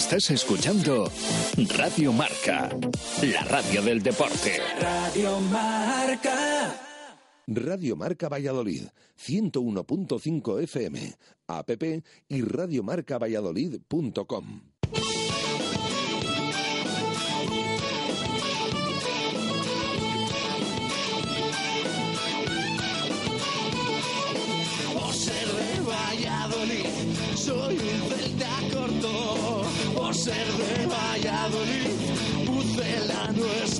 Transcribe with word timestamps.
Estás 0.00 0.30
escuchando 0.30 1.12
Radio 1.76 2.10
Marca, 2.10 2.70
la 3.20 3.44
radio 3.44 3.82
del 3.82 4.02
deporte. 4.02 4.58
Radio 4.80 5.38
Marca. 5.40 6.74
Radio 7.46 7.96
Marca 7.96 8.30
Valladolid, 8.30 8.84
101.5 9.18 10.62
FM, 10.62 11.14
app 11.48 11.70
y 12.28 12.40
radiomarcavalladolid.com. 12.40 14.62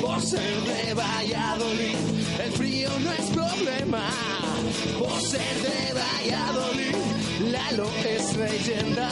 Por 0.00 0.20
ser 0.22 0.60
de 0.62 0.94
Valladolid, 0.94 1.96
el 2.44 2.52
frío 2.52 2.90
no 3.00 3.12
es 3.12 3.26
problema. 3.30 4.02
Por 4.98 5.20
ser 5.20 5.54
de 5.62 5.92
Valladolid, 5.92 6.96
Lalo 7.52 7.90
es 8.04 8.36
leyenda. 8.36 9.08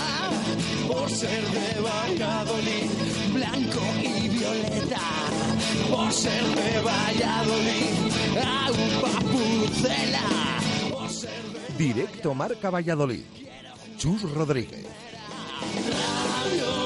Por 0.87 1.11
ser 1.11 1.45
de 1.45 1.81
Valladolid, 1.81 2.91
blanco 3.33 3.81
y 4.03 4.29
violeta. 4.29 5.01
Por 5.91 6.13
ser 6.13 6.45
de 6.45 6.81
Valladolid, 6.81 7.95
agua 8.45 9.21
pucela. 9.33 10.21
Por 10.91 11.11
ser 11.11 11.43
de 11.53 11.85
Directo 11.85 12.35
Marca 12.35 12.71
Valladolid. 12.71 13.25
Chus 13.97 14.23
Rodríguez. 14.23 14.87
Radio 15.75 16.86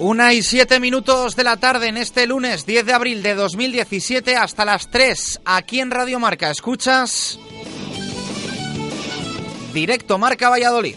Una 0.00 0.32
y 0.32 0.42
siete 0.42 0.80
minutos 0.80 1.36
de 1.36 1.44
la 1.44 1.58
tarde 1.58 1.88
en 1.88 1.98
este 1.98 2.26
lunes 2.26 2.64
10 2.64 2.86
de 2.86 2.94
abril 2.94 3.22
de 3.22 3.34
2017 3.34 4.34
hasta 4.34 4.64
las 4.64 4.90
3 4.90 5.42
aquí 5.44 5.78
en 5.78 5.90
Radio 5.90 6.18
Marca. 6.18 6.50
Escuchas 6.50 7.38
Directo 9.74 10.16
Marca 10.16 10.48
Valladolid. 10.48 10.96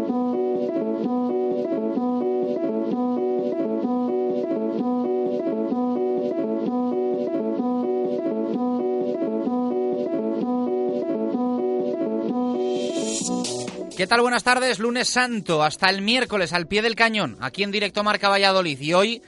¿Qué 14.01 14.07
tal? 14.07 14.21
Buenas 14.21 14.43
tardes. 14.43 14.79
Lunes 14.79 15.09
Santo 15.09 15.61
hasta 15.61 15.87
el 15.87 16.01
miércoles 16.01 16.53
al 16.53 16.67
pie 16.67 16.81
del 16.81 16.95
cañón, 16.95 17.37
aquí 17.39 17.61
en 17.61 17.69
directo 17.69 18.03
Marca 18.03 18.29
Valladolid. 18.29 18.81
Y 18.81 18.95
hoy, 18.95 19.21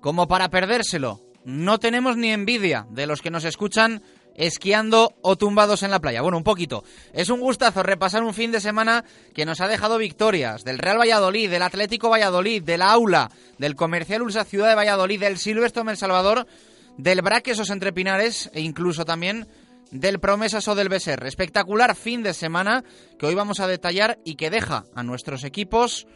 como 0.00 0.26
para 0.26 0.48
perdérselo, 0.48 1.20
no 1.44 1.78
tenemos 1.78 2.16
ni 2.16 2.32
envidia 2.32 2.84
de 2.90 3.06
los 3.06 3.22
que 3.22 3.30
nos 3.30 3.44
escuchan 3.44 4.02
esquiando 4.34 5.14
o 5.22 5.36
tumbados 5.36 5.84
en 5.84 5.92
la 5.92 6.00
playa. 6.00 6.20
Bueno, 6.20 6.36
un 6.36 6.42
poquito. 6.42 6.82
Es 7.12 7.28
un 7.28 7.38
gustazo 7.38 7.84
repasar 7.84 8.24
un 8.24 8.34
fin 8.34 8.50
de 8.50 8.60
semana 8.60 9.04
que 9.36 9.46
nos 9.46 9.60
ha 9.60 9.68
dejado 9.68 9.98
victorias 9.98 10.64
del 10.64 10.78
Real 10.78 10.98
Valladolid, 10.98 11.48
del 11.48 11.62
Atlético 11.62 12.10
Valladolid, 12.10 12.64
del 12.64 12.82
Aula, 12.82 13.30
del 13.58 13.76
Comercial 13.76 14.22
Ulsa 14.22 14.42
Ciudad 14.42 14.68
de 14.68 14.74
Valladolid, 14.74 15.20
del 15.20 15.38
Silvestre 15.38 15.84
El 15.86 15.96
Salvador, 15.96 16.48
del 16.96 17.22
Braquesos 17.22 17.70
Entre 17.70 17.92
Pinares 17.92 18.50
e 18.52 18.62
incluso 18.62 19.04
también 19.04 19.46
del 19.90 20.20
Promesas 20.20 20.68
o 20.68 20.74
del 20.74 20.88
BSR. 20.88 21.26
Espectacular 21.26 21.94
fin 21.96 22.22
de 22.22 22.34
semana 22.34 22.84
que 23.18 23.26
hoy 23.26 23.34
vamos 23.34 23.60
a 23.60 23.66
detallar 23.66 24.18
y 24.24 24.36
que 24.36 24.50
deja 24.50 24.84
a 24.94 25.02
nuestros 25.02 25.44
equipos 25.44 26.06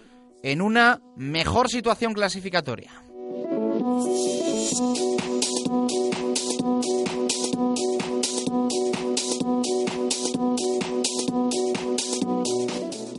en 0.43 0.61
una 0.61 1.01
mejor 1.17 1.69
situación 1.69 2.15
clasificatoria. 2.15 2.93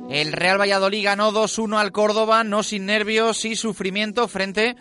El 0.09 0.31
Real 0.31 0.61
Valladolid 0.61 1.03
ganó 1.03 1.31
2-1 1.31 1.79
al 1.79 1.91
Córdoba, 1.91 2.43
no 2.43 2.61
sin 2.61 2.85
nervios 2.85 3.45
y 3.45 3.55
sufrimiento 3.55 4.27
frente 4.27 4.75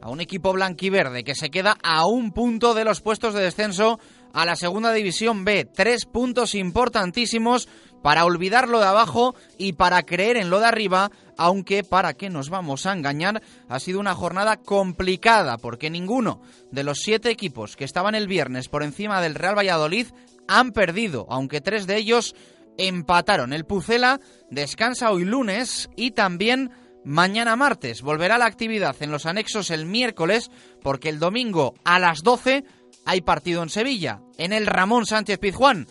a 0.00 0.10
un 0.10 0.20
equipo 0.20 0.52
blanquiverde 0.52 1.24
que 1.24 1.34
se 1.34 1.50
queda 1.50 1.76
a 1.82 2.06
un 2.06 2.32
punto 2.32 2.74
de 2.74 2.84
los 2.84 3.00
puestos 3.00 3.34
de 3.34 3.42
descenso 3.42 4.00
a 4.32 4.44
la 4.44 4.56
segunda 4.56 4.92
división 4.92 5.44
B. 5.44 5.64
Tres 5.64 6.04
puntos 6.04 6.54
importantísimos 6.54 7.68
para 8.02 8.24
olvidar 8.24 8.68
lo 8.68 8.78
de 8.78 8.86
abajo 8.86 9.34
y 9.56 9.72
para 9.72 10.02
creer 10.04 10.36
en 10.36 10.50
lo 10.50 10.60
de 10.60 10.66
arriba, 10.66 11.10
aunque 11.36 11.84
para 11.84 12.14
qué 12.14 12.30
nos 12.30 12.48
vamos 12.50 12.86
a 12.86 12.92
engañar, 12.92 13.42
ha 13.68 13.80
sido 13.80 14.00
una 14.00 14.14
jornada 14.14 14.56
complicada, 14.56 15.58
porque 15.58 15.90
ninguno 15.90 16.40
de 16.70 16.84
los 16.84 16.98
siete 16.98 17.30
equipos 17.30 17.76
que 17.76 17.84
estaban 17.84 18.14
el 18.14 18.28
viernes 18.28 18.68
por 18.68 18.82
encima 18.82 19.20
del 19.20 19.34
Real 19.34 19.58
Valladolid 19.58 20.06
han 20.46 20.72
perdido, 20.72 21.26
aunque 21.28 21.60
tres 21.60 21.86
de 21.86 21.96
ellos 21.96 22.34
empataron. 22.76 23.52
El 23.52 23.64
Pucela 23.64 24.20
descansa 24.50 25.10
hoy 25.10 25.24
lunes 25.24 25.90
y 25.96 26.12
también 26.12 26.70
mañana 27.04 27.56
martes. 27.56 28.02
Volverá 28.02 28.38
la 28.38 28.46
actividad 28.46 28.96
en 29.00 29.10
los 29.10 29.26
anexos 29.26 29.70
el 29.70 29.86
miércoles, 29.86 30.50
porque 30.82 31.08
el 31.08 31.18
domingo 31.18 31.74
a 31.84 31.98
las 31.98 32.22
12 32.22 32.64
hay 33.08 33.22
partido 33.22 33.62
en 33.62 33.70
Sevilla, 33.70 34.20
en 34.36 34.52
el 34.52 34.66
Ramón 34.66 35.06
Sánchez 35.06 35.38
Pizjuán, 35.38 35.88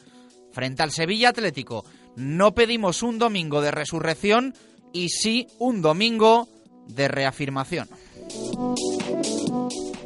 frente 0.51 0.83
al 0.83 0.91
Sevilla 0.91 1.29
Atlético. 1.29 1.83
No 2.15 2.53
pedimos 2.53 3.01
un 3.01 3.17
domingo 3.17 3.59
de 3.59 3.71
resurrección 3.71 4.53
y 4.93 5.09
sí 5.09 5.47
un 5.57 5.81
domingo 5.81 6.47
de 6.85 7.07
reafirmación. 7.07 7.89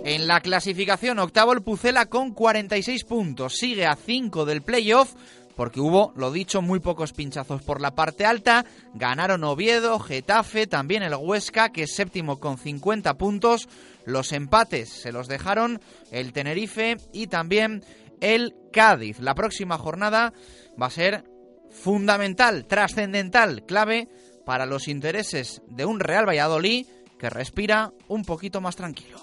En 0.05 0.25
la 0.25 0.39
clasificación 0.39 1.19
octavo 1.19 1.51
el 1.51 1.61
Pucela 1.61 2.05
con 2.05 2.33
46 2.33 3.03
puntos, 3.03 3.57
sigue 3.57 3.85
a 3.85 3.97
5 3.97 4.45
del 4.45 4.61
playoff 4.61 5.13
porque 5.55 5.79
hubo, 5.79 6.13
lo 6.15 6.31
dicho, 6.31 6.61
muy 6.61 6.79
pocos 6.79 7.13
pinchazos 7.13 7.61
por 7.61 7.81
la 7.81 7.91
parte 7.91 8.25
alta. 8.25 8.65
Ganaron 8.93 9.43
Oviedo, 9.43 9.99
Getafe, 9.99 10.65
también 10.65 11.03
el 11.03 11.13
Huesca, 11.13 11.69
que 11.69 11.83
es 11.83 11.93
séptimo 11.93 12.39
con 12.39 12.57
50 12.57 13.13
puntos. 13.15 13.67
Los 14.05 14.31
empates 14.31 14.89
se 14.89 15.11
los 15.11 15.27
dejaron 15.27 15.79
el 16.11 16.33
Tenerife 16.33 16.97
y 17.13 17.27
también 17.27 17.83
el 18.19 18.55
Cádiz. 18.71 19.19
La 19.19 19.35
próxima 19.35 19.77
jornada 19.77 20.33
va 20.81 20.87
a 20.87 20.91
ser 20.91 21.23
fundamental, 21.69 22.65
trascendental, 22.65 23.65
clave 23.65 24.07
para 24.45 24.65
los 24.65 24.87
intereses 24.87 25.61
de 25.67 25.85
un 25.85 25.99
Real 25.99 26.27
Valladolid 26.27 26.85
que 27.17 27.29
respira 27.29 27.93
un 28.07 28.23
poquito 28.25 28.61
más 28.61 28.75
tranquilo. 28.75 29.19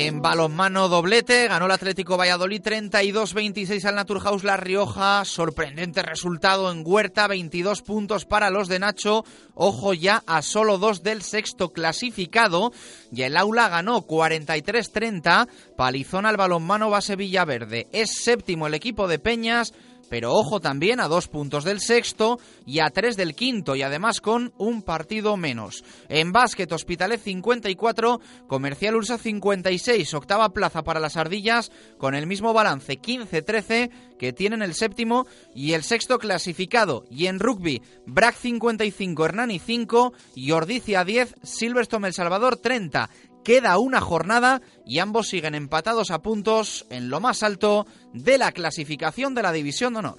En 0.00 0.22
balonmano 0.22 0.88
doblete 0.88 1.48
ganó 1.48 1.66
el 1.66 1.72
Atlético 1.72 2.16
Valladolid 2.16 2.62
32-26 2.62 3.84
al 3.84 3.96
Naturhaus 3.96 4.44
La 4.44 4.56
Rioja. 4.56 5.24
Sorprendente 5.24 6.04
resultado 6.04 6.70
en 6.70 6.84
Huerta, 6.86 7.26
22 7.26 7.82
puntos 7.82 8.24
para 8.24 8.48
los 8.48 8.68
de 8.68 8.78
Nacho. 8.78 9.24
Ojo 9.54 9.94
ya 9.94 10.22
a 10.24 10.42
solo 10.42 10.78
dos 10.78 11.02
del 11.02 11.22
sexto 11.22 11.72
clasificado. 11.72 12.70
Y 13.10 13.22
el 13.22 13.36
Aula 13.36 13.68
ganó 13.68 14.06
43-30. 14.06 15.48
Palizón 15.76 16.26
al 16.26 16.36
balonmano 16.36 16.90
base 16.90 17.16
Villaverde. 17.16 17.88
Es 17.90 18.22
séptimo 18.22 18.68
el 18.68 18.74
equipo 18.74 19.08
de 19.08 19.18
Peñas 19.18 19.74
pero 20.08 20.32
ojo 20.32 20.60
también 20.60 21.00
a 21.00 21.08
dos 21.08 21.28
puntos 21.28 21.64
del 21.64 21.80
sexto 21.80 22.38
y 22.66 22.80
a 22.80 22.90
tres 22.90 23.16
del 23.16 23.34
quinto 23.34 23.76
y 23.76 23.82
además 23.82 24.20
con 24.20 24.52
un 24.58 24.82
partido 24.82 25.36
menos. 25.36 25.84
En 26.08 26.32
básquet 26.32 26.70
Hospitalet 26.70 27.20
54, 27.20 28.20
Comercial 28.46 28.96
Ursa 28.96 29.18
56, 29.18 30.14
octava 30.14 30.48
plaza 30.50 30.82
para 30.82 31.00
las 31.00 31.16
ardillas 31.16 31.70
con 31.98 32.14
el 32.14 32.26
mismo 32.26 32.52
balance 32.52 33.00
15-13 33.00 33.90
que 34.18 34.32
tienen 34.32 34.62
el 34.62 34.74
séptimo 34.74 35.26
y 35.54 35.72
el 35.72 35.82
sexto 35.82 36.18
clasificado. 36.18 37.04
Y 37.10 37.26
en 37.26 37.38
rugby, 37.38 37.82
Brac 38.04 38.34
55, 38.36 39.24
Hernani 39.24 39.58
5 39.58 40.12
y 40.34 40.50
Ordicia 40.50 41.04
10, 41.04 41.36
Silverstone 41.42 42.08
El 42.08 42.14
Salvador 42.14 42.56
30. 42.56 43.08
Queda 43.48 43.78
una 43.78 44.02
jornada 44.02 44.60
y 44.84 44.98
ambos 44.98 45.28
siguen 45.28 45.54
empatados 45.54 46.10
a 46.10 46.18
puntos 46.18 46.84
en 46.90 47.08
lo 47.08 47.18
más 47.18 47.42
alto 47.42 47.86
de 48.12 48.36
la 48.36 48.52
clasificación 48.52 49.34
de 49.34 49.42
la 49.42 49.52
División 49.52 49.94
de 49.94 50.00
Honor. 50.00 50.18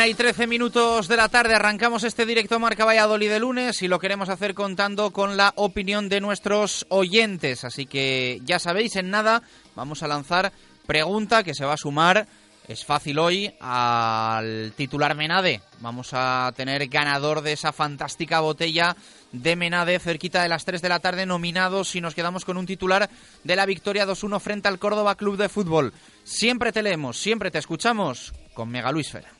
Una 0.00 0.08
y 0.08 0.14
trece 0.14 0.46
minutos 0.46 1.08
de 1.08 1.16
la 1.18 1.28
tarde 1.28 1.54
arrancamos 1.54 2.04
este 2.04 2.24
directo 2.24 2.58
Marca 2.58 2.86
Valladolid 2.86 3.28
de 3.28 3.38
lunes 3.38 3.82
y 3.82 3.86
lo 3.86 3.98
queremos 3.98 4.30
hacer 4.30 4.54
contando 4.54 5.10
con 5.10 5.36
la 5.36 5.52
opinión 5.56 6.08
de 6.08 6.22
nuestros 6.22 6.86
oyentes. 6.88 7.64
Así 7.64 7.84
que 7.84 8.40
ya 8.42 8.58
sabéis, 8.58 8.96
en 8.96 9.10
nada 9.10 9.42
vamos 9.76 10.02
a 10.02 10.08
lanzar 10.08 10.54
pregunta 10.86 11.42
que 11.42 11.52
se 11.52 11.66
va 11.66 11.74
a 11.74 11.76
sumar, 11.76 12.26
es 12.66 12.82
fácil 12.86 13.18
hoy, 13.18 13.52
al 13.60 14.72
titular 14.74 15.14
Menade. 15.14 15.60
Vamos 15.80 16.12
a 16.14 16.50
tener 16.56 16.88
ganador 16.88 17.42
de 17.42 17.52
esa 17.52 17.74
fantástica 17.74 18.40
botella 18.40 18.96
de 19.32 19.54
Menade 19.54 19.98
cerquita 19.98 20.42
de 20.42 20.48
las 20.48 20.64
3 20.64 20.80
de 20.80 20.88
la 20.88 21.00
tarde 21.00 21.26
nominados 21.26 21.94
y 21.94 22.00
nos 22.00 22.14
quedamos 22.14 22.46
con 22.46 22.56
un 22.56 22.64
titular 22.64 23.10
de 23.44 23.56
la 23.56 23.66
victoria 23.66 24.06
2-1 24.06 24.40
frente 24.40 24.68
al 24.68 24.78
Córdoba 24.78 25.16
Club 25.16 25.36
de 25.36 25.50
Fútbol. 25.50 25.92
Siempre 26.24 26.72
te 26.72 26.82
leemos, 26.82 27.18
siempre 27.18 27.50
te 27.50 27.58
escuchamos 27.58 28.32
con 28.54 28.70
Mega 28.70 28.92
Luis 28.92 29.10
Fer. 29.10 29.39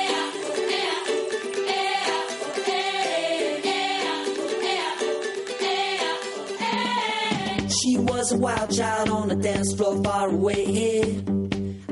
She 7.81 7.97
was 7.97 8.31
a 8.31 8.37
wild 8.37 8.69
child 8.71 9.09
on 9.09 9.31
a 9.31 9.35
dance 9.35 9.73
floor 9.73 10.03
far 10.03 10.29
away. 10.29 11.01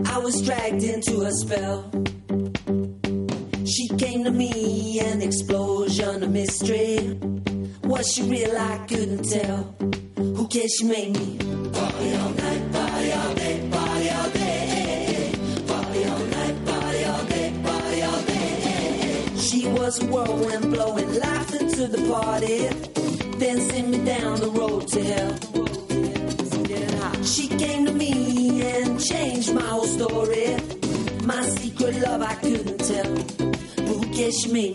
I 0.05 0.19
was 0.19 0.39
dragged 0.41 0.83
into 0.83 1.21
a 1.21 1.31
spell. 1.31 1.89
She 3.65 3.87
came 3.97 4.23
to 4.23 4.29
me, 4.29 4.99
an 4.99 5.23
explosion 5.23 6.21
of 6.21 6.29
mystery. 6.29 7.17
Was 7.85 8.13
she 8.13 8.21
real? 8.21 8.55
I 8.55 8.77
couldn't 8.87 9.23
tell. 9.29 9.75
Who 10.15 10.47
cares? 10.47 10.75
She 10.77 10.85
made 10.85 11.17
me 11.17 11.37
party 11.73 12.15
all 12.17 12.29
night, 12.29 12.71
party 12.71 13.09
day, 13.39 13.69
party 13.71 14.37
day. 14.37 15.31
Party 15.65 16.03
all 16.05 16.25
night, 16.37 16.65
party 16.65 17.03
all 17.05 17.25
day, 17.25 17.61
party 17.63 18.01
all 18.03 18.21
day. 18.21 19.37
She 19.37 19.67
was 19.69 20.03
a 20.03 20.05
whirlwind 20.05 20.71
blowing 20.71 21.19
life 21.19 21.55
into 21.55 21.87
the 21.87 22.07
party, 22.11 23.08
then 23.39 23.61
sent 23.61 23.87
me 23.87 23.97
down 24.03 24.39
the 24.39 24.49
road 24.49 24.87
to 24.89 25.03
hell. 25.03 25.39
She 27.23 27.47
came 27.47 27.85
to 27.85 27.93
me 27.93 28.61
and 28.61 28.99
changed 28.99 29.53
my 29.53 29.61
whole 29.61 29.85
story. 29.85 30.57
My 31.23 31.41
secret 31.43 32.01
love 32.01 32.21
I 32.21 32.35
couldn't 32.35 32.77
tell. 32.77 33.15
Who 33.87 34.01
me? 34.51 34.73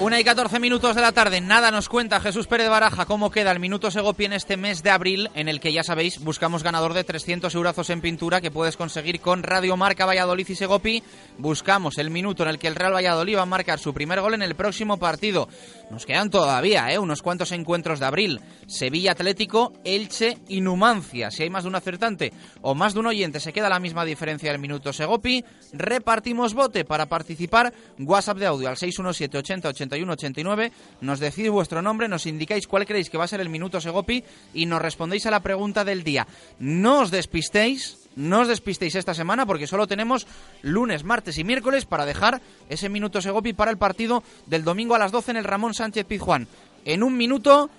Una 0.00 0.20
y 0.20 0.24
14 0.24 0.58
minutos 0.58 0.96
de 0.96 1.02
la 1.02 1.12
tarde, 1.12 1.40
nada 1.40 1.70
nos 1.70 1.88
cuenta 1.88 2.20
Jesús 2.20 2.46
Pérez 2.46 2.68
Baraja 2.68 3.06
cómo 3.06 3.30
queda 3.30 3.52
el 3.52 3.60
Minuto 3.60 3.90
Segopi 3.90 4.24
en 4.24 4.32
este 4.32 4.56
mes 4.56 4.82
de 4.82 4.90
abril, 4.90 5.30
en 5.34 5.48
el 5.48 5.60
que 5.60 5.72
ya 5.72 5.84
sabéis, 5.84 6.18
buscamos 6.18 6.62
ganador 6.62 6.94
de 6.94 7.04
300 7.04 7.54
euros 7.54 7.90
en 7.90 8.00
pintura 8.00 8.40
que 8.40 8.50
puedes 8.50 8.76
conseguir 8.76 9.20
con 9.20 9.42
Radio 9.42 9.76
Marca 9.76 10.04
Valladolid 10.04 10.48
y 10.48 10.56
Segopi. 10.56 11.02
Buscamos 11.38 11.96
el 11.98 12.10
minuto 12.10 12.42
en 12.42 12.50
el 12.50 12.58
que 12.58 12.66
el 12.66 12.74
Real 12.74 12.92
Valladolid 12.92 13.36
va 13.36 13.42
a 13.42 13.46
marcar 13.46 13.78
su 13.78 13.94
primer 13.94 14.20
gol 14.20 14.34
en 14.34 14.42
el 14.42 14.56
próximo 14.56 14.98
partido. 14.98 15.48
Nos 15.90 16.06
quedan 16.06 16.30
todavía 16.30 16.92
¿eh? 16.92 16.98
unos 16.98 17.22
cuantos 17.22 17.52
encuentros 17.52 18.00
de 18.00 18.06
abril. 18.06 18.40
Sevilla 18.66 19.12
Atlético, 19.12 19.72
Elche 19.84 20.38
y 20.48 20.60
Numancia. 20.60 21.30
Si 21.30 21.42
hay 21.42 21.50
más 21.50 21.64
de 21.64 21.68
un 21.68 21.74
acertante 21.76 22.32
o 22.62 22.74
más 22.74 22.94
de 22.94 23.00
un 23.00 23.06
oyente, 23.06 23.40
se 23.40 23.52
queda 23.52 23.68
la 23.68 23.80
misma 23.80 24.04
diferencia 24.04 24.50
del 24.50 24.60
Minuto 24.60 24.92
Segopi. 24.92 25.44
Repartimos 25.72 26.54
bote 26.54 26.84
para 26.84 27.06
participar. 27.06 27.72
WhatsApp 27.98 28.38
de 28.38 28.46
audio 28.46 28.68
al 28.68 28.76
617 28.76 29.38
80 29.38 29.68
81 29.68 30.12
89. 30.12 30.72
Nos 31.00 31.20
decís 31.20 31.50
vuestro 31.50 31.82
nombre, 31.82 32.08
nos 32.08 32.26
indicáis 32.26 32.66
cuál 32.66 32.86
creéis 32.86 33.10
que 33.10 33.18
va 33.18 33.24
a 33.24 33.28
ser 33.28 33.40
el 33.40 33.48
Minuto 33.48 33.80
Segopi 33.80 34.24
y 34.54 34.66
nos 34.66 34.82
respondéis 34.82 35.26
a 35.26 35.30
la 35.30 35.40
pregunta 35.40 35.84
del 35.84 36.02
día. 36.02 36.26
No 36.58 37.00
os 37.00 37.10
despistéis. 37.10 38.03
No 38.16 38.40
os 38.40 38.48
despistéis 38.48 38.94
esta 38.94 39.14
semana 39.14 39.46
porque 39.46 39.66
solo 39.66 39.86
tenemos 39.86 40.26
lunes, 40.62 41.04
martes 41.04 41.38
y 41.38 41.44
miércoles 41.44 41.84
para 41.84 42.06
dejar 42.06 42.40
ese 42.68 42.88
minuto 42.88 43.20
Segopi 43.20 43.52
para 43.52 43.70
el 43.70 43.78
partido 43.78 44.22
del 44.46 44.64
domingo 44.64 44.94
a 44.94 44.98
las 44.98 45.12
12 45.12 45.32
en 45.32 45.36
el 45.38 45.44
Ramón 45.44 45.74
Sánchez 45.74 46.06
Pizjuán. 46.06 46.46
En 46.84 47.02
un 47.02 47.16
minuto 47.16 47.70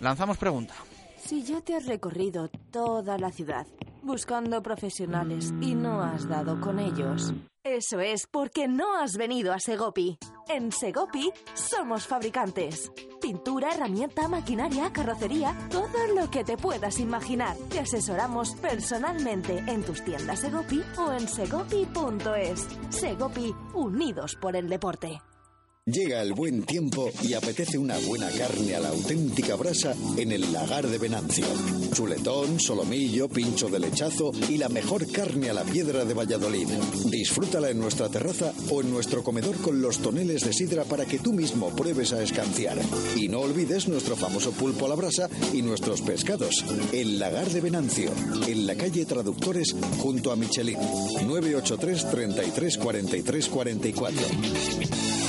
lanzamos 0.00 0.38
pregunta. 0.38 0.74
Si 1.24 1.42
ya 1.42 1.60
te 1.60 1.74
has 1.74 1.86
recorrido 1.86 2.50
toda 2.70 3.18
la 3.18 3.30
ciudad 3.30 3.66
buscando 4.02 4.62
profesionales 4.62 5.54
y 5.60 5.74
no 5.74 6.02
has 6.02 6.28
dado 6.28 6.60
con 6.60 6.78
ellos. 6.78 7.32
Eso 7.64 7.98
es 8.00 8.26
porque 8.30 8.68
no 8.68 8.98
has 8.98 9.16
venido 9.16 9.54
a 9.54 9.58
Segopi. 9.58 10.18
En 10.48 10.70
Segopi 10.70 11.32
somos 11.54 12.06
fabricantes. 12.06 12.92
Pintura, 13.22 13.72
herramienta, 13.72 14.28
maquinaria, 14.28 14.92
carrocería, 14.92 15.56
todo 15.70 16.06
lo 16.14 16.30
que 16.30 16.44
te 16.44 16.58
puedas 16.58 17.00
imaginar. 17.00 17.56
Te 17.70 17.80
asesoramos 17.80 18.54
personalmente 18.56 19.64
en 19.66 19.82
tus 19.82 20.04
tiendas 20.04 20.40
Segopi 20.40 20.82
o 20.98 21.12
en 21.12 21.26
segopi.es. 21.26 22.68
Segopi, 22.90 23.54
unidos 23.72 24.36
por 24.36 24.56
el 24.56 24.68
deporte. 24.68 25.22
Llega 25.86 26.22
el 26.22 26.32
buen 26.32 26.62
tiempo 26.62 27.10
y 27.22 27.34
apetece 27.34 27.76
una 27.76 27.98
buena 27.98 28.30
carne 28.30 28.74
a 28.74 28.80
la 28.80 28.88
auténtica 28.88 29.54
brasa 29.54 29.94
en 30.16 30.32
el 30.32 30.50
lagar 30.50 30.88
de 30.88 30.96
Venancio. 30.96 31.44
Chuletón, 31.92 32.58
solomillo, 32.58 33.28
pincho 33.28 33.68
de 33.68 33.80
lechazo 33.80 34.32
y 34.48 34.56
la 34.56 34.70
mejor 34.70 35.06
carne 35.12 35.50
a 35.50 35.52
la 35.52 35.62
piedra 35.62 36.06
de 36.06 36.14
Valladolid. 36.14 36.68
Disfrútala 37.10 37.68
en 37.68 37.80
nuestra 37.80 38.08
terraza 38.08 38.54
o 38.70 38.80
en 38.80 38.90
nuestro 38.90 39.22
comedor 39.22 39.58
con 39.58 39.82
los 39.82 39.98
toneles 39.98 40.42
de 40.46 40.54
sidra 40.54 40.84
para 40.84 41.04
que 41.04 41.18
tú 41.18 41.34
mismo 41.34 41.68
pruebes 41.76 42.14
a 42.14 42.22
escanciar. 42.22 42.78
Y 43.14 43.28
no 43.28 43.40
olvides 43.40 43.86
nuestro 43.86 44.16
famoso 44.16 44.52
pulpo 44.52 44.86
a 44.86 44.88
la 44.88 44.94
brasa 44.94 45.28
y 45.52 45.60
nuestros 45.60 46.00
pescados. 46.00 46.64
El 46.94 47.18
lagar 47.18 47.50
de 47.50 47.60
Venancio, 47.60 48.10
en 48.48 48.66
la 48.66 48.74
calle 48.74 49.04
Traductores 49.04 49.76
junto 49.98 50.32
a 50.32 50.36
Michelin. 50.36 50.78
983 51.26 52.10
33 52.10 52.78
43 52.78 53.48
44. 53.50 55.23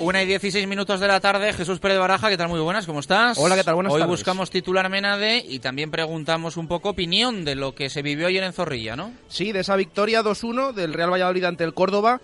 Una 0.00 0.22
y 0.22 0.26
16 0.26 0.66
minutos 0.66 0.98
de 0.98 1.06
la 1.06 1.20
tarde, 1.20 1.52
Jesús 1.52 1.78
Pérez 1.78 1.98
Baraja, 1.98 2.30
¿qué 2.30 2.38
tal? 2.38 2.48
Muy 2.48 2.58
buenas, 2.60 2.86
¿cómo 2.86 3.00
estás? 3.00 3.36
Hola, 3.38 3.54
¿qué 3.54 3.64
tal? 3.64 3.74
Buenas 3.74 3.92
Hoy 3.92 4.00
tardes. 4.00 4.10
buscamos 4.16 4.50
titular 4.50 4.88
Menade 4.88 5.44
y 5.46 5.58
también 5.58 5.90
preguntamos 5.90 6.56
un 6.56 6.68
poco 6.68 6.88
opinión 6.90 7.44
de 7.44 7.54
lo 7.54 7.74
que 7.74 7.90
se 7.90 8.00
vivió 8.00 8.26
ayer 8.26 8.42
en 8.42 8.54
Zorrilla, 8.54 8.96
¿no? 8.96 9.12
Sí, 9.28 9.52
de 9.52 9.60
esa 9.60 9.76
victoria 9.76 10.22
2-1 10.22 10.72
del 10.72 10.94
Real 10.94 11.12
Valladolid 11.12 11.44
ante 11.44 11.64
el 11.64 11.74
Córdoba. 11.74 12.22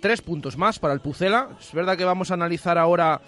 Tres 0.00 0.20
puntos 0.20 0.58
más 0.58 0.78
para 0.78 0.92
el 0.92 1.00
Pucela. 1.00 1.48
Es 1.58 1.72
verdad 1.72 1.96
que 1.96 2.04
vamos 2.04 2.30
a 2.30 2.34
analizar 2.34 2.76
ahora 2.76 3.22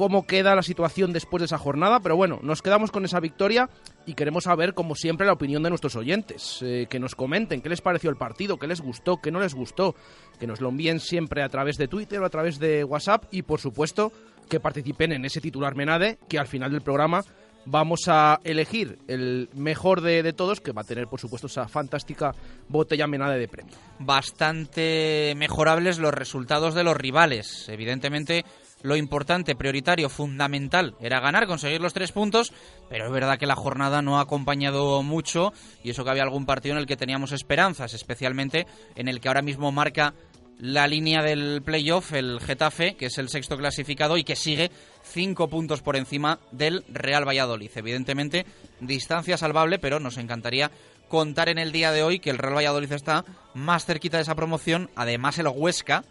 cómo 0.00 0.26
queda 0.26 0.54
la 0.54 0.62
situación 0.62 1.12
después 1.12 1.42
de 1.42 1.44
esa 1.44 1.58
jornada, 1.58 2.00
pero 2.00 2.16
bueno, 2.16 2.40
nos 2.42 2.62
quedamos 2.62 2.90
con 2.90 3.04
esa 3.04 3.20
victoria 3.20 3.68
y 4.06 4.14
queremos 4.14 4.44
saber, 4.44 4.72
como 4.72 4.94
siempre, 4.94 5.26
la 5.26 5.34
opinión 5.34 5.62
de 5.62 5.68
nuestros 5.68 5.94
oyentes. 5.94 6.60
Eh, 6.62 6.86
que 6.88 6.98
nos 6.98 7.14
comenten 7.14 7.60
qué 7.60 7.68
les 7.68 7.82
pareció 7.82 8.08
el 8.08 8.16
partido, 8.16 8.58
qué 8.58 8.66
les 8.66 8.80
gustó, 8.80 9.18
qué 9.18 9.30
no 9.30 9.40
les 9.40 9.52
gustó. 9.52 9.94
Que 10.38 10.46
nos 10.46 10.62
lo 10.62 10.70
envíen 10.70 11.00
siempre 11.00 11.42
a 11.42 11.50
través 11.50 11.76
de 11.76 11.86
Twitter 11.86 12.18
o 12.18 12.24
a 12.24 12.30
través 12.30 12.58
de 12.58 12.82
WhatsApp 12.82 13.24
y, 13.30 13.42
por 13.42 13.60
supuesto, 13.60 14.10
que 14.48 14.58
participen 14.58 15.12
en 15.12 15.26
ese 15.26 15.42
titular 15.42 15.74
Menade, 15.74 16.18
que 16.30 16.38
al 16.38 16.46
final 16.46 16.72
del 16.72 16.80
programa 16.80 17.22
vamos 17.66 18.08
a 18.08 18.40
elegir 18.42 18.98
el 19.06 19.48
mejor 19.54 20.00
de, 20.00 20.32
todos, 20.32 20.62
que 20.62 20.72
va 20.72 20.80
a 20.80 20.84
tener, 20.84 21.08
por 21.08 21.20
supuesto, 21.20 21.46
esa 21.46 21.68
fantástica 21.68 22.34
botella 22.68 23.06
Menade 23.06 23.38
de 23.38 23.48
premio. 23.48 23.74
Bastante 23.98 25.34
mejorables 25.36 25.98
los 25.98 26.14
resultados 26.14 26.74
de 26.74 26.84
los 26.84 26.96
rivales. 26.96 27.68
Evidentemente, 27.68 28.46
lo 28.82 28.96
importante, 28.96 29.54
prioritario, 29.54 30.08
fundamental 30.08 30.94
era 31.00 31.20
ganar, 31.20 31.46
conseguir 31.46 31.80
los 31.80 31.92
tres 31.92 32.12
puntos, 32.12 32.52
pero 32.88 33.06
es 33.06 33.12
verdad 33.12 33.38
que 33.38 33.46
la 33.46 33.56
jornada 33.56 34.02
no 34.02 34.18
ha 34.18 34.22
acompañado 34.22 35.02
mucho 35.02 35.52
y 35.82 35.90
eso 35.90 36.04
que 36.04 36.10
había 36.10 36.22
algún 36.22 36.46
partido 36.46 36.74
en 36.74 36.80
el 36.80 36.86
que 36.86 36.96
teníamos 36.96 37.32
esperanzas, 37.32 37.94
especialmente 37.94 38.66
en 38.96 39.08
el 39.08 39.20
que 39.20 39.28
ahora 39.28 39.42
mismo 39.42 39.72
marca 39.72 40.14
la 40.60 40.86
línea 40.86 41.22
del 41.22 41.62
playoff, 41.64 42.12
el 42.12 42.38
Getafe, 42.38 42.94
que 42.94 43.06
es 43.06 43.16
el 43.18 43.30
sexto 43.30 43.56
clasificado 43.56 44.18
y 44.18 44.24
que 44.24 44.36
sigue 44.36 44.70
cinco 45.02 45.48
puntos 45.48 45.80
por 45.80 45.96
encima 45.96 46.38
del 46.52 46.84
Real 46.88 47.26
Valladolid. 47.26 47.70
Evidentemente, 47.74 48.44
distancia 48.80 49.38
salvable, 49.38 49.78
pero 49.78 50.00
nos 50.00 50.18
encantaría 50.18 50.70
contar 51.08 51.48
en 51.48 51.58
el 51.58 51.72
día 51.72 51.92
de 51.92 52.02
hoy 52.02 52.20
que 52.20 52.30
el 52.30 52.38
Real 52.38 52.56
Valladolid 52.56 52.92
está 52.92 53.24
más 53.54 53.86
cerquita 53.86 54.18
de 54.18 54.22
esa 54.22 54.34
promoción. 54.34 54.90
Además, 54.96 55.38
el 55.38 55.48
Huesca, 55.48 56.04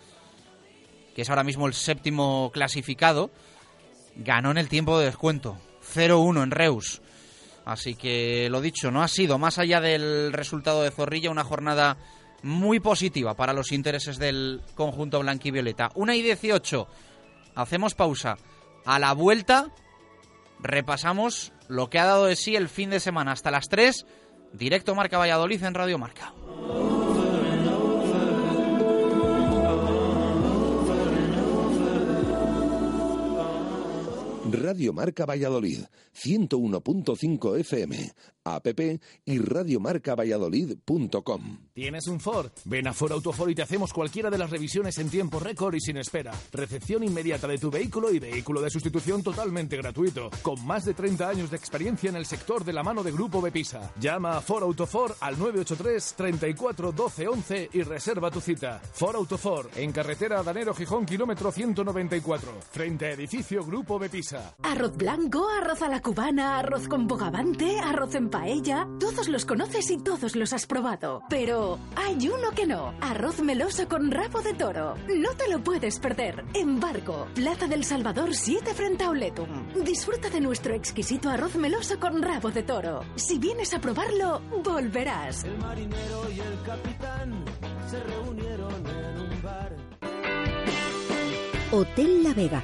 que 1.20 1.24
es 1.24 1.30
ahora 1.30 1.44
mismo 1.44 1.68
el 1.68 1.74
séptimo 1.74 2.50
clasificado, 2.54 3.30
ganó 4.16 4.52
en 4.52 4.58
el 4.58 4.70
tiempo 4.70 4.98
de 4.98 5.08
descuento. 5.08 5.58
0-1 5.94 6.44
en 6.44 6.52
Reus. 6.52 7.02
Así 7.66 7.96
que 7.96 8.48
lo 8.50 8.62
dicho, 8.62 8.90
no 8.90 9.04
ha 9.04 9.10
sido, 9.10 9.38
más 9.38 9.60
allá 9.60 9.82
del 9.82 10.32
resultado 10.32 10.82
de 10.82 10.92
Zorrilla, 10.92 11.30
una 11.30 11.44
jornada 11.44 11.98
muy 12.42 12.80
positiva 12.80 13.34
para 13.34 13.52
los 13.52 13.74
intereses 13.74 14.18
del 14.18 14.62
conjunto 14.76 15.20
blanquivioleta. 15.20 15.92
Una 15.94 16.16
y 16.16 16.22
18. 16.22 16.88
Hacemos 17.54 17.96
pausa. 17.96 18.38
A 18.86 18.98
la 18.98 19.12
vuelta 19.12 19.74
repasamos 20.62 21.52
lo 21.68 21.90
que 21.90 22.00
ha 22.00 22.06
dado 22.06 22.28
de 22.28 22.38
sí 22.38 22.56
el 22.56 22.70
fin 22.70 22.92
de 22.92 23.02
semana 23.02 23.34
hasta 23.34 23.52
las 23.52 23.68
3. 23.68 24.06
Directo 24.54 24.96
Marca 24.96 25.18
Valladolid 25.18 25.62
en 25.66 25.74
Radio 25.74 25.98
Marca. 25.98 26.34
Radio 34.52 34.94
Marca 34.94 35.26
Valladolid, 35.26 35.86
101.5 36.14 37.60
FM, 37.60 38.12
app 38.44 38.68
y 39.26 39.40
radiomarcavalladolid.com. 39.40 41.69
¿Tienes 41.80 42.08
un 42.08 42.20
Ford? 42.20 42.52
Ven 42.66 42.90
a 42.90 42.94
Ford 42.94 43.14
Autofor 43.14 43.50
y 43.50 43.56
te 43.56 43.62
hacemos 43.62 43.94
cualquiera 43.94 44.30
de 44.30 44.38
las 44.38 44.50
revisiones 44.50 44.98
en 44.98 45.10
tiempo 45.10 45.40
récord 45.40 45.74
y 45.76 45.80
sin 45.80 45.96
espera. 45.96 46.34
Recepción 46.52 47.06
inmediata 47.06 47.48
de 47.48 47.58
tu 47.58 47.72
vehículo 47.72 48.12
y 48.12 48.20
vehículo 48.20 48.62
de 48.62 48.70
sustitución 48.70 49.24
totalmente 49.24 49.78
gratuito. 49.78 50.30
Con 50.42 50.68
más 50.68 50.84
de 50.84 50.94
30 50.94 51.30
años 51.30 51.50
de 51.50 51.56
experiencia 51.56 52.10
en 52.10 52.18
el 52.18 52.26
sector 52.26 52.66
de 52.66 52.74
la 52.74 52.84
mano 52.84 53.02
de 53.02 53.14
Grupo 53.14 53.42
Bepisa. 53.42 53.94
Llama 53.98 54.36
a 54.36 54.42
Ford 54.42 54.64
Autofor 54.64 55.16
al 55.22 55.40
983 55.40 56.16
34 56.18 56.92
12 56.92 57.28
11 57.30 57.70
y 57.72 57.82
reserva 57.84 58.30
tu 58.30 58.42
cita. 58.42 58.82
Ford 58.92 59.16
Autofor, 59.16 59.70
en 59.78 59.94
carretera 59.94 60.44
Danero 60.44 60.74
Gijón, 60.74 61.06
kilómetro 61.06 61.50
194. 61.50 62.52
Frente 62.72 63.06
a 63.06 63.12
edificio 63.12 63.64
Grupo 63.64 63.98
Bepisa. 63.98 64.54
Arroz 64.64 64.98
blanco, 64.98 65.48
arroz 65.48 65.82
a 65.82 65.88
la 65.88 66.02
cubana, 66.02 66.60
arroz 66.60 66.90
con 66.90 67.08
bogavante, 67.08 67.80
arroz 67.80 68.16
en 68.16 68.30
paella. 68.30 68.86
Todos 69.00 69.30
los 69.30 69.46
conoces 69.46 69.90
y 69.92 69.98
todos 69.98 70.36
los 70.36 70.52
has 70.52 70.68
probado. 70.68 71.22
Pero 71.30 71.69
hay 71.96 72.30
uno 72.30 72.52
que 72.56 72.66
no. 72.66 72.94
Arroz 73.02 73.42
meloso 73.42 73.88
con 73.88 74.10
rabo 74.12 74.42
de 74.42 74.54
toro. 74.54 74.96
No 75.08 75.32
te 75.32 75.50
lo 75.50 75.64
puedes 75.64 76.00
perder. 76.00 76.46
Embargo, 76.54 77.28
Plaza 77.36 77.68
del 77.68 77.84
Salvador 77.84 78.34
7 78.34 78.74
frente 78.74 79.04
a 79.04 79.10
Oletum. 79.10 79.74
Disfruta 79.84 80.30
de 80.30 80.42
nuestro 80.42 80.74
exquisito 80.74 81.30
arroz 81.30 81.56
meloso 81.56 82.00
con 82.00 82.22
rabo 82.22 82.50
de 82.52 82.64
toro. 82.64 83.04
Si 83.16 83.38
vienes 83.38 83.74
a 83.74 83.82
probarlo, 83.82 84.42
volverás. 84.64 85.44
El 85.44 85.58
marinero 85.58 86.32
y 86.32 86.40
el 86.40 86.62
capitán 86.66 87.46
se 87.90 88.00
reunieron 88.04 88.74
en 88.88 89.20
un 89.22 89.42
bar. 89.44 89.76
Hotel 91.72 92.24
La 92.24 92.34
Vega, 92.34 92.64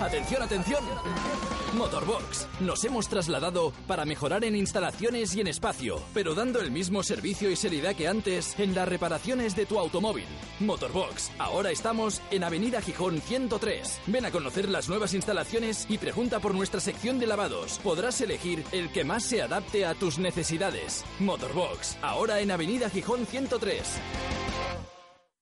Atención, 0.00 0.42
atención. 0.42 0.82
Motorbox. 1.76 2.48
Nos 2.60 2.84
hemos 2.84 3.08
trasladado 3.08 3.72
para 3.86 4.06
mejorar 4.06 4.44
en 4.44 4.56
instalaciones 4.56 5.36
y 5.36 5.42
en 5.42 5.46
espacio, 5.46 6.02
pero 6.14 6.34
dando 6.34 6.60
el 6.60 6.70
mismo 6.70 7.02
servicio 7.02 7.50
y 7.50 7.56
seriedad 7.56 7.94
que 7.94 8.08
antes 8.08 8.58
en 8.58 8.74
las 8.74 8.88
reparaciones 8.88 9.54
de 9.54 9.66
tu 9.66 9.78
automóvil. 9.78 10.24
Motorbox. 10.60 11.30
Ahora 11.38 11.70
estamos 11.70 12.22
en 12.30 12.44
Avenida 12.44 12.80
Gijón 12.80 13.20
103. 13.20 14.00
Ven 14.06 14.24
a 14.24 14.30
conocer 14.30 14.70
las 14.70 14.88
nuevas 14.88 15.12
instalaciones 15.12 15.86
y 15.88 15.98
pregunta 15.98 16.40
por 16.40 16.54
nuestra 16.54 16.80
sección 16.80 17.18
de 17.18 17.26
lavados. 17.26 17.78
Podrás 17.80 18.20
elegir 18.22 18.64
el 18.72 18.90
que 18.90 19.04
más 19.04 19.22
se 19.22 19.42
adapte 19.42 19.84
a 19.84 19.94
tus 19.94 20.18
necesidades. 20.18 21.04
Motorbox. 21.18 21.98
Ahora 22.00 22.40
en 22.40 22.50
Avenida 22.50 22.88
Gijón 22.88 23.26
103. 23.26 24.00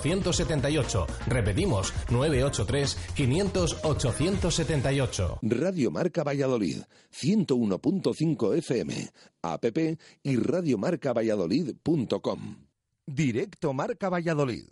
878. 0.00 1.06
Repetimos, 1.26 1.92
983 2.10 2.96
500 3.14 3.78
878. 3.82 5.38
Radio 5.42 5.90
Marca 5.90 6.24
Valladolid, 6.24 6.82
101.5 7.12 8.56
FM, 8.56 9.10
app 9.42 9.64
y 10.22 10.36
radiomarcavalladolid.com. 10.36 12.56
Directo 13.06 13.72
Marca 13.72 14.08
Valladolid. 14.08 14.66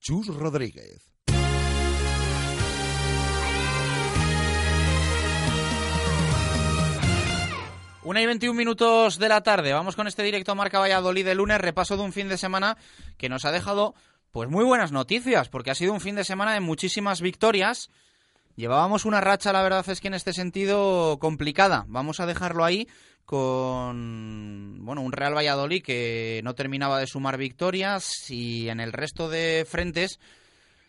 Chus 0.00 0.28
Rodríguez. 0.28 1.06
Una 8.06 8.22
y 8.22 8.26
21 8.26 8.56
minutos 8.56 9.18
de 9.18 9.28
la 9.28 9.42
tarde. 9.42 9.72
Vamos 9.72 9.96
con 9.96 10.06
este 10.06 10.22
directo 10.22 10.54
Marca 10.54 10.78
Valladolid 10.78 11.24
de 11.24 11.34
lunes, 11.34 11.60
repaso 11.60 11.96
de 11.96 12.04
un 12.04 12.12
fin 12.12 12.28
de 12.28 12.38
semana 12.38 12.76
que 13.18 13.28
nos 13.28 13.44
ha 13.44 13.50
dejado 13.50 13.96
pues 14.36 14.50
muy 14.50 14.66
buenas 14.66 14.92
noticias, 14.92 15.48
porque 15.48 15.70
ha 15.70 15.74
sido 15.74 15.94
un 15.94 16.00
fin 16.02 16.14
de 16.14 16.22
semana 16.22 16.52
de 16.52 16.60
muchísimas 16.60 17.22
victorias. 17.22 17.88
Llevábamos 18.54 19.06
una 19.06 19.22
racha, 19.22 19.50
la 19.50 19.62
verdad 19.62 19.88
es 19.88 19.98
que 19.98 20.08
en 20.08 20.12
este 20.12 20.34
sentido 20.34 21.16
complicada. 21.18 21.86
Vamos 21.88 22.20
a 22.20 22.26
dejarlo 22.26 22.62
ahí 22.62 22.86
con 23.24 24.84
bueno, 24.84 25.00
un 25.00 25.12
Real 25.12 25.34
Valladolid 25.34 25.82
que 25.82 26.42
no 26.44 26.54
terminaba 26.54 27.00
de 27.00 27.06
sumar 27.06 27.38
victorias 27.38 28.30
y 28.30 28.68
en 28.68 28.80
el 28.80 28.92
resto 28.92 29.30
de 29.30 29.66
frentes 29.66 30.20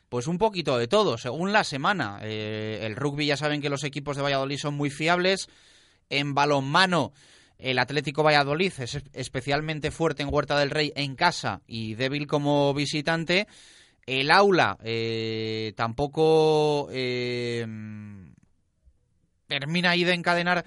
pues 0.09 0.27
un 0.27 0.39
poquito 0.39 0.77
de 0.77 0.89
todo, 0.89 1.17
según 1.17 1.53
la 1.53 1.63
semana. 1.63 2.19
Eh, 2.23 2.79
el 2.81 2.97
rugby 2.97 3.27
ya 3.27 3.37
saben 3.37 3.61
que 3.61 3.69
los 3.69 3.85
equipos 3.85 4.17
de 4.17 4.23
Valladolid 4.23 4.57
son 4.57 4.73
muy 4.73 4.89
fiables. 4.89 5.47
En 6.09 6.33
balonmano 6.33 7.13
el 7.57 7.79
Atlético 7.79 8.23
Valladolid 8.23 8.73
es 8.79 9.01
especialmente 9.13 9.91
fuerte 9.91 10.23
en 10.23 10.33
Huerta 10.33 10.59
del 10.59 10.69
Rey 10.69 10.93
en 10.95 11.15
casa 11.15 11.61
y 11.67 11.95
débil 11.95 12.27
como 12.27 12.73
visitante. 12.73 13.47
El 14.05 14.31
aula 14.31 14.77
eh, 14.83 15.73
tampoco 15.75 16.87
eh, 16.91 17.65
termina 19.47 19.91
ahí 19.91 20.03
de 20.03 20.13
encadenar 20.13 20.65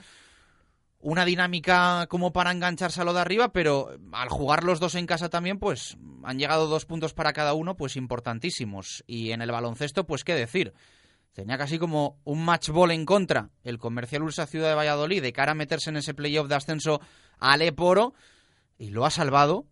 una 1.03 1.25
dinámica 1.25 2.07
como 2.09 2.33
para 2.33 2.53
engancharse 2.53 3.01
a 3.01 3.05
lo 3.05 3.15
de 3.15 3.21
arriba, 3.21 3.53
pero 3.53 3.97
al 4.13 4.29
jugar 4.29 4.65
los 4.65 4.81
dos 4.81 4.95
en 4.95 5.07
casa 5.07 5.31
también, 5.31 5.59
pues 5.59 5.97
han 6.23 6.39
llegado 6.39 6.67
dos 6.67 6.85
puntos 6.85 7.15
para 7.15 7.33
cada 7.33 7.55
uno, 7.55 7.77
pues 7.77 7.97
importantísimos. 7.97 9.03
Y 9.07 9.33
en 9.33 9.41
el 9.41 9.51
baloncesto, 9.51 10.07
pues 10.07 10.25
qué 10.25 10.35
decir. 10.35 10.75
Tenía 11.33 11.57
casi 11.57 11.79
como 11.79 12.19
un 12.25 12.45
match 12.45 12.71
ball 12.71 12.91
en 12.91 13.07
contra 13.07 13.51
el 13.63 13.79
Comercial 13.79 14.23
Ursa 14.23 14.47
Ciudad 14.47 14.69
de 14.69 14.75
Valladolid 14.75 15.23
de 15.23 15.33
cara 15.33 15.53
a 15.53 15.55
meterse 15.55 15.91
en 15.91 15.97
ese 15.97 16.15
playoff 16.15 16.49
de 16.49 16.57
ascenso 16.57 17.01
al 17.39 17.63
Eporo 17.63 18.15
y 18.79 18.91
lo 18.91 19.07
ha 19.07 19.11
salvado, 19.11 19.67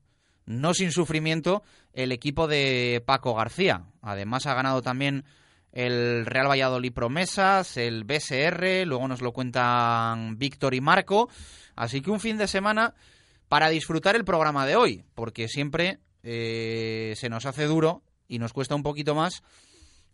no 0.47 0.73
sin 0.73 0.93
sufrimiento, 0.93 1.63
el 1.93 2.13
equipo 2.13 2.47
de 2.47 3.03
Paco 3.05 3.35
García. 3.35 3.85
Además 4.03 4.47
ha 4.47 4.55
ganado 4.55 4.83
también 4.83 5.25
el 5.73 6.27
Real 6.27 6.49
Valladolid 6.49 6.93
Promesas, 6.93 7.77
el 7.77 8.05
BSR, 8.05 8.87
luego 8.87 9.09
nos 9.09 9.21
lo 9.21 9.33
cuentan 9.33 10.39
Víctor 10.39 10.75
y 10.75 10.81
Marco. 10.81 11.29
Así 11.75 12.01
que 12.01 12.11
un 12.11 12.21
fin 12.21 12.39
de 12.39 12.49
semana 12.49 12.95
para 13.49 13.69
disfrutar 13.69 14.15
el 14.15 14.25
programa 14.25 14.67
de 14.67 14.77
hoy, 14.77 15.05
porque 15.15 15.49
siempre 15.49 15.99
eh, 16.23 17.15
se 17.17 17.29
nos 17.29 17.47
hace 17.47 17.65
duro 17.65 18.03
y 18.29 18.39
nos 18.39 18.53
cuesta 18.53 18.75
un 18.75 18.83
poquito 18.83 19.15
más 19.15 19.43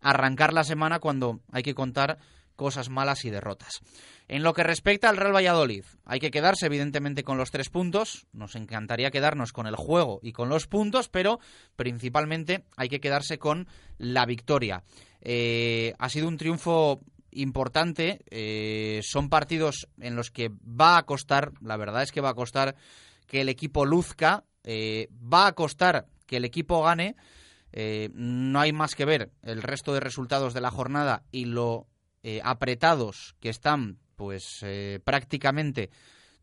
arrancar 0.04 0.52
la 0.52 0.64
semana 0.64 1.00
cuando 1.00 1.40
hay 1.50 1.62
que 1.62 1.74
contar 1.74 2.18
cosas 2.56 2.88
malas 2.88 3.24
y 3.24 3.30
derrotas. 3.30 3.80
En 4.28 4.42
lo 4.42 4.52
que 4.52 4.62
respecta 4.62 5.08
al 5.08 5.16
Real 5.16 5.34
Valladolid, 5.34 5.84
hay 6.04 6.20
que 6.20 6.30
quedarse 6.30 6.66
evidentemente 6.66 7.24
con 7.24 7.36
los 7.36 7.50
tres 7.50 7.68
puntos. 7.68 8.26
Nos 8.32 8.54
encantaría 8.54 9.10
quedarnos 9.10 9.52
con 9.52 9.66
el 9.66 9.76
juego 9.76 10.20
y 10.22 10.32
con 10.32 10.48
los 10.48 10.66
puntos, 10.66 11.08
pero 11.08 11.40
principalmente 11.76 12.64
hay 12.76 12.88
que 12.88 13.00
quedarse 13.00 13.38
con 13.38 13.66
la 13.98 14.24
victoria. 14.24 14.84
Eh, 15.20 15.94
ha 15.98 16.08
sido 16.08 16.28
un 16.28 16.36
triunfo 16.36 17.00
importante. 17.32 18.20
Eh, 18.30 19.00
son 19.02 19.28
partidos 19.28 19.88
en 20.00 20.16
los 20.16 20.30
que 20.30 20.50
va 20.50 20.96
a 20.96 21.02
costar, 21.04 21.52
la 21.60 21.76
verdad 21.76 22.02
es 22.02 22.12
que 22.12 22.20
va 22.20 22.30
a 22.30 22.34
costar 22.34 22.76
que 23.26 23.40
el 23.40 23.48
equipo 23.48 23.84
luzca, 23.84 24.44
eh, 24.62 25.08
va 25.12 25.48
a 25.48 25.52
costar 25.54 26.06
que 26.26 26.36
el 26.36 26.44
equipo 26.44 26.82
gane. 26.82 27.16
Eh, 27.76 28.08
no 28.14 28.60
hay 28.60 28.72
más 28.72 28.94
que 28.94 29.04
ver 29.04 29.32
el 29.42 29.60
resto 29.60 29.92
de 29.92 29.98
resultados 29.98 30.54
de 30.54 30.60
la 30.60 30.70
jornada 30.70 31.24
y 31.32 31.46
lo 31.46 31.88
eh, 32.22 32.40
apretados 32.44 33.34
que 33.40 33.48
están, 33.48 33.98
pues 34.14 34.60
eh, 34.62 35.00
prácticamente 35.02 35.90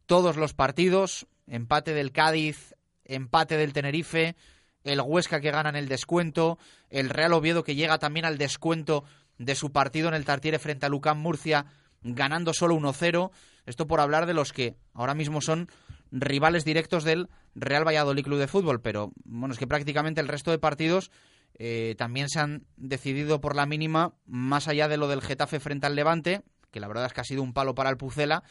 todos 0.05 0.35
los 0.35 0.53
partidos. 0.53 1.27
Empate 1.47 1.93
del 1.93 2.11
Cádiz, 2.11 2.75
empate 3.05 3.55
del 3.55 3.71
Tenerife, 3.71 4.35
el 4.83 4.99
Huesca 4.99 5.39
que 5.39 5.51
gana 5.51 5.69
en 5.69 5.77
el 5.77 5.87
descuento, 5.87 6.59
el 6.89 7.09
Real 7.09 7.31
Oviedo 7.31 7.63
que 7.63 7.75
llega 7.75 7.97
también 7.97 8.25
al 8.25 8.37
descuento 8.37 9.05
de 9.37 9.55
su 9.55 9.71
partido 9.71 10.09
en 10.09 10.15
el 10.15 10.25
Tartiere 10.25 10.59
frente 10.59 10.85
a 10.85 10.89
Lucán 10.89 11.17
Murcia, 11.17 11.65
ganando 12.01 12.53
solo 12.53 12.75
1-0. 12.75 13.31
Esto 13.65 13.87
por 13.87 14.01
hablar 14.01 14.25
de 14.25 14.33
los 14.33 14.51
que 14.51 14.75
ahora 14.93 15.13
mismo 15.13 15.39
son 15.39 15.69
rivales 16.11 16.65
directos 16.65 17.03
del 17.03 17.29
Real 17.55 17.87
Valladolid 17.87 18.23
Club 18.23 18.39
de 18.39 18.47
Fútbol, 18.47 18.81
pero 18.81 19.11
bueno, 19.23 19.53
es 19.53 19.59
que 19.59 19.67
prácticamente 19.67 20.21
el 20.21 20.27
resto 20.27 20.51
de 20.51 20.59
partidos 20.59 21.11
eh, 21.57 21.95
también 21.97 22.29
se 22.29 22.39
han 22.39 22.65
decidido 22.77 23.41
por 23.41 23.55
la 23.55 23.65
mínima, 23.65 24.13
más 24.25 24.67
allá 24.67 24.87
de 24.87 24.97
lo 24.97 25.07
del 25.07 25.21
Getafe 25.21 25.59
frente 25.59 25.87
al 25.87 25.95
Levante, 25.95 26.43
que 26.71 26.79
la 26.79 26.87
verdad 26.87 27.05
es 27.05 27.13
que 27.13 27.21
ha 27.21 27.25
sido 27.25 27.43
un 27.43 27.53
palo 27.53 27.75
para 27.75 27.89
el 27.89 27.97
Pucela, 27.97 28.43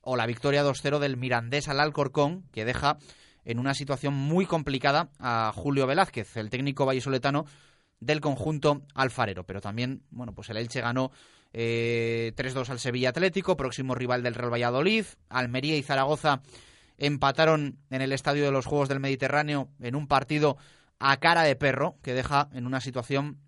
o 0.00 0.16
la 0.16 0.26
victoria 0.26 0.64
2-0 0.64 0.98
del 0.98 1.16
Mirandés 1.16 1.68
al 1.68 1.80
Alcorcón, 1.80 2.44
que 2.52 2.64
deja 2.64 2.98
en 3.44 3.58
una 3.58 3.74
situación 3.74 4.14
muy 4.14 4.46
complicada 4.46 5.10
a 5.18 5.52
Julio 5.54 5.86
Velázquez, 5.86 6.36
el 6.36 6.50
técnico 6.50 6.86
vallisoletano 6.86 7.46
del 8.00 8.20
conjunto 8.20 8.82
alfarero. 8.94 9.44
Pero 9.44 9.60
también, 9.60 10.02
bueno, 10.10 10.34
pues 10.34 10.50
el 10.50 10.58
Elche 10.58 10.80
ganó 10.80 11.10
eh, 11.52 12.32
3-2 12.36 12.68
al 12.68 12.78
Sevilla 12.78 13.10
Atlético, 13.10 13.56
próximo 13.56 13.94
rival 13.94 14.22
del 14.22 14.34
Real 14.34 14.52
Valladolid. 14.52 15.04
Almería 15.28 15.76
y 15.76 15.82
Zaragoza 15.82 16.42
empataron 16.98 17.78
en 17.90 18.02
el 18.02 18.12
Estadio 18.12 18.44
de 18.44 18.52
los 18.52 18.66
Juegos 18.66 18.88
del 18.88 19.00
Mediterráneo 19.00 19.70
en 19.80 19.96
un 19.96 20.06
partido 20.06 20.58
a 20.98 21.16
cara 21.18 21.42
de 21.42 21.56
perro 21.56 21.96
que 22.02 22.12
deja 22.12 22.48
en 22.52 22.66
una 22.66 22.80
situación 22.80 23.38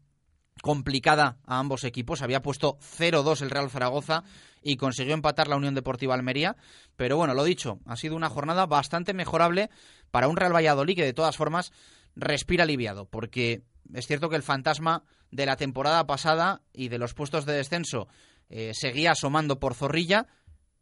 complicada 0.62 1.38
a 1.46 1.58
ambos 1.58 1.84
equipos. 1.84 2.22
Había 2.22 2.42
puesto 2.42 2.78
0-2 2.78 3.42
el 3.42 3.50
Real 3.50 3.70
Zaragoza 3.70 4.22
y 4.62 4.76
consiguió 4.76 5.14
empatar 5.14 5.48
la 5.48 5.56
Unión 5.56 5.74
Deportiva 5.74 6.14
Almería. 6.14 6.56
Pero 6.96 7.16
bueno, 7.16 7.34
lo 7.34 7.44
dicho, 7.44 7.80
ha 7.86 7.96
sido 7.96 8.16
una 8.16 8.28
jornada 8.28 8.66
bastante 8.66 9.14
mejorable 9.14 9.70
para 10.10 10.28
un 10.28 10.36
Real 10.36 10.54
Valladolid 10.54 10.96
que 10.96 11.04
de 11.04 11.12
todas 11.12 11.36
formas 11.36 11.72
respira 12.14 12.64
aliviado, 12.64 13.06
porque 13.06 13.62
es 13.94 14.06
cierto 14.06 14.28
que 14.28 14.36
el 14.36 14.42
fantasma 14.42 15.04
de 15.30 15.46
la 15.46 15.56
temporada 15.56 16.06
pasada 16.06 16.62
y 16.72 16.88
de 16.88 16.98
los 16.98 17.14
puestos 17.14 17.46
de 17.46 17.54
descenso 17.54 18.08
eh, 18.48 18.72
seguía 18.74 19.12
asomando 19.12 19.60
por 19.60 19.74
Zorrilla 19.74 20.26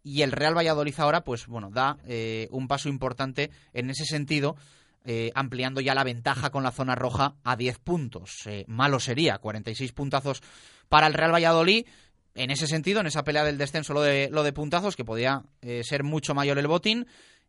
y 0.02 0.22
el 0.22 0.32
Real 0.32 0.56
Valladolid 0.56 0.94
ahora, 0.98 1.22
pues 1.22 1.46
bueno, 1.46 1.70
da 1.70 1.98
eh, 2.06 2.48
un 2.50 2.68
paso 2.68 2.88
importante 2.88 3.50
en 3.72 3.90
ese 3.90 4.04
sentido. 4.04 4.56
Eh, 5.04 5.30
ampliando 5.34 5.80
ya 5.80 5.94
la 5.94 6.04
ventaja 6.04 6.50
con 6.50 6.62
la 6.62 6.70
zona 6.70 6.94
roja 6.94 7.36
a 7.42 7.56
10 7.56 7.78
puntos. 7.78 8.30
malo 8.66 9.00
sería, 9.00 9.38
46 9.38 9.92
puntazos 9.92 10.42
para 10.88 11.06
el 11.06 11.14
Real 11.14 11.32
Valladolid. 11.32 11.86
En 12.34 12.50
ese 12.50 12.66
sentido, 12.66 13.00
en 13.00 13.06
esa 13.06 13.24
pelea 13.24 13.44
del 13.44 13.56
descenso, 13.56 13.94
lo 13.94 14.02
de, 14.02 14.28
lo 14.30 14.42
de 14.42 14.52
puntazos, 14.52 14.96
que 14.96 15.06
podía 15.06 15.44
ser 15.82 16.04
mucho 16.04 16.34
mayor 16.34 16.58
el 16.58 16.66
botín. 16.66 17.06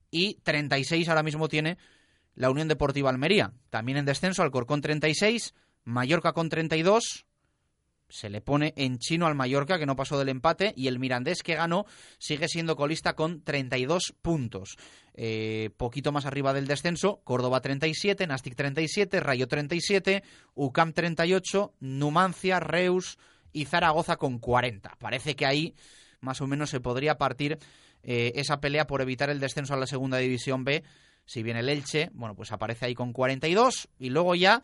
Y 0.10 0.36
36 0.44 1.10
ahora 1.10 1.24
mismo 1.24 1.50
tiene 1.50 1.78
la 2.36 2.50
Unión 2.50 2.70
Deportiva 2.70 3.10
Almería. 3.10 3.52
También 3.70 3.98
en 3.98 4.06
descenso, 4.06 4.42
Alcorcón 4.42 4.80
36, 4.80 5.54
Mallorca 5.84 6.32
con 6.32 6.48
32. 6.48 7.26
Se 8.10 8.30
le 8.30 8.42
pone 8.42 8.74
en 8.76 8.98
chino 8.98 9.28
al 9.28 9.36
Mallorca, 9.36 9.78
que 9.78 9.86
no 9.86 9.96
pasó 9.96 10.18
del 10.18 10.30
empate, 10.30 10.74
y 10.76 10.88
el 10.88 11.00
Mirandés, 11.00 11.44
que 11.44 11.56
ganó, 11.56 11.86
sigue 12.18 12.48
siendo 12.48 12.76
colista 12.76 13.14
con 13.14 13.44
32 13.44 14.16
puntos. 14.22 14.78
Eh, 15.14 15.70
poquito 15.78 16.12
más 16.12 16.26
arriba 16.26 16.54
del 16.54 16.68
descenso, 16.68 17.22
Córdoba 17.24 17.62
37, 17.62 18.26
Nastic 18.28 18.56
37, 18.56 19.20
Rayo 19.20 19.48
37, 19.48 20.24
UCAM 20.56 20.94
38, 20.94 21.74
Numancia, 21.80 22.60
Reus 22.60 23.18
y 23.52 23.66
Zaragoza 23.66 24.18
con 24.18 24.40
40. 24.40 24.96
Parece 25.00 25.36
que 25.36 25.46
ahí 25.46 25.76
más 26.20 26.42
o 26.42 26.48
menos 26.48 26.70
se 26.70 26.80
podría 26.80 27.18
partir 27.18 27.60
eh, 28.04 28.34
esa 28.36 28.60
pelea 28.60 28.88
por 28.88 29.02
evitar 29.02 29.30
el 29.30 29.40
descenso 29.40 29.74
a 29.74 29.78
la 29.78 29.88
segunda 29.88 30.18
división 30.18 30.64
B 30.64 30.84
si 31.30 31.44
bien 31.44 31.58
el 31.58 31.70
Elche, 31.70 32.10
bueno, 32.14 32.34
pues 32.34 32.52
aparece 32.52 32.88
ahí 32.88 32.96
con 32.96 33.14
42 33.14 33.88
y 34.00 34.10
luego 34.10 34.34
ya 34.34 34.64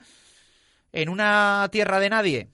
en 0.91 1.09
una 1.09 1.69
tierra 1.71 1.99
de 1.99 2.09
nadie 2.09 2.49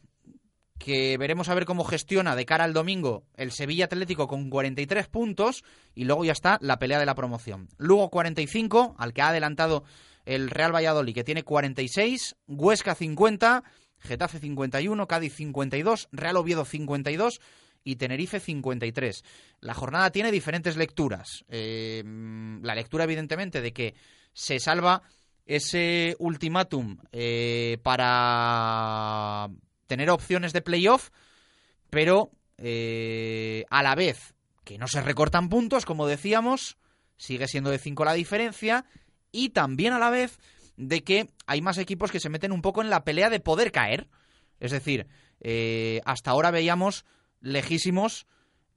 que 0.83 1.17
veremos 1.17 1.47
a 1.47 1.53
ver 1.53 1.65
cómo 1.65 1.83
gestiona 1.83 2.35
de 2.35 2.45
cara 2.45 2.63
al 2.63 2.73
domingo 2.73 3.23
el 3.35 3.51
Sevilla 3.51 3.85
Atlético 3.85 4.27
con 4.27 4.49
43 4.49 5.07
puntos 5.07 5.63
y 5.93 6.05
luego 6.05 6.25
ya 6.25 6.31
está 6.31 6.57
la 6.61 6.79
pelea 6.79 6.99
de 6.99 7.05
la 7.05 7.13
promoción. 7.13 7.69
Luego 7.77 8.09
45, 8.09 8.95
al 8.97 9.13
que 9.13 9.21
ha 9.21 9.29
adelantado 9.29 9.83
el 10.25 10.49
Real 10.49 10.73
Valladolid, 10.73 11.13
que 11.13 11.23
tiene 11.23 11.43
46, 11.43 12.35
Huesca 12.47 12.95
50, 12.95 13.63
Getafe 13.99 14.39
51, 14.39 15.07
Cádiz 15.07 15.35
52, 15.35 16.09
Real 16.11 16.37
Oviedo 16.37 16.65
52 16.65 17.39
y 17.83 17.97
Tenerife 17.97 18.39
53. 18.39 19.23
La 19.59 19.75
jornada 19.75 20.09
tiene 20.11 20.31
diferentes 20.31 20.77
lecturas. 20.77 21.45
Eh, 21.47 22.03
la 22.63 22.75
lectura, 22.75 23.03
evidentemente, 23.03 23.61
de 23.61 23.71
que 23.71 23.93
se 24.33 24.59
salva 24.59 25.03
ese 25.45 26.15
ultimátum 26.19 26.97
eh, 27.11 27.77
para 27.83 29.49
tener 29.91 30.09
opciones 30.09 30.53
de 30.53 30.61
playoff, 30.61 31.09
pero 31.89 32.31
eh, 32.57 33.65
a 33.69 33.83
la 33.83 33.93
vez 33.93 34.33
que 34.63 34.77
no 34.77 34.87
se 34.87 35.01
recortan 35.01 35.49
puntos, 35.49 35.85
como 35.85 36.07
decíamos, 36.07 36.77
sigue 37.17 37.49
siendo 37.49 37.71
de 37.71 37.77
5 37.77 38.05
la 38.05 38.13
diferencia, 38.13 38.85
y 39.33 39.49
también 39.49 39.91
a 39.91 39.99
la 39.99 40.09
vez 40.09 40.39
de 40.77 41.03
que 41.03 41.27
hay 41.45 41.61
más 41.61 41.77
equipos 41.77 42.09
que 42.09 42.21
se 42.21 42.29
meten 42.29 42.53
un 42.53 42.61
poco 42.61 42.81
en 42.81 42.89
la 42.89 43.03
pelea 43.03 43.29
de 43.29 43.41
poder 43.41 43.73
caer. 43.73 44.07
Es 44.61 44.71
decir, 44.71 45.07
hasta 46.05 46.31
ahora 46.31 46.51
veíamos 46.51 47.03
lejísimos 47.41 48.27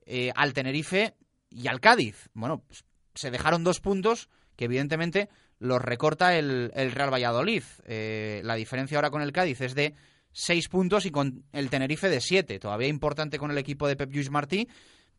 eh, 0.05 0.33
al 0.35 0.53
Tenerife 0.53 1.15
y 1.51 1.69
al 1.69 1.81
Cádiz. 1.81 2.29
Bueno, 2.35 2.65
pues, 2.67 2.85
se 3.15 3.31
dejaron 3.31 3.63
dos 3.63 3.79
puntos 3.79 4.29
que 4.57 4.65
evidentemente 4.65 5.29
los 5.59 5.81
recorta 5.81 6.37
el, 6.37 6.71
Real 6.73 7.13
Valladolid. 7.13 7.63
Eh, 7.85 8.41
la 8.45 8.55
diferencia 8.55 8.99
ahora 8.99 9.11
con 9.11 9.23
el 9.23 9.33
Cádiz 9.33 9.61
es 9.61 9.75
de 9.75 9.95
seis 10.35 10.69
puntos 10.69 11.07
y 11.07 11.11
con 11.11 11.45
el 11.53 11.71
Tenerife 11.71 12.11
de 12.11 12.21
siete. 12.21 12.59
Todavía 12.59 12.89
importante 12.89 13.39
con 13.39 13.51
el 13.51 13.57
equipo 13.57 13.89
de 13.89 13.97
Pep 13.97 14.11
Lluís 14.11 14.31
Martí, 14.31 14.69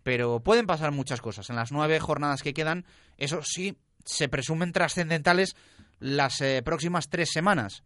pero 0.04 0.42
pueden 0.42 0.68
pasar 0.68 0.92
muchas 0.92 1.22
cosas. 1.22 1.50
En 1.50 1.56
las 1.56 1.72
nueve 1.72 2.00
jornadas 2.00 2.44
que 2.44 2.54
quedan, 2.54 2.86
eso 3.18 3.42
sí, 3.42 3.78
se 4.04 4.30
presumen 4.30 4.72
trascendentales 4.72 5.56
las 6.00 6.42
eh, 6.42 6.62
próximas 6.64 7.10
tres 7.10 7.30
semanas. 7.32 7.82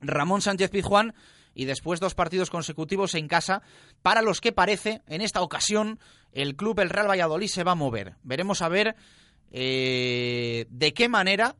Ramón 0.00 0.42
Sánchez 0.42 0.70
Pizjuán 0.70 1.14
y 1.54 1.66
después 1.66 2.00
dos 2.00 2.14
partidos 2.14 2.50
consecutivos 2.50 3.14
en 3.14 3.28
casa, 3.28 3.62
para 4.00 4.22
los 4.22 4.40
que 4.40 4.52
parece, 4.52 5.02
en 5.06 5.20
esta 5.20 5.42
ocasión, 5.42 6.00
el 6.32 6.56
club, 6.56 6.80
el 6.80 6.88
Real 6.88 7.08
Valladolid, 7.08 7.48
se 7.48 7.62
va 7.62 7.72
a 7.72 7.76
mover. 7.76 8.16
Veremos 8.22 8.62
a 8.62 8.70
ver 8.70 8.96
eh, 9.50 10.66
de 10.70 10.94
qué 10.94 11.10
manera, 11.10 11.56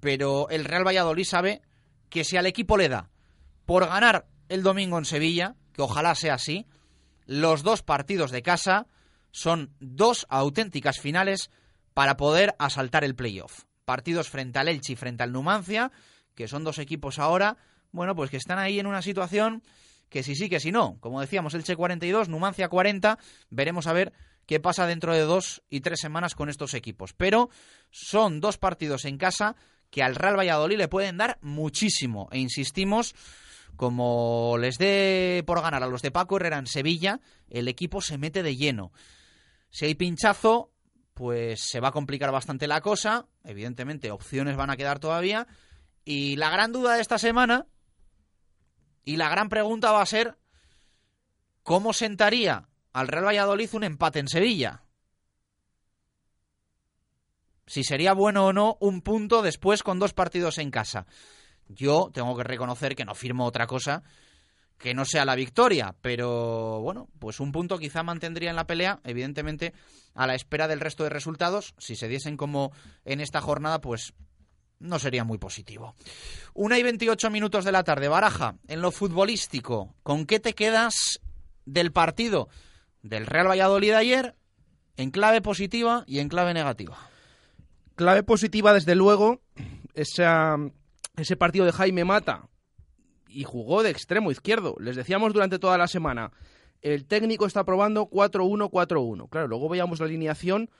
pero 0.00 0.48
el 0.50 0.64
Real 0.64 0.84
Valladolid 0.84 1.24
sabe 1.24 1.62
que 2.10 2.24
si 2.24 2.36
al 2.36 2.46
equipo 2.46 2.76
le 2.76 2.88
da 2.88 3.08
por 3.66 3.86
ganar 3.86 4.26
el 4.48 4.62
domingo 4.62 4.98
en 4.98 5.04
Sevilla, 5.04 5.54
que 5.72 5.82
ojalá 5.82 6.14
sea 6.14 6.34
así, 6.34 6.66
los 7.26 7.62
dos 7.62 7.82
partidos 7.82 8.30
de 8.30 8.42
casa 8.42 8.86
son 9.32 9.74
dos 9.80 10.26
auténticas 10.30 10.98
finales 10.98 11.50
para 11.92 12.16
poder 12.16 12.54
asaltar 12.58 13.04
el 13.04 13.14
playoff. 13.14 13.64
Partidos 13.84 14.30
frente 14.30 14.58
al 14.58 14.68
Elche 14.68 14.94
y 14.94 14.96
frente 14.96 15.22
al 15.22 15.32
Numancia, 15.32 15.92
que 16.34 16.48
son 16.48 16.64
dos 16.64 16.78
equipos 16.78 17.18
ahora 17.18 17.58
bueno, 17.96 18.14
pues 18.14 18.30
que 18.30 18.36
están 18.36 18.58
ahí 18.58 18.78
en 18.78 18.86
una 18.86 19.02
situación 19.02 19.62
que 20.08 20.22
si 20.22 20.36
sí, 20.36 20.48
que 20.48 20.60
si 20.60 20.70
no. 20.70 20.98
Como 21.00 21.20
decíamos, 21.20 21.54
el 21.54 21.64
Che 21.64 21.74
42, 21.74 22.28
Numancia 22.28 22.68
40, 22.68 23.18
veremos 23.48 23.86
a 23.86 23.92
ver 23.92 24.12
qué 24.46 24.60
pasa 24.60 24.86
dentro 24.86 25.14
de 25.14 25.22
dos 25.22 25.62
y 25.70 25.80
tres 25.80 26.00
semanas 26.00 26.34
con 26.34 26.48
estos 26.48 26.74
equipos. 26.74 27.14
Pero 27.14 27.48
son 27.90 28.40
dos 28.40 28.58
partidos 28.58 29.06
en 29.06 29.16
casa 29.16 29.56
que 29.90 30.02
al 30.02 30.14
Real 30.14 30.38
Valladolid 30.38 30.76
le 30.76 30.88
pueden 30.88 31.16
dar 31.16 31.38
muchísimo. 31.40 32.28
E 32.32 32.38
insistimos, 32.38 33.14
como 33.76 34.56
les 34.58 34.78
dé 34.78 35.44
por 35.46 35.60
ganar 35.60 35.82
a 35.82 35.86
los 35.88 36.02
de 36.02 36.10
Paco 36.10 36.36
Herrera 36.36 36.58
en 36.58 36.66
Sevilla, 36.66 37.20
el 37.48 37.68
equipo 37.68 38.00
se 38.00 38.18
mete 38.18 38.42
de 38.42 38.56
lleno. 38.56 38.92
Si 39.70 39.84
hay 39.84 39.94
pinchazo, 39.94 40.72
pues 41.14 41.60
se 41.62 41.80
va 41.80 41.88
a 41.88 41.92
complicar 41.92 42.32
bastante 42.32 42.66
la 42.66 42.80
cosa. 42.80 43.26
Evidentemente, 43.44 44.10
opciones 44.10 44.56
van 44.56 44.70
a 44.70 44.76
quedar 44.76 44.98
todavía. 44.98 45.46
Y 46.04 46.36
la 46.36 46.50
gran 46.50 46.72
duda 46.72 46.94
de 46.94 47.02
esta 47.02 47.18
semana 47.18 47.66
y 49.04 49.16
la 49.16 49.28
gran 49.28 49.48
pregunta 49.48 49.92
va 49.92 50.02
a 50.02 50.06
ser, 50.06 50.36
¿cómo 51.62 51.92
sentaría 51.92 52.68
al 52.92 53.08
Real 53.08 53.26
Valladolid 53.26 53.70
un 53.72 53.84
empate 53.84 54.18
en 54.18 54.28
Sevilla? 54.28 54.82
Si 57.66 57.84
sería 57.84 58.12
bueno 58.12 58.46
o 58.46 58.52
no 58.52 58.76
un 58.80 59.02
punto 59.02 59.42
después 59.42 59.82
con 59.82 59.98
dos 59.98 60.12
partidos 60.12 60.58
en 60.58 60.70
casa. 60.70 61.06
Yo 61.68 62.10
tengo 62.12 62.36
que 62.36 62.44
reconocer 62.44 62.94
que 62.94 63.04
no 63.04 63.14
firmo 63.14 63.44
otra 63.44 63.66
cosa 63.66 64.02
que 64.78 64.94
no 64.94 65.04
sea 65.04 65.24
la 65.24 65.34
victoria, 65.34 65.94
pero 66.00 66.80
bueno, 66.80 67.08
pues 67.18 67.40
un 67.40 67.52
punto 67.52 67.78
quizá 67.78 68.02
mantendría 68.02 68.50
en 68.50 68.56
la 68.56 68.66
pelea, 68.66 69.00
evidentemente 69.04 69.72
a 70.14 70.26
la 70.26 70.34
espera 70.34 70.68
del 70.68 70.80
resto 70.80 71.04
de 71.04 71.10
resultados, 71.10 71.74
si 71.78 71.96
se 71.96 72.08
diesen 72.08 72.36
como 72.36 72.72
en 73.04 73.20
esta 73.20 73.40
jornada, 73.40 73.80
pues 73.80 74.12
no 74.78 74.98
sería 74.98 75.24
muy 75.24 75.38
positivo. 75.38 75.94
Una 76.52 76.78
y 76.78 76.82
28 76.82 77.30
minutos 77.30 77.64
de 77.64 77.72
la 77.72 77.84
tarde. 77.84 78.08
Baraja, 78.08 78.56
en 78.68 78.82
lo 78.82 78.90
futbolístico, 78.90 79.94
¿con 80.02 80.26
qué 80.26 80.40
te 80.40 80.54
quedas 80.54 81.20
del 81.64 81.92
partido 81.92 82.48
del 83.02 83.26
Real 83.26 83.48
Valladolid 83.48 83.92
ayer 83.92 84.34
en 84.96 85.10
clave 85.10 85.40
positiva 85.40 86.04
y 86.06 86.18
en 86.18 86.28
clave 86.28 86.52
negativa? 86.52 86.98
Clave 87.94 88.22
positiva, 88.22 88.74
desde 88.74 88.94
luego, 88.94 89.40
ese 91.16 91.36
partido 91.36 91.64
de 91.64 91.72
Jaime 91.72 92.04
Mata 92.04 92.48
y 93.28 93.44
jugó 93.44 93.82
de 93.82 93.90
extremo 93.90 94.30
izquierdo. 94.30 94.76
Les 94.80 94.96
decíamos 94.96 95.32
durante 95.32 95.58
toda 95.58 95.78
la 95.78 95.88
semana, 95.88 96.32
el 96.82 97.06
técnico 97.06 97.46
está 97.46 97.64
probando 97.64 98.08
4-1-4-1. 98.08 99.28
Claro, 99.28 99.48
luego 99.48 99.68
veíamos 99.68 100.00
la 100.00 100.06
alineación 100.06 100.70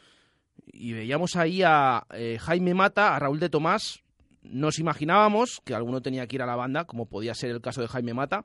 y 0.67 0.93
veíamos 0.93 1.37
ahí 1.37 1.63
a 1.63 2.07
eh, 2.15 2.39
Jaime 2.41 2.75
Mata, 2.75 3.15
a 3.15 3.19
Raúl 3.19 3.41
de 3.41 3.49
Tomás. 3.49 4.03
Nos 4.43 4.79
imaginábamos 4.79 5.61
que 5.65 5.75
alguno 5.75 6.03
tenía 6.03 6.27
que 6.27 6.37
ir 6.37 6.43
a 6.43 6.47
la 6.47 6.57
banda, 6.57 6.85
como 6.85 7.07
podía 7.07 7.35
ser 7.35 7.51
el 7.51 7.61
caso 7.61 7.81
de 7.81 7.89
Jaime 7.89 8.15
Mata. 8.15 8.45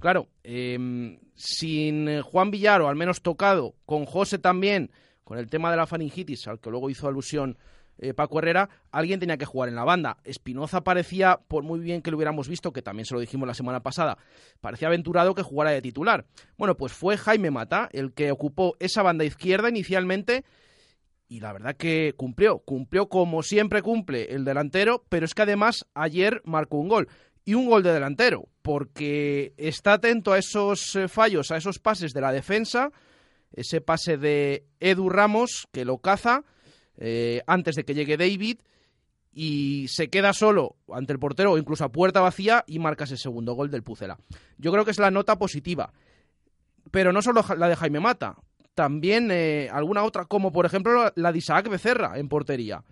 Claro, 0.00 0.28
em, 0.42 1.18
sin 1.34 2.20
Juan 2.22 2.50
Villaro, 2.50 2.88
al 2.88 2.96
menos 2.96 3.22
tocado, 3.22 3.74
con 3.86 4.04
José 4.04 4.38
también, 4.38 4.90
con 5.24 5.38
el 5.38 5.48
tema 5.48 5.70
de 5.70 5.76
la 5.78 5.86
faringitis, 5.86 6.46
al 6.48 6.60
que 6.60 6.70
luego 6.70 6.90
hizo 6.90 7.08
alusión 7.08 7.56
eh, 7.98 8.14
Paco 8.14 8.38
Herrera, 8.38 8.68
alguien 8.90 9.20
tenía 9.20 9.36
que 9.36 9.44
jugar 9.44 9.68
en 9.68 9.76
la 9.76 9.84
banda. 9.84 10.18
Espinoza 10.24 10.82
parecía, 10.82 11.40
por 11.48 11.62
muy 11.62 11.80
bien 11.80 12.02
que 12.02 12.10
lo 12.10 12.16
hubiéramos 12.16 12.48
visto, 12.48 12.72
que 12.72 12.82
también 12.82 13.06
se 13.06 13.14
lo 13.14 13.20
dijimos 13.20 13.46
la 13.46 13.54
semana 13.54 13.82
pasada, 13.82 14.18
parecía 14.60 14.88
aventurado 14.88 15.34
que 15.34 15.42
jugara 15.42 15.70
de 15.70 15.82
titular. 15.82 16.26
Bueno, 16.56 16.76
pues 16.76 16.92
fue 16.92 17.16
Jaime 17.16 17.50
Mata 17.50 17.88
el 17.92 18.12
que 18.12 18.30
ocupó 18.30 18.76
esa 18.80 19.02
banda 19.02 19.24
izquierda 19.24 19.68
inicialmente 19.68 20.44
y 21.28 21.40
la 21.40 21.52
verdad 21.52 21.76
que 21.76 22.14
cumplió, 22.16 22.58
cumplió 22.60 23.08
como 23.08 23.42
siempre 23.42 23.82
cumple 23.82 24.34
el 24.34 24.44
delantero, 24.44 25.04
pero 25.08 25.24
es 25.24 25.34
que 25.34 25.42
además 25.42 25.86
ayer 25.94 26.40
marcó 26.44 26.78
un 26.78 26.88
gol 26.88 27.08
y 27.44 27.54
un 27.54 27.66
gol 27.66 27.82
de 27.82 27.92
delantero, 27.92 28.48
porque 28.62 29.54
está 29.56 29.94
atento 29.94 30.32
a 30.32 30.38
esos 30.38 30.96
eh, 30.96 31.08
fallos, 31.08 31.50
a 31.50 31.56
esos 31.56 31.78
pases 31.78 32.12
de 32.12 32.20
la 32.20 32.32
defensa, 32.32 32.90
ese 33.52 33.80
pase 33.80 34.18
de 34.18 34.66
Edu 34.80 35.08
Ramos 35.08 35.68
que 35.72 35.84
lo 35.84 35.98
caza 35.98 36.44
eh, 36.98 37.42
antes 37.46 37.74
de 37.76 37.84
que 37.84 37.94
llegue 37.94 38.16
David 38.16 38.58
y 39.32 39.86
se 39.88 40.08
queda 40.08 40.32
solo 40.32 40.76
ante 40.92 41.12
el 41.12 41.18
portero 41.18 41.52
o 41.52 41.58
incluso 41.58 41.84
a 41.84 41.92
puerta 41.92 42.20
vacía 42.20 42.64
y 42.66 42.78
marca 42.78 43.04
ese 43.04 43.18
segundo 43.18 43.52
gol 43.52 43.70
del 43.70 43.82
Pucela. 43.82 44.18
Yo 44.56 44.72
creo 44.72 44.84
que 44.84 44.90
es 44.90 44.98
la 44.98 45.10
nota 45.10 45.36
positiva, 45.36 45.92
pero 46.90 47.12
no 47.12 47.20
solo 47.20 47.44
la 47.56 47.68
de 47.68 47.76
Jaime 47.76 48.00
Mata, 48.00 48.36
también 48.74 49.30
eh, 49.30 49.68
alguna 49.70 50.04
otra, 50.04 50.24
como 50.24 50.52
por 50.52 50.66
ejemplo 50.66 51.12
la 51.14 51.32
de 51.32 51.38
Isaac 51.38 51.68
Becerra 51.68 52.18
en 52.18 52.28
portería. 52.28 52.82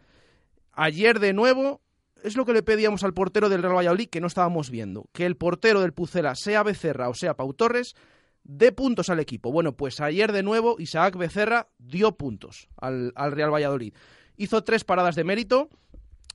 Ayer 0.73 1.21
de 1.21 1.33
nuevo 1.33 1.81
es 2.23 2.37
lo 2.37 2.45
que 2.45 2.53
le 2.53 2.62
pedíamos 2.62 3.05
al 3.05 3.14
portero 3.14 3.49
del 3.49 3.62
Real 3.62 3.77
Valladolid 3.77 4.09
que 4.09 4.21
no 4.21 4.27
estábamos 4.27 4.71
viendo, 4.71 5.09
que 5.12 5.27
el 5.27 5.37
portero 5.37 5.81
del 5.81 5.93
Pucela, 5.93 6.35
sea 6.35 6.62
Becerra 6.62 7.09
o 7.09 7.14
sea 7.14 7.35
Pau 7.35 7.53
Torres, 7.55 7.95
dé 8.44 8.72
puntos 8.72 9.09
al 9.09 9.20
equipo. 9.20 9.50
Bueno, 9.50 9.76
pues 9.76 10.00
ayer 10.00 10.33
de 10.33 10.42
nuevo 10.42 10.76
Isaac 10.78 11.16
Becerra 11.16 11.68
dio 11.78 12.12
puntos 12.12 12.68
al, 12.76 13.12
Real 13.14 13.52
Valladolid. 13.52 13.94
Hizo 14.37 14.62
tres 14.62 14.85
paradas 14.85 15.16
de 15.16 15.24
mérito, 15.24 15.68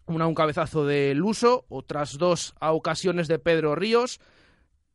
una 0.08 0.28
un 0.28 0.36
cabezazo 0.36 0.86
de 0.86 1.14
Luso, 1.14 1.66
otras 1.70 2.18
dos 2.18 2.56
a 2.60 2.74
ocasiones 2.74 3.28
de 3.28 3.40
Pedro 3.40 3.76
Ríos. 3.76 4.20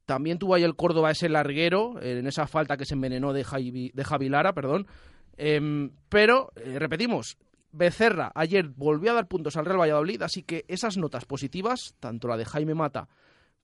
También 0.07 0.39
tuvo 0.39 0.55
ahí 0.55 0.65
el 0.65 0.77
Córdoba 0.77 1.13
ese 1.13 1.29
larguero, 1.29 2.03
en 2.03 2.27
esa 2.27 2.47
falta 2.47 2.77
que 2.77 2.85
se 2.85 2.95
envenenó 2.95 3.33
de, 3.33 3.45
Javi, 3.45 3.91
de 3.95 4.05
Javilara, 4.05 4.53
perdón. 4.53 4.87
Em, 5.37 5.93
pero, 6.09 6.53
eh, 6.57 6.79
repetimos, 6.79 7.39
Becerra 7.73 8.31
ayer 8.35 8.69
volvió 8.69 9.11
a 9.13 9.15
dar 9.15 9.27
puntos 9.27 9.57
al 9.57 9.65
Real 9.65 9.81
Valladolid, 9.81 10.23
así 10.23 10.43
que 10.43 10.65
esas 10.69 10.97
notas 10.97 11.25
positivas, 11.25 11.95
tanto 12.01 12.29
la 12.29 12.37
de 12.37 12.45
Jaime 12.45 12.75
Mata 12.75 13.09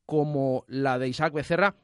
como 0.06 0.64
la 0.66 0.98
de 0.98 1.08
Isaac 1.08 1.32
Becerra, 1.32 1.76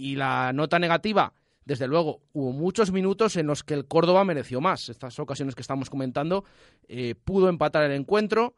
y 0.00 0.16
la 0.16 0.52
nota 0.52 0.78
negativa, 0.78 1.32
desde 1.64 1.86
luego, 1.86 2.22
hubo 2.32 2.52
muchos 2.52 2.90
minutos 2.90 3.36
en 3.36 3.46
los 3.46 3.62
que 3.62 3.74
el 3.74 3.86
Córdoba 3.86 4.24
mereció 4.24 4.60
más. 4.60 4.88
Estas 4.88 5.18
ocasiones 5.18 5.54
que 5.54 5.60
estamos 5.60 5.90
comentando, 5.90 6.44
eh, 6.88 7.14
pudo 7.14 7.48
empatar 7.48 7.84
el 7.84 7.92
encuentro. 7.92 8.54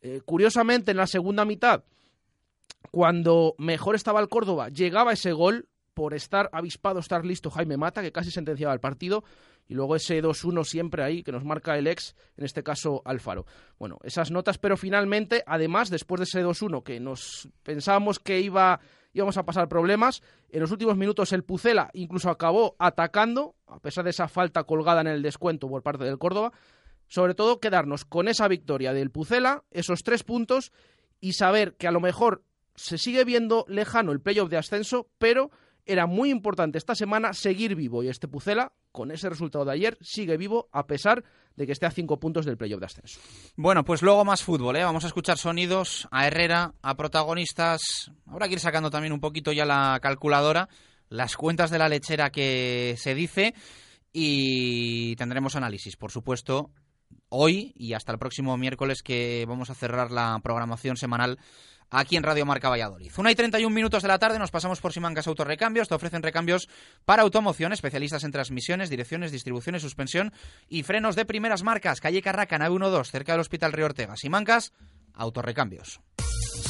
Eh, 0.00 0.20
curiosamente, 0.24 0.92
en 0.92 0.96
la 0.96 1.06
segunda 1.06 1.44
mitad, 1.44 1.82
cuando 2.92 3.54
mejor 3.58 3.96
estaba 3.96 4.20
el 4.20 4.28
Córdoba, 4.28 4.68
llegaba 4.68 5.12
ese 5.12 5.32
gol 5.32 5.68
por 5.94 6.14
estar 6.14 6.48
avispado, 6.52 7.00
estar 7.00 7.26
listo 7.26 7.50
Jaime 7.50 7.76
Mata, 7.76 8.02
que 8.02 8.12
casi 8.12 8.30
sentenciaba 8.30 8.72
el 8.72 8.78
partido, 8.78 9.24
y 9.66 9.74
luego 9.74 9.96
ese 9.96 10.22
2-1 10.22 10.64
siempre 10.64 11.02
ahí 11.02 11.24
que 11.24 11.32
nos 11.32 11.44
marca 11.44 11.76
el 11.76 11.88
ex, 11.88 12.14
en 12.36 12.44
este 12.44 12.62
caso 12.62 13.02
Alfaro. 13.04 13.46
Bueno, 13.80 13.98
esas 14.04 14.30
notas, 14.30 14.58
pero 14.58 14.76
finalmente, 14.76 15.42
además, 15.44 15.90
después 15.90 16.20
de 16.20 16.24
ese 16.24 16.44
2-1 16.44 16.84
que 16.84 17.00
nos 17.00 17.48
pensábamos 17.64 18.20
que 18.20 18.40
iba 18.40 18.80
íbamos 19.12 19.36
a 19.36 19.44
pasar 19.44 19.68
problemas. 19.68 20.22
En 20.50 20.60
los 20.60 20.70
últimos 20.70 20.96
minutos 20.96 21.32
el 21.32 21.44
Pucela 21.44 21.90
incluso 21.92 22.30
acabó 22.30 22.76
atacando, 22.78 23.54
a 23.66 23.80
pesar 23.80 24.04
de 24.04 24.10
esa 24.10 24.28
falta 24.28 24.64
colgada 24.64 25.00
en 25.00 25.08
el 25.08 25.22
descuento 25.22 25.68
por 25.68 25.82
parte 25.82 26.04
del 26.04 26.18
Córdoba. 26.18 26.52
Sobre 27.06 27.34
todo 27.34 27.58
quedarnos 27.58 28.04
con 28.04 28.28
esa 28.28 28.48
victoria 28.48 28.92
del 28.92 29.10
Pucela, 29.10 29.64
esos 29.70 30.02
tres 30.02 30.24
puntos, 30.24 30.72
y 31.20 31.32
saber 31.32 31.74
que 31.76 31.88
a 31.88 31.90
lo 31.90 32.00
mejor 32.00 32.42
se 32.74 32.98
sigue 32.98 33.24
viendo 33.24 33.64
lejano 33.66 34.12
el 34.12 34.20
playoff 34.20 34.50
de 34.50 34.58
ascenso, 34.58 35.08
pero 35.18 35.50
era 35.84 36.06
muy 36.06 36.30
importante 36.30 36.78
esta 36.78 36.94
semana 36.94 37.32
seguir 37.32 37.74
vivo 37.74 38.02
y 38.02 38.08
este 38.08 38.28
Pucela, 38.28 38.72
con 38.98 39.12
ese 39.12 39.30
resultado 39.30 39.64
de 39.64 39.70
ayer, 39.70 39.96
sigue 40.00 40.36
vivo 40.36 40.68
a 40.72 40.88
pesar 40.88 41.22
de 41.54 41.66
que 41.66 41.72
esté 41.72 41.86
a 41.86 41.92
cinco 41.92 42.18
puntos 42.18 42.44
del 42.44 42.56
playoff 42.56 42.80
de 42.80 42.86
ascenso. 42.86 43.20
Bueno, 43.54 43.84
pues 43.84 44.02
luego 44.02 44.24
más 44.24 44.42
fútbol, 44.42 44.74
¿eh? 44.74 44.82
Vamos 44.82 45.04
a 45.04 45.06
escuchar 45.06 45.38
sonidos 45.38 46.08
a 46.10 46.26
Herrera, 46.26 46.74
a 46.82 46.96
protagonistas. 46.96 48.10
Habrá 48.26 48.48
que 48.48 48.54
ir 48.54 48.60
sacando 48.60 48.90
también 48.90 49.12
un 49.12 49.20
poquito 49.20 49.52
ya 49.52 49.64
la 49.64 50.00
calculadora, 50.02 50.68
las 51.10 51.36
cuentas 51.36 51.70
de 51.70 51.78
la 51.78 51.88
lechera 51.88 52.30
que 52.30 52.96
se 52.98 53.14
dice 53.14 53.54
y 54.12 55.14
tendremos 55.14 55.54
análisis, 55.54 55.96
por 55.96 56.10
supuesto, 56.10 56.72
hoy 57.28 57.74
y 57.76 57.92
hasta 57.92 58.10
el 58.10 58.18
próximo 58.18 58.56
miércoles 58.56 59.04
que 59.04 59.44
vamos 59.46 59.70
a 59.70 59.76
cerrar 59.76 60.10
la 60.10 60.40
programación 60.42 60.96
semanal 60.96 61.38
aquí 61.90 62.16
en 62.16 62.22
Radio 62.22 62.46
Marca 62.46 62.68
Valladolid. 62.68 63.12
Una 63.16 63.30
y 63.30 63.34
31 63.34 63.74
minutos 63.74 64.02
de 64.02 64.08
la 64.08 64.18
tarde 64.18 64.38
nos 64.38 64.50
pasamos 64.50 64.80
por 64.80 64.92
Simancas 64.92 65.26
Autorrecambios. 65.26 65.88
Te 65.88 65.94
ofrecen 65.94 66.22
recambios 66.22 66.68
para 67.04 67.22
automoción, 67.22 67.72
especialistas 67.72 68.24
en 68.24 68.32
transmisiones, 68.32 68.90
direcciones, 68.90 69.32
distribuciones, 69.32 69.82
suspensión 69.82 70.32
y 70.68 70.82
frenos 70.82 71.16
de 71.16 71.24
primeras 71.24 71.62
marcas. 71.62 72.00
Calle 72.00 72.22
Carraca, 72.22 72.58
nave 72.58 72.78
12, 72.78 73.10
cerca 73.10 73.32
del 73.32 73.40
Hospital 73.40 73.72
Río 73.72 73.86
Ortega. 73.86 74.16
Simancas 74.16 74.72
Autorrecambios. 75.14 76.00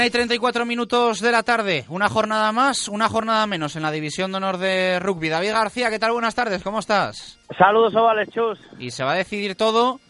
Una 0.00 0.06
y 0.06 0.10
34 0.10 0.64
minutos 0.64 1.20
de 1.20 1.30
la 1.30 1.42
tarde, 1.42 1.84
una 1.90 2.08
jornada 2.08 2.52
más, 2.52 2.88
una 2.88 3.10
jornada 3.10 3.46
menos 3.46 3.76
en 3.76 3.82
la 3.82 3.90
División 3.90 4.30
de 4.30 4.38
Honor 4.38 4.56
de 4.56 4.98
Rugby. 4.98 5.28
David 5.28 5.50
García, 5.50 5.90
¿qué 5.90 5.98
tal? 5.98 6.12
Buenas 6.12 6.34
tardes, 6.34 6.62
¿cómo 6.62 6.78
estás? 6.78 7.38
Saludos, 7.58 7.94
Ovales, 7.94 8.30
chus. 8.30 8.58
Y 8.78 8.92
se 8.92 9.04
va 9.04 9.12
a 9.12 9.16
decidir 9.16 9.56
todo 9.56 10.00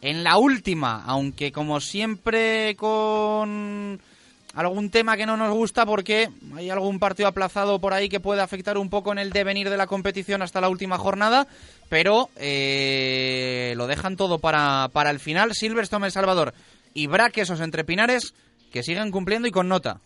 en 0.00 0.24
la 0.24 0.38
última, 0.38 1.04
aunque 1.04 1.52
como 1.52 1.80
siempre 1.80 2.74
con 2.76 4.00
algún 4.54 4.88
tema 4.88 5.14
que 5.18 5.26
no 5.26 5.36
nos 5.36 5.52
gusta 5.52 5.84
porque 5.84 6.30
hay 6.56 6.70
algún 6.70 6.98
partido 6.98 7.28
aplazado 7.28 7.78
por 7.78 7.92
ahí 7.92 8.08
que 8.08 8.20
puede 8.20 8.40
afectar 8.40 8.78
un 8.78 8.88
poco 8.88 9.12
en 9.12 9.18
el 9.18 9.30
devenir 9.30 9.68
de 9.68 9.76
la 9.76 9.86
competición 9.86 10.40
hasta 10.40 10.62
la 10.62 10.70
última 10.70 10.96
jornada, 10.96 11.46
pero 11.90 12.30
eh, 12.36 13.74
lo 13.76 13.86
dejan 13.88 14.16
todo 14.16 14.38
para, 14.38 14.88
para 14.94 15.10
el 15.10 15.20
final. 15.20 15.52
Silverstone 15.52 16.06
El 16.06 16.12
Salvador 16.12 16.54
y 16.94 17.08
Braque, 17.08 17.42
esos 17.42 17.60
entrepinares, 17.60 18.32
que 18.74 18.82
sigan 18.82 19.12
cumpliendo 19.12 19.46
y 19.46 19.52
con 19.52 19.68
nota. 19.68 20.00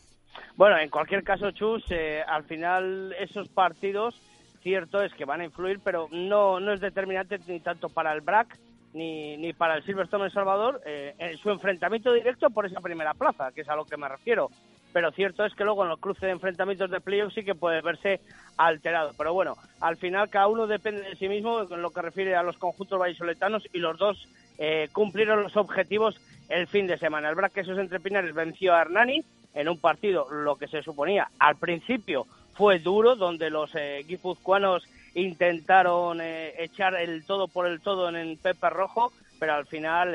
Bueno, 0.56 0.76
en 0.78 0.90
cualquier 0.90 1.24
caso, 1.24 1.52
Chus, 1.52 1.82
eh, 1.88 2.20
al 2.28 2.44
final 2.44 3.14
esos 3.18 3.48
partidos, 3.48 4.20
cierto 4.62 5.02
es 5.02 5.10
que 5.14 5.24
van 5.24 5.40
a 5.40 5.46
influir, 5.46 5.80
pero 5.82 6.06
no, 6.10 6.60
no 6.60 6.74
es 6.74 6.80
determinante 6.80 7.38
ni 7.46 7.60
tanto 7.60 7.88
para 7.88 8.12
el 8.12 8.20
BRAC 8.20 8.58
ni, 8.92 9.38
ni 9.38 9.54
para 9.54 9.76
el 9.76 9.84
Silverstone 9.84 10.26
El 10.26 10.32
Salvador 10.32 10.82
eh, 10.84 11.14
su 11.40 11.48
enfrentamiento 11.48 12.12
directo 12.12 12.50
por 12.50 12.66
esa 12.66 12.82
primera 12.82 13.14
plaza, 13.14 13.52
que 13.52 13.62
es 13.62 13.68
a 13.70 13.74
lo 13.74 13.86
que 13.86 13.96
me 13.96 14.06
refiero. 14.06 14.50
Pero 14.92 15.12
cierto 15.12 15.44
es 15.44 15.54
que 15.54 15.64
luego 15.64 15.82
en 15.82 15.90
los 15.90 16.00
cruces 16.00 16.22
de 16.22 16.30
enfrentamientos 16.30 16.90
de 16.90 17.00
playoff 17.00 17.34
sí 17.34 17.44
que 17.44 17.54
puede 17.54 17.82
verse 17.82 18.20
alterado. 18.56 19.12
Pero 19.16 19.34
bueno, 19.34 19.56
al 19.80 19.96
final 19.96 20.30
cada 20.30 20.48
uno 20.48 20.66
depende 20.66 21.02
de 21.02 21.16
sí 21.16 21.28
mismo 21.28 21.62
en 21.62 21.82
lo 21.82 21.90
que 21.90 22.02
refiere 22.02 22.34
a 22.36 22.42
los 22.42 22.56
conjuntos 22.58 22.98
vallisoletanos 22.98 23.68
y 23.72 23.78
los 23.78 23.98
dos 23.98 24.28
eh, 24.58 24.88
cumplieron 24.92 25.42
los 25.42 25.56
objetivos 25.56 26.20
el 26.48 26.66
fin 26.66 26.86
de 26.86 26.98
semana. 26.98 27.28
El 27.28 27.34
Braque 27.34 27.60
esos 27.60 27.78
entrepinares 27.78 28.34
venció 28.34 28.74
a 28.74 28.80
Hernani 28.80 29.22
en 29.54 29.68
un 29.68 29.78
partido, 29.78 30.28
lo 30.30 30.56
que 30.56 30.68
se 30.68 30.82
suponía 30.82 31.30
al 31.38 31.56
principio 31.56 32.26
fue 32.54 32.78
duro, 32.78 33.14
donde 33.16 33.50
los 33.50 33.74
eh, 33.74 34.04
guipuzcoanos 34.06 34.86
intentaron 35.14 36.20
eh, 36.20 36.54
echar 36.58 36.94
el 36.96 37.24
todo 37.24 37.48
por 37.48 37.66
el 37.66 37.80
todo 37.80 38.08
en 38.08 38.16
el 38.16 38.36
Pepe 38.36 38.70
Rojo, 38.70 39.12
pero 39.38 39.54
al 39.54 39.66
final, 39.66 40.14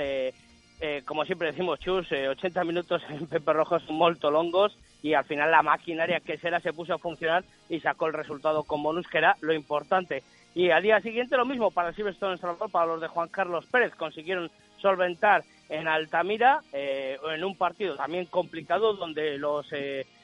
eh, 0.83 0.97
eh, 0.97 1.01
como 1.05 1.23
siempre 1.23 1.47
decimos, 1.47 1.79
Chus, 1.79 2.11
80 2.11 2.63
minutos 2.65 3.01
en 3.09 3.25
Pepe 3.27 3.53
Rojo 3.53 3.79
son 3.79 3.95
molto 3.95 4.29
longos 4.29 4.77
y 5.01 5.13
al 5.13 5.23
final 5.23 5.49
la 5.49 5.61
maquinaria 5.61 6.19
que 6.19 6.37
será 6.37 6.59
se 6.59 6.73
puso 6.73 6.93
a 6.93 6.97
funcionar 6.97 7.45
y 7.69 7.79
sacó 7.79 8.07
el 8.07 8.13
resultado 8.13 8.63
con 8.63 8.83
bonus, 8.83 9.07
que 9.07 9.19
era 9.19 9.37
lo 9.41 9.53
importante. 9.53 10.23
Y 10.53 10.71
al 10.71 10.83
día 10.83 10.99
siguiente 10.99 11.37
lo 11.37 11.45
mismo 11.45 11.71
para 11.71 11.93
Silverstone 11.93 12.37
Salvador, 12.37 12.69
para 12.69 12.85
los 12.85 13.01
de 13.01 13.07
Juan 13.07 13.29
Carlos 13.29 13.65
Pérez, 13.65 13.95
consiguieron 13.95 14.51
solventar 14.77 15.43
en 15.69 15.87
Altamira, 15.87 16.59
en 16.73 17.43
un 17.43 17.55
partido 17.55 17.95
también 17.95 18.25
complicado, 18.25 18.93
donde 18.93 19.37
los 19.39 19.67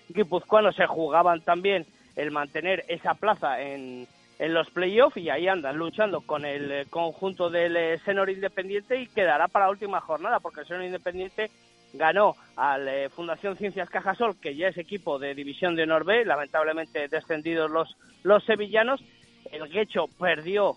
guipuzcoanos 0.09 0.75
se 0.75 0.85
jugaban 0.85 1.41
también 1.41 1.87
el 2.15 2.29
mantener 2.29 2.83
esa 2.89 3.15
plaza 3.15 3.61
en, 3.61 4.07
en 4.39 4.53
los 4.53 4.69
playoffs 4.71 5.17
y 5.17 5.29
ahí 5.29 5.47
andan 5.49 5.77
luchando 5.77 6.21
con 6.21 6.45
el 6.45 6.71
eh, 6.71 6.85
conjunto 6.89 7.49
del 7.49 7.75
eh, 7.75 7.99
Senor 8.05 8.29
Independiente 8.29 9.01
y 9.01 9.07
quedará 9.07 9.49
para 9.49 9.69
última 9.69 9.99
jornada 9.99 10.39
porque 10.39 10.61
el 10.61 10.67
Senor 10.67 10.85
Independiente 10.85 11.51
ganó 11.93 12.35
al 12.55 12.87
eh, 12.87 13.09
Fundación 13.09 13.57
Ciencias 13.57 13.89
Cajasol, 13.89 14.39
que 14.39 14.55
ya 14.55 14.69
es 14.69 14.77
equipo 14.77 15.19
de 15.19 15.35
División 15.35 15.75
de 15.75 15.85
Norbe, 15.85 16.23
lamentablemente 16.23 17.09
descendidos 17.09 17.69
los, 17.69 17.97
los 18.23 18.43
sevillanos. 18.45 19.03
El 19.51 19.67
Guecho 19.67 20.05
perdió 20.19 20.75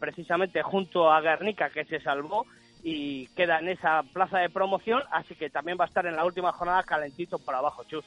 precisamente 0.00 0.62
junto 0.62 1.12
a 1.12 1.20
Guernica, 1.20 1.68
que 1.68 1.84
se 1.84 2.00
salvó, 2.00 2.46
y 2.88 3.26
queda 3.34 3.58
en 3.58 3.70
esa 3.70 4.04
plaza 4.12 4.38
de 4.38 4.48
promoción, 4.48 5.02
así 5.10 5.34
que 5.34 5.50
también 5.50 5.76
va 5.76 5.86
a 5.86 5.88
estar 5.88 6.06
en 6.06 6.14
la 6.14 6.24
última 6.24 6.52
jornada 6.52 6.84
calentito 6.84 7.36
por 7.36 7.52
abajo, 7.52 7.82
Chus. 7.82 8.04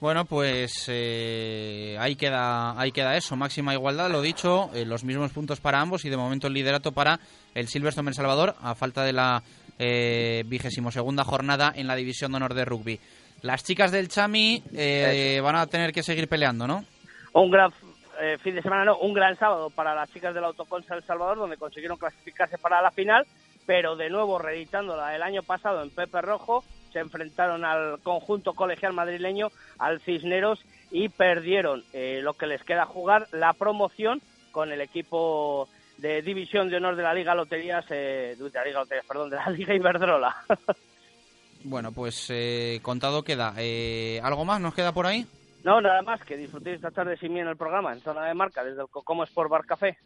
Bueno, 0.00 0.26
pues 0.26 0.84
eh, 0.88 1.96
ahí, 1.98 2.14
queda, 2.14 2.78
ahí 2.78 2.92
queda 2.92 3.16
eso, 3.16 3.36
máxima 3.36 3.72
igualdad, 3.72 4.10
lo 4.10 4.20
dicho, 4.20 4.68
eh, 4.74 4.84
los 4.84 5.02
mismos 5.02 5.32
puntos 5.32 5.60
para 5.62 5.80
ambos 5.80 6.04
y 6.04 6.10
de 6.10 6.18
momento 6.18 6.46
el 6.46 6.52
liderato 6.52 6.92
para 6.92 7.18
el 7.54 7.68
Silverstone 7.68 8.10
El 8.10 8.14
Salvador 8.14 8.54
a 8.60 8.74
falta 8.74 9.02
de 9.02 9.14
la 9.14 9.42
eh, 9.78 10.42
vigésimo 10.44 10.90
segunda 10.90 11.24
jornada 11.24 11.72
en 11.74 11.86
la 11.86 11.96
División 11.96 12.30
de 12.32 12.36
Honor 12.36 12.52
de 12.52 12.66
Rugby. 12.66 13.00
Las 13.40 13.64
chicas 13.64 13.92
del 13.92 14.08
Chami 14.08 14.62
van 15.42 15.56
a 15.56 15.66
tener 15.68 15.90
que 15.90 16.02
seguir 16.02 16.28
peleando, 16.28 16.66
¿no? 16.66 16.84
Un 17.32 17.50
gran 17.50 17.72
fin 18.40 18.54
de 18.54 18.60
semana, 18.60 18.84
no, 18.84 18.98
un 18.98 19.14
gran 19.14 19.38
sábado 19.38 19.70
para 19.70 19.94
las 19.94 20.12
chicas 20.12 20.34
del 20.34 20.44
Autoconsa 20.44 20.96
El 20.96 21.04
Salvador, 21.04 21.38
donde 21.38 21.56
consiguieron 21.56 21.96
clasificarse 21.96 22.58
para 22.58 22.82
la 22.82 22.90
final 22.90 23.24
pero 23.68 23.96
de 23.96 24.08
nuevo 24.08 24.38
reeditándola 24.38 25.14
el 25.14 25.22
año 25.22 25.42
pasado 25.42 25.82
en 25.82 25.90
Pepe 25.90 26.22
Rojo, 26.22 26.64
se 26.90 27.00
enfrentaron 27.00 27.66
al 27.66 28.00
conjunto 28.00 28.54
colegial 28.54 28.94
madrileño, 28.94 29.48
al 29.78 30.00
Cisneros, 30.00 30.64
y 30.90 31.10
perdieron 31.10 31.84
eh, 31.92 32.20
lo 32.22 32.32
que 32.32 32.46
les 32.46 32.64
queda 32.64 32.86
jugar, 32.86 33.28
la 33.30 33.52
promoción 33.52 34.22
con 34.52 34.72
el 34.72 34.80
equipo 34.80 35.68
de 35.98 36.22
División 36.22 36.70
de 36.70 36.78
Honor 36.78 36.96
de 36.96 37.02
la 37.02 37.12
Liga 37.12 37.34
Loterías, 37.34 37.84
eh, 37.90 38.36
de 38.38 38.50
la 38.54 38.64
Liga 38.64 38.80
Loterías, 38.80 39.04
perdón, 39.06 39.28
de 39.28 39.36
la 39.36 39.50
Liga 39.50 39.74
Iberdrola. 39.74 40.34
bueno, 41.64 41.92
pues 41.92 42.30
eh, 42.30 42.80
contado 42.80 43.22
queda. 43.22 43.52
¿Algo 44.22 44.46
más 44.46 44.62
nos 44.62 44.72
queda 44.72 44.92
por 44.92 45.04
ahí? 45.04 45.26
No, 45.62 45.82
nada 45.82 46.00
más, 46.00 46.24
que 46.24 46.38
disfrutéis 46.38 46.76
esta 46.76 46.90
tarde 46.90 47.18
sin 47.18 47.34
mí 47.34 47.40
en 47.40 47.48
el 47.48 47.56
programa, 47.58 47.92
en 47.92 48.00
zona 48.00 48.24
de 48.24 48.32
marca, 48.32 48.64
desde 48.64 48.80
el 48.80 48.88
Cocomo 48.88 49.24
Sport 49.24 49.50
Bar 49.50 49.66
Café. 49.66 49.98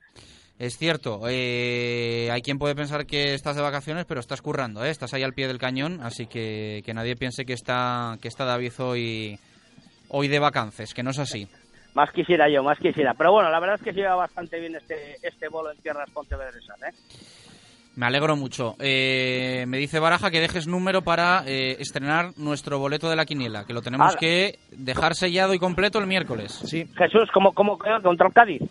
Es 0.62 0.78
cierto, 0.78 1.22
eh, 1.28 2.28
hay 2.30 2.40
quien 2.40 2.56
puede 2.56 2.76
pensar 2.76 3.04
que 3.04 3.34
estás 3.34 3.56
de 3.56 3.62
vacaciones, 3.62 4.04
pero 4.04 4.20
estás 4.20 4.40
currando, 4.40 4.84
¿eh? 4.84 4.90
estás 4.90 5.12
ahí 5.12 5.24
al 5.24 5.32
pie 5.32 5.48
del 5.48 5.58
cañón, 5.58 5.98
así 6.04 6.28
que, 6.28 6.82
que 6.86 6.94
nadie 6.94 7.16
piense 7.16 7.44
que 7.44 7.52
está, 7.52 8.16
que 8.22 8.28
está 8.28 8.44
David 8.44 8.70
hoy, 8.78 9.40
hoy 10.08 10.28
de 10.28 10.38
vacances, 10.38 10.94
que 10.94 11.02
no 11.02 11.10
es 11.10 11.18
así. 11.18 11.48
Más 11.94 12.12
quisiera 12.12 12.48
yo, 12.48 12.62
más 12.62 12.78
quisiera. 12.78 13.12
Pero 13.14 13.32
bueno, 13.32 13.50
la 13.50 13.58
verdad 13.58 13.74
es 13.74 13.82
que 13.82 13.92
lleva 13.92 14.14
bastante 14.14 14.60
bien 14.60 14.76
este, 14.76 15.16
este 15.20 15.48
bolo 15.48 15.72
en 15.72 15.78
tierras 15.78 16.08
pontevedresas. 16.10 16.80
¿eh? 16.80 16.94
Me 17.96 18.06
alegro 18.06 18.36
mucho. 18.36 18.76
Eh, 18.78 19.64
me 19.66 19.78
dice 19.78 19.98
Baraja 19.98 20.30
que 20.30 20.40
dejes 20.40 20.68
número 20.68 21.02
para 21.02 21.42
eh, 21.44 21.76
estrenar 21.80 22.38
nuestro 22.38 22.78
boleto 22.78 23.10
de 23.10 23.16
la 23.16 23.24
quiniela, 23.24 23.64
que 23.64 23.74
lo 23.74 23.82
tenemos 23.82 24.14
que 24.14 24.60
dejar 24.70 25.16
sellado 25.16 25.54
y 25.54 25.58
completo 25.58 25.98
el 25.98 26.06
miércoles. 26.06 26.52
Sí. 26.52 26.86
Jesús, 26.96 27.28
¿cómo, 27.34 27.52
cómo 27.52 27.76
quedó 27.80 28.00
contra 28.00 28.28
el 28.28 28.32
Cádiz? 28.32 28.62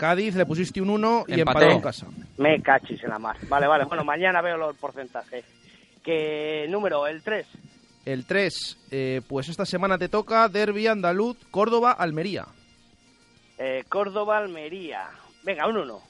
Cádiz 0.00 0.34
le 0.34 0.46
pusiste 0.46 0.80
un 0.80 0.88
1 0.88 1.24
y 1.28 1.40
empató 1.40 1.60
en 1.60 1.80
casa. 1.82 2.06
Me 2.38 2.62
cachis 2.62 3.04
en 3.04 3.10
la 3.10 3.18
mar. 3.18 3.36
Vale, 3.50 3.66
vale. 3.66 3.84
Bueno, 3.84 4.02
mañana 4.02 4.40
veo 4.40 4.56
los 4.56 4.74
porcentajes. 4.76 5.44
¿Qué 6.02 6.64
número? 6.70 7.06
¿El 7.06 7.20
3? 7.20 7.46
El 8.06 8.24
3. 8.24 8.78
Eh, 8.90 9.20
pues 9.28 9.50
esta 9.50 9.66
semana 9.66 9.98
te 9.98 10.08
toca 10.08 10.48
Derby 10.48 10.86
Andaluz, 10.86 11.36
Córdoba, 11.50 11.92
Almería. 11.92 12.46
Eh, 13.58 13.84
Córdoba, 13.90 14.38
Almería. 14.38 15.06
Venga, 15.44 15.68
un 15.68 15.76
1. 15.76 16.00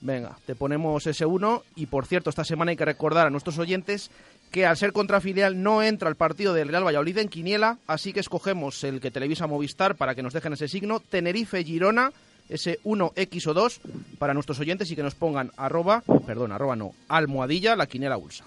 Venga, 0.00 0.38
te 0.46 0.54
ponemos 0.54 1.06
ese 1.06 1.26
1. 1.26 1.64
Y 1.76 1.84
por 1.84 2.06
cierto, 2.06 2.30
esta 2.30 2.44
semana 2.44 2.70
hay 2.70 2.78
que 2.78 2.86
recordar 2.86 3.26
a 3.26 3.30
nuestros 3.30 3.58
oyentes 3.58 4.10
que 4.50 4.64
al 4.64 4.78
ser 4.78 4.94
contrafilial 4.94 5.62
no 5.62 5.82
entra 5.82 6.08
el 6.08 6.16
partido 6.16 6.54
del 6.54 6.68
Real 6.68 6.86
Valladolid 6.86 7.18
en 7.18 7.28
Quiniela, 7.28 7.76
así 7.88 8.14
que 8.14 8.20
escogemos 8.20 8.82
el 8.84 9.02
que 9.02 9.10
televisa 9.10 9.46
Movistar 9.46 9.96
para 9.96 10.14
que 10.14 10.22
nos 10.22 10.32
dejen 10.32 10.54
ese 10.54 10.68
signo. 10.68 11.00
Tenerife-Girona 11.00 12.10
ese 12.48 12.78
1X 12.84 13.46
o 13.46 13.54
2 13.54 13.80
para 14.18 14.34
nuestros 14.34 14.60
oyentes 14.60 14.90
y 14.90 14.96
que 14.96 15.02
nos 15.02 15.14
pongan 15.14 15.50
arroba, 15.56 16.02
perdón, 16.26 16.52
arroba 16.52 16.76
no, 16.76 16.92
almohadilla 17.08 17.76
la 17.76 17.86
quinela 17.86 18.16
ulsa. 18.16 18.44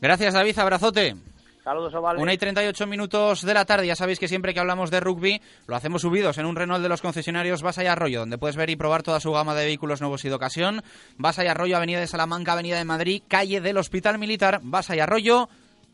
Gracias 0.00 0.34
David, 0.34 0.58
abrazote. 0.58 1.16
Saludos, 1.62 1.94
Oval. 1.94 2.18
Una 2.18 2.34
y 2.34 2.38
38 2.38 2.88
minutos 2.88 3.42
de 3.42 3.54
la 3.54 3.64
tarde. 3.64 3.86
Ya 3.86 3.94
sabéis 3.94 4.18
que 4.18 4.26
siempre 4.26 4.52
que 4.52 4.58
hablamos 4.58 4.90
de 4.90 4.98
rugby 4.98 5.40
lo 5.68 5.76
hacemos 5.76 6.02
subidos 6.02 6.36
en 6.38 6.46
un 6.46 6.56
Renault 6.56 6.82
de 6.82 6.88
los 6.88 7.00
concesionarios 7.00 7.62
Vas 7.62 7.78
y 7.78 7.86
Arroyo, 7.86 8.18
donde 8.18 8.36
puedes 8.36 8.56
ver 8.56 8.68
y 8.70 8.74
probar 8.74 9.04
toda 9.04 9.20
su 9.20 9.30
gama 9.30 9.54
de 9.54 9.66
vehículos 9.66 10.00
nuevos 10.00 10.24
y 10.24 10.28
de 10.28 10.34
ocasión. 10.34 10.82
Vas 11.18 11.38
y 11.38 11.46
Arroyo, 11.46 11.76
Avenida 11.76 12.00
de 12.00 12.08
Salamanca, 12.08 12.54
Avenida 12.54 12.78
de 12.78 12.84
Madrid, 12.84 13.22
calle 13.28 13.60
del 13.60 13.76
Hospital 13.76 14.18
Militar. 14.18 14.58
Vas 14.64 14.90
y 14.90 14.98
Arroyo 14.98 15.48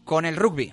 con 0.05 0.25
el 0.25 0.37
rugby. 0.37 0.73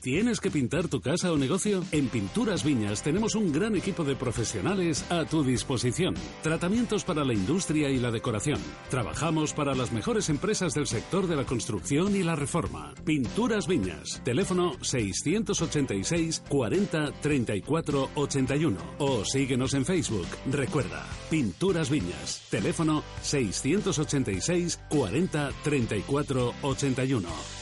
¿Tienes 0.00 0.40
que 0.40 0.50
pintar 0.50 0.88
tu 0.88 1.00
casa 1.00 1.30
o 1.30 1.36
negocio? 1.36 1.84
En 1.92 2.08
Pinturas 2.08 2.64
Viñas 2.64 3.02
tenemos 3.02 3.34
un 3.34 3.52
gran 3.52 3.76
equipo 3.76 4.02
de 4.02 4.16
profesionales 4.16 5.04
a 5.10 5.24
tu 5.24 5.44
disposición. 5.44 6.14
Tratamientos 6.42 7.04
para 7.04 7.24
la 7.24 7.32
industria 7.32 7.88
y 7.88 7.98
la 7.98 8.10
decoración. 8.10 8.58
Trabajamos 8.90 9.52
para 9.52 9.74
las 9.74 9.92
mejores 9.92 10.28
empresas 10.28 10.74
del 10.74 10.86
sector 10.86 11.28
de 11.28 11.36
la 11.36 11.44
construcción 11.44 12.16
y 12.16 12.22
la 12.22 12.34
reforma. 12.34 12.94
Pinturas 13.04 13.68
Viñas. 13.68 14.20
Teléfono 14.24 14.72
686 14.80 16.42
40 16.48 17.12
34 17.20 18.10
81. 18.14 18.78
O 18.98 19.24
síguenos 19.24 19.74
en 19.74 19.84
Facebook. 19.84 20.26
Recuerda, 20.50 21.06
Pinturas 21.30 21.90
Viñas. 21.90 22.42
Teléfono 22.50 23.04
686 23.22 24.80
40 24.88 25.50
34 25.62 26.54
81. 26.62 27.61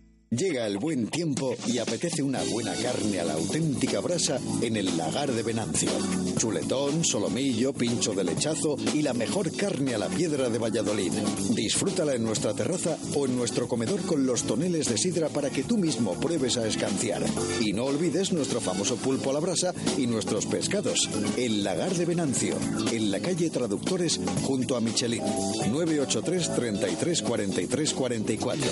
Llega 0.33 0.65
el 0.65 0.77
buen 0.77 1.07
tiempo 1.07 1.57
y 1.67 1.79
apetece 1.79 2.23
una 2.23 2.41
buena 2.53 2.73
carne 2.75 3.19
a 3.19 3.25
la 3.25 3.33
auténtica 3.33 3.99
brasa 3.99 4.39
en 4.61 4.77
el 4.77 4.95
lagar 4.95 5.29
de 5.29 5.43
Venancio. 5.43 5.89
Chuletón, 6.37 7.03
solomillo, 7.03 7.73
pincho 7.73 8.13
de 8.13 8.23
lechazo 8.23 8.77
y 8.93 9.01
la 9.01 9.13
mejor 9.13 9.53
carne 9.53 9.93
a 9.93 9.97
la 9.97 10.07
piedra 10.07 10.47
de 10.47 10.57
Valladolid. 10.57 11.11
Disfrútala 11.49 12.15
en 12.15 12.23
nuestra 12.23 12.53
terraza 12.53 12.97
o 13.13 13.25
en 13.25 13.35
nuestro 13.35 13.67
comedor 13.67 14.03
con 14.03 14.25
los 14.25 14.43
toneles 14.43 14.87
de 14.87 14.97
sidra 14.97 15.27
para 15.27 15.49
que 15.49 15.65
tú 15.65 15.77
mismo 15.77 16.13
pruebes 16.13 16.55
a 16.55 16.65
escanciar. 16.65 17.25
Y 17.59 17.73
no 17.73 17.83
olvides 17.83 18.31
nuestro 18.31 18.61
famoso 18.61 18.95
pulpo 18.95 19.31
a 19.31 19.33
la 19.33 19.41
brasa 19.41 19.73
y 19.97 20.07
nuestros 20.07 20.45
pescados. 20.45 21.09
El 21.35 21.61
lagar 21.61 21.93
de 21.93 22.05
Venancio, 22.05 22.55
en 22.89 23.11
la 23.11 23.19
calle 23.19 23.49
Traductores 23.49 24.21
junto 24.43 24.77
a 24.77 24.79
Michelin. 24.79 25.23
983 25.69 26.55
33 26.55 27.21
43 27.21 27.93
44. 27.93 28.71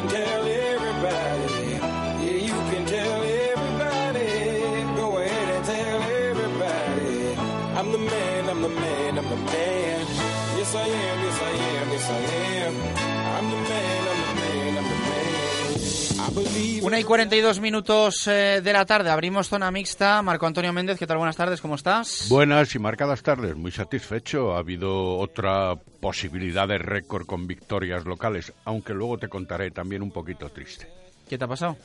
Una 16.81 16.99
y 16.99 17.03
42 17.03 17.59
minutos 17.59 18.27
eh, 18.27 18.59
de 18.63 18.73
la 18.73 18.87
tarde, 18.87 19.11
abrimos 19.11 19.47
zona 19.47 19.69
mixta. 19.69 20.19
Marco 20.23 20.47
Antonio 20.47 20.73
Méndez, 20.73 20.97
¿qué 20.97 21.05
tal? 21.05 21.17
Buenas 21.17 21.37
tardes, 21.37 21.61
¿cómo 21.61 21.75
estás? 21.75 22.25
Buenas 22.27 22.73
y 22.73 22.79
marcadas 22.79 23.21
tardes, 23.21 23.55
muy 23.55 23.71
satisfecho. 23.71 24.55
Ha 24.55 24.59
habido 24.59 25.19
otra 25.19 25.75
posibilidad 25.75 26.67
de 26.67 26.79
récord 26.79 27.27
con 27.27 27.45
victorias 27.45 28.05
locales, 28.05 28.51
aunque 28.65 28.95
luego 28.95 29.19
te 29.19 29.27
contaré 29.27 29.69
también 29.69 30.01
un 30.01 30.09
poquito 30.09 30.49
triste. 30.49 30.87
¿Qué 31.29 31.37
te 31.37 31.43
ha 31.43 31.47
pasado? 31.47 31.77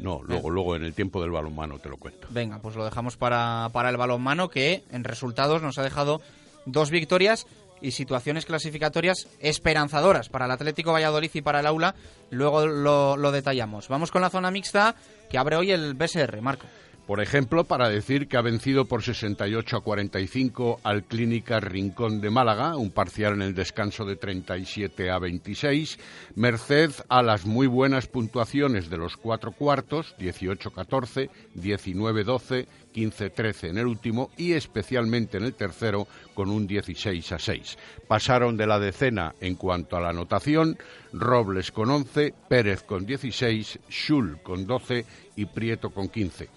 No, 0.00 0.20
luego, 0.24 0.50
luego 0.50 0.74
en 0.74 0.82
el 0.82 0.94
tiempo 0.94 1.22
del 1.22 1.30
balonmano 1.30 1.78
te 1.78 1.88
lo 1.88 1.96
cuento. 1.96 2.26
Venga, 2.30 2.58
pues 2.58 2.74
lo 2.74 2.84
dejamos 2.84 3.16
para, 3.16 3.68
para 3.72 3.88
el 3.88 3.96
balonmano, 3.96 4.48
que 4.48 4.82
en 4.90 5.04
resultados 5.04 5.62
nos 5.62 5.78
ha 5.78 5.84
dejado 5.84 6.20
dos 6.66 6.90
victorias 6.90 7.46
y 7.80 7.92
situaciones 7.92 8.46
clasificatorias 8.46 9.28
esperanzadoras 9.40 10.28
para 10.28 10.46
el 10.46 10.50
Atlético 10.50 10.92
Valladolid 10.92 11.30
y 11.34 11.42
para 11.42 11.60
el 11.60 11.66
Aula. 11.66 11.94
Luego 12.30 12.66
lo, 12.66 13.16
lo 13.16 13.32
detallamos. 13.32 13.88
Vamos 13.88 14.10
con 14.10 14.22
la 14.22 14.30
zona 14.30 14.50
mixta 14.50 14.94
que 15.28 15.38
abre 15.38 15.56
hoy 15.56 15.72
el 15.72 15.94
BSR, 15.94 16.40
Marco. 16.40 16.66
Por 17.10 17.20
ejemplo, 17.20 17.64
para 17.64 17.88
decir 17.88 18.28
que 18.28 18.36
ha 18.36 18.40
vencido 18.40 18.84
por 18.84 19.02
68 19.02 19.78
a 19.78 19.80
45 19.80 20.78
al 20.84 21.02
Clínica 21.02 21.58
Rincón 21.58 22.20
de 22.20 22.30
Málaga, 22.30 22.76
un 22.76 22.92
parcial 22.92 23.32
en 23.32 23.42
el 23.42 23.52
descanso 23.52 24.04
de 24.04 24.14
37 24.14 25.10
a 25.10 25.18
26, 25.18 25.98
merced 26.36 26.92
a 27.08 27.24
las 27.24 27.46
muy 27.46 27.66
buenas 27.66 28.06
puntuaciones 28.06 28.88
de 28.90 28.98
los 28.98 29.16
cuatro 29.16 29.50
cuartos, 29.50 30.14
18-14, 30.20 31.30
19-12, 31.56 32.68
15-13 32.94 33.70
en 33.70 33.78
el 33.78 33.88
último 33.88 34.30
y 34.36 34.52
especialmente 34.52 35.38
en 35.38 35.42
el 35.42 35.54
tercero 35.54 36.06
con 36.34 36.48
un 36.48 36.68
16 36.68 37.32
a 37.32 37.40
6. 37.40 37.76
Pasaron 38.06 38.56
de 38.56 38.68
la 38.68 38.78
decena 38.78 39.34
en 39.40 39.56
cuanto 39.56 39.96
a 39.96 40.00
la 40.00 40.10
anotación, 40.10 40.78
Robles 41.12 41.72
con 41.72 41.90
11, 41.90 42.34
Pérez 42.48 42.84
con 42.84 43.04
16, 43.04 43.80
Schul 43.90 44.40
con 44.44 44.64
12 44.64 45.04
y 45.34 45.46
Prieto 45.46 45.90
con 45.90 46.08
15 46.08 46.48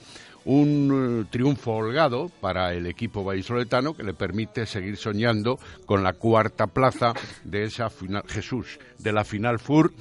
un 0.46 1.24
eh, 1.24 1.28
triunfo 1.30 1.74
holgado 1.74 2.30
para 2.42 2.74
el 2.74 2.86
equipo 2.88 3.24
vallisoletano 3.24 3.94
que 3.94 4.04
le 4.04 4.14
permite 4.14 4.66
seguir 4.66 4.98
soñando 4.98 5.58
con 5.86 6.04
la 6.04 6.14
cuarta 6.14 6.68
plaza 6.68 7.14
de 7.44 7.64
esa 7.64 7.90
final 7.90 8.24
Jesús 8.28 8.80
de 9.00 9.12
la 9.12 9.24
final 9.24 9.60
FUR 9.60 9.94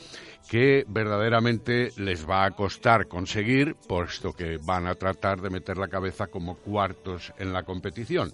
que 0.49 0.85
verdaderamente 0.87 1.93
les 1.97 2.29
va 2.29 2.45
a 2.45 2.51
costar 2.51 3.09
conseguir 3.09 3.75
puesto 3.89 4.33
que 4.33 4.59
van 4.59 4.87
a 4.87 4.95
tratar 4.95 5.41
de 5.41 5.51
meter 5.51 5.79
la 5.79 5.89
cabeza 5.89 6.27
como 6.27 6.57
cuartos 6.57 7.33
en 7.39 7.53
la 7.53 7.63
competición. 7.63 8.33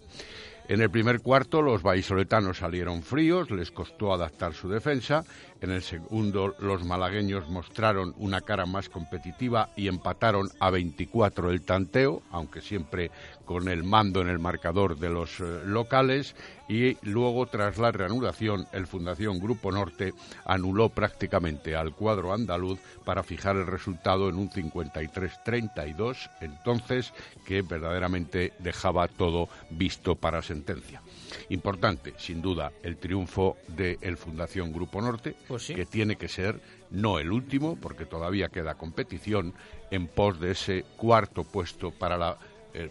En 0.69 0.83
el 0.83 0.91
primer 0.91 1.23
cuarto 1.23 1.63
los 1.63 1.83
vallisoletanos 1.83 2.59
salieron 2.59 3.03
fríos, 3.03 3.51
les 3.51 3.71
costó 3.71 4.13
adaptar 4.13 4.53
su 4.53 4.69
defensa. 4.69 5.25
En 5.63 5.71
el 5.71 5.81
segundo 5.81 6.55
los 6.59 6.85
malagueños 6.85 7.49
mostraron 7.49 8.15
una 8.19 8.43
cara 8.43 8.67
más 8.67 8.91
competitiva 8.91 9.71
y 9.77 9.89
empataron 9.89 10.51
a 10.61 10.69
24 10.69 11.51
el 11.51 11.63
tanteo, 11.63 12.23
aunque 12.31 12.61
siempre 12.61 13.11
con 13.49 13.67
el 13.67 13.83
mando 13.83 14.21
en 14.21 14.29
el 14.29 14.39
marcador 14.39 14.99
de 14.99 15.09
los 15.09 15.41
eh, 15.41 15.63
locales. 15.65 16.37
Y 16.69 16.99
luego, 17.01 17.47
tras 17.47 17.79
la 17.79 17.91
reanudación, 17.91 18.67
el 18.73 18.87
Fundación 18.87 19.41
Grupo 19.41 19.73
Norte 19.73 20.13
anuló 20.45 20.91
prácticamente 20.91 21.75
al 21.75 21.95
cuadro 21.95 22.35
andaluz 22.35 22.79
para 23.07 23.23
fijar 23.23 23.57
el 23.57 23.67
resultado 23.67 24.29
en 24.29 24.37
un 24.37 24.51
53-32, 24.51 26.29
entonces 26.43 27.15
que 27.47 27.63
verdaderamente 27.63 28.53
dejaba 28.59 29.09
todo 29.09 29.49
visto 29.71 30.15
para 30.15 30.43
sentencia. 30.43 31.01
Importante, 31.49 32.13
sin 32.19 32.43
duda, 32.43 32.71
el 32.83 32.99
triunfo 32.99 33.57
del 33.69 34.19
Fundación 34.19 34.75
Grupo 34.75 35.01
Norte, 35.01 35.37
que 35.75 35.87
tiene 35.87 36.17
que 36.17 36.29
ser 36.29 36.61
no 36.91 37.19
el 37.19 37.33
último, 37.33 37.77
porque 37.81 38.05
todavía 38.05 38.51
queda 38.51 38.75
competición 38.75 39.55
en 39.91 40.07
pos 40.07 40.39
de 40.39 40.51
ese 40.51 40.85
cuarto 40.99 41.45
puesto 41.45 41.91
para, 41.91 42.19
la, 42.19 42.39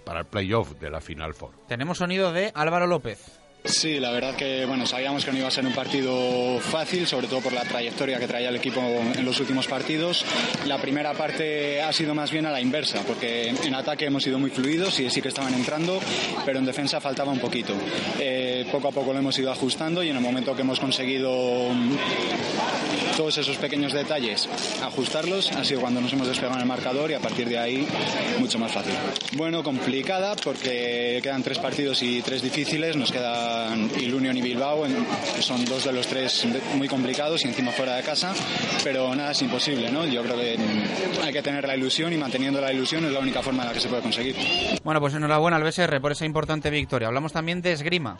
para 0.03 0.21
el 0.21 0.25
playoff 0.25 0.73
de 0.79 0.89
la 0.89 1.01
Final 1.01 1.33
Four. 1.33 1.51
Tenemos 1.67 1.99
sonido 1.99 2.31
de 2.31 2.51
Álvaro 2.53 2.87
López. 2.87 3.36
Sí, 3.63 3.99
la 3.99 4.11
verdad 4.11 4.33
que 4.35 4.65
bueno, 4.65 4.85
sabíamos 4.85 5.25
que 5.25 5.31
no 5.31 5.39
iba 5.39 5.47
a 5.49 5.51
ser 5.51 5.65
un 5.65 5.73
partido 5.73 6.57
fácil, 6.59 7.05
sobre 7.05 7.27
todo 7.27 7.41
por 7.41 7.51
la 7.51 7.63
trayectoria 7.63 8.17
que 8.17 8.25
traía 8.27 8.47
el 8.47 8.55
equipo 8.55 8.79
en 8.79 9.25
los 9.25 9.39
últimos 9.41 9.67
partidos. 9.67 10.23
La 10.65 10.77
primera 10.77 11.13
parte 11.13 11.81
ha 11.81 11.91
sido 11.91 12.15
más 12.15 12.31
bien 12.31 12.45
a 12.45 12.51
la 12.51 12.61
inversa, 12.61 13.01
porque 13.05 13.49
en 13.49 13.75
ataque 13.75 14.05
hemos 14.05 14.23
sido 14.23 14.39
muy 14.39 14.51
fluidos 14.51 14.97
y 15.01 15.09
sí 15.09 15.21
que 15.21 15.27
estaban 15.27 15.53
entrando, 15.53 15.99
pero 16.45 16.59
en 16.59 16.65
defensa 16.65 17.01
faltaba 17.01 17.31
un 17.31 17.39
poquito. 17.39 17.73
Eh, 18.19 18.65
poco 18.71 18.87
a 18.87 18.91
poco 18.91 19.11
lo 19.11 19.19
hemos 19.19 19.37
ido 19.37 19.51
ajustando 19.51 20.01
y 20.01 20.09
en 20.09 20.15
el 20.15 20.23
momento 20.23 20.55
que 20.55 20.61
hemos 20.61 20.79
conseguido 20.79 21.69
mm, 21.73 23.17
todos 23.17 23.37
esos 23.37 23.57
pequeños 23.57 23.91
detalles 23.91 24.47
ajustarlos, 24.81 25.51
ha 25.51 25.65
sido 25.65 25.81
cuando 25.81 25.99
nos 25.99 26.13
hemos 26.13 26.27
despegado 26.27 26.55
en 26.55 26.61
el 26.61 26.67
marcador 26.67 27.11
y 27.11 27.15
a 27.15 27.19
partir 27.19 27.49
de 27.49 27.59
ahí 27.59 27.85
mucho 28.39 28.59
más 28.59 28.71
fácil. 28.71 28.93
Bueno, 29.33 29.61
complicada 29.61 30.35
porque 30.35 31.19
quedan 31.21 31.43
tres 31.43 31.59
partidos 31.59 32.01
y 32.01 32.21
tres 32.21 32.41
difíciles, 32.41 32.95
nos 32.95 33.11
queda 33.11 33.46
el 33.73 34.13
Unión 34.13 34.37
y 34.37 34.41
Bilbao, 34.41 34.83
que 35.35 35.41
son 35.41 35.63
dos 35.65 35.85
de 35.85 35.93
los 35.93 36.07
tres 36.07 36.47
muy 36.75 36.87
complicados 36.87 37.43
y 37.45 37.47
encima 37.47 37.71
fuera 37.71 37.95
de 37.95 38.03
casa, 38.03 38.33
pero 38.83 39.13
nada 39.15 39.31
es 39.31 39.41
imposible, 39.41 39.91
¿no? 39.91 40.05
Yo 40.05 40.23
creo 40.23 40.35
que 40.35 40.57
hay 41.23 41.33
que 41.33 41.41
tener 41.41 41.67
la 41.67 41.75
ilusión 41.75 42.13
y 42.13 42.17
manteniendo 42.17 42.61
la 42.61 42.71
ilusión 42.71 43.05
es 43.05 43.11
la 43.11 43.19
única 43.19 43.41
forma 43.41 43.63
en 43.63 43.69
la 43.69 43.73
que 43.73 43.79
se 43.79 43.89
puede 43.89 44.01
conseguir. 44.01 44.35
Bueno, 44.83 44.99
pues 44.99 45.13
enhorabuena 45.13 45.57
al 45.57 45.63
BSR 45.63 45.99
por 46.01 46.11
esa 46.11 46.25
importante 46.25 46.69
victoria. 46.69 47.07
Hablamos 47.07 47.33
también 47.33 47.61
de 47.61 47.73
esgrima 47.73 48.17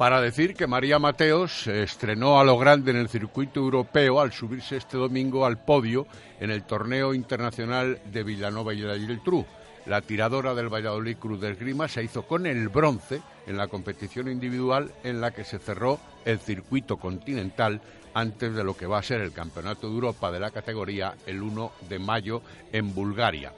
para 0.00 0.22
decir 0.22 0.54
que 0.54 0.66
María 0.66 0.98
Mateos 0.98 1.66
estrenó 1.66 2.40
a 2.40 2.44
lo 2.44 2.56
grande 2.56 2.90
en 2.90 2.96
el 2.96 3.10
circuito 3.10 3.60
europeo 3.60 4.18
al 4.18 4.32
subirse 4.32 4.78
este 4.78 4.96
domingo 4.96 5.44
al 5.44 5.62
podio 5.62 6.06
en 6.40 6.50
el 6.50 6.62
torneo 6.62 7.12
internacional 7.12 8.00
de 8.10 8.22
Villanova 8.22 8.72
y 8.72 8.78
la 8.78 8.98
Geltrú. 8.98 9.44
La 9.90 10.02
tiradora 10.02 10.54
del 10.54 10.72
Valladolid 10.72 11.16
Cruz 11.16 11.40
de 11.40 11.50
Esgrima 11.50 11.88
se 11.88 12.04
hizo 12.04 12.22
con 12.22 12.46
el 12.46 12.68
bronce 12.68 13.20
en 13.48 13.56
la 13.56 13.66
competición 13.66 14.28
individual 14.28 14.92
en 15.02 15.20
la 15.20 15.32
que 15.32 15.42
se 15.42 15.58
cerró 15.58 15.98
el 16.24 16.38
circuito 16.38 16.96
continental 16.96 17.80
antes 18.14 18.54
de 18.54 18.62
lo 18.62 18.76
que 18.76 18.86
va 18.86 18.98
a 18.98 19.02
ser 19.02 19.20
el 19.20 19.32
Campeonato 19.32 19.88
de 19.88 19.94
Europa 19.94 20.30
de 20.30 20.38
la 20.38 20.52
categoría 20.52 21.16
el 21.26 21.42
1 21.42 21.72
de 21.88 21.98
mayo 21.98 22.40
en 22.70 22.94
Bulgaria. 22.94 23.52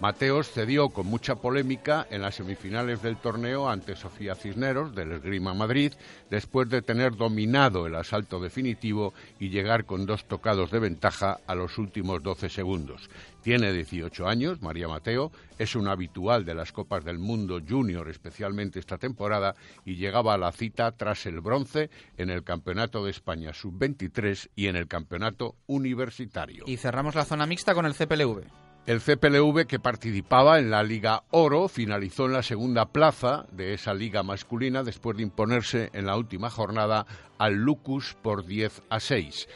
Mateos 0.00 0.48
cedió 0.52 0.90
con 0.90 1.06
mucha 1.06 1.34
polémica 1.34 2.06
en 2.08 2.22
las 2.22 2.36
semifinales 2.36 3.02
del 3.02 3.16
torneo 3.16 3.68
ante 3.68 3.96
Sofía 3.96 4.36
Cisneros 4.36 4.94
del 4.94 5.10
Esgrima 5.10 5.54
Madrid, 5.54 5.92
después 6.30 6.68
de 6.68 6.82
tener 6.82 7.16
dominado 7.16 7.84
el 7.84 7.96
asalto 7.96 8.38
definitivo 8.38 9.12
y 9.40 9.48
llegar 9.48 9.86
con 9.86 10.06
dos 10.06 10.24
tocados 10.26 10.70
de 10.70 10.78
ventaja 10.78 11.40
a 11.48 11.54
los 11.56 11.78
últimos 11.78 12.22
12 12.22 12.48
segundos. 12.48 13.10
Tiene 13.42 13.72
18 13.72 14.28
años, 14.28 14.62
María 14.62 14.86
Mateo, 14.86 15.32
es 15.58 15.74
un 15.74 15.88
habitual 15.88 16.44
de 16.44 16.54
las 16.54 16.70
Copas 16.70 17.04
del 17.04 17.18
Mundo 17.18 17.60
Junior, 17.68 18.08
especialmente 18.08 18.78
esta 18.78 18.98
temporada, 18.98 19.56
y 19.84 19.96
llegaba 19.96 20.34
a 20.34 20.38
la 20.38 20.52
cita 20.52 20.92
tras 20.92 21.26
el 21.26 21.40
bronce 21.40 21.90
en 22.16 22.30
el 22.30 22.44
Campeonato 22.44 23.04
de 23.04 23.10
España 23.10 23.52
Sub-23 23.52 24.50
y 24.54 24.68
en 24.68 24.76
el 24.76 24.86
Campeonato 24.86 25.56
Universitario. 25.66 26.62
Y 26.68 26.76
cerramos 26.76 27.16
la 27.16 27.24
zona 27.24 27.46
mixta 27.46 27.74
con 27.74 27.84
el 27.84 27.94
CPLV. 27.94 28.67
El 28.88 29.02
CPLV, 29.02 29.66
que 29.66 29.78
participaba 29.78 30.58
en 30.58 30.70
la 30.70 30.82
Liga 30.82 31.24
Oro, 31.30 31.68
finalizó 31.68 32.24
en 32.24 32.32
la 32.32 32.42
segunda 32.42 32.86
plaza 32.86 33.44
de 33.52 33.74
esa 33.74 33.92
liga 33.92 34.22
masculina 34.22 34.82
después 34.82 35.14
de 35.18 35.24
imponerse 35.24 35.90
en 35.92 36.06
la 36.06 36.16
última 36.16 36.48
jornada 36.48 37.04
al 37.36 37.56
Lucus 37.56 38.16
por 38.22 38.46
10 38.46 38.80
a 38.88 38.98
6. 38.98 39.46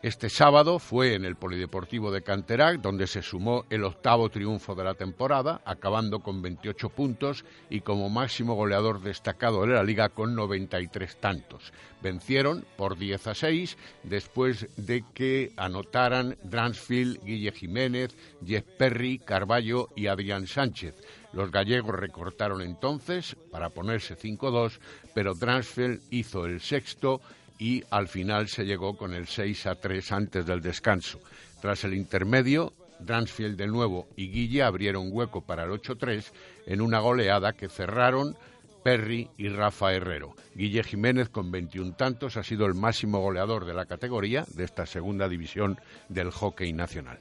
Este 0.00 0.30
sábado 0.30 0.78
fue 0.78 1.14
en 1.14 1.24
el 1.24 1.34
Polideportivo 1.34 2.12
de 2.12 2.22
Canterac, 2.22 2.80
donde 2.80 3.08
se 3.08 3.20
sumó 3.20 3.64
el 3.68 3.82
octavo 3.82 4.28
triunfo 4.28 4.76
de 4.76 4.84
la 4.84 4.94
temporada, 4.94 5.60
acabando 5.64 6.20
con 6.20 6.40
28 6.40 6.90
puntos 6.90 7.44
y 7.68 7.80
como 7.80 8.08
máximo 8.08 8.54
goleador 8.54 9.00
destacado 9.00 9.62
de 9.62 9.74
la 9.74 9.82
liga 9.82 10.10
con 10.10 10.36
93 10.36 11.16
tantos. 11.16 11.72
Vencieron 12.00 12.64
por 12.76 12.96
10 12.96 13.26
a 13.26 13.34
6 13.34 13.76
después 14.04 14.68
de 14.76 15.02
que 15.14 15.52
anotaran 15.56 16.38
Dransfield, 16.44 17.24
Guille 17.24 17.50
Jiménez, 17.50 18.14
Jeff 18.46 18.64
Perry, 18.78 19.18
Carballo 19.18 19.88
y 19.96 20.06
Adrián 20.06 20.46
Sánchez. 20.46 20.94
Los 21.32 21.50
gallegos 21.50 21.96
recortaron 21.96 22.62
entonces 22.62 23.36
para 23.50 23.70
ponerse 23.70 24.16
5-2, 24.16 24.78
pero 25.12 25.34
Dransfield 25.34 26.00
hizo 26.10 26.46
el 26.46 26.60
sexto 26.60 27.20
y 27.58 27.84
al 27.90 28.08
final 28.08 28.48
se 28.48 28.64
llegó 28.64 28.96
con 28.96 29.14
el 29.14 29.26
6 29.26 29.66
a 29.66 29.74
3 29.74 30.12
antes 30.12 30.46
del 30.46 30.60
descanso. 30.60 31.20
Tras 31.60 31.84
el 31.84 31.94
intermedio, 31.94 32.72
Dransfield 33.00 33.56
de 33.56 33.66
nuevo 33.66 34.08
y 34.16 34.28
Guille 34.28 34.62
abrieron 34.62 35.08
hueco 35.10 35.40
para 35.42 35.64
el 35.64 35.70
8-3 35.70 36.32
en 36.66 36.80
una 36.80 37.00
goleada 37.00 37.52
que 37.52 37.68
cerraron 37.68 38.36
Perry 38.82 39.28
y 39.36 39.48
Rafa 39.48 39.92
Herrero. 39.92 40.34
Guille 40.54 40.82
Jiménez, 40.82 41.28
con 41.28 41.50
21 41.50 41.94
tantos, 41.94 42.36
ha 42.36 42.42
sido 42.42 42.66
el 42.66 42.74
máximo 42.74 43.20
goleador 43.20 43.64
de 43.64 43.74
la 43.74 43.86
categoría 43.86 44.44
de 44.54 44.64
esta 44.64 44.86
segunda 44.86 45.28
división 45.28 45.78
del 46.08 46.30
hockey 46.30 46.72
nacional. 46.72 47.18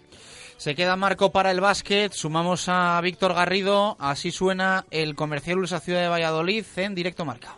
Se 0.58 0.76
queda 0.76 0.96
Marco 0.96 1.32
para 1.32 1.52
el 1.52 1.62
básquet, 1.62 2.14
sumamos 2.14 2.68
a 2.68 3.00
Víctor 3.02 3.34
Garrido, 3.34 3.96
así 4.00 4.32
suena 4.32 4.86
el 4.92 5.16
comercial 5.16 5.60
Ulsa 5.60 5.80
Ciudad 5.80 6.02
de 6.02 6.08
Valladolid 6.08 6.66
en 6.78 6.96
directo 6.96 7.26
marca. 7.26 7.58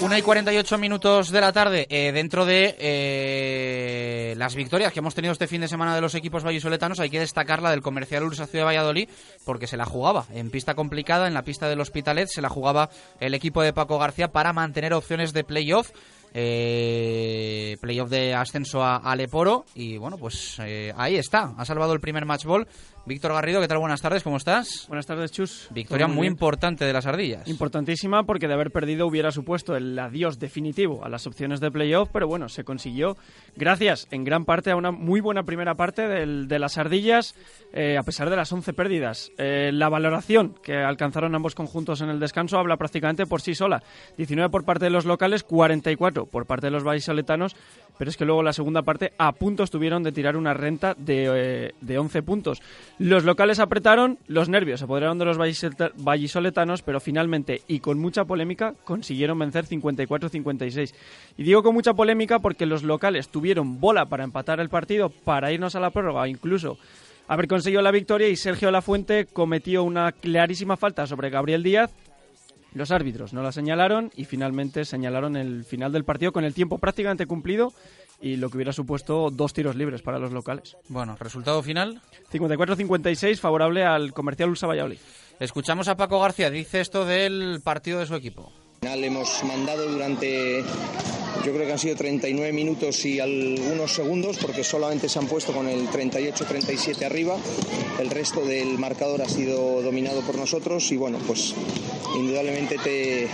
1 0.00 0.18
y 0.18 0.22
48 0.22 0.78
minutos 0.78 1.30
de 1.30 1.40
la 1.40 1.52
tarde, 1.52 1.86
eh, 1.88 2.12
dentro 2.12 2.44
de 2.44 2.76
eh, 2.78 4.34
las 4.36 4.54
victorias 4.54 4.92
que 4.92 4.98
hemos 4.98 5.14
tenido 5.14 5.32
este 5.32 5.46
fin 5.46 5.60
de 5.60 5.68
semana 5.68 5.94
de 5.94 6.00
los 6.00 6.14
equipos 6.14 6.44
vallisoletanos, 6.44 7.00
hay 7.00 7.10
que 7.10 7.20
destacar 7.20 7.62
la 7.62 7.70
del 7.70 7.82
Comercial 7.82 8.24
Ursa 8.24 8.46
Ciudad 8.46 8.66
Valladolid, 8.66 9.08
porque 9.44 9.66
se 9.66 9.76
la 9.76 9.84
jugaba 9.84 10.26
en 10.32 10.50
pista 10.50 10.74
complicada, 10.74 11.26
en 11.26 11.34
la 11.34 11.42
pista 11.42 11.68
del 11.68 11.80
Hospitalet, 11.80 12.28
se 12.28 12.42
la 12.42 12.48
jugaba 12.48 12.90
el 13.20 13.34
equipo 13.34 13.62
de 13.62 13.72
Paco 13.72 13.98
García 13.98 14.32
para 14.32 14.52
mantener 14.52 14.92
opciones 14.92 15.32
de 15.32 15.44
playoff. 15.44 15.90
Eh, 16.36 17.76
playoff 17.80 18.10
de 18.10 18.34
ascenso 18.34 18.82
a, 18.82 18.96
Aleporo 18.96 19.66
y 19.76 19.98
bueno 19.98 20.18
pues 20.18 20.58
ahí 20.96 21.14
está 21.14 21.54
ha 21.56 21.64
salvado 21.64 21.92
el 21.92 22.00
primer 22.00 22.24
match 22.24 22.44
ball 22.44 22.66
Víctor 23.06 23.34
Garrido, 23.34 23.60
¿qué 23.60 23.68
tal? 23.68 23.76
Buenas 23.80 24.00
tardes, 24.00 24.22
¿cómo 24.22 24.38
estás? 24.38 24.86
Buenas 24.88 25.04
tardes, 25.04 25.30
Chus. 25.30 25.68
Victoria 25.72 26.06
muy 26.08 26.22
bien. 26.22 26.32
importante 26.32 26.86
de 26.86 26.92
las 26.94 27.04
ardillas. 27.04 27.46
Importantísima 27.48 28.22
porque 28.24 28.48
de 28.48 28.54
haber 28.54 28.70
perdido 28.70 29.06
hubiera 29.06 29.30
supuesto 29.30 29.76
el 29.76 29.98
adiós 29.98 30.38
definitivo 30.38 31.04
a 31.04 31.10
las 31.10 31.26
opciones 31.26 31.60
de 31.60 31.70
playoff, 31.70 32.08
pero 32.10 32.26
bueno, 32.26 32.48
se 32.48 32.64
consiguió 32.64 33.18
gracias 33.56 34.08
en 34.10 34.24
gran 34.24 34.46
parte 34.46 34.70
a 34.70 34.76
una 34.76 34.90
muy 34.90 35.20
buena 35.20 35.42
primera 35.42 35.74
parte 35.74 36.08
del- 36.08 36.48
de 36.48 36.58
las 36.58 36.78
ardillas, 36.78 37.34
eh, 37.74 37.98
a 37.98 38.02
pesar 38.04 38.30
de 38.30 38.36
las 38.36 38.50
11 38.50 38.72
pérdidas. 38.72 39.30
Eh, 39.36 39.70
la 39.70 39.90
valoración 39.90 40.54
que 40.62 40.74
alcanzaron 40.78 41.34
ambos 41.34 41.54
conjuntos 41.54 42.00
en 42.00 42.08
el 42.08 42.18
descanso 42.20 42.56
habla 42.58 42.78
prácticamente 42.78 43.26
por 43.26 43.42
sí 43.42 43.54
sola. 43.54 43.82
19 44.16 44.48
por 44.48 44.64
parte 44.64 44.86
de 44.86 44.90
los 44.90 45.04
locales, 45.04 45.42
44 45.42 46.24
por 46.24 46.46
parte 46.46 46.68
de 46.68 46.70
los 46.70 46.84
vallisoletanos, 46.84 47.54
pero 47.98 48.08
es 48.10 48.16
que 48.16 48.24
luego 48.24 48.42
la 48.42 48.54
segunda 48.54 48.80
parte 48.80 49.12
a 49.18 49.32
punto 49.32 49.62
estuvieron 49.62 50.02
de 50.02 50.10
tirar 50.10 50.38
una 50.38 50.54
renta 50.54 50.94
de, 50.96 51.66
eh, 51.66 51.72
de 51.82 51.98
11 51.98 52.22
puntos. 52.22 52.62
Los 52.98 53.24
locales 53.24 53.58
apretaron, 53.58 54.18
los 54.28 54.48
nervios 54.48 54.78
se 54.78 54.84
apoderaron 54.84 55.18
de 55.18 55.24
los 55.24 55.36
vallisoleta- 55.36 55.90
vallisoletanos, 55.96 56.82
pero 56.82 57.00
finalmente 57.00 57.62
y 57.66 57.80
con 57.80 57.98
mucha 57.98 58.24
polémica 58.24 58.74
consiguieron 58.84 59.38
vencer 59.38 59.66
54-56. 59.66 60.94
Y 61.36 61.42
digo 61.42 61.64
con 61.64 61.74
mucha 61.74 61.94
polémica 61.94 62.38
porque 62.38 62.66
los 62.66 62.84
locales 62.84 63.28
tuvieron 63.28 63.80
bola 63.80 64.06
para 64.06 64.22
empatar 64.22 64.60
el 64.60 64.68
partido, 64.68 65.08
para 65.10 65.50
irnos 65.50 65.74
a 65.74 65.80
la 65.80 65.90
prórroga, 65.90 66.28
incluso 66.28 66.78
haber 67.26 67.48
conseguido 67.48 67.82
la 67.82 67.90
victoria 67.90 68.28
y 68.28 68.36
Sergio 68.36 68.70
Lafuente 68.70 69.26
cometió 69.26 69.82
una 69.82 70.12
clarísima 70.12 70.76
falta 70.76 71.06
sobre 71.08 71.30
Gabriel 71.30 71.64
Díaz. 71.64 71.90
Los 72.74 72.90
árbitros 72.92 73.32
no 73.32 73.42
la 73.42 73.50
señalaron 73.52 74.12
y 74.16 74.24
finalmente 74.24 74.84
señalaron 74.84 75.36
el 75.36 75.64
final 75.64 75.90
del 75.92 76.04
partido 76.04 76.32
con 76.32 76.44
el 76.44 76.54
tiempo 76.54 76.78
prácticamente 76.78 77.26
cumplido 77.26 77.72
y 78.20 78.36
lo 78.36 78.50
que 78.50 78.56
hubiera 78.56 78.72
supuesto 78.72 79.30
dos 79.30 79.52
tiros 79.52 79.76
libres 79.76 80.02
para 80.02 80.18
los 80.18 80.32
locales. 80.32 80.76
Bueno, 80.88 81.16
resultado 81.18 81.62
final. 81.62 82.00
54-56 82.32 83.38
favorable 83.38 83.84
al 83.84 84.12
comercial 84.12 84.50
Ulsa 84.50 84.66
Valladolid. 84.66 84.98
Escuchamos 85.40 85.88
a 85.88 85.96
Paco 85.96 86.20
García, 86.20 86.50
dice 86.50 86.80
esto 86.80 87.04
del 87.04 87.60
partido 87.62 87.98
de 87.98 88.06
su 88.06 88.14
equipo. 88.14 88.52
Hemos 88.86 89.42
mandado 89.44 89.88
durante, 89.88 90.62
yo 91.44 91.52
creo 91.54 91.66
que 91.66 91.72
han 91.72 91.78
sido 91.78 91.96
39 91.96 92.52
minutos 92.52 93.04
y 93.06 93.18
algunos 93.18 93.92
segundos, 93.92 94.36
porque 94.36 94.62
solamente 94.62 95.08
se 95.08 95.18
han 95.18 95.26
puesto 95.26 95.52
con 95.54 95.68
el 95.68 95.88
38-37 95.88 97.02
arriba. 97.02 97.36
El 97.98 98.10
resto 98.10 98.42
del 98.42 98.78
marcador 98.78 99.22
ha 99.22 99.28
sido 99.28 99.80
dominado 99.80 100.20
por 100.20 100.36
nosotros 100.36 100.92
y 100.92 100.98
bueno, 100.98 101.18
pues 101.26 101.54
indudablemente 102.14 102.76
te, 102.78 103.28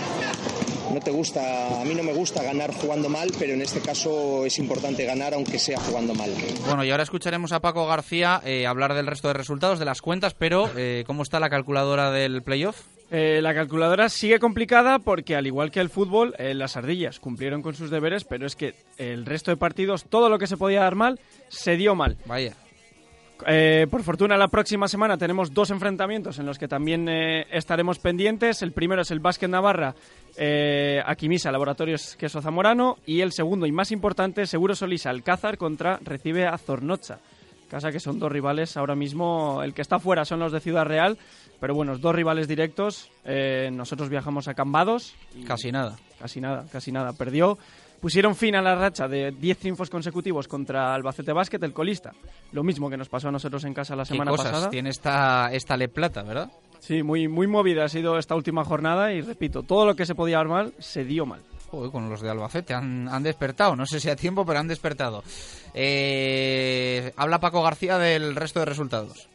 no 0.93 1.01
te 1.01 1.11
gusta, 1.11 1.81
a 1.81 1.83
mí 1.83 1.95
no 1.95 2.03
me 2.03 2.13
gusta 2.13 2.41
ganar 2.43 2.73
jugando 2.73 3.09
mal, 3.09 3.29
pero 3.37 3.53
en 3.53 3.61
este 3.61 3.81
caso 3.81 4.45
es 4.45 4.57
importante 4.57 5.03
ganar 5.05 5.33
aunque 5.33 5.59
sea 5.59 5.79
jugando 5.79 6.13
mal. 6.13 6.33
Bueno, 6.65 6.85
y 6.85 6.91
ahora 6.91 7.03
escucharemos 7.03 7.51
a 7.51 7.59
Paco 7.59 7.85
García 7.87 8.41
eh, 8.45 8.65
hablar 8.67 8.93
del 8.93 9.07
resto 9.07 9.27
de 9.27 9.33
resultados, 9.33 9.79
de 9.79 9.85
las 9.85 10.01
cuentas, 10.01 10.33
pero 10.33 10.69
eh, 10.77 11.03
¿cómo 11.05 11.23
está 11.23 11.41
la 11.41 11.49
calculadora 11.49 12.09
del 12.09 12.41
playoff? 12.41 12.77
Eh, 13.13 13.41
la 13.41 13.53
calculadora 13.53 14.07
sigue 14.07 14.39
complicada 14.39 14.99
porque, 14.99 15.35
al 15.35 15.45
igual 15.45 15.69
que 15.69 15.81
el 15.81 15.89
fútbol, 15.89 16.33
eh, 16.37 16.53
las 16.53 16.77
ardillas 16.77 17.19
cumplieron 17.19 17.61
con 17.61 17.75
sus 17.75 17.89
deberes, 17.89 18.23
pero 18.23 18.47
es 18.47 18.55
que 18.55 18.73
el 18.97 19.25
resto 19.25 19.51
de 19.51 19.57
partidos, 19.57 20.05
todo 20.05 20.29
lo 20.29 20.39
que 20.39 20.47
se 20.47 20.55
podía 20.55 20.79
dar 20.79 20.95
mal, 20.95 21.19
se 21.49 21.75
dio 21.75 21.93
mal. 21.93 22.15
Vaya. 22.25 22.55
Eh, 23.45 23.85
por 23.91 24.03
fortuna, 24.03 24.37
la 24.37 24.47
próxima 24.47 24.87
semana 24.87 25.17
tenemos 25.17 25.53
dos 25.53 25.71
enfrentamientos 25.71 26.39
en 26.39 26.45
los 26.45 26.57
que 26.57 26.69
también 26.69 27.09
estaremos 27.09 27.99
pendientes. 27.99 28.61
El 28.61 28.71
primero 28.71 29.01
es 29.01 29.11
el 29.11 29.19
Básquet 29.19 29.49
Navarra, 29.49 29.93
Aquimisa, 31.05 31.51
Laboratorios 31.51 32.15
Queso 32.15 32.41
Zamorano. 32.41 32.97
Y 33.05 33.19
el 33.19 33.33
segundo 33.33 33.65
y 33.65 33.73
más 33.73 33.91
importante, 33.91 34.45
Seguro 34.45 34.73
Solís 34.73 35.05
Alcázar 35.05 35.57
contra 35.57 35.99
Recibe 36.01 36.45
a 36.45 36.57
Zornocha. 36.57 37.19
Casa 37.67 37.91
que 37.91 37.99
son 37.99 38.19
dos 38.19 38.31
rivales 38.31 38.77
ahora 38.77 38.95
mismo. 38.95 39.63
El 39.63 39.73
que 39.73 39.81
está 39.81 39.97
fuera 39.97 40.23
son 40.23 40.39
los 40.39 40.51
de 40.51 40.59
Ciudad 40.59 40.85
Real. 40.85 41.17
Pero 41.61 41.73
bueno, 41.75 41.97
dos 41.97 42.13
rivales 42.13 42.49
directos. 42.49 43.09
Eh, 43.23 43.69
nosotros 43.71 44.09
viajamos 44.09 44.49
a 44.49 44.53
Cambados. 44.53 45.15
y- 45.33 45.43
Casi 45.45 45.71
nada. 45.71 45.97
Casi 46.19 46.41
nada, 46.41 46.65
casi 46.71 46.91
nada. 46.91 47.13
Perdió. 47.13 47.57
Pusieron 48.01 48.35
fin 48.35 48.55
a 48.55 48.63
la 48.63 48.73
racha 48.75 49.07
de 49.07 49.31
10 49.31 49.59
triunfos 49.59 49.89
consecutivos 49.91 50.47
contra 50.47 50.93
Albacete 50.95 51.31
Basket, 51.33 51.59
el 51.61 51.71
colista. 51.71 52.11
Lo 52.51 52.63
mismo 52.63 52.89
que 52.89 52.97
nos 52.97 53.07
pasó 53.09 53.27
a 53.27 53.31
nosotros 53.31 53.63
en 53.63 53.75
casa 53.75 53.95
la 53.95 54.03
¿Qué 54.03 54.07
semana 54.09 54.31
cosas 54.31 54.47
pasada. 54.51 54.69
tiene 54.71 54.89
esta, 54.89 55.49
esta 55.53 55.77
Le 55.77 55.87
Plata, 55.87 56.23
verdad? 56.23 56.51
Sí, 56.79 57.03
muy, 57.03 57.27
muy 57.27 57.45
movida 57.45 57.83
ha 57.85 57.89
sido 57.89 58.17
esta 58.17 58.33
última 58.35 58.65
jornada 58.65 59.13
y 59.13 59.21
repito, 59.21 59.61
todo 59.61 59.85
lo 59.85 59.95
que 59.95 60.07
se 60.07 60.15
podía 60.15 60.37
dar 60.37 60.47
mal, 60.47 60.73
se 60.79 61.05
dio 61.05 61.27
mal. 61.27 61.41
Joder, 61.69 61.91
con 61.91 62.09
los 62.09 62.21
de 62.21 62.31
Albacete 62.31 62.73
han, 62.73 63.07
han 63.07 63.21
despertado, 63.21 63.75
no 63.75 63.85
sé 63.85 63.99
si 63.99 64.09
a 64.09 64.15
tiempo, 64.15 64.43
pero 64.47 64.57
han 64.59 64.67
despertado. 64.67 65.23
Eh, 65.75 67.13
habla 67.17 67.39
Paco 67.39 67.61
García 67.61 67.99
del 67.99 68.35
resto 68.35 68.59
de 68.61 68.65
resultados. 68.65 69.27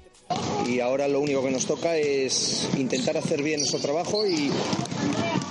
Y 0.66 0.80
ahora 0.80 1.08
lo 1.08 1.20
único 1.20 1.42
que 1.42 1.50
nos 1.50 1.66
toca 1.66 1.96
es 1.96 2.68
intentar 2.76 3.16
hacer 3.16 3.42
bien 3.42 3.60
nuestro 3.60 3.80
trabajo 3.80 4.26
y 4.26 4.50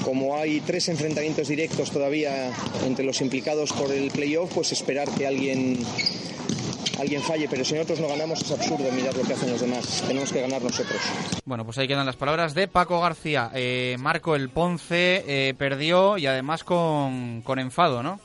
como 0.03 0.35
hay 0.37 0.59
tres 0.61 0.89
enfrentamientos 0.89 1.47
directos 1.47 1.89
todavía 1.91 2.51
entre 2.85 3.05
los 3.05 3.21
implicados 3.21 3.71
por 3.73 3.91
el 3.91 4.11
playoff, 4.11 4.53
pues 4.53 4.71
esperar 4.71 5.09
que 5.09 5.25
alguien 5.25 5.79
alguien 6.99 7.21
falle, 7.21 7.47
pero 7.49 7.65
si 7.65 7.73
nosotros 7.73 7.99
no 7.99 8.07
ganamos 8.07 8.41
es 8.41 8.51
absurdo 8.51 8.89
mirar 8.91 9.15
lo 9.15 9.23
que 9.23 9.33
hacen 9.33 9.51
los 9.51 9.61
demás, 9.61 10.03
tenemos 10.07 10.31
que 10.31 10.41
ganar 10.41 10.61
nosotros. 10.61 11.01
Bueno, 11.43 11.65
pues 11.65 11.77
ahí 11.77 11.87
quedan 11.87 12.05
las 12.05 12.15
palabras 12.15 12.53
de 12.53 12.67
Paco 12.67 13.01
García. 13.01 13.51
Eh, 13.53 13.97
Marco 13.99 14.35
el 14.35 14.49
Ponce 14.49 15.23
eh, 15.27 15.53
perdió 15.57 16.17
y 16.17 16.27
además 16.27 16.63
con, 16.63 17.41
con 17.41 17.59
enfado, 17.59 18.01
¿no? 18.03 18.19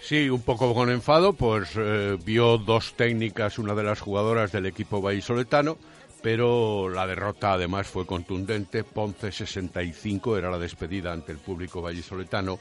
Sí, 0.00 0.30
un 0.30 0.42
poco 0.42 0.74
con 0.74 0.90
enfado, 0.90 1.32
pues 1.32 1.70
eh, 1.76 2.16
vio 2.24 2.56
dos 2.56 2.94
técnicas 2.94 3.58
una 3.58 3.74
de 3.74 3.82
las 3.82 4.00
jugadoras 4.00 4.52
del 4.52 4.66
equipo 4.66 5.02
vallisoletano, 5.02 5.76
pero 6.22 6.88
la 6.88 7.06
derrota 7.06 7.52
además 7.54 7.88
fue 7.88 8.06
contundente. 8.06 8.84
Ponce 8.84 9.32
65 9.32 10.38
era 10.38 10.50
la 10.50 10.58
despedida 10.58 11.12
ante 11.12 11.32
el 11.32 11.38
público 11.38 11.82
vallisoletano, 11.82 12.58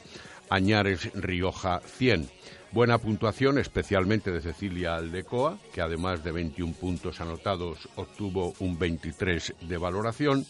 Añares 0.50 1.12
Rioja 1.14 1.80
100. 1.80 2.30
Buena 2.72 2.98
puntuación, 2.98 3.60
especialmente 3.60 4.32
de 4.32 4.42
Cecilia 4.42 4.96
Aldecoa, 4.96 5.58
que 5.74 5.82
además 5.82 6.24
de 6.24 6.34
21 6.34 6.74
puntos 6.74 7.22
anotados 7.22 7.88
obtuvo 7.96 8.54
un 8.60 8.78
23 8.78 9.56
de 9.62 9.78
valoración 9.78 10.46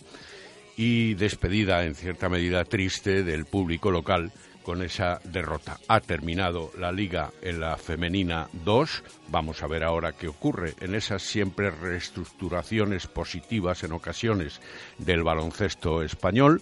y 0.76 1.14
despedida 1.14 1.86
en 1.86 1.96
cierta 1.96 2.30
medida 2.30 2.64
triste 2.64 3.24
del 3.24 3.46
público 3.46 3.92
local 3.92 4.32
con 4.68 4.82
esa 4.82 5.22
derrota. 5.24 5.78
Ha 5.88 6.02
terminado 6.02 6.72
la 6.78 6.92
liga 6.92 7.32
en 7.42 7.62
la 7.62 7.78
femenina 7.78 8.50
2. 8.66 9.04
Vamos 9.30 9.64
a 9.64 9.68
ver 9.68 9.82
ahora 9.82 10.12
qué 10.12 10.28
ocurre 10.28 10.74
en 10.82 10.94
esas 10.94 11.22
siempre 11.22 11.72
reestructuraciones 11.72 13.08
positivas 13.08 13.86
en 13.86 13.94
ocasiones 13.94 14.60
del 14.98 15.24
baloncesto 15.24 16.04
español. 16.04 16.62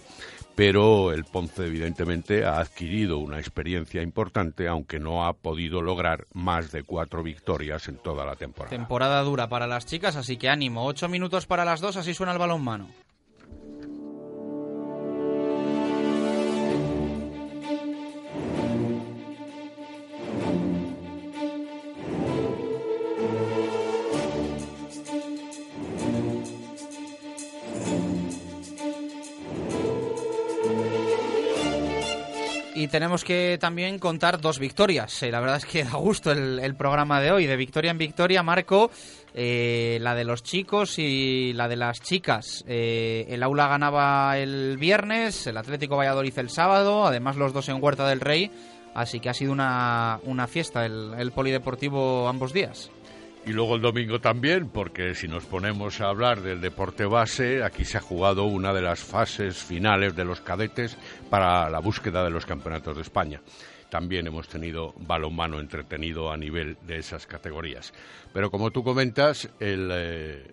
Pero 0.54 1.12
el 1.12 1.24
Ponce 1.24 1.66
evidentemente 1.66 2.44
ha 2.44 2.60
adquirido 2.60 3.18
una 3.18 3.40
experiencia 3.40 4.02
importante, 4.02 4.68
aunque 4.68 5.00
no 5.00 5.26
ha 5.26 5.32
podido 5.32 5.82
lograr 5.82 6.26
más 6.32 6.70
de 6.70 6.84
cuatro 6.84 7.24
victorias 7.24 7.88
en 7.88 7.96
toda 7.96 8.24
la 8.24 8.36
temporada. 8.36 8.70
Temporada 8.70 9.20
dura 9.22 9.48
para 9.48 9.66
las 9.66 9.84
chicas, 9.84 10.14
así 10.14 10.36
que 10.36 10.48
ánimo. 10.48 10.86
Ocho 10.86 11.08
minutos 11.08 11.46
para 11.46 11.64
las 11.64 11.80
dos, 11.80 11.96
así 11.96 12.14
suena 12.14 12.32
el 12.32 12.38
balón 12.38 12.62
mano. 12.62 12.88
Y 32.86 32.88
tenemos 32.88 33.24
que 33.24 33.58
también 33.60 33.98
contar 33.98 34.40
dos 34.40 34.60
victorias. 34.60 35.20
Eh, 35.24 35.32
la 35.32 35.40
verdad 35.40 35.56
es 35.56 35.64
que 35.64 35.82
da 35.84 35.96
gusto 35.96 36.30
el, 36.30 36.60
el 36.60 36.76
programa 36.76 37.20
de 37.20 37.32
hoy. 37.32 37.44
De 37.44 37.56
victoria 37.56 37.90
en 37.90 37.98
victoria, 37.98 38.44
Marco, 38.44 38.92
eh, 39.34 39.98
la 40.00 40.14
de 40.14 40.22
los 40.22 40.44
chicos 40.44 41.00
y 41.00 41.52
la 41.54 41.66
de 41.66 41.74
las 41.74 42.00
chicas. 42.00 42.64
Eh, 42.68 43.26
el 43.28 43.42
aula 43.42 43.66
ganaba 43.66 44.38
el 44.38 44.76
viernes, 44.78 45.48
el 45.48 45.56
Atlético 45.56 45.96
Valladolid 45.96 46.38
el 46.38 46.48
sábado, 46.48 47.04
además 47.04 47.34
los 47.34 47.52
dos 47.52 47.68
en 47.68 47.82
Huerta 47.82 48.08
del 48.08 48.20
Rey. 48.20 48.52
Así 48.94 49.18
que 49.18 49.30
ha 49.30 49.34
sido 49.34 49.50
una, 49.50 50.20
una 50.22 50.46
fiesta 50.46 50.86
el, 50.86 51.12
el 51.18 51.32
polideportivo 51.32 52.28
ambos 52.28 52.52
días. 52.52 52.92
Y 53.46 53.52
luego 53.52 53.76
el 53.76 53.80
domingo 53.80 54.20
también, 54.20 54.70
porque 54.70 55.14
si 55.14 55.28
nos 55.28 55.44
ponemos 55.44 56.00
a 56.00 56.08
hablar 56.08 56.42
del 56.42 56.60
deporte 56.60 57.04
base, 57.04 57.62
aquí 57.62 57.84
se 57.84 57.96
ha 57.96 58.00
jugado 58.00 58.42
una 58.42 58.74
de 58.74 58.82
las 58.82 58.98
fases 58.98 59.62
finales 59.62 60.16
de 60.16 60.24
los 60.24 60.40
cadetes 60.40 60.98
para 61.30 61.70
la 61.70 61.78
búsqueda 61.78 62.24
de 62.24 62.30
los 62.30 62.44
campeonatos 62.44 62.96
de 62.96 63.02
España. 63.02 63.40
También 63.88 64.26
hemos 64.26 64.48
tenido 64.48 64.94
balonmano 64.98 65.60
entretenido 65.60 66.32
a 66.32 66.36
nivel 66.36 66.76
de 66.88 66.96
esas 66.96 67.28
categorías. 67.28 67.92
Pero 68.32 68.50
como 68.50 68.72
tú 68.72 68.82
comentas, 68.82 69.48
el 69.60 69.90
eh, 69.92 70.44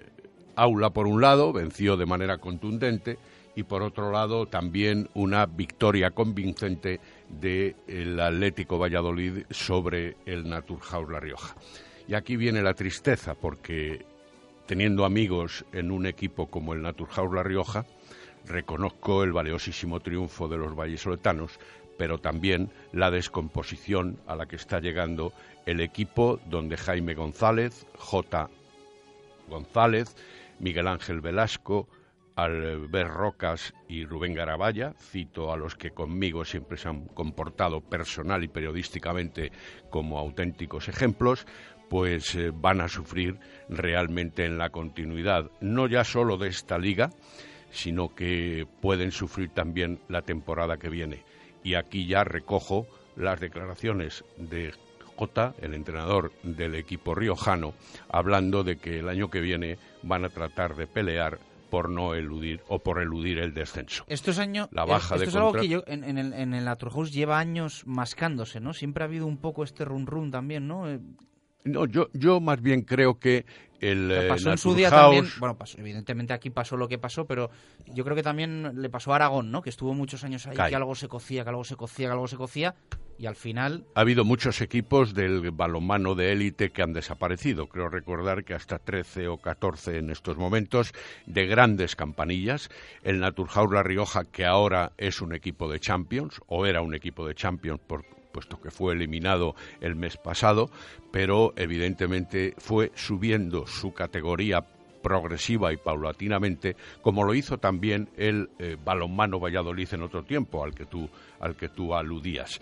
aula 0.55 0.91
por 0.91 1.07
un 1.07 1.19
lado 1.19 1.51
venció 1.51 1.97
de 1.97 2.05
manera 2.05 2.37
contundente 2.37 3.17
y 3.55 3.63
por 3.63 3.81
otro 3.81 4.11
lado 4.11 4.45
también 4.45 5.09
una 5.15 5.47
victoria 5.47 6.11
convincente 6.11 6.99
del 7.27 8.19
Atlético 8.19 8.77
Valladolid 8.77 9.45
sobre 9.49 10.15
el 10.27 10.47
Naturhaus 10.47 11.09
La 11.09 11.19
Rioja. 11.19 11.55
Y 12.07 12.15
aquí 12.15 12.35
viene 12.35 12.61
la 12.61 12.73
tristeza, 12.73 13.35
porque 13.35 14.05
teniendo 14.65 15.05
amigos 15.05 15.65
en 15.71 15.91
un 15.91 16.05
equipo 16.05 16.47
como 16.47 16.73
el 16.73 16.81
Naturhaus 16.81 17.33
La 17.33 17.43
Rioja, 17.43 17.85
reconozco 18.45 19.23
el 19.23 19.33
valiosísimo 19.33 19.99
triunfo 19.99 20.47
de 20.47 20.57
los 20.57 20.75
vallesoletanos, 20.75 21.59
pero 21.97 22.17
también 22.17 22.71
la 22.91 23.11
descomposición 23.11 24.19
a 24.27 24.35
la 24.35 24.47
que 24.47 24.55
está 24.55 24.79
llegando 24.79 25.33
el 25.65 25.79
equipo 25.79 26.39
donde 26.47 26.77
Jaime 26.77 27.13
González, 27.13 27.85
J. 27.97 28.49
González, 29.47 30.15
Miguel 30.59 30.87
Ángel 30.87 31.21
Velasco, 31.21 31.87
Albert 32.35 33.11
Rocas 33.11 33.73
y 33.87 34.05
Rubén 34.05 34.33
Garabaya, 34.33 34.93
cito 34.97 35.51
a 35.53 35.57
los 35.57 35.75
que 35.75 35.91
conmigo 35.91 36.45
siempre 36.45 36.77
se 36.77 36.89
han 36.89 37.05
comportado 37.05 37.81
personal 37.81 38.43
y 38.43 38.47
periodísticamente 38.47 39.51
como 39.91 40.17
auténticos 40.17 40.89
ejemplos, 40.89 41.45
pues 41.93 42.33
eh, 42.33 42.51
van 42.51 42.81
a 42.81 42.87
sufrir 42.87 43.37
realmente 43.69 44.45
en 44.45 44.57
la 44.57 44.71
continuidad, 44.71 45.51
no 45.61 45.85
ya 45.85 46.03
solo 46.03 46.37
de 46.37 46.49
esta 46.49 46.79
liga, 46.79 47.11
sino 47.69 48.15
que 48.15 48.65
pueden 48.81 49.11
sufrir 49.11 49.51
también 49.51 49.99
la 50.07 50.23
temporada 50.23 50.77
que 50.77 50.89
viene. 50.89 51.23
Y 51.63 51.75
aquí 51.75 52.07
ya 52.07 52.23
recojo 52.23 52.87
las 53.15 53.39
declaraciones 53.39 54.25
de 54.37 54.73
Jota, 55.17 55.53
el 55.61 55.75
entrenador 55.75 56.31
del 56.41 56.73
equipo 56.73 57.13
riojano, 57.13 57.75
hablando 58.09 58.63
de 58.63 58.77
que 58.77 58.97
el 58.97 59.07
año 59.07 59.29
que 59.29 59.41
viene 59.41 59.77
van 60.01 60.25
a 60.25 60.29
tratar 60.29 60.75
de 60.75 60.87
pelear 60.87 61.37
por 61.69 61.89
no 61.89 62.15
eludir 62.15 62.61
o 62.69 62.79
por 62.79 63.03
eludir 63.03 63.37
el 63.37 63.53
descenso. 63.53 64.03
Esto 64.07 64.31
es, 64.31 64.39
año, 64.39 64.67
la 64.71 64.85
baja 64.85 65.13
esto 65.13 65.25
de 65.25 65.25
es 65.25 65.35
algo 65.35 65.53
que 65.53 65.67
yo, 65.67 65.83
en, 65.85 66.03
en 66.03 66.17
el, 66.17 66.33
en 66.33 66.55
el 66.55 66.67
lleva 67.11 67.37
años 67.37 67.83
mascándose, 67.85 68.59
¿no? 68.59 68.73
Siempre 68.73 69.03
ha 69.03 69.05
habido 69.05 69.27
un 69.27 69.37
poco 69.37 69.63
este 69.63 69.85
run 69.85 70.07
run 70.07 70.31
también, 70.31 70.67
¿no? 70.67 70.87
No, 71.65 71.85
yo, 71.85 72.09
yo 72.13 72.39
más 72.39 72.61
bien 72.61 72.81
creo 72.81 73.19
que 73.19 73.45
el 73.79 74.11
eh, 74.11 74.27
pasó 74.29 74.51
en 74.51 74.57
su 74.57 74.73
día 74.73 74.89
también, 74.89 75.27
bueno, 75.39 75.57
pasó, 75.57 75.77
evidentemente 75.77 76.33
aquí 76.33 76.49
pasó 76.49 76.77
lo 76.77 76.87
que 76.87 76.97
pasó, 76.97 77.25
pero 77.25 77.49
yo 77.87 78.03
creo 78.05 78.15
que 78.15 78.23
también 78.23 78.81
le 78.81 78.89
pasó 78.89 79.11
a 79.11 79.17
Aragón, 79.17 79.51
¿no? 79.51 79.61
Que 79.61 79.69
estuvo 79.69 79.93
muchos 79.93 80.23
años 80.23 80.47
ahí, 80.47 80.55
que 80.55 80.75
algo 80.75 80.95
se 80.95 81.09
cocía, 81.09 81.43
que 81.43 81.49
algo 81.49 81.65
se 81.65 81.75
cocía, 81.75 82.07
que 82.07 82.13
algo 82.13 82.27
se 82.27 82.37
cocía, 82.37 82.75
y 83.17 83.25
al 83.25 83.35
final 83.35 83.85
Ha 83.95 84.01
habido 84.01 84.23
muchos 84.23 84.61
equipos 84.61 85.13
del 85.13 85.51
balonmano 85.51 86.15
de 86.15 86.31
élite 86.31 86.71
que 86.71 86.81
han 86.81 86.93
desaparecido. 86.93 87.67
Creo 87.67 87.89
recordar 87.89 88.43
que 88.43 88.53
hasta 88.53 88.79
13 88.79 89.27
o 89.27 89.37
14 89.37 89.97
en 89.97 90.09
estos 90.09 90.37
momentos 90.37 90.93
de 91.25 91.45
grandes 91.45 91.95
campanillas. 91.95 92.69
El 93.03 93.19
Naturhaus 93.19 93.71
La 93.71 93.83
Rioja, 93.83 94.23
que 94.25 94.45
ahora 94.45 94.93
es 94.97 95.21
un 95.21 95.33
equipo 95.33 95.69
de 95.69 95.79
Champions, 95.79 96.39
o 96.47 96.65
era 96.65 96.81
un 96.81 96.95
equipo 96.95 97.27
de 97.27 97.35
Champions, 97.35 97.81
por, 97.85 98.05
puesto 98.33 98.59
que 98.59 98.71
fue 98.71 98.93
eliminado 98.93 99.55
el 99.79 99.95
mes 99.95 100.17
pasado, 100.17 100.69
pero 101.11 101.53
evidentemente 101.55 102.53
fue 102.57 102.91
subiendo 102.95 103.65
su 103.67 103.93
categoría 103.93 104.65
progresiva 105.01 105.71
y 105.71 105.77
paulatinamente, 105.77 106.75
como 107.01 107.23
lo 107.23 107.35
hizo 107.35 107.59
también 107.59 108.09
el 108.17 108.49
eh, 108.57 108.77
balonmano 108.83 109.39
Valladolid 109.39 109.87
en 109.91 110.01
otro 110.01 110.23
tiempo, 110.23 110.63
al 110.63 110.73
que 110.73 110.85
tú, 110.85 111.07
al 111.39 111.55
que 111.55 111.69
tú 111.69 111.93
aludías. 111.93 112.59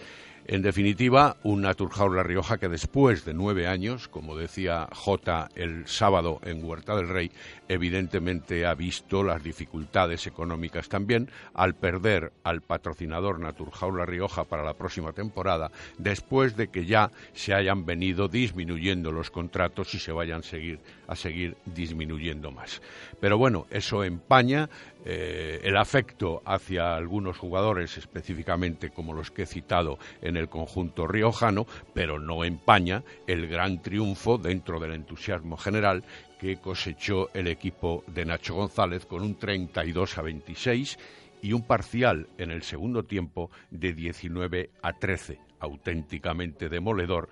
En 0.48 0.64
definitiva, 0.64 1.38
un 1.44 1.62
Naturhaus 1.62 2.14
La 2.14 2.24
Rioja 2.24 2.58
que 2.58 2.68
después 2.68 3.26
de 3.26 3.34
nueve 3.34 3.68
años, 3.68 4.08
como 4.08 4.36
decía 4.36 4.88
J 4.92 5.50
el 5.56 5.88
sábado 5.88 6.40
en 6.44 6.64
Huerta 6.64 6.96
del 6.96 7.10
Rey, 7.10 7.32
evidentemente 7.68 8.66
ha 8.66 8.74
visto 8.74 9.24
las 9.24 9.44
dificultades 9.44 10.26
económicas 10.26 10.90
también 10.90 11.30
al 11.54 11.76
perder 11.76 12.34
al 12.44 12.62
patrocinador 12.62 13.40
Naturhaus 13.40 13.96
La 13.96 14.06
Rioja 14.06 14.44
para 14.46 14.64
la 14.64 14.74
próxima 14.74 15.14
temporada, 15.14 15.72
después 16.00 16.58
de 16.58 16.70
que 16.70 16.86
ya 16.86 17.12
se 17.34 17.54
hayan 17.54 17.86
venido 17.86 18.28
disminuyendo 18.28 19.12
los 19.12 19.30
contratos 19.30 19.94
y 19.94 20.00
se 20.00 20.12
vayan 20.12 20.42
seguir, 20.42 20.80
a 21.08 21.16
seguir 21.16 21.56
disminuyendo 21.66 22.52
más. 22.52 22.82
Pero 23.20 23.38
bueno, 23.38 23.68
eso 23.70 24.04
empaña 24.04 24.70
eh, 25.06 25.62
el 25.64 25.78
afecto 25.78 26.42
hacia 26.46 26.96
algunos 26.96 27.38
jugadores, 27.38 27.98
específicamente 27.98 28.90
como 28.92 29.14
los 29.14 29.32
que 29.32 29.44
he 29.44 29.48
citado 29.48 29.98
en 30.22 30.38
el 30.38 30.50
conjunto 30.50 31.08
riojano, 31.08 31.66
pero 31.94 32.20
no 32.20 32.44
empaña 32.44 33.04
el 33.28 33.48
gran 33.48 33.82
triunfo 33.82 34.38
dentro 34.38 34.80
del 34.80 34.94
entusiasmo 34.94 35.58
general 35.58 36.04
que 36.40 36.58
cosechó 36.58 37.30
el 37.34 37.48
equipo 37.48 38.04
de 38.08 38.26
Nacho 38.26 38.56
González 38.56 39.06
con 39.06 39.22
un 39.22 39.36
32 39.36 40.18
a 40.18 40.22
26 40.22 40.98
y 41.42 41.54
un 41.54 41.64
parcial 41.64 42.28
en 42.38 42.52
el 42.52 42.64
segundo 42.64 43.04
tiempo 43.04 43.50
de 43.72 43.94
19 43.94 44.70
a 44.82 44.94
13, 44.94 45.40
auténticamente 45.60 46.70
demoledor 46.70 47.30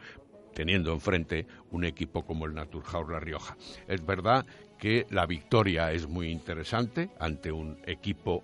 teniendo 0.59 0.91
enfrente 0.91 1.47
un 1.71 1.85
equipo 1.85 2.25
como 2.25 2.45
el 2.45 2.53
Naturhaus 2.53 3.09
La 3.09 3.21
Rioja. 3.21 3.55
Es 3.87 4.05
verdad 4.05 4.45
que 4.77 5.07
la 5.09 5.25
victoria 5.25 5.93
es 5.93 6.05
muy 6.05 6.27
interesante 6.27 7.11
ante 7.17 7.49
un 7.49 7.77
equipo 7.85 8.43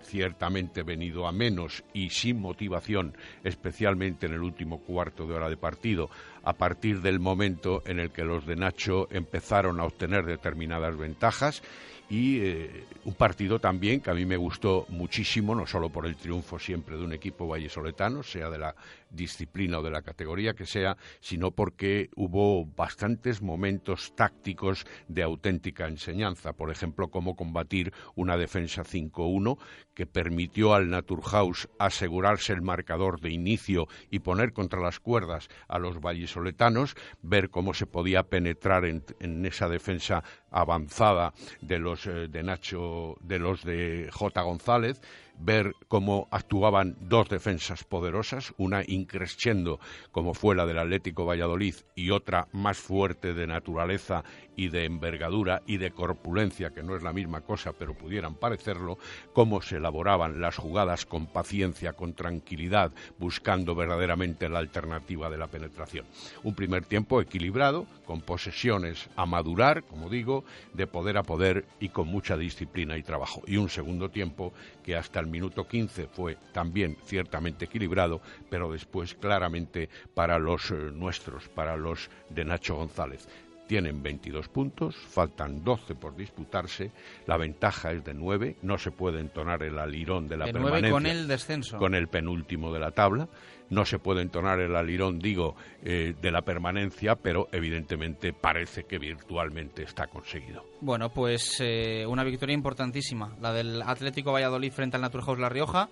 ciertamente 0.00 0.84
venido 0.84 1.26
a 1.26 1.32
menos 1.32 1.82
y 1.92 2.10
sin 2.10 2.40
motivación, 2.40 3.16
especialmente 3.42 4.26
en 4.26 4.34
el 4.34 4.42
último 4.42 4.78
cuarto 4.78 5.26
de 5.26 5.34
hora 5.34 5.48
de 5.48 5.56
partido, 5.56 6.08
a 6.44 6.52
partir 6.52 7.00
del 7.02 7.18
momento 7.18 7.82
en 7.84 7.98
el 7.98 8.12
que 8.12 8.22
los 8.22 8.46
de 8.46 8.54
Nacho 8.54 9.08
empezaron 9.10 9.80
a 9.80 9.86
obtener 9.86 10.24
determinadas 10.24 10.96
ventajas 10.96 11.64
y 12.08 12.38
eh, 12.38 12.84
un 13.04 13.14
partido 13.14 13.58
también 13.58 14.00
que 14.00 14.10
a 14.10 14.14
mí 14.14 14.24
me 14.24 14.36
gustó 14.36 14.86
muchísimo, 14.88 15.56
no 15.56 15.66
solo 15.66 15.88
por 15.88 16.06
el 16.06 16.14
triunfo 16.14 16.58
siempre 16.58 16.96
de 16.96 17.02
un 17.02 17.12
equipo 17.12 17.48
vallesoletano, 17.48 18.22
sea 18.22 18.48
de 18.48 18.58
la 18.58 18.76
disciplina 19.16 19.78
o 19.78 19.82
de 19.82 19.90
la 19.90 20.02
categoría 20.02 20.54
que 20.54 20.66
sea, 20.66 20.96
sino 21.20 21.50
porque 21.50 22.10
hubo 22.14 22.64
bastantes 22.64 23.42
momentos 23.42 24.14
tácticos 24.14 24.86
de 25.08 25.22
auténtica 25.22 25.88
enseñanza. 25.88 26.52
Por 26.52 26.70
ejemplo, 26.70 27.08
cómo 27.08 27.34
combatir 27.34 27.92
una 28.14 28.36
defensa 28.36 28.84
5-1 28.84 29.58
que 29.94 30.06
permitió 30.06 30.74
al 30.74 30.90
Naturhaus 30.90 31.68
asegurarse 31.78 32.52
el 32.52 32.62
marcador 32.62 33.20
de 33.20 33.30
inicio 33.30 33.88
y 34.10 34.20
poner 34.20 34.52
contra 34.52 34.80
las 34.80 35.00
cuerdas 35.00 35.48
a 35.68 35.78
los 35.78 36.00
vallesoletanos, 36.00 36.94
ver 37.22 37.50
cómo 37.50 37.74
se 37.74 37.86
podía 37.86 38.24
penetrar 38.24 38.84
en, 38.84 39.02
en 39.20 39.44
esa 39.46 39.68
defensa 39.68 40.22
avanzada 40.50 41.32
de 41.60 41.78
los 41.78 42.06
eh, 42.06 42.28
de 42.28 42.42
Nacho, 42.42 43.16
de 43.20 43.38
los 43.38 43.64
de 43.64 44.08
J. 44.12 44.42
González, 44.42 45.00
ver 45.38 45.74
cómo 45.88 46.28
actuaban 46.30 46.96
dos 47.00 47.28
defensas 47.28 47.84
poderosas, 47.84 48.54
una 48.56 48.82
increscendo 48.86 49.80
como 50.12 50.34
fue 50.34 50.54
la 50.54 50.66
del 50.66 50.78
Atlético 50.78 51.26
Valladolid 51.26 51.74
y 51.94 52.10
otra 52.10 52.48
más 52.52 52.78
fuerte 52.78 53.34
de 53.34 53.46
naturaleza 53.46 54.24
y 54.56 54.68
de 54.68 54.84
envergadura 54.84 55.62
y 55.66 55.76
de 55.76 55.90
corpulencia, 55.90 56.70
que 56.70 56.82
no 56.82 56.96
es 56.96 57.02
la 57.02 57.12
misma 57.12 57.42
cosa, 57.42 57.72
pero 57.72 57.94
pudieran 57.94 58.34
parecerlo, 58.34 58.98
cómo 59.32 59.62
se 59.62 59.76
elaboraban 59.76 60.40
las 60.40 60.56
jugadas 60.56 61.06
con 61.06 61.26
paciencia, 61.26 61.92
con 61.92 62.14
tranquilidad, 62.14 62.92
buscando 63.18 63.74
verdaderamente 63.74 64.48
la 64.48 64.58
alternativa 64.58 65.30
de 65.30 65.38
la 65.38 65.46
penetración. 65.46 66.06
Un 66.42 66.54
primer 66.54 66.84
tiempo 66.84 67.20
equilibrado, 67.20 67.86
con 68.06 68.20
posesiones 68.20 69.08
a 69.16 69.26
madurar, 69.26 69.84
como 69.84 70.08
digo, 70.08 70.44
de 70.72 70.86
poder 70.86 71.18
a 71.18 71.22
poder 71.22 71.66
y 71.80 71.90
con 71.90 72.08
mucha 72.08 72.36
disciplina 72.36 72.96
y 72.96 73.02
trabajo. 73.02 73.42
Y 73.46 73.56
un 73.56 73.68
segundo 73.68 74.10
tiempo 74.10 74.52
que 74.82 74.96
hasta 74.96 75.20
el 75.20 75.26
minuto 75.26 75.66
15 75.66 76.08
fue 76.08 76.38
también 76.52 76.96
ciertamente 77.04 77.66
equilibrado, 77.66 78.20
pero 78.48 78.72
después 78.72 79.14
claramente 79.14 79.88
para 80.14 80.38
los 80.38 80.70
eh, 80.70 80.74
nuestros, 80.92 81.48
para 81.48 81.76
los 81.76 82.08
de 82.30 82.44
Nacho 82.44 82.76
González. 82.76 83.28
Tienen 83.66 84.02
22 84.02 84.48
puntos, 84.48 84.96
faltan 84.96 85.64
12 85.64 85.94
por 85.96 86.14
disputarse, 86.16 86.92
la 87.26 87.36
ventaja 87.36 87.90
es 87.90 88.04
de 88.04 88.14
9, 88.14 88.56
no 88.62 88.78
se 88.78 88.92
puede 88.92 89.20
entonar 89.20 89.62
el 89.64 89.78
alirón 89.78 90.28
de 90.28 90.36
la 90.36 90.46
De 90.46 90.52
permanencia 90.52 90.90
con 90.90 91.06
el 91.06 91.26
descenso. 91.26 91.76
con 91.78 91.94
el 91.94 92.08
penúltimo 92.08 92.72
de 92.72 92.78
la 92.80 92.92
tabla. 92.92 93.28
No 93.68 93.84
se 93.84 93.98
puede 93.98 94.22
entonar 94.22 94.60
el 94.60 94.76
alirón, 94.76 95.18
digo, 95.18 95.56
eh, 95.82 96.14
de 96.22 96.30
la 96.30 96.42
permanencia, 96.42 97.16
pero 97.16 97.48
evidentemente 97.50 98.32
parece 98.32 98.84
que 98.84 98.96
virtualmente 98.98 99.82
está 99.82 100.06
conseguido. 100.06 100.64
Bueno, 100.80 101.10
pues 101.10 101.60
eh, 101.60 102.06
una 102.06 102.22
victoria 102.22 102.54
importantísima, 102.54 103.36
la 103.40 103.52
del 103.52 103.82
Atlético 103.82 104.30
Valladolid 104.30 104.70
frente 104.70 104.94
al 104.94 105.02
Naturhaus 105.02 105.40
La 105.40 105.48
Rioja. 105.48 105.88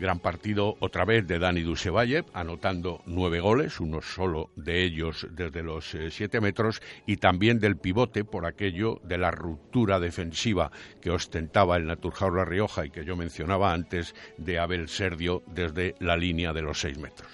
Gran 0.00 0.18
partido 0.18 0.78
otra 0.80 1.04
vez 1.04 1.26
de 1.26 1.38
Dani 1.38 1.60
Dusevalle, 1.60 2.24
anotando 2.32 3.02
nueve 3.04 3.38
goles, 3.38 3.80
uno 3.80 4.00
solo 4.00 4.48
de 4.56 4.82
ellos 4.82 5.26
desde 5.30 5.62
los 5.62 5.94
eh, 5.94 6.10
siete 6.10 6.40
metros, 6.40 6.80
y 7.04 7.18
también 7.18 7.60
del 7.60 7.76
pivote 7.76 8.24
por 8.24 8.46
aquello 8.46 8.98
de 9.04 9.18
la 9.18 9.30
ruptura 9.30 10.00
defensiva 10.00 10.72
que 11.02 11.10
ostentaba 11.10 11.76
el 11.76 11.86
Naturhaus 11.86 12.34
La 12.34 12.46
Rioja 12.46 12.86
y 12.86 12.90
que 12.90 13.04
yo 13.04 13.14
mencionaba 13.14 13.74
antes 13.74 14.14
de 14.38 14.58
Abel 14.58 14.88
Serdio 14.88 15.42
desde 15.46 15.96
la 16.00 16.16
línea 16.16 16.54
de 16.54 16.62
los 16.62 16.80
seis 16.80 16.96
metros. 16.96 17.28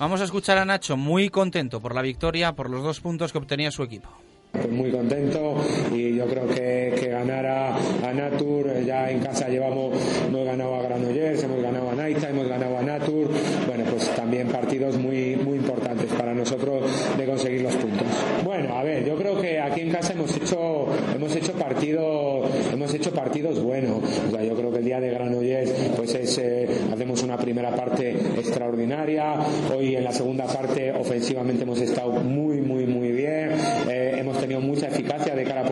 Vamos 0.00 0.20
a 0.20 0.24
escuchar 0.24 0.58
a 0.58 0.64
Nacho 0.64 0.96
muy 0.96 1.28
contento 1.28 1.80
por 1.80 1.94
la 1.94 2.02
victoria, 2.02 2.54
por 2.54 2.70
los 2.70 2.82
dos 2.82 2.98
puntos 2.98 3.30
que 3.30 3.38
obtenía 3.38 3.70
su 3.70 3.84
equipo. 3.84 4.10
Pues 4.52 4.68
muy 4.68 4.90
contento 4.90 5.56
y 5.94 6.16
yo 6.16 6.26
creo 6.26 6.46
que, 6.48 6.94
que 6.98 7.08
ganar 7.08 7.46
a, 7.46 7.76
a 7.76 8.12
Natur 8.12 8.66
Ya 8.84 9.10
en 9.10 9.20
casa 9.20 9.48
llevamos, 9.48 9.96
hemos 10.26 10.44
ganado 10.44 10.74
a 10.74 10.82
Granollers, 10.82 11.42
hemos 11.44 11.62
ganado 11.62 11.90
a 11.90 11.94
Naita, 11.94 12.30
hemos 12.30 12.48
ganado 12.48 12.76
a 12.76 12.82
Natur. 12.82 13.28
Bueno, 13.66 13.84
pues 13.90 14.08
también 14.16 14.48
partidos 14.48 14.96
muy, 14.98 15.36
muy 15.36 15.58
importantes 15.58 16.06
para 16.12 16.34
nosotros 16.34 16.90
de 17.16 17.26
conseguir 17.26 17.62
los 17.62 17.74
puntos. 17.76 18.06
Bueno, 18.44 18.76
a 18.76 18.82
ver, 18.82 19.04
yo 19.04 19.16
creo 19.16 19.40
que 19.40 19.60
aquí 19.60 19.82
en 19.82 19.90
casa 19.90 20.12
hemos 20.12 20.34
hecho, 20.36 20.86
hemos 21.14 21.34
hecho 21.36 21.52
partidos, 21.52 22.50
hemos 22.72 22.92
hecho 22.92 23.12
partidos 23.12 23.62
buenos. 23.62 24.02
O 24.28 24.30
sea, 24.30 24.42
yo 24.42 24.56
creo 24.56 24.72
que 24.72 24.78
el 24.78 24.84
día 24.84 25.00
de 25.00 25.10
Granollers, 25.10 25.72
pues 25.96 26.14
es, 26.14 26.38
eh, 26.38 26.68
hacemos 26.92 27.22
una 27.22 27.36
primera 27.36 27.74
parte 27.74 28.10
extraordinaria. 28.10 29.34
Hoy 29.74 29.96
en 29.96 30.04
la 30.04 30.12
segunda 30.12 30.46
parte 30.46 30.92
ofensivamente 30.92 31.62
hemos 31.62 31.80
estado 31.80 32.12
muy, 32.12 32.60
muy, 32.60 32.86
muy 32.86 33.12
bien. 33.12 33.52
Eh, 33.88 34.16
hemos 34.18 34.38
tenido 34.38 34.60
mucha 34.60 34.88
eficacia 34.88 35.34
de 35.34 35.44
cara 35.44 35.62
a 35.62 35.64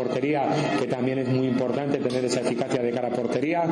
que 0.78 0.86
también 0.86 1.18
es 1.18 1.28
muy 1.28 1.46
importante 1.46 1.98
tener 1.98 2.24
esa 2.24 2.40
eficacia 2.40 2.82
de 2.82 2.90
cara 2.90 3.08
a 3.08 3.10
portería. 3.10 3.64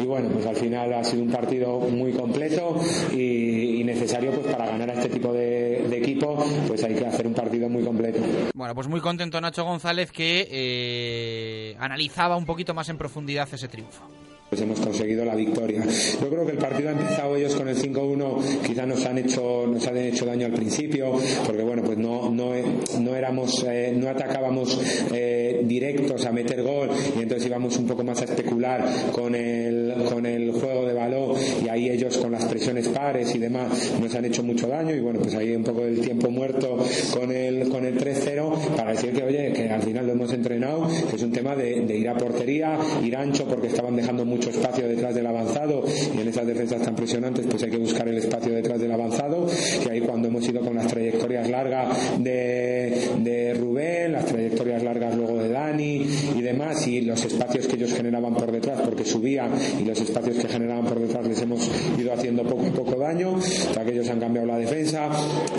Y 0.00 0.06
bueno, 0.06 0.28
pues 0.30 0.46
al 0.46 0.56
final 0.56 0.92
ha 0.92 1.04
sido 1.04 1.22
un 1.22 1.30
partido 1.30 1.80
muy 1.80 2.12
completo 2.12 2.76
y, 3.12 3.82
necesario 3.88 4.32
pues 4.32 4.46
para 4.54 4.66
ganar 4.66 4.90
a 4.90 4.92
este 4.92 5.08
tipo 5.08 5.32
de, 5.32 5.86
de 5.88 5.96
equipos, 5.96 6.44
pues 6.68 6.84
hay 6.84 6.94
que 6.94 7.06
hacer 7.06 7.26
un 7.26 7.32
partido 7.32 7.70
muy 7.70 7.82
completo. 7.82 8.20
Bueno, 8.52 8.74
pues 8.74 8.86
muy 8.86 9.00
contento 9.00 9.40
Nacho 9.40 9.64
González 9.64 10.12
que 10.12 10.46
eh, 10.50 11.76
analizaba 11.78 12.36
un 12.36 12.44
poquito 12.44 12.74
más 12.74 12.90
en 12.90 12.98
profundidad 12.98 13.48
ese 13.50 13.66
triunfo 13.66 14.02
pues 14.48 14.62
hemos 14.62 14.80
conseguido 14.80 15.24
la 15.24 15.34
victoria. 15.34 15.84
Yo 16.20 16.28
creo 16.28 16.46
que 16.46 16.52
el 16.52 16.58
partido 16.58 16.88
ha 16.88 16.92
empezado 16.92 17.36
ellos 17.36 17.54
con 17.54 17.68
el 17.68 17.76
5-1, 17.76 18.62
quizá 18.66 18.86
nos 18.86 19.04
han 19.04 19.18
hecho 19.18 19.66
nos 19.66 19.86
han 19.86 19.96
hecho 19.98 20.24
daño 20.24 20.46
al 20.46 20.52
principio, 20.52 21.12
porque 21.44 21.62
bueno, 21.62 21.82
pues 21.82 21.98
no 21.98 22.30
no, 22.30 22.52
no 23.00 23.14
éramos 23.14 23.64
eh, 23.68 23.92
no 23.94 24.08
atacábamos 24.08 24.80
eh, 25.12 25.62
directos 25.64 26.24
a 26.24 26.32
meter 26.32 26.62
gol 26.62 26.88
y 27.18 27.22
entonces 27.22 27.46
íbamos 27.46 27.76
un 27.76 27.86
poco 27.86 28.04
más 28.04 28.22
a 28.22 28.24
especular 28.24 28.84
con 29.12 29.34
el 29.34 29.92
con 30.08 30.24
el 30.24 30.50
juego 30.52 30.86
de 30.86 30.94
balón 30.94 31.36
y 31.64 31.68
ahí 31.68 31.90
ellos 31.90 32.16
con 32.16 32.32
las 32.32 32.44
presiones 32.46 32.88
pares 32.88 33.34
y 33.34 33.38
demás 33.38 33.92
nos 34.00 34.14
han 34.14 34.24
hecho 34.24 34.42
mucho 34.42 34.66
daño 34.66 34.94
y 34.94 35.00
bueno, 35.00 35.20
pues 35.20 35.34
ahí 35.34 35.54
un 35.54 35.64
poco 35.64 35.82
del 35.82 36.00
tiempo 36.00 36.30
muerto 36.30 36.78
con 37.12 37.30
el 37.32 37.68
con 37.68 37.84
el 37.84 37.98
3-0 37.98 38.76
para 38.76 38.92
decir 38.92 39.12
que 39.12 39.22
oye, 39.22 39.52
que 39.52 39.68
al 39.68 39.82
final 39.82 40.06
lo 40.06 40.12
hemos 40.12 40.32
entrenado, 40.32 40.88
que 41.10 41.16
es 41.16 41.22
un 41.22 41.32
tema 41.32 41.54
de, 41.54 41.82
de 41.82 41.96
ir 41.96 42.08
a 42.08 42.16
portería, 42.16 42.78
ir 43.04 43.14
ancho 43.14 43.46
porque 43.46 43.66
estaban 43.66 43.94
dejando 43.94 44.24
mucho 44.24 44.37
mucho 44.38 44.50
espacio 44.50 44.86
detrás 44.86 45.16
del 45.16 45.26
avanzado 45.26 45.82
y 46.14 46.20
en 46.20 46.28
esas 46.28 46.46
defensas 46.46 46.80
tan 46.80 46.94
presionantes 46.94 47.44
pues 47.50 47.60
hay 47.64 47.70
que 47.70 47.76
buscar 47.76 48.06
el 48.06 48.18
espacio 48.18 48.52
detrás 48.52 48.80
del 48.80 48.92
avanzado 48.92 49.48
y 49.84 49.88
ahí 49.90 50.00
cuando 50.00 50.28
hemos 50.28 50.48
ido 50.48 50.60
con 50.60 50.76
las 50.76 50.86
trayectorias 50.86 51.50
largas 51.50 52.22
de, 52.22 53.10
de 53.18 53.54
Rubén, 53.54 54.12
las 54.12 54.26
trayectorias 54.26 54.84
largas 54.84 55.16
luego 55.16 55.38
de 55.38 55.48
Dani 55.48 56.06
y 56.36 56.40
demás 56.40 56.86
y 56.86 57.00
los 57.00 57.24
espacios 57.24 57.66
que 57.66 57.74
ellos 57.74 57.92
generaban 57.92 58.34
por 58.34 58.52
detrás 58.52 58.80
porque 58.82 59.04
subían 59.04 59.50
y 59.80 59.84
los 59.84 60.00
espacios 60.00 60.36
que 60.36 60.46
generaban 60.46 60.84
por 60.84 61.00
detrás 61.00 61.26
les 61.26 61.42
hemos 61.42 61.68
ido 61.98 62.12
haciendo 62.12 62.44
poco 62.44 62.66
a 62.66 62.70
poco 62.70 62.96
daño, 62.96 63.34
hasta 63.36 63.84
que 63.84 63.90
ellos 63.90 64.08
han 64.08 64.20
cambiado 64.20 64.46
la 64.46 64.58
defensa, 64.58 65.08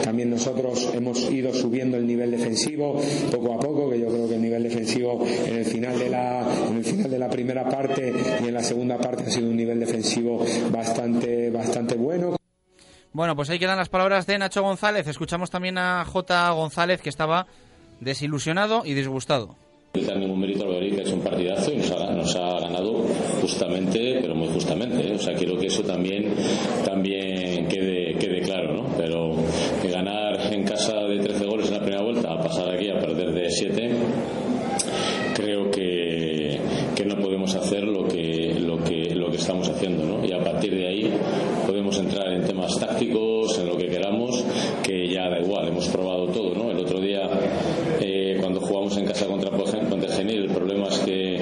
también 0.06 0.30
nosotros 0.30 0.90
hemos 0.94 1.30
ido 1.30 1.54
subiendo 1.54 1.98
el 1.98 2.08
nivel 2.08 2.32
defensivo 2.32 3.02
poco 3.30 3.54
a 3.56 3.60
poco, 3.60 3.90
que 3.90 4.00
yo 4.00 4.08
creo 4.08 4.30
que 4.30 4.36
el 4.36 4.42
nivel 4.42 4.64
defensivo 4.64 5.26
en 5.46 5.58
el 5.58 5.66
final 5.66 6.00
de 6.00 6.10
la, 6.10 6.48
en 6.70 6.78
el 6.78 6.86
final 6.86 7.12
de 7.12 7.20
la 7.20 7.30
primera 7.30 7.68
parte 7.68 8.14
y 8.44 8.48
en 8.48 8.54
la 8.54 8.64
segunda 8.70 9.00
parte 9.00 9.24
ha 9.24 9.30
sido 9.32 9.50
un 9.50 9.58
nivel 9.58 9.80
defensivo 9.80 10.46
bastante, 10.70 11.50
bastante 11.50 11.96
bueno. 11.96 12.36
Bueno, 13.12 13.36
pues 13.36 13.50
ahí 13.50 13.58
quedan 13.58 13.78
las 13.78 13.90
palabras 13.90 14.28
de 14.28 14.38
Nacho 14.38 14.62
González. 14.62 15.08
Escuchamos 15.08 15.50
también 15.50 15.80
a 15.80 16.06
J. 16.06 16.52
González 16.52 17.02
que 17.02 17.10
estaba 17.10 17.48
desilusionado 18.00 18.84
y 18.86 18.94
disgustado. 18.94 19.56
Ningún 19.96 20.40
mérito 20.40 20.66
al 20.66 20.70
Valladolid 20.70 20.94
que 20.94 21.02
ha 21.02 21.04
hecho 21.04 21.16
un 21.16 21.22
partidazo 21.22 21.74
y 21.74 21.78
nos 21.78 21.92
ha, 21.92 22.12
nos 22.12 22.36
ha 22.36 22.60
ganado 22.60 23.06
justamente, 23.42 24.20
pero 24.22 24.36
muy 24.36 24.50
justamente. 24.50 25.08
¿eh? 25.08 25.16
O 25.16 25.18
sea, 25.18 25.34
quiero 25.34 25.58
que 25.58 25.66
eso 25.66 25.82
también, 25.82 26.36
también 26.86 27.68
quede, 27.68 28.14
quede 28.20 28.42
claro, 28.42 28.84
¿no? 28.84 28.96
Pero 28.96 29.36
que 29.82 29.90
ganar 29.90 30.54
en 30.54 30.64
casa 30.64 30.94
de 30.94 31.18
13 31.18 31.46
goles 31.48 31.68
en 31.70 31.74
la 31.74 31.80
primera 31.80 32.04
vuelta, 32.04 32.32
a 32.32 32.40
pasar 32.40 32.70
aquí 32.70 32.88
a 32.92 33.00
perder 33.00 33.32
de 33.32 33.50
7, 33.50 33.90
creo 35.36 35.72
que, 35.72 36.60
que 36.96 37.06
no 37.06 37.16
podemos 37.16 37.56
hacer 37.56 37.84
estamos 39.50 39.70
haciendo, 39.70 40.06
¿no? 40.06 40.24
Y 40.24 40.32
a 40.32 40.44
partir 40.44 40.76
de 40.76 40.88
ahí 40.88 41.12
podemos 41.66 41.98
entrar 41.98 42.32
en 42.32 42.46
temas 42.46 42.80
tácticos, 42.80 43.58
en 43.58 43.66
lo 43.66 43.78
que 43.78 43.88
queramos, 43.88 44.46
que 44.84 45.10
ya 45.10 45.28
da 45.28 45.40
igual, 45.40 45.70
hemos 45.70 45.88
probado 45.88 46.28
todo, 46.28 46.54
¿no? 46.54 46.70
El 46.70 46.78
otro 46.78 47.02
día, 47.02 47.28
eh, 48.00 48.38
cuando 48.40 48.62
jugamos 48.62 48.96
en 48.98 49.06
casa 49.06 49.26
contra 49.26 49.50
Genil, 50.20 50.44
el 50.44 50.52
problema 50.52 50.88
es 50.90 51.00
que 51.00 51.40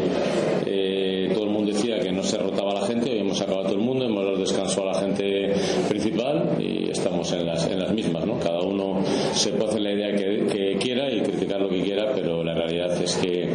eh, 0.66 1.32
todo 1.34 1.46
el 1.46 1.50
mundo 1.50 1.74
decía 1.74 2.00
que 2.00 2.12
no 2.12 2.24
se 2.24 2.38
rotaba 2.38 2.76
la 2.76 2.86
gente, 2.86 3.12
hoy 3.12 3.20
hemos 3.20 3.42
acabado 3.42 3.64
todo 3.64 3.76
el 3.76 3.82
mundo, 3.82 4.06
hemos 4.06 4.24
dado 4.24 4.38
descanso 4.38 4.84
a 4.84 4.94
la 4.94 5.00
gente 5.00 5.54
principal 5.90 6.56
y 6.60 6.90
estamos 6.90 7.32
en 7.34 7.46
las, 7.46 7.66
en 7.68 7.80
las 7.80 7.92
mismas, 7.94 8.26
¿no? 8.26 8.40
Cada 8.40 8.62
uno 8.62 9.02
se 9.34 9.52
puede 9.52 9.70
hacer 9.70 9.82
la 9.82 9.92
idea 9.92 10.16
que, 10.16 10.46
que 10.46 10.78
quiera 10.78 11.12
y 11.12 11.22
criticar 11.22 11.60
lo 11.60 11.70
que 11.70 11.82
quiera, 11.82 12.14
pero 12.16 12.44
la 12.44 12.54
realidad 12.54 13.02
es 13.02 13.16
que 13.18 13.50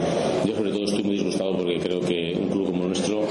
yo 0.47 0.55
sobre 0.55 0.71
todo 0.71 0.85
estoy 0.85 1.03
muy 1.05 1.15
disgustado 1.15 1.57
porque 1.57 1.79
creo 1.79 2.01
que 2.01 2.37
un 2.39 2.49
club 2.49 2.67
como 2.67 2.83
el 2.83 2.89
nuestro 2.89 3.23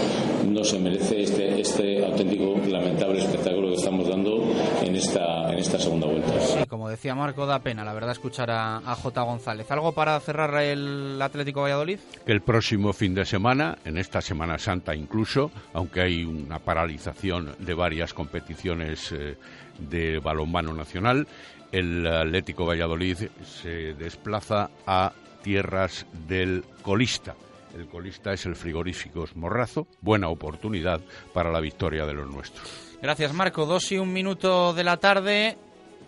no 0.47 0.63
se 0.63 0.79
merece 0.79 1.21
este, 1.21 1.59
este 1.59 2.05
auténtico 2.05 2.55
lamentable 2.69 3.19
espectáculo 3.19 3.69
que 3.69 3.75
estamos 3.75 4.07
dando 4.07 4.43
en 4.81 4.95
esta, 4.95 5.51
en 5.51 5.59
esta 5.59 5.79
segunda 5.79 6.07
vuelta. 6.07 6.39
Sí, 6.39 6.59
como 6.67 6.89
decía 7.01 7.15
Marco, 7.15 7.47
da 7.47 7.57
pena, 7.57 7.83
la 7.83 7.93
verdad, 7.93 8.11
escuchar 8.11 8.51
a, 8.51 8.77
a 8.77 8.93
J. 8.93 9.23
González. 9.23 9.71
¿Algo 9.71 9.91
para 9.91 10.19
cerrar 10.19 10.53
el 10.61 11.19
Atlético 11.19 11.63
Valladolid? 11.63 11.97
Que 12.27 12.31
el 12.31 12.41
próximo 12.41 12.93
fin 12.93 13.15
de 13.15 13.25
semana, 13.25 13.79
en 13.85 13.97
esta 13.97 14.21
Semana 14.21 14.59
Santa 14.59 14.93
incluso, 14.93 15.49
aunque 15.73 16.01
hay 16.01 16.23
una 16.23 16.59
paralización 16.59 17.55
de 17.57 17.73
varias 17.73 18.13
competiciones 18.13 19.11
eh, 19.13 19.35
de 19.79 20.19
balonmano 20.19 20.73
nacional, 20.73 21.27
el 21.71 22.05
Atlético 22.05 22.67
Valladolid 22.67 23.17
se 23.43 23.95
desplaza 23.95 24.69
a 24.85 25.11
tierras 25.41 26.05
del 26.27 26.63
colista. 26.83 27.33
El 27.75 27.87
colista 27.87 28.31
es 28.31 28.45
el 28.45 28.55
frigoríficos 28.55 29.35
Morrazo. 29.35 29.87
Buena 30.01 30.29
oportunidad 30.29 31.01
para 31.33 31.49
la 31.49 31.61
victoria 31.61 32.05
de 32.05 32.13
los 32.13 32.29
nuestros. 32.29 32.69
Gracias, 33.01 33.33
Marco. 33.33 33.65
Dos 33.65 33.91
y 33.91 33.97
un 33.97 34.13
minuto 34.13 34.75
de 34.75 34.83
la 34.83 34.97
tarde. 34.97 35.57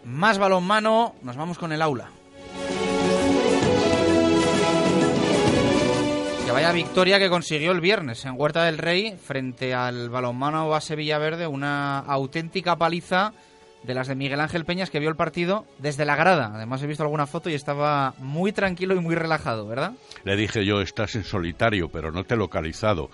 Más 0.05 0.37
balonmano. 0.37 1.15
Nos 1.21 1.35
vamos 1.35 1.57
con 1.57 1.71
el 1.71 1.81
aula. 1.81 2.09
Que 6.45 6.51
vaya 6.51 6.71
victoria 6.71 7.19
que 7.19 7.29
consiguió 7.29 7.71
el 7.71 7.81
viernes 7.81 8.25
en 8.25 8.33
Huerta 8.37 8.65
del 8.65 8.77
Rey 8.77 9.17
frente 9.17 9.73
al 9.73 10.09
balonmano 10.09 10.67
base 10.69 10.95
Villaverde. 10.95 11.47
Una 11.47 11.99
auténtica 11.99 12.75
paliza 12.75 13.33
de 13.83 13.93
las 13.93 14.07
de 14.07 14.15
Miguel 14.15 14.39
Ángel 14.39 14.65
Peñas 14.65 14.89
que 14.89 14.99
vio 14.99 15.09
el 15.09 15.15
partido 15.15 15.65
desde 15.77 16.05
la 16.05 16.15
grada. 16.15 16.51
Además 16.53 16.81
he 16.81 16.87
visto 16.87 17.03
alguna 17.03 17.27
foto 17.27 17.49
y 17.49 17.53
estaba 17.53 18.13
muy 18.17 18.51
tranquilo 18.51 18.95
y 18.95 18.99
muy 18.99 19.15
relajado, 19.15 19.67
¿verdad? 19.67 19.93
Le 20.23 20.35
dije 20.35 20.65
yo, 20.65 20.81
estás 20.81 21.15
en 21.15 21.23
solitario, 21.23 21.89
pero 21.89 22.11
no 22.11 22.23
te 22.23 22.33
he 22.33 22.37
localizado 22.37 23.09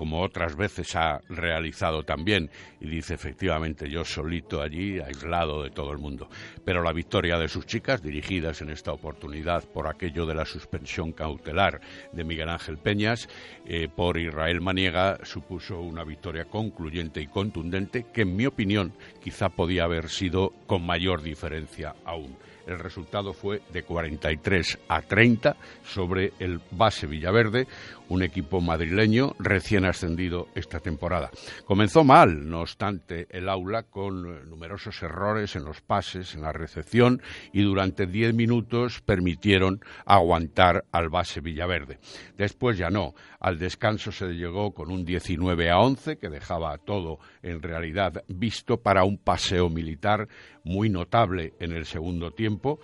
como 0.00 0.22
otras 0.22 0.56
veces 0.56 0.96
ha 0.96 1.20
realizado 1.28 2.04
también, 2.04 2.48
y 2.80 2.88
dice 2.88 3.12
efectivamente 3.12 3.86
yo 3.90 4.02
solito 4.02 4.62
allí, 4.62 4.98
aislado 4.98 5.62
de 5.62 5.68
todo 5.68 5.92
el 5.92 5.98
mundo. 5.98 6.30
Pero 6.64 6.82
la 6.82 6.94
victoria 6.94 7.36
de 7.36 7.48
sus 7.48 7.66
chicas, 7.66 8.02
dirigidas 8.02 8.62
en 8.62 8.70
esta 8.70 8.92
oportunidad 8.92 9.62
por 9.64 9.86
aquello 9.86 10.24
de 10.24 10.34
la 10.34 10.46
suspensión 10.46 11.12
cautelar 11.12 11.82
de 12.14 12.24
Miguel 12.24 12.48
Ángel 12.48 12.78
Peñas, 12.78 13.28
eh, 13.66 13.88
por 13.94 14.16
Israel 14.16 14.62
Maniega, 14.62 15.18
supuso 15.22 15.78
una 15.82 16.02
victoria 16.02 16.46
concluyente 16.46 17.20
y 17.20 17.26
contundente 17.26 18.06
que, 18.10 18.22
en 18.22 18.34
mi 18.34 18.46
opinión, 18.46 18.94
quizá 19.22 19.50
podía 19.50 19.84
haber 19.84 20.08
sido 20.08 20.54
con 20.66 20.86
mayor 20.86 21.20
diferencia 21.20 21.94
aún. 22.06 22.38
El 22.66 22.78
resultado 22.78 23.32
fue 23.32 23.62
de 23.72 23.82
43 23.82 24.78
a 24.88 25.02
30 25.02 25.56
sobre 25.82 26.32
el 26.38 26.60
base 26.70 27.06
Villaverde, 27.06 27.66
un 28.10 28.22
equipo 28.22 28.60
madrileño 28.60 29.34
recién 29.38 29.86
ascendido 29.86 30.48
esta 30.54 30.80
temporada. 30.80 31.30
Comenzó 31.64 32.04
mal, 32.04 32.48
no 32.48 32.60
obstante, 32.60 33.26
el 33.30 33.48
aula 33.48 33.84
con 33.84 34.48
numerosos 34.50 35.02
errores 35.02 35.56
en 35.56 35.64
los 35.64 35.80
pases, 35.80 36.34
en 36.34 36.42
la 36.42 36.52
recepción 36.52 37.22
y 37.52 37.62
durante 37.62 38.06
10 38.06 38.34
minutos 38.34 39.00
permitieron 39.00 39.80
aguantar 40.04 40.84
al 40.92 41.08
base 41.08 41.40
Villaverde. 41.40 41.98
Después 42.36 42.76
ya 42.76 42.90
no. 42.90 43.14
Al 43.38 43.58
descanso 43.58 44.12
se 44.12 44.26
llegó 44.34 44.74
con 44.74 44.90
un 44.90 45.04
19 45.04 45.70
a 45.70 45.78
11 45.78 46.18
que 46.18 46.28
dejaba 46.28 46.76
todo 46.78 47.18
en 47.42 47.62
realidad 47.62 48.24
visto 48.28 48.82
para 48.82 49.04
un 49.04 49.18
paseo 49.18 49.70
militar 49.70 50.28
muy 50.64 50.90
notable 50.90 51.54
en 51.58 51.72
el 51.72 51.86
segundo 51.86 52.32
tiempo 52.32 52.80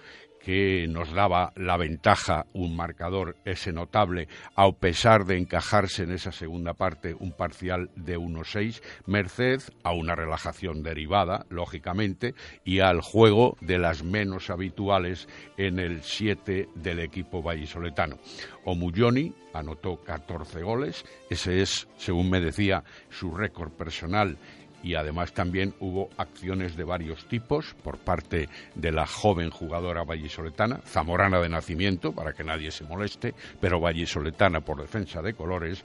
que 0.47 0.87
nos 0.89 1.13
daba 1.13 1.53
la 1.57 1.77
ventaja, 1.77 2.47
un 2.53 2.77
marcador 2.77 3.35
ese 3.45 3.73
notable, 3.73 4.29
a 4.55 4.71
pesar 4.71 5.25
de 5.25 5.39
encajarse 5.39 6.05
en 6.05 6.13
esa 6.13 6.31
segunda 6.31 6.75
parte 6.75 7.17
un 7.19 7.33
parcial 7.33 7.91
de 7.97 8.17
1-6, 8.17 8.81
merced 9.07 9.61
a 9.83 9.91
una 9.91 10.15
relajación 10.15 10.85
derivada, 10.85 11.47
lógicamente, 11.49 12.37
y 12.65 12.79
al 12.79 13.01
juego 13.01 13.57
de 13.61 13.81
las 13.81 14.05
menos 14.05 14.49
habituales 14.49 15.27
en 15.57 15.81
el 15.81 16.05
7 16.05 16.69
del 16.77 17.01
equipo 17.01 17.43
vallisoletano. 17.43 18.21
Omulloni 18.65 19.35
anotó 19.53 19.97
14 20.05 20.63
goles, 20.63 21.05
ese 21.29 21.61
es, 21.61 21.89
según 21.97 22.31
me 22.31 22.41
decía, 22.41 22.85
su 23.11 23.35
récord 23.35 23.73
personal 23.73 24.39
y 24.87 24.95
además 24.95 25.33
también 25.33 25.75
hubo 25.81 26.11
acciones 26.17 26.77
de 26.77 26.85
varios 26.85 27.27
tipos 27.27 27.75
por 27.83 27.99
parte 27.99 28.49
de 28.77 28.93
la 28.93 29.05
joven 29.05 29.51
jugadora 29.51 30.05
vallisoletana, 30.05 30.81
zamorana 30.87 31.41
de 31.41 31.49
nacimiento, 31.49 32.13
para 32.13 32.35
que 32.35 32.45
nadie 32.45 32.71
se 32.71 32.85
moleste, 32.85 33.35
pero 33.61 33.81
vallisoletana 33.81 34.61
por 34.61 34.81
defensa 34.81 35.23
de 35.23 35.35
colores, 35.35 35.85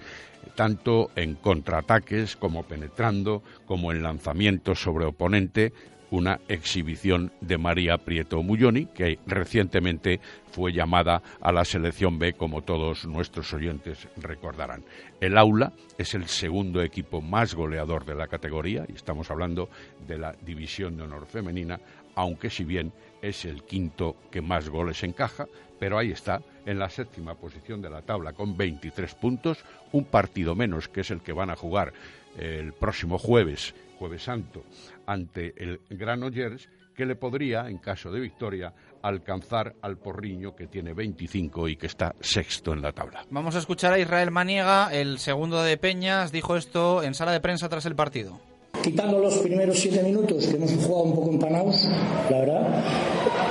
tanto 0.53 1.09
en 1.15 1.33
contraataques 1.33 2.35
como 2.35 2.61
penetrando, 2.61 3.41
como 3.65 3.91
en 3.91 4.03
lanzamientos 4.03 4.79
sobre 4.79 5.05
oponente, 5.05 5.73
una 6.11 6.39
exhibición 6.47 7.31
de 7.41 7.57
María 7.57 7.97
Prieto 7.97 8.43
Mulloni, 8.43 8.85
que 8.85 9.17
recientemente 9.25 10.19
fue 10.51 10.73
llamada 10.73 11.21
a 11.39 11.51
la 11.51 11.65
selección 11.65 12.19
B, 12.19 12.33
como 12.33 12.61
todos 12.61 13.05
nuestros 13.05 13.53
oyentes 13.53 14.07
recordarán. 14.17 14.83
El 15.19 15.37
Aula 15.37 15.71
es 15.97 16.13
el 16.13 16.27
segundo 16.27 16.81
equipo 16.83 17.21
más 17.21 17.55
goleador 17.55 18.05
de 18.05 18.15
la 18.15 18.27
categoría, 18.27 18.85
y 18.87 18.93
estamos 18.93 19.31
hablando 19.31 19.69
de 20.07 20.17
la 20.17 20.35
División 20.45 20.97
de 20.97 21.03
Honor 21.03 21.25
Femenina, 21.25 21.79
aunque 22.15 22.49
si 22.49 22.65
bien 22.65 22.91
es 23.21 23.45
el 23.45 23.63
quinto 23.63 24.17
que 24.29 24.41
más 24.41 24.69
goles 24.69 25.03
encaja, 25.03 25.47
pero 25.79 25.97
ahí 25.97 26.11
está, 26.11 26.41
en 26.65 26.77
la 26.77 26.89
séptima 26.89 27.35
posición 27.35 27.81
de 27.81 27.89
la 27.89 28.01
tabla 28.01 28.33
con 28.33 28.55
23 28.57 29.15
puntos, 29.15 29.63
un 29.93 30.05
partido 30.05 30.55
menos 30.55 30.87
que 30.87 31.01
es 31.01 31.09
el 31.09 31.21
que 31.21 31.33
van 31.33 31.49
a 31.49 31.55
jugar 31.55 31.93
el 32.37 32.73
próximo 32.73 33.17
jueves, 33.17 33.73
jueves 33.97 34.23
santo, 34.23 34.63
ante 35.05 35.53
el 35.57 35.79
Granollers, 35.89 36.69
que 36.95 37.05
le 37.05 37.15
podría, 37.15 37.69
en 37.69 37.77
caso 37.77 38.11
de 38.11 38.19
victoria, 38.19 38.73
alcanzar 39.01 39.75
al 39.81 39.97
Porriño, 39.97 40.55
que 40.55 40.67
tiene 40.67 40.93
25 40.93 41.67
y 41.69 41.75
que 41.75 41.87
está 41.87 42.13
sexto 42.19 42.73
en 42.73 42.81
la 42.81 42.91
tabla. 42.91 43.25
Vamos 43.29 43.55
a 43.55 43.59
escuchar 43.59 43.93
a 43.93 43.99
Israel 43.99 44.31
Maniega, 44.31 44.93
el 44.93 45.19
segundo 45.19 45.63
de 45.63 45.77
Peñas, 45.77 46.31
dijo 46.31 46.55
esto 46.55 47.03
en 47.03 47.13
sala 47.13 47.31
de 47.31 47.39
prensa 47.39 47.69
tras 47.69 47.85
el 47.85 47.95
partido. 47.95 48.39
Quitando 48.83 49.19
los 49.19 49.37
primeros 49.39 49.79
siete 49.79 50.01
minutos, 50.01 50.47
que 50.47 50.55
hemos 50.55 50.71
jugado 50.71 51.03
un 51.03 51.15
poco 51.15 51.29
empanados, 51.31 51.87
la 52.29 52.39
verdad, 52.39 52.83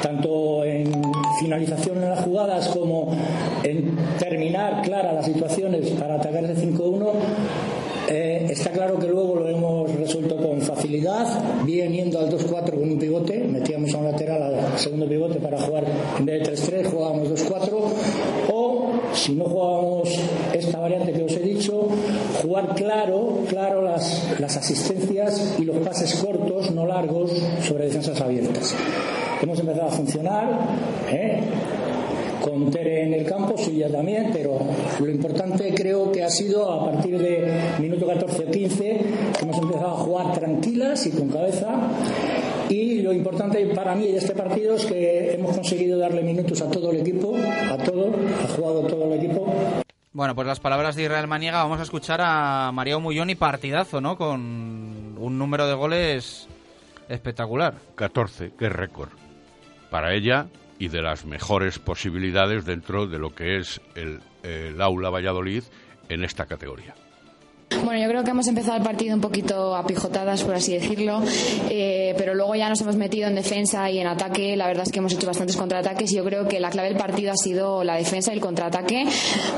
tanto 0.03 0.65
en 0.65 0.91
finalización 1.39 2.03
en 2.03 2.11
las 2.11 2.25
jugadas 2.25 2.69
como 2.69 3.17
en 3.63 3.97
terminar 4.19 4.83
claras 4.83 5.15
las 5.15 5.27
situaciones 5.27 5.89
para 5.91 6.17
atacar 6.17 6.45
el 6.45 6.57
5-1, 6.57 7.13
eh, 8.11 8.47
está 8.51 8.71
claro 8.71 8.99
que 8.99 9.07
luego 9.07 9.37
lo 9.37 9.49
hemos 9.49 9.95
resuelto 9.95 10.37
con 10.37 10.61
facilidad, 10.61 11.65
bien 11.65 11.93
yendo 11.93 12.19
al 12.19 12.29
2-4 12.29 12.71
con 12.71 12.91
un 12.91 12.99
pivote, 12.99 13.39
metíamos 13.45 13.95
a 13.95 13.99
un 13.99 14.05
lateral 14.07 14.43
al 14.43 14.79
segundo 14.79 15.07
pivote 15.07 15.39
para 15.39 15.61
jugar 15.61 15.85
en 16.19 16.27
vez 16.27 16.43
de 16.43 16.57
3-3, 16.57 16.91
jugábamos 16.91 17.29
2-4, 17.29 17.69
o 18.53 18.91
si 19.15 19.35
no 19.35 19.45
jugábamos 19.45 20.09
esta 20.53 20.81
variante 20.81 21.13
que 21.13 21.23
os 21.23 21.33
he 21.33 21.41
dicho, 21.41 21.89
jugar 22.43 22.75
claro, 22.75 23.39
claro 23.49 23.83
las, 23.83 24.29
las 24.41 24.57
asistencias 24.57 25.55
y 25.59 25.65
los 25.65 25.77
pases 25.77 26.15
cortos, 26.17 26.73
no 26.73 26.87
largos, 26.87 27.31
sobre 27.63 27.87
defensas 27.87 28.21
abiertas. 28.21 28.75
Hemos 29.41 29.59
empezado 29.61 29.87
a 29.87 29.91
funcionar, 29.91 30.49
¿eh? 31.11 31.41
Con 32.43 32.71
Tere 32.71 33.05
en 33.05 33.15
el 33.15 33.27
campo, 33.27 33.57
suya 33.57 33.91
también, 33.91 34.31
pero 34.33 34.59
lo 34.99 35.11
importante 35.11 35.73
creo 35.75 36.11
que 36.11 36.23
ha 36.23 36.31
sido 36.31 36.71
a 36.71 36.91
partir 36.91 37.19
de 37.19 37.79
minuto 37.79 38.07
14 38.07 38.45
o 38.45 38.51
15 38.51 39.01
que 39.39 39.45
hemos 39.45 39.59
empezado 39.59 39.89
a 39.89 39.99
jugar 39.99 40.33
tranquilas 40.33 41.07
y 41.07 41.11
con 41.11 41.29
cabeza. 41.29 41.69
Y 42.69 43.03
lo 43.03 43.13
importante 43.13 43.65
para 43.75 43.95
mí 43.95 44.07
de 44.07 44.19
este 44.19 44.35
partido 44.35 44.77
es 44.77 44.87
que 44.87 45.35
hemos 45.35 45.57
conseguido 45.57 45.99
darle 45.99 46.23
minutos 46.23 46.61
a 46.61 46.71
todo 46.71 46.93
el 46.93 47.01
equipo, 47.01 47.35
a 47.37 47.77
todo, 47.77 48.13
ha 48.45 48.49
jugado 48.49 48.83
todo 48.83 49.13
el 49.13 49.25
equipo. 49.25 49.53
Bueno, 50.13 50.35
pues 50.35 50.47
las 50.47 50.61
palabras 50.61 50.97
de 50.97 51.05
Israel 51.05 51.27
Maniega, 51.27 51.63
vamos 51.63 51.81
a 51.81 51.85
escuchar 51.85 52.21
a 52.23 52.71
María 52.73 52.99
Mullón 52.99 53.31
y 53.31 53.35
partidazo, 53.35 54.01
¿no? 54.01 54.17
Con 54.17 55.17
un 55.19 55.39
número 55.39 55.67
de 55.67 55.75
goles 55.75 56.49
espectacular. 57.09 57.75
14, 57.95 58.53
qué 58.59 58.69
récord. 58.69 59.11
Para 59.91 60.15
ella, 60.15 60.47
y 60.81 60.89
de 60.89 61.03
las 61.03 61.27
mejores 61.27 61.79
posibilidades 61.79 62.65
dentro 62.65 63.07
de 63.07 63.19
lo 63.19 63.35
que 63.35 63.59
es 63.59 63.81
el, 63.95 64.21
el 64.43 64.81
Aula 64.81 65.11
Valladolid 65.11 65.63
en 66.09 66.25
esta 66.25 66.47
categoría. 66.47 66.95
Bueno, 67.71 68.03
yo 68.03 68.09
creo 68.09 68.25
que 68.25 68.31
hemos 68.31 68.49
empezado 68.49 68.77
el 68.77 68.83
partido 68.83 69.15
un 69.15 69.21
poquito 69.21 69.77
a 69.77 69.87
pijotadas, 69.87 70.43
por 70.43 70.55
así 70.55 70.75
decirlo, 70.75 71.23
eh, 71.71 72.15
pero 72.19 72.35
luego 72.35 72.55
ya 72.57 72.69
nos 72.69 72.81
hemos 72.81 72.97
metido 72.97 73.29
en 73.29 73.37
defensa 73.37 73.89
y 73.91 73.99
en 73.99 74.09
ataque. 74.09 74.57
La 74.57 74.67
verdad 74.67 74.83
es 74.87 74.93
que 74.93 74.99
hemos 74.99 75.13
hecho 75.13 75.27
bastantes 75.27 75.57
contraataques 75.57 76.11
yo 76.13 76.25
creo 76.25 76.49
que 76.49 76.59
la 76.59 76.71
clave 76.71 76.89
del 76.89 76.99
partido 76.99 77.33
ha 77.33 77.37
sido 77.37 77.85
la 77.85 77.95
defensa 77.95 78.33
y 78.33 78.37
el 78.37 78.41
contraataque, 78.41 79.07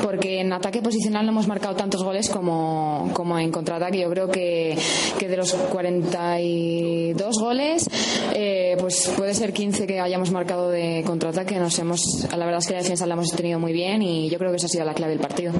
porque 0.02 0.40
en 0.40 0.52
ataque 0.52 0.82
posicional 0.82 1.24
no 1.24 1.32
hemos 1.32 1.48
marcado 1.48 1.74
tantos 1.74 2.04
goles 2.04 2.28
como, 2.28 3.10
como 3.14 3.38
en 3.38 3.50
contraataque. 3.50 4.00
Yo 4.00 4.10
creo 4.10 4.28
que, 4.28 4.76
que 5.18 5.28
de 5.28 5.36
los 5.36 5.54
42 5.54 7.38
goles, 7.40 7.88
eh, 8.34 8.76
pues 8.78 9.10
puede 9.16 9.32
ser 9.34 9.52
15 9.52 9.86
que 9.86 10.00
hayamos 10.00 10.30
marcado 10.30 10.68
de 10.70 11.02
contraataque. 11.06 11.58
Nos 11.58 11.78
hemos, 11.78 12.26
la 12.30 12.44
verdad 12.44 12.58
es 12.58 12.66
que 12.66 12.74
la 12.74 12.82
defensa 12.82 13.06
la 13.06 13.14
hemos 13.14 13.30
tenido 13.30 13.58
muy 13.58 13.72
bien 13.72 14.02
y 14.02 14.28
yo 14.28 14.38
creo 14.38 14.50
que 14.50 14.58
esa 14.58 14.66
ha 14.66 14.70
sido 14.70 14.84
la 14.84 14.94
clave 14.94 15.12
del 15.12 15.20
partido. 15.20 15.52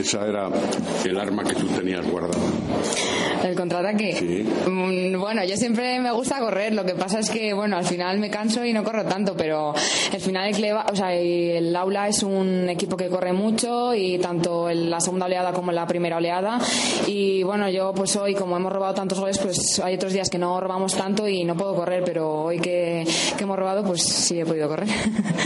Esa 0.00 0.26
era 0.26 0.48
el 1.04 1.18
arma 1.18 1.44
que 1.44 1.54
tú 1.54 1.66
tenías 1.66 1.89
guardada. 1.98 2.42
¿El 3.44 3.54
contraataque? 3.56 4.14
Sí. 4.16 4.70
Mm, 4.70 5.18
Bueno, 5.18 5.44
yo 5.44 5.56
siempre 5.56 5.98
me 6.00 6.12
gusta 6.12 6.38
correr. 6.40 6.74
Lo 6.74 6.84
que 6.84 6.94
pasa 6.94 7.20
es 7.20 7.30
que, 7.30 7.52
bueno, 7.54 7.76
al 7.76 7.84
final 7.84 8.18
me 8.18 8.30
canso 8.30 8.64
y 8.64 8.72
no 8.72 8.84
corro 8.84 9.04
tanto, 9.04 9.34
pero 9.36 9.72
al 10.12 10.20
final 10.20 10.48
el, 10.48 10.54
Cleva- 10.56 10.86
o 10.92 10.96
sea, 10.96 11.14
el 11.14 11.74
Aula 11.74 12.08
es 12.08 12.22
un 12.22 12.68
equipo 12.68 12.96
que 12.96 13.08
corre 13.08 13.32
mucho 13.32 13.94
y 13.94 14.18
tanto 14.18 14.68
en 14.68 14.90
la 14.90 15.00
segunda 15.00 15.26
oleada 15.26 15.52
como 15.52 15.70
en 15.70 15.76
la 15.76 15.86
primera 15.86 16.16
oleada. 16.18 16.58
Y 17.06 17.42
bueno, 17.42 17.68
yo 17.70 17.92
pues 17.94 18.14
hoy, 18.16 18.34
como 18.34 18.56
hemos 18.56 18.72
robado 18.72 18.94
tantos 18.94 19.18
goles, 19.20 19.38
pues 19.38 19.78
hay 19.80 19.94
otros 19.94 20.12
días 20.12 20.28
que 20.30 20.38
no 20.38 20.60
robamos 20.60 20.94
tanto 20.94 21.26
y 21.28 21.44
no 21.44 21.56
puedo 21.56 21.74
correr, 21.74 22.02
pero 22.04 22.42
hoy 22.44 22.58
que, 22.58 23.06
que 23.36 23.44
hemos 23.44 23.58
robado, 23.58 23.82
pues 23.84 24.02
sí 24.02 24.40
he 24.40 24.44
podido 24.46 24.68
correr. 24.68 24.88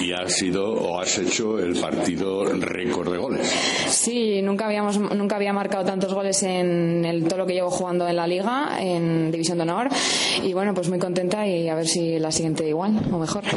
Y 0.02 0.12
has 0.12 0.34
sido 0.34 0.70
o 0.72 0.98
has 1.00 1.16
hecho 1.18 1.58
el 1.58 1.76
partido 1.80 2.44
récord 2.44 3.10
de 3.12 3.16
goles. 3.18 3.48
Sí, 3.88 4.42
nunca 4.42 4.66
habíamos 4.66 4.98
nunca 4.98 5.36
había 5.36 5.52
marcado 5.54 5.84
tantos 5.84 6.12
goles 6.12 6.33
en 6.42 7.04
el, 7.04 7.24
todo 7.24 7.38
lo 7.38 7.46
que 7.46 7.54
llevo 7.54 7.70
jugando 7.70 8.08
en 8.08 8.16
la 8.16 8.26
liga, 8.26 8.78
en 8.80 9.30
División 9.30 9.58
de 9.58 9.62
Honor. 9.62 9.88
Y 10.42 10.52
bueno, 10.52 10.74
pues 10.74 10.88
muy 10.88 10.98
contenta 10.98 11.46
y 11.46 11.68
a 11.68 11.74
ver 11.74 11.86
si 11.86 12.18
la 12.18 12.32
siguiente 12.32 12.68
igual 12.68 13.00
o 13.12 13.18
mejor. 13.18 13.44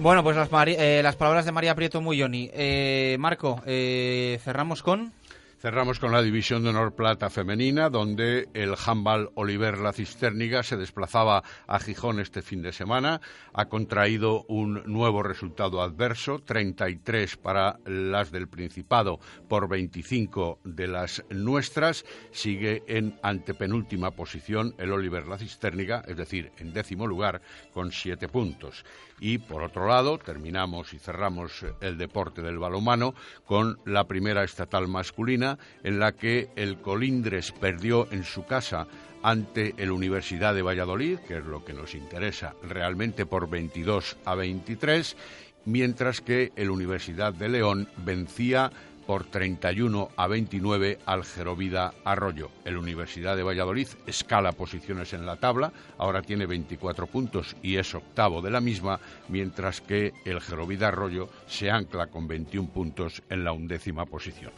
Bueno, 0.00 0.22
pues 0.22 0.36
eh, 0.68 1.00
las 1.02 1.16
palabras 1.16 1.44
de 1.44 1.50
María 1.50 1.74
Prieto 1.74 2.00
Mulloni. 2.00 2.48
Eh, 2.54 3.16
Marco, 3.18 3.60
eh, 3.66 4.38
cerramos 4.44 4.80
con... 4.80 5.12
Cerramos 5.60 5.98
con 5.98 6.12
la 6.12 6.22
División 6.22 6.62
de 6.62 6.68
Honor 6.68 6.94
Plata 6.94 7.30
Femenina, 7.30 7.90
donde 7.90 8.48
el 8.54 8.76
handball 8.76 9.30
Oliver 9.34 9.78
La 9.78 9.92
Cisterniga 9.92 10.62
se 10.62 10.76
desplazaba 10.76 11.42
a 11.66 11.80
Gijón 11.80 12.20
este 12.20 12.42
fin 12.42 12.62
de 12.62 12.72
semana. 12.72 13.20
Ha 13.52 13.64
contraído 13.64 14.44
un 14.44 14.84
nuevo 14.86 15.24
resultado 15.24 15.82
adverso, 15.82 16.38
33 16.38 17.38
para 17.38 17.80
las 17.86 18.30
del 18.30 18.46
Principado 18.46 19.18
por 19.48 19.68
25 19.68 20.60
de 20.62 20.86
las 20.86 21.24
nuestras. 21.28 22.04
Sigue 22.30 22.84
en 22.86 23.18
antepenúltima 23.24 24.12
posición 24.12 24.76
el 24.78 24.92
Oliver 24.92 25.26
La 25.26 25.38
Cisterniga, 25.38 26.04
es 26.06 26.16
decir, 26.16 26.52
en 26.58 26.72
décimo 26.72 27.04
lugar, 27.04 27.42
con 27.74 27.90
siete 27.90 28.28
puntos. 28.28 28.84
Y 29.20 29.38
por 29.38 29.62
otro 29.62 29.86
lado, 29.86 30.18
terminamos 30.18 30.94
y 30.94 30.98
cerramos 30.98 31.64
el 31.80 31.98
deporte 31.98 32.42
del 32.42 32.58
balonmano 32.58 33.14
con 33.46 33.78
la 33.84 34.04
primera 34.04 34.44
estatal 34.44 34.88
masculina, 34.88 35.58
en 35.82 35.98
la 35.98 36.12
que 36.12 36.48
el 36.56 36.80
Colindres 36.80 37.52
perdió 37.52 38.08
en 38.12 38.24
su 38.24 38.44
casa 38.44 38.86
ante 39.22 39.74
el 39.78 39.90
Universidad 39.90 40.54
de 40.54 40.62
Valladolid, 40.62 41.18
que 41.20 41.38
es 41.38 41.44
lo 41.44 41.64
que 41.64 41.72
nos 41.72 41.94
interesa 41.94 42.54
realmente 42.62 43.26
por 43.26 43.50
22 43.50 44.16
a 44.24 44.34
23, 44.34 45.16
mientras 45.64 46.20
que 46.20 46.52
el 46.56 46.70
Universidad 46.70 47.32
de 47.32 47.48
León 47.48 47.88
vencía 47.96 48.70
por 49.08 49.24
31 49.24 50.10
a 50.18 50.26
29 50.26 50.98
al 51.06 51.24
Gerovida 51.24 51.94
Arroyo. 52.04 52.50
El 52.66 52.76
Universidad 52.76 53.36
de 53.36 53.42
Valladolid 53.42 53.88
escala 54.06 54.52
posiciones 54.52 55.14
en 55.14 55.24
la 55.24 55.36
tabla, 55.36 55.72
ahora 55.96 56.20
tiene 56.20 56.44
24 56.44 57.06
puntos 57.06 57.56
y 57.62 57.76
es 57.76 57.94
octavo 57.94 58.42
de 58.42 58.50
la 58.50 58.60
misma, 58.60 59.00
mientras 59.30 59.80
que 59.80 60.12
el 60.26 60.42
Gerovida 60.42 60.88
Arroyo 60.88 61.30
se 61.46 61.70
ancla 61.70 62.08
con 62.08 62.28
21 62.28 62.68
puntos 62.68 63.22
en 63.30 63.44
la 63.44 63.52
undécima 63.52 64.04
posición. 64.04 64.52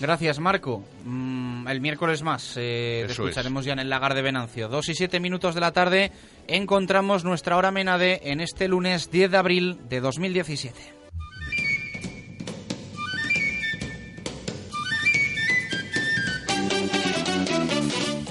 Gracias, 0.00 0.40
Marco. 0.40 0.82
Mm, 1.04 1.68
el 1.68 1.82
miércoles 1.82 2.22
más 2.22 2.54
eh, 2.56 3.04
te 3.04 3.12
escucharemos 3.12 3.66
ya 3.66 3.74
en 3.74 3.80
el 3.80 3.90
lagar 3.90 4.14
de 4.14 4.22
Venancio. 4.22 4.68
Dos 4.70 4.88
y 4.88 4.94
siete 4.94 5.20
minutos 5.20 5.54
de 5.54 5.60
la 5.60 5.72
tarde 5.72 6.12
encontramos 6.48 7.24
nuestra 7.24 7.58
hora 7.58 7.70
menade 7.70 8.22
en 8.24 8.40
este 8.40 8.68
lunes 8.68 9.10
10 9.10 9.30
de 9.30 9.36
abril 9.36 9.78
de 9.90 10.00
2017. 10.00 11.01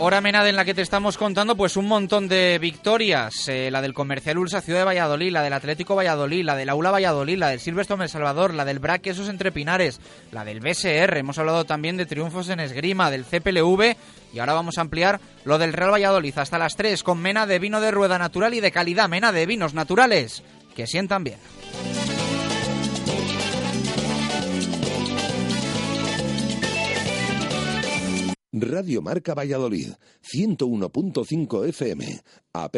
Hora 0.03 0.19
menade 0.19 0.49
en 0.49 0.55
la 0.55 0.65
que 0.65 0.73
te 0.73 0.81
estamos 0.81 1.15
contando 1.15 1.55
pues 1.55 1.77
un 1.77 1.87
montón 1.87 2.27
de 2.27 2.57
victorias. 2.59 3.47
Eh, 3.47 3.69
la 3.69 3.83
del 3.83 3.93
Comercial 3.93 4.39
Ulsa 4.39 4.59
Ciudad 4.59 4.79
de 4.79 4.85
Valladolid, 4.85 5.31
la 5.31 5.43
del 5.43 5.53
Atlético 5.53 5.93
Valladolid, 5.93 6.43
la 6.43 6.55
del 6.55 6.69
Aula 6.69 6.89
Valladolid, 6.89 7.37
la 7.37 7.49
del 7.49 7.59
Silverstone 7.59 8.05
El 8.05 8.09
Salvador, 8.09 8.55
la 8.55 8.65
del 8.65 8.79
BRAC 8.79 9.03
Quesos 9.03 9.29
Entre 9.29 9.51
Pinares, 9.51 10.01
la 10.31 10.43
del 10.43 10.59
BSR. 10.59 11.19
Hemos 11.19 11.37
hablado 11.37 11.65
también 11.65 11.97
de 11.97 12.07
triunfos 12.07 12.49
en 12.49 12.61
esgrima, 12.61 13.11
del 13.11 13.25
CPLV 13.25 13.95
y 14.33 14.39
ahora 14.39 14.53
vamos 14.53 14.79
a 14.79 14.81
ampliar 14.81 15.21
lo 15.43 15.59
del 15.59 15.71
Real 15.71 15.93
Valladolid 15.93 16.35
hasta 16.35 16.57
las 16.57 16.75
3 16.77 17.03
con 17.03 17.19
mena 17.19 17.45
de 17.45 17.59
vino 17.59 17.79
de 17.79 17.91
rueda 17.91 18.17
natural 18.17 18.55
y 18.55 18.59
de 18.59 18.71
calidad, 18.71 19.07
mena 19.07 19.31
de 19.31 19.45
vinos 19.45 19.75
naturales 19.75 20.41
que 20.75 20.87
sientan 20.87 21.23
bien. 21.23 21.37
Radio 28.61 29.01
Marca 29.01 29.33
Valladolid, 29.33 29.93
101.5 30.21 31.67
FM, 31.67 32.21
app 32.53 32.75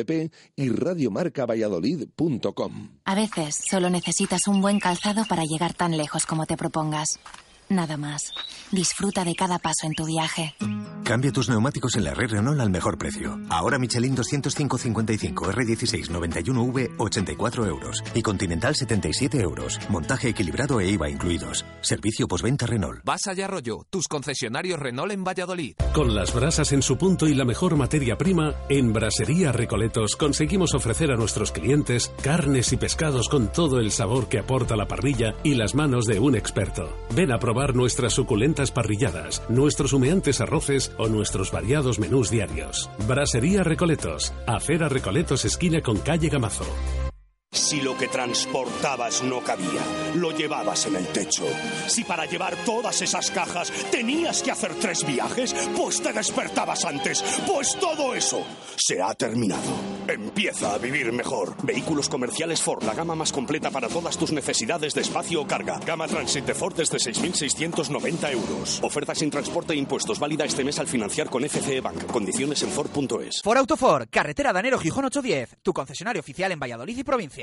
y 0.56 0.70
radiomarcavalladolid.com. 0.70 2.90
A 3.04 3.16
veces 3.16 3.58
solo 3.70 3.90
necesitas 3.90 4.48
un 4.48 4.62
buen 4.62 4.80
calzado 4.80 5.26
para 5.26 5.44
llegar 5.44 5.74
tan 5.74 5.98
lejos 5.98 6.26
como 6.26 6.46
te 6.46 6.56
propongas. 6.56 7.20
Nada 7.74 7.98
más. 7.98 8.32
Disfruta 8.72 9.26
de 9.26 9.34
cada 9.34 9.58
paso 9.58 9.88
en 9.88 9.94
tu 9.94 10.06
viaje. 10.06 10.56
Cambia 11.04 11.32
tus 11.32 11.50
neumáticos 11.50 11.96
en 11.96 12.06
la 12.06 12.14
red 12.14 12.30
Renault 12.30 12.62
al 12.62 12.70
mejor 12.70 12.98
precio. 12.98 13.38
Ahora 13.50 13.78
Michelin 13.78 14.16
205-55 14.16 15.34
R16 15.34 16.10
91V 16.10 16.96
84 16.98 17.66
euros 17.66 18.04
y 18.14 18.22
Continental 18.22 18.76
77 18.76 19.40
euros. 19.42 19.80
Montaje 19.90 20.30
equilibrado 20.30 20.80
e 20.80 20.90
IVA 20.92 21.10
incluidos. 21.10 21.66
Servicio 21.82 22.28
postventa 22.28 22.66
Renault. 22.66 23.02
Vas 23.04 23.28
allá 23.28 23.46
Arroyo, 23.46 23.86
tus 23.90 24.08
concesionarios 24.08 24.80
Renault 24.80 25.12
en 25.12 25.24
Valladolid. 25.24 25.76
Con 25.94 26.16
las 26.16 26.34
brasas 26.34 26.72
en 26.72 26.82
su 26.82 26.98
punto 26.98 27.28
y 27.28 27.34
la 27.34 27.44
mejor 27.44 27.76
materia 27.76 28.18
prima, 28.18 28.54
en 28.70 28.94
Brasería 28.94 29.52
Recoletos 29.52 30.16
conseguimos 30.16 30.74
ofrecer 30.74 31.12
a 31.12 31.18
nuestros 31.18 31.52
clientes 31.52 32.14
carnes 32.22 32.72
y 32.72 32.78
pescados 32.78 33.30
con 33.30 33.52
todo 33.52 33.80
el 33.80 33.92
sabor 33.92 34.30
que 34.30 34.40
aporta 34.40 34.76
la 34.76 34.88
parrilla 34.88 35.36
y 35.44 35.56
las 35.56 35.76
manos 35.76 36.06
de 36.06 36.20
un 36.20 36.36
experto. 36.36 36.96
Ven 37.14 37.32
a 37.32 37.40
probar 37.40 37.63
nuestras 37.72 38.14
suculentas 38.14 38.72
parrilladas, 38.72 39.42
nuestros 39.48 39.94
humeantes 39.94 40.42
arroces 40.42 40.92
o 40.98 41.08
nuestros 41.08 41.52
variados 41.52 42.00
menús 42.00 42.30
diarios. 42.30 42.90
Brasería 43.08 43.64
Recoletos, 43.64 44.34
Acera 44.46 44.90
Recoletos 44.90 45.46
esquina 45.46 45.82
con 45.82 45.98
calle 46.00 46.28
Gamazo. 46.28 46.66
Si 47.54 47.80
lo 47.82 47.96
que 47.96 48.08
transportabas 48.08 49.24
no 49.24 49.42
cabía, 49.42 49.82
lo 50.16 50.32
llevabas 50.32 50.88
en 50.88 50.96
el 50.96 51.08
techo. 51.08 51.46
Si 51.88 52.04
para 52.04 52.26
llevar 52.26 52.56
todas 52.66 53.02
esas 53.02 53.30
cajas 53.30 53.72
tenías 53.92 54.42
que 54.42 54.52
hacer 54.52 54.74
tres 54.76 55.06
viajes, 55.06 55.54
pues 55.76 56.02
te 56.02 56.12
despertabas 56.12 56.84
antes. 56.84 57.24
Pues 57.46 57.78
todo 57.80 58.16
eso 58.16 58.44
se 58.76 59.02
ha 59.02 59.14
terminado. 59.14 59.62
Empieza 60.08 60.74
a 60.74 60.78
vivir 60.80 61.12
mejor. 61.14 61.56
Vehículos 61.64 62.10
comerciales 62.10 62.60
Ford, 62.60 62.84
la 62.84 62.96
gama 62.96 63.16
más 63.16 63.32
completa 63.32 63.70
para 63.70 63.88
todas 63.88 64.18
tus 64.18 64.32
necesidades 64.32 64.96
de 64.96 65.02
espacio 65.02 65.42
o 65.42 65.48
carga. 65.48 65.80
Gama 65.86 66.08
Transit 66.08 66.46
de 66.46 66.56
Ford 66.56 66.76
desde 66.76 66.98
6.690 66.98 68.32
euros. 68.32 68.80
Oferta 68.84 69.14
sin 69.14 69.30
transporte 69.30 69.74
e 69.74 69.78
impuestos 69.78 70.20
válida 70.20 70.44
este 70.44 70.64
mes 70.64 70.80
al 70.80 70.88
financiar 70.88 71.30
con 71.30 71.48
FCE 71.48 71.82
Bank. 71.82 72.08
Condiciones 72.08 72.64
en 72.64 72.70
Ford.es. 72.70 73.42
For 73.44 73.58
Autofor, 73.58 74.10
carretera 74.10 74.52
Danero 74.52 74.80
Gijón 74.80 75.06
810, 75.06 75.58
tu 75.62 75.72
concesionario 75.72 76.20
oficial 76.20 76.52
en 76.52 76.60
Valladolid 76.60 76.98
y 76.98 77.04
provincia. 77.04 77.43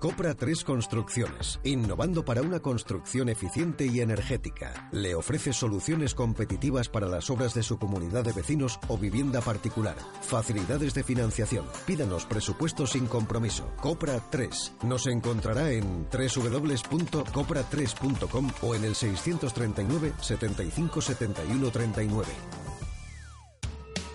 Copra 0.00 0.34
3 0.34 0.62
Construcciones, 0.62 1.58
innovando 1.64 2.24
para 2.24 2.40
una 2.40 2.60
construcción 2.60 3.28
eficiente 3.28 3.84
y 3.84 4.00
energética. 4.00 4.88
Le 4.92 5.16
ofrece 5.16 5.52
soluciones 5.52 6.14
competitivas 6.14 6.88
para 6.88 7.08
las 7.08 7.30
obras 7.30 7.52
de 7.54 7.64
su 7.64 7.80
comunidad 7.80 8.24
de 8.24 8.30
vecinos 8.32 8.78
o 8.86 8.96
vivienda 8.96 9.40
particular. 9.40 9.96
Facilidades 10.20 10.94
de 10.94 11.02
financiación. 11.02 11.66
Pídanos 11.84 12.26
presupuestos 12.26 12.90
sin 12.90 13.06
compromiso. 13.06 13.72
Copra 13.80 14.22
3. 14.30 14.74
Nos 14.84 15.08
encontrará 15.08 15.72
en 15.72 16.06
www.copra3.com 16.10 18.50
o 18.62 18.76
en 18.76 18.84
el 18.84 18.94
639 18.94 20.12
75 20.20 21.00
71 21.00 21.70
39. 21.72 22.67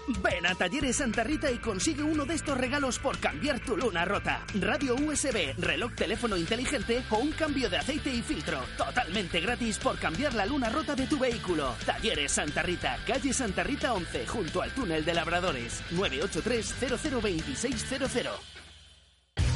Ven 0.08 0.46
a 0.46 0.54
Talleres 0.54 0.98
Santa 0.98 1.24
Rita 1.24 1.50
y 1.50 1.60
consigue 1.60 2.04
uno 2.04 2.26
de 2.26 2.36
estos 2.36 2.58
regalos 2.58 3.00
por 3.00 3.18
cambiar 3.20 3.60
tu 3.60 3.78
luna 3.78 4.04
rota. 4.04 4.46
Radio 4.60 4.96
USB, 4.96 5.56
reloj 5.58 5.94
teléfono 5.96 6.36
inteligente 6.36 7.04
o 7.10 7.20
un 7.20 7.32
cambio 7.32 7.70
de 7.70 7.78
aceite 7.78 8.14
y 8.14 8.22
filtro. 8.22 8.60
Totalmente 8.78 9.40
gratis 9.40 9.78
por 9.78 9.98
cambiar 9.98 10.34
la 10.34 10.46
luna 10.46 10.70
rota 10.70 10.94
de 10.96 11.08
tu 11.08 11.18
vehículo. 11.18 11.74
Talleres 11.86 12.34
Santa 12.34 12.64
Rita, 12.64 12.98
calle 13.08 13.32
Santa 13.34 13.64
Rita 13.64 13.94
11, 13.94 14.28
junto 14.28 14.62
al 14.62 14.72
túnel 14.72 15.06
de 15.06 15.14
Labradores. 15.14 15.82
983 15.92 16.76
002600. 17.12 18.53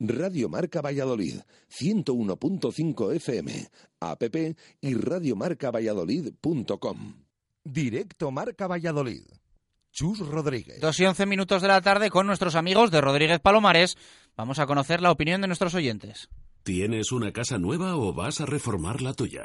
Radio 0.00 0.48
Marca 0.48 0.80
Valladolid, 0.80 1.40
101.5 1.68 3.14
FM, 3.16 3.68
app 4.00 4.22
y 4.80 4.94
radiomarcavalladolid.com. 4.94 7.14
Directo 7.62 8.30
Marca 8.30 8.66
Valladolid. 8.66 9.24
Chus 9.92 10.20
Rodríguez. 10.20 10.80
Dos 10.80 10.98
y 11.00 11.04
once 11.04 11.26
minutos 11.26 11.60
de 11.60 11.68
la 11.68 11.82
tarde 11.82 12.08
con 12.10 12.26
nuestros 12.26 12.54
amigos 12.54 12.90
de 12.90 13.02
Rodríguez 13.02 13.40
Palomares. 13.40 13.98
Vamos 14.36 14.58
a 14.58 14.66
conocer 14.66 15.02
la 15.02 15.10
opinión 15.10 15.42
de 15.42 15.48
nuestros 15.48 15.74
oyentes. 15.74 16.30
¿Tienes 16.62 17.12
una 17.12 17.32
casa 17.32 17.58
nueva 17.58 17.96
o 17.96 18.14
vas 18.14 18.40
a 18.40 18.46
reformar 18.46 19.02
la 19.02 19.12
tuya? 19.14 19.44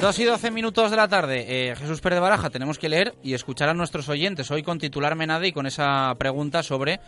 2 0.00 0.16
y 0.20 0.24
12 0.24 0.52
minutos 0.52 0.92
de 0.92 0.96
la 0.96 1.08
tarde. 1.08 1.44
Eh, 1.48 1.74
Jesús 1.74 2.00
Pérez 2.00 2.18
de 2.18 2.20
Baraja, 2.20 2.50
tenemos 2.50 2.78
que 2.78 2.88
leer 2.88 3.14
y 3.24 3.34
escuchar 3.34 3.68
a 3.68 3.74
nuestros 3.74 4.08
oyentes 4.08 4.48
hoy 4.52 4.62
con 4.62 4.78
titular 4.78 5.16
Menade 5.16 5.48
y 5.48 5.52
con 5.52 5.66
esa 5.66 6.14
pregunta 6.16 6.62
sobre 6.62 7.00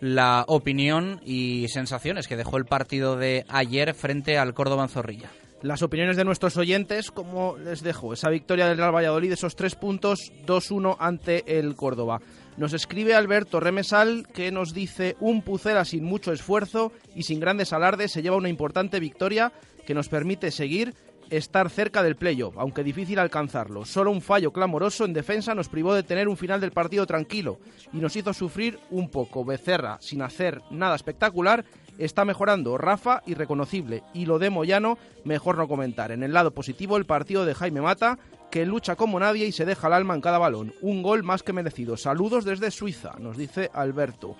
la 0.00 0.44
opinión 0.48 1.20
y 1.26 1.66
sensaciones 1.68 2.26
que 2.26 2.38
dejó 2.38 2.56
el 2.56 2.64
partido 2.64 3.18
de 3.18 3.44
ayer 3.50 3.92
frente 3.92 4.38
al 4.38 4.54
Córdoba 4.54 4.84
en 4.84 4.88
Zorrilla. 4.88 5.30
Las 5.60 5.82
opiniones 5.82 6.16
de 6.16 6.24
nuestros 6.24 6.56
oyentes, 6.56 7.10
¿cómo 7.10 7.58
les 7.58 7.82
dejo? 7.82 8.14
Esa 8.14 8.30
victoria 8.30 8.66
del 8.66 8.78
Real 8.78 8.94
Valladolid, 8.94 9.32
esos 9.32 9.54
tres 9.54 9.74
puntos, 9.74 10.32
2-1 10.46 10.96
ante 11.00 11.58
el 11.58 11.76
Córdoba. 11.76 12.20
Nos 12.56 12.72
escribe 12.72 13.14
Alberto 13.14 13.60
Remesal 13.60 14.26
que 14.32 14.50
nos 14.50 14.72
dice 14.72 15.16
un 15.20 15.42
Pucela 15.42 15.84
sin 15.84 16.04
mucho 16.04 16.32
esfuerzo 16.32 16.92
y 17.14 17.24
sin 17.24 17.40
grandes 17.40 17.74
alardes 17.74 18.12
se 18.12 18.22
lleva 18.22 18.36
una 18.36 18.48
importante 18.48 19.00
victoria 19.00 19.52
que 19.86 19.94
nos 19.94 20.08
permite 20.08 20.50
seguir 20.50 20.94
estar 21.30 21.70
cerca 21.70 22.02
del 22.02 22.16
playoff, 22.16 22.56
aunque 22.58 22.84
difícil 22.84 23.18
alcanzarlo. 23.18 23.84
Solo 23.84 24.10
un 24.10 24.20
fallo 24.20 24.52
clamoroso 24.52 25.04
en 25.04 25.12
defensa 25.12 25.54
nos 25.54 25.68
privó 25.68 25.94
de 25.94 26.02
tener 26.02 26.28
un 26.28 26.36
final 26.36 26.60
del 26.60 26.72
partido 26.72 27.06
tranquilo 27.06 27.58
y 27.92 27.98
nos 27.98 28.16
hizo 28.16 28.32
sufrir 28.32 28.78
un 28.90 29.08
poco. 29.08 29.44
Becerra, 29.44 29.98
sin 30.00 30.22
hacer 30.22 30.62
nada 30.70 30.96
espectacular, 30.96 31.64
está 31.98 32.24
mejorando. 32.24 32.78
Rafa, 32.78 33.22
irreconocible. 33.26 34.02
Y 34.14 34.26
lo 34.26 34.38
de 34.38 34.50
Moyano, 34.50 34.98
mejor 35.24 35.56
no 35.56 35.68
comentar. 35.68 36.12
En 36.12 36.22
el 36.22 36.32
lado 36.32 36.52
positivo, 36.52 36.96
el 36.96 37.06
partido 37.06 37.44
de 37.44 37.54
Jaime 37.54 37.80
Mata, 37.80 38.18
que 38.50 38.64
lucha 38.66 38.96
como 38.96 39.20
nadie 39.20 39.46
y 39.46 39.52
se 39.52 39.64
deja 39.64 39.88
el 39.88 39.92
alma 39.92 40.14
en 40.14 40.20
cada 40.20 40.38
balón. 40.38 40.72
Un 40.80 41.02
gol 41.02 41.22
más 41.22 41.42
que 41.42 41.52
merecido. 41.52 41.96
Saludos 41.96 42.44
desde 42.44 42.70
Suiza, 42.70 43.16
nos 43.18 43.36
dice 43.36 43.70
Alberto. 43.74 44.36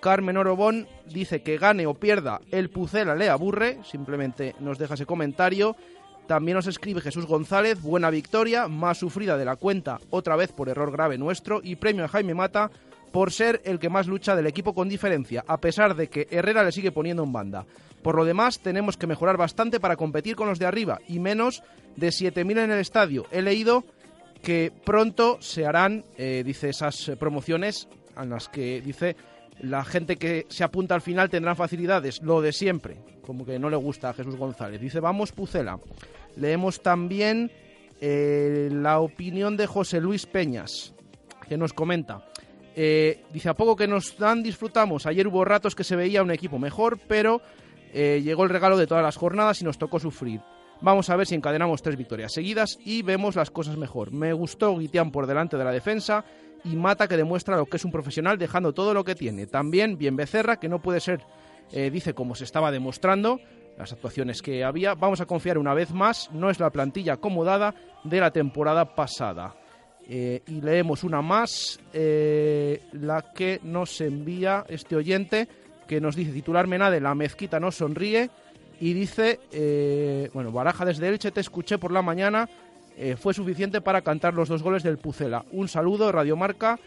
Carmen 0.00 0.36
Orobón 0.36 0.86
dice 1.06 1.42
que 1.42 1.56
gane 1.56 1.86
o 1.86 1.94
pierda, 1.94 2.40
el 2.50 2.68
Pucela 2.68 3.14
le 3.14 3.30
aburre. 3.30 3.78
Simplemente 3.90 4.54
nos 4.60 4.76
deja 4.76 4.94
ese 4.94 5.06
comentario. 5.06 5.76
También 6.26 6.56
nos 6.56 6.66
escribe 6.66 7.02
Jesús 7.02 7.26
González, 7.26 7.82
buena 7.82 8.08
victoria, 8.08 8.66
más 8.66 8.98
sufrida 8.98 9.36
de 9.36 9.44
la 9.44 9.56
cuenta, 9.56 9.98
otra 10.10 10.36
vez 10.36 10.52
por 10.52 10.68
error 10.68 10.90
grave 10.90 11.18
nuestro, 11.18 11.60
y 11.62 11.76
premio 11.76 12.04
a 12.04 12.08
Jaime 12.08 12.34
Mata 12.34 12.70
por 13.12 13.30
ser 13.30 13.60
el 13.64 13.78
que 13.78 13.90
más 13.90 14.08
lucha 14.08 14.34
del 14.34 14.46
equipo 14.46 14.74
con 14.74 14.88
diferencia, 14.88 15.44
a 15.46 15.60
pesar 15.60 15.94
de 15.94 16.08
que 16.08 16.26
Herrera 16.30 16.64
le 16.64 16.72
sigue 16.72 16.90
poniendo 16.90 17.22
en 17.22 17.32
banda. 17.32 17.64
Por 18.02 18.16
lo 18.16 18.24
demás, 18.24 18.58
tenemos 18.58 18.96
que 18.96 19.06
mejorar 19.06 19.36
bastante 19.36 19.78
para 19.78 19.96
competir 19.96 20.34
con 20.34 20.48
los 20.48 20.58
de 20.58 20.66
arriba, 20.66 20.98
y 21.06 21.20
menos 21.20 21.62
de 21.94 22.08
7.000 22.08 22.64
en 22.64 22.70
el 22.72 22.80
estadio. 22.80 23.26
He 23.30 23.40
leído 23.40 23.84
que 24.42 24.72
pronto 24.84 25.38
se 25.40 25.64
harán, 25.64 26.04
eh, 26.16 26.42
dice, 26.44 26.70
esas 26.70 27.12
promociones 27.18 27.86
en 28.16 28.30
las 28.30 28.48
que 28.48 28.80
dice 28.80 29.16
la 29.60 29.84
gente 29.84 30.16
que 30.16 30.46
se 30.48 30.64
apunta 30.64 30.94
al 30.94 31.00
final 31.00 31.30
tendrá 31.30 31.54
facilidades, 31.54 32.22
lo 32.22 32.40
de 32.40 32.52
siempre, 32.52 32.98
como 33.22 33.44
que 33.46 33.58
no 33.58 33.70
le 33.70 33.76
gusta 33.76 34.10
a 34.10 34.14
Jesús 34.14 34.36
González. 34.36 34.80
Dice, 34.80 35.00
vamos, 35.00 35.32
Pucela. 35.32 35.78
Leemos 36.36 36.82
también 36.82 37.50
eh, 38.00 38.68
la 38.72 39.00
opinión 39.00 39.56
de 39.56 39.66
José 39.66 40.00
Luis 40.00 40.26
Peñas, 40.26 40.94
que 41.48 41.56
nos 41.56 41.72
comenta. 41.72 42.26
Eh, 42.76 43.22
dice, 43.32 43.48
a 43.48 43.54
poco 43.54 43.76
que 43.76 43.86
nos 43.86 44.18
dan, 44.18 44.42
disfrutamos. 44.42 45.06
Ayer 45.06 45.28
hubo 45.28 45.44
ratos 45.44 45.74
que 45.74 45.84
se 45.84 45.96
veía 45.96 46.22
un 46.22 46.32
equipo 46.32 46.58
mejor, 46.58 46.98
pero 47.06 47.40
eh, 47.92 48.20
llegó 48.24 48.42
el 48.42 48.50
regalo 48.50 48.76
de 48.76 48.88
todas 48.88 49.04
las 49.04 49.16
jornadas 49.16 49.60
y 49.62 49.64
nos 49.64 49.78
tocó 49.78 50.00
sufrir. 50.00 50.40
Vamos 50.80 51.08
a 51.08 51.16
ver 51.16 51.26
si 51.26 51.36
encadenamos 51.36 51.82
tres 51.82 51.96
victorias 51.96 52.32
seguidas 52.32 52.78
y 52.84 53.02
vemos 53.02 53.36
las 53.36 53.50
cosas 53.50 53.76
mejor. 53.76 54.12
Me 54.12 54.32
gustó 54.32 54.76
Guitián 54.76 55.12
por 55.12 55.26
delante 55.26 55.56
de 55.56 55.64
la 55.64 55.70
defensa 55.70 56.24
y 56.64 56.76
Mata 56.76 57.06
que 57.06 57.16
demuestra 57.16 57.56
lo 57.56 57.66
que 57.66 57.76
es 57.76 57.84
un 57.84 57.92
profesional 57.92 58.38
dejando 58.38 58.72
todo 58.72 58.94
lo 58.94 59.04
que 59.04 59.14
tiene. 59.14 59.46
También 59.46 59.98
bien 59.98 60.16
Becerra 60.16 60.58
que 60.58 60.68
no 60.68 60.80
puede 60.80 61.00
ser, 61.00 61.20
eh, 61.72 61.90
dice 61.90 62.14
como 62.14 62.34
se 62.34 62.44
estaba 62.44 62.70
demostrando 62.70 63.40
las 63.76 63.92
actuaciones 63.92 64.40
que 64.40 64.64
había. 64.64 64.94
Vamos 64.94 65.20
a 65.20 65.26
confiar 65.26 65.58
una 65.58 65.74
vez 65.74 65.92
más, 65.92 66.30
no 66.32 66.50
es 66.50 66.58
la 66.58 66.70
plantilla 66.70 67.14
acomodada 67.14 67.74
de 68.02 68.20
la 68.20 68.30
temporada 68.30 68.94
pasada. 68.94 69.54
Eh, 70.06 70.42
y 70.46 70.60
leemos 70.60 71.02
una 71.04 71.22
más, 71.22 71.80
eh, 71.92 72.82
la 72.92 73.32
que 73.34 73.60
nos 73.62 74.00
envía 74.00 74.64
este 74.68 74.96
oyente, 74.96 75.48
que 75.86 76.00
nos 76.00 76.16
dice 76.16 76.32
titular 76.32 76.66
Menade, 76.66 77.00
la 77.00 77.14
mezquita 77.14 77.60
nos 77.60 77.76
sonríe, 77.76 78.30
y 78.80 78.92
dice, 78.92 79.38
bueno, 80.34 80.50
Baraja 80.50 80.84
desde 80.84 81.08
Elche, 81.08 81.30
te 81.30 81.40
escuché 81.40 81.78
por 81.78 81.92
la 81.92 82.02
mañana, 82.02 82.48
fue 83.18 83.34
suficiente 83.34 83.80
para 83.80 84.02
cantar 84.02 84.34
los 84.34 84.48
dos 84.48 84.62
goles 84.62 84.82
del 84.82 84.98
Pucela. 84.98 85.44
Un 85.52 85.68
saludo, 85.68 86.12
Radiomarca, 86.12 86.78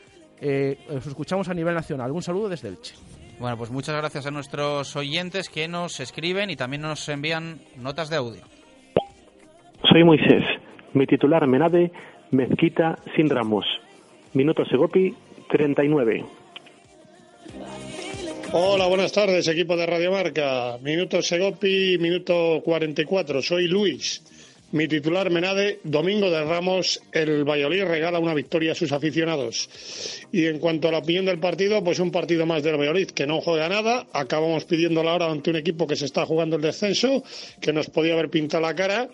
os 0.90 1.08
escuchamos 1.08 1.50
a 1.50 1.54
nivel 1.54 1.74
nacional. 1.74 2.12
Un 2.12 2.22
saludo 2.22 2.50
desde 2.50 2.70
Elche. 2.70 2.96
Bueno, 3.40 3.56
pues 3.58 3.70
muchas 3.70 3.96
gracias 3.96 4.26
a 4.26 4.32
nuestros 4.32 4.96
oyentes 4.96 5.50
que 5.50 5.68
nos 5.68 6.00
escriben 6.00 6.50
y 6.50 6.56
también 6.56 6.82
nos 6.82 7.08
envían 7.08 7.60
notas 7.78 8.10
de 8.10 8.16
audio. 8.16 8.42
Soy 9.92 10.04
Moisés. 10.04 10.44
Mi 10.94 11.06
titular 11.06 11.46
Menade 11.46 11.92
Mezquita 12.32 12.98
sin 13.16 13.30
Ramos. 13.30 13.66
Minuto 14.34 14.66
Segopi, 14.66 15.14
39. 15.50 16.26
Hola, 18.54 18.88
buenas 18.88 19.12
tardes, 19.12 19.48
equipo 19.48 19.78
de 19.78 19.86
Radio 19.86 20.12
Marca. 20.12 20.78
Minuto 20.82 21.22
Segopi, 21.22 21.98
minuto 22.00 22.62
44. 22.64 23.42
Soy 23.42 23.68
Luis. 23.68 24.24
Mi 24.72 24.86
titular 24.90 25.30
Menade, 25.30 25.80
Domingo 25.84 26.30
de 26.30 26.44
Ramos, 26.44 27.02
el 27.14 27.46
Valladolid 27.46 27.86
regala 27.86 28.20
una 28.20 28.34
victoria 28.34 28.74
a 28.74 28.76
sus 28.76 28.92
aficionados. 28.92 29.70
Y 30.34 30.46
en 30.46 30.60
cuanto 30.60 30.90
a 30.90 30.92
la 30.92 30.98
opinión 30.98 31.24
del 31.24 31.40
partido, 31.40 31.82
pues 31.82 32.00
un 32.00 32.12
partido 32.12 32.46
más 32.46 32.64
del 32.64 32.76
Valladolid 32.76 33.12
que 33.12 33.26
no 33.26 33.40
juega 33.40 33.70
nada. 33.70 34.08
Acabamos 34.12 34.66
pidiendo 34.66 35.04
la 35.04 35.14
hora 35.14 35.32
ante 35.32 35.52
un 35.52 35.56
equipo 35.56 35.88
que 35.88 35.96
se 35.96 36.04
está 36.04 36.26
jugando 36.26 36.58
el 36.58 36.62
descenso, 36.62 37.24
que 37.62 37.72
nos 37.72 37.88
podía 37.88 38.14
haber 38.14 38.30
pintado 38.30 38.64
la 38.64 38.76
cara 38.76 39.10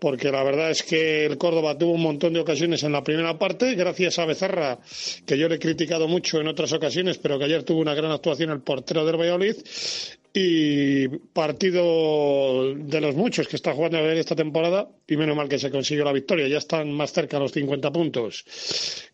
porque 0.00 0.32
la 0.32 0.42
verdad 0.42 0.70
es 0.70 0.82
que 0.82 1.26
el 1.26 1.36
Córdoba 1.38 1.76
tuvo 1.76 1.92
un 1.92 2.02
montón 2.02 2.32
de 2.32 2.40
ocasiones 2.40 2.82
en 2.82 2.92
la 2.92 3.04
primera 3.04 3.38
parte, 3.38 3.74
gracias 3.74 4.18
a 4.18 4.24
Becerra, 4.24 4.78
que 5.26 5.38
yo 5.38 5.46
le 5.48 5.56
he 5.56 5.58
criticado 5.58 6.08
mucho 6.08 6.40
en 6.40 6.48
otras 6.48 6.72
ocasiones, 6.72 7.18
pero 7.18 7.38
que 7.38 7.44
ayer 7.44 7.62
tuvo 7.62 7.80
una 7.80 7.94
gran 7.94 8.10
actuación 8.10 8.50
el 8.50 8.62
portero 8.62 9.04
del 9.04 9.20
Valladolid, 9.20 9.56
y 10.32 11.08
partido 11.08 12.72
de 12.74 13.00
los 13.00 13.16
muchos 13.16 13.48
que 13.48 13.56
está 13.56 13.72
jugando 13.72 13.98
a 13.98 14.02
ver 14.02 14.16
esta 14.16 14.36
temporada 14.36 14.88
y 15.08 15.16
menos 15.16 15.36
mal 15.36 15.48
que 15.48 15.58
se 15.58 15.70
consiguió 15.70 16.04
la 16.04 16.12
victoria, 16.12 16.46
ya 16.46 16.58
están 16.58 16.92
más 16.92 17.12
cerca 17.12 17.40
los 17.40 17.50
50 17.50 17.90
puntos. 17.90 18.44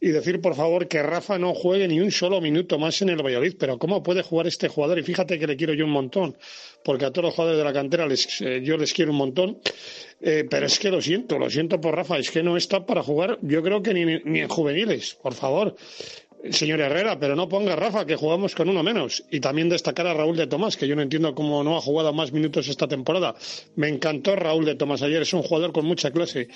Y 0.00 0.08
decir, 0.08 0.42
por 0.42 0.54
favor, 0.54 0.88
que 0.88 1.02
Rafa 1.02 1.38
no 1.38 1.54
juegue 1.54 1.88
ni 1.88 2.00
un 2.00 2.10
solo 2.10 2.40
minuto 2.40 2.78
más 2.78 3.00
en 3.00 3.08
el 3.08 3.22
Valladolid, 3.22 3.54
pero 3.58 3.78
¿cómo 3.78 4.02
puede 4.02 4.22
jugar 4.22 4.46
este 4.46 4.68
jugador? 4.68 4.98
Y 4.98 5.02
fíjate 5.02 5.38
que 5.38 5.46
le 5.46 5.56
quiero 5.56 5.72
yo 5.72 5.86
un 5.86 5.92
montón, 5.92 6.36
porque 6.84 7.06
a 7.06 7.10
todos 7.10 7.26
los 7.26 7.34
jugadores 7.34 7.58
de 7.58 7.64
la 7.64 7.72
cantera 7.72 8.06
les, 8.06 8.40
eh, 8.42 8.60
yo 8.62 8.76
les 8.76 8.92
quiero 8.92 9.12
un 9.12 9.18
montón, 9.18 9.58
eh, 10.20 10.44
pero 10.50 10.66
es 10.66 10.78
que 10.78 10.90
lo 10.90 11.00
siento, 11.00 11.38
lo 11.38 11.48
siento 11.48 11.80
por 11.80 11.96
Rafa, 11.96 12.18
es 12.18 12.30
que 12.30 12.42
no 12.42 12.58
está 12.58 12.84
para 12.84 13.02
jugar, 13.02 13.38
yo 13.40 13.62
creo 13.62 13.82
que 13.82 13.94
ni, 13.94 14.04
ni 14.04 14.40
en 14.40 14.48
juveniles, 14.48 15.14
por 15.14 15.32
favor 15.32 15.76
señor 16.50 16.80
Herrera, 16.80 17.18
pero 17.18 17.34
no 17.36 17.48
ponga 17.48 17.76
Rafa, 17.76 18.04
que 18.04 18.16
jugamos 18.16 18.54
con 18.54 18.68
uno 18.68 18.82
menos. 18.82 19.24
Y 19.30 19.40
también 19.40 19.68
destacar 19.68 20.06
a 20.06 20.14
Raúl 20.14 20.36
de 20.36 20.46
Tomás, 20.46 20.76
que 20.76 20.86
yo 20.86 20.96
no 20.96 21.02
entiendo 21.02 21.34
cómo 21.34 21.62
no 21.64 21.76
ha 21.76 21.80
jugado 21.80 22.12
más 22.12 22.32
minutos 22.32 22.68
esta 22.68 22.86
temporada. 22.86 23.34
Me 23.76 23.88
encantó 23.88 24.36
Raúl 24.36 24.64
de 24.64 24.74
Tomás 24.74 25.02
ayer, 25.02 25.22
es 25.22 25.32
un 25.32 25.42
jugador 25.42 25.72
con 25.72 25.84
mucha 25.86 26.10
clase. 26.10 26.48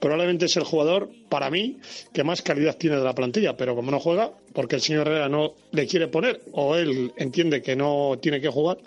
Probablemente 0.00 0.46
es 0.46 0.56
el 0.56 0.64
jugador, 0.64 1.10
para 1.28 1.50
mí, 1.50 1.78
que 2.12 2.24
más 2.24 2.42
calidad 2.42 2.76
tiene 2.76 2.96
de 2.96 3.04
la 3.04 3.14
plantilla, 3.14 3.56
pero 3.56 3.74
como 3.74 3.90
no 3.90 4.00
juega, 4.00 4.32
porque 4.52 4.76
el 4.76 4.82
señor 4.82 5.06
Herrera 5.06 5.28
no 5.28 5.54
le 5.72 5.86
quiere 5.86 6.08
poner, 6.08 6.40
o 6.52 6.76
él 6.76 7.12
entiende 7.16 7.62
que 7.62 7.76
no 7.76 8.18
tiene 8.20 8.40
que 8.40 8.48
jugar. 8.48 8.78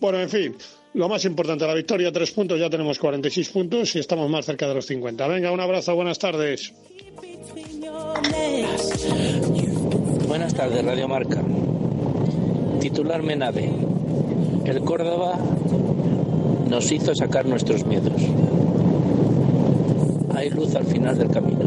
Bueno, 0.00 0.20
en 0.20 0.28
fin, 0.28 0.56
lo 0.94 1.08
más 1.08 1.24
importante, 1.24 1.66
la 1.66 1.74
victoria, 1.74 2.10
tres 2.10 2.30
puntos, 2.30 2.58
ya 2.58 2.70
tenemos 2.70 2.98
46 2.98 3.50
puntos 3.50 3.94
y 3.96 3.98
estamos 3.98 4.30
más 4.30 4.46
cerca 4.46 4.66
de 4.66 4.74
los 4.74 4.86
50. 4.86 5.26
Venga, 5.28 5.52
un 5.52 5.60
abrazo, 5.60 5.94
buenas 5.94 6.18
tardes. 6.18 6.72
Buenas 10.36 10.52
tardes, 10.52 10.84
Radio 10.84 11.08
Marca. 11.08 11.40
Titular 12.78 13.22
Menade. 13.22 13.70
El 14.66 14.80
Córdoba 14.82 15.38
nos 16.68 16.92
hizo 16.92 17.14
sacar 17.14 17.46
nuestros 17.46 17.86
miedos. 17.86 18.20
Hay 20.34 20.50
luz 20.50 20.74
al 20.74 20.84
final 20.84 21.16
del 21.16 21.30
camino. 21.30 21.64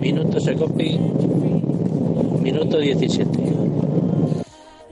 Minuto 0.00 0.38
Secopi, 0.38 0.96
minuto 2.40 2.78
17. 2.78 3.26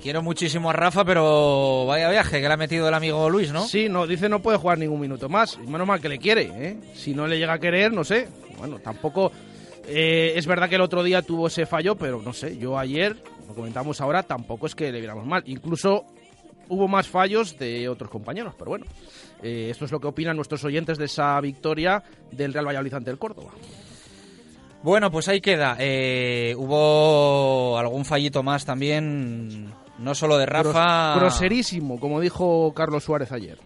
Quiero 0.03 0.23
muchísimo 0.23 0.71
a 0.71 0.73
Rafa, 0.73 1.05
pero 1.05 1.87
vaya 1.87 2.11
viaje 2.11 2.41
que 2.41 2.49
le 2.49 2.55
ha 2.55 2.57
metido 2.57 2.89
el 2.89 2.95
amigo 2.95 3.31
Luis, 3.31 3.53
¿no? 3.53 3.69
Sí, 3.69 3.89
no, 3.89 4.09
dice 4.09 4.29
no 4.29 4.43
puede 4.43 4.59
jugar 4.59 4.79
ningún 4.79 4.99
minuto 4.99 5.29
más. 5.29 5.61
Menos 5.61 5.87
mal 5.87 6.01
que 6.01 6.09
le 6.09 6.19
quiere, 6.19 6.51
¿eh? 6.57 6.77
Si 6.97 7.15
no 7.15 7.29
le 7.29 7.39
llega 7.39 7.53
a 7.53 7.61
querer, 7.61 7.93
no 7.93 8.03
sé. 8.03 8.27
Bueno, 8.59 8.81
tampoco 8.81 9.31
eh, 9.91 10.33
es 10.37 10.47
verdad 10.47 10.69
que 10.69 10.77
el 10.77 10.81
otro 10.81 11.03
día 11.03 11.23
tuvo 11.23 11.49
ese 11.49 11.67
fallo, 11.67 11.97
pero 11.97 12.23
no 12.23 12.33
sé, 12.33 12.57
yo 12.57 12.79
ayer, 12.79 13.17
lo 13.49 13.55
comentamos 13.55 14.01
ahora, 14.01 14.23
tampoco 14.23 14.67
es 14.67 14.75
que 14.75 14.93
le 14.93 14.99
viéramos 15.01 15.27
mal. 15.27 15.43
Incluso 15.47 16.05
hubo 16.69 16.89
más 16.89 17.09
fallos 17.09 17.59
de 17.59 17.89
otros 17.89 18.11
compañeros, 18.11 18.55
pero 18.57 18.71
bueno, 18.71 18.87
eh, 19.43 19.69
esto 19.71 19.85
es 19.85 19.93
lo 19.93 20.01
que 20.01 20.07
opinan 20.07 20.37
nuestros 20.37 20.65
oyentes 20.65 20.99
de 20.99 21.07
esa 21.07 21.41
victoria 21.41 22.03
del 22.31 22.53
Real 22.53 22.67
Valladolid 22.67 22.95
ante 22.95 23.11
el 23.11 23.19
Córdoba. 23.19 23.51
Bueno, 24.83 25.11
pues 25.11 25.29
ahí 25.29 25.41
queda. 25.41 25.77
Eh, 25.79 26.55
hubo 26.57 27.77
algún 27.77 28.05
fallito 28.05 28.43
más 28.43 28.65
también, 28.65 29.75
no 29.99 30.15
solo 30.15 30.39
de 30.39 30.47
Rafa. 30.47 31.17
groserísimo, 31.17 32.01
como 32.01 32.21
dijo 32.21 32.73
Carlos 32.75 33.05
Suárez 33.05 33.33
ayer. 33.33 33.59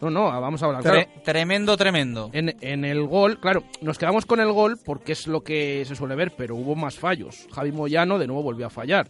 No, 0.00 0.10
no, 0.10 0.24
vamos 0.40 0.62
a 0.62 0.66
hablar. 0.66 0.82
Tre- 0.82 1.04
claro. 1.06 1.22
Tremendo, 1.24 1.76
tremendo. 1.76 2.30
En, 2.32 2.54
en 2.60 2.84
el 2.84 3.06
gol, 3.06 3.38
claro, 3.40 3.64
nos 3.80 3.98
quedamos 3.98 4.26
con 4.26 4.40
el 4.40 4.52
gol 4.52 4.78
porque 4.84 5.12
es 5.12 5.26
lo 5.26 5.42
que 5.42 5.84
se 5.86 5.94
suele 5.96 6.14
ver, 6.14 6.32
pero 6.36 6.56
hubo 6.56 6.74
más 6.74 6.96
fallos. 6.96 7.46
Javi 7.52 7.72
Moyano 7.72 8.18
de 8.18 8.26
nuevo 8.26 8.42
volvió 8.42 8.66
a 8.66 8.70
fallar. 8.70 9.08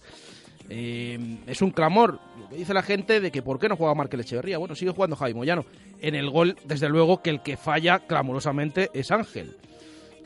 Eh, 0.71 1.39
es 1.47 1.61
un 1.63 1.71
clamor, 1.73 2.19
lo 2.39 2.49
que 2.49 2.57
dice 2.57 2.73
la 2.73 2.83
gente, 2.83 3.21
de 3.21 3.31
que 3.31 3.43
por 3.43 3.59
qué 3.59 3.69
no 3.69 3.77
juega 3.77 3.95
Markel 3.95 4.21
Echeverría. 4.21 4.59
Bueno, 4.59 4.75
sigue 4.75 4.93
jugando 4.93 5.17
Javi 5.17 5.35
Moyano. 5.35 5.65
En 6.01 6.15
el 6.15 6.31
gol, 6.31 6.57
desde 6.65 6.89
luego, 6.89 7.23
que 7.23 7.31
el 7.31 7.43
que 7.43 7.57
falla 7.57 8.01
clamorosamente 8.01 8.91
es 8.95 9.11
Ángel, 9.11 9.57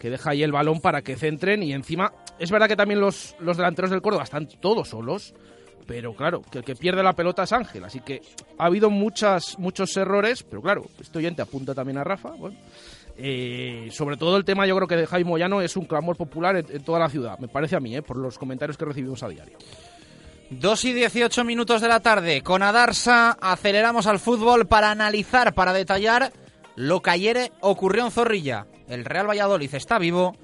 que 0.01 0.11
deja 0.11 0.31
ahí 0.31 0.43
el 0.43 0.53
balón 0.53 0.81
para 0.81 1.03
que 1.03 1.17
centren 1.17 1.63
y 1.63 1.73
encima, 1.73 2.13
es 2.39 2.51
verdad 2.51 2.69
que 2.69 2.77
también 2.77 3.01
los, 3.01 3.35
los 3.41 3.57
delanteros 3.57 3.91
del 3.91 4.03
Córdoba 4.03 4.25
están 4.25 4.49
todos 4.61 4.89
solos, 4.89 5.35
pero 5.89 6.13
claro, 6.15 6.43
que 6.43 6.59
el 6.59 6.65
que 6.65 6.77
pierde 6.77 7.03
la 7.03 7.15
pelota 7.15 7.45
es 7.45 7.53
Ángel, 7.53 7.83
así 7.83 8.01
que 8.01 8.21
ha 8.59 8.67
habido 8.67 8.91
muchas, 8.91 9.59
muchos 9.59 9.97
errores, 9.97 10.43
pero 10.43 10.61
claro, 10.61 10.85
este 11.01 11.17
oyente 11.17 11.41
apunta 11.41 11.75
también 11.75 11.97
a 11.97 12.05
Rafa, 12.05 12.33
bueno. 12.33 12.59
Eh, 13.17 13.89
sobre 13.91 14.19
todo 14.19 14.37
el 14.37 14.45
tema 14.45 14.67
yo 14.67 14.77
creo 14.77 14.87
que 14.87 14.97
de 14.97 15.07
Jaime 15.07 15.31
Moyano 15.31 15.63
es 15.63 15.77
un 15.77 15.87
clamor 15.87 16.17
popular 16.17 16.57
en, 16.57 16.85
toda 16.85 16.99
la 16.99 17.09
ciudad, 17.09 17.39
me 17.39 17.49
parece 17.49 17.75
a 17.75 17.81
mí, 17.81 17.97
eh, 17.97 18.03
por 18.03 18.19
los 18.19 18.39
comentarios 18.39 18.77
que 18.77 18.85
recibimos 18.85 19.23
a 19.23 19.29
diario. 19.29 19.57
2 20.51 20.85
y 20.85 20.93
18 20.93 21.43
minutos 21.45 21.81
de 21.81 21.89
la 21.89 22.01
tarde. 22.01 22.43
Con 22.43 22.63
Adarsa 22.63 23.39
aceleramos 23.41 24.07
al 24.07 24.19
fútbol 24.19 24.67
para 24.67 24.91
analizar, 24.91 25.55
para 25.55 25.73
detallar 25.73 26.33
lo 26.77 27.01
que 27.01 27.11
ayer 27.11 27.53
ocurrió 27.61 28.05
en 28.05 28.11
Zorrilla. 28.11 28.67
El 28.89 29.07
Real 29.07 29.29
Valladolid 29.29 29.75
está 29.75 29.99
vivo 29.99 30.37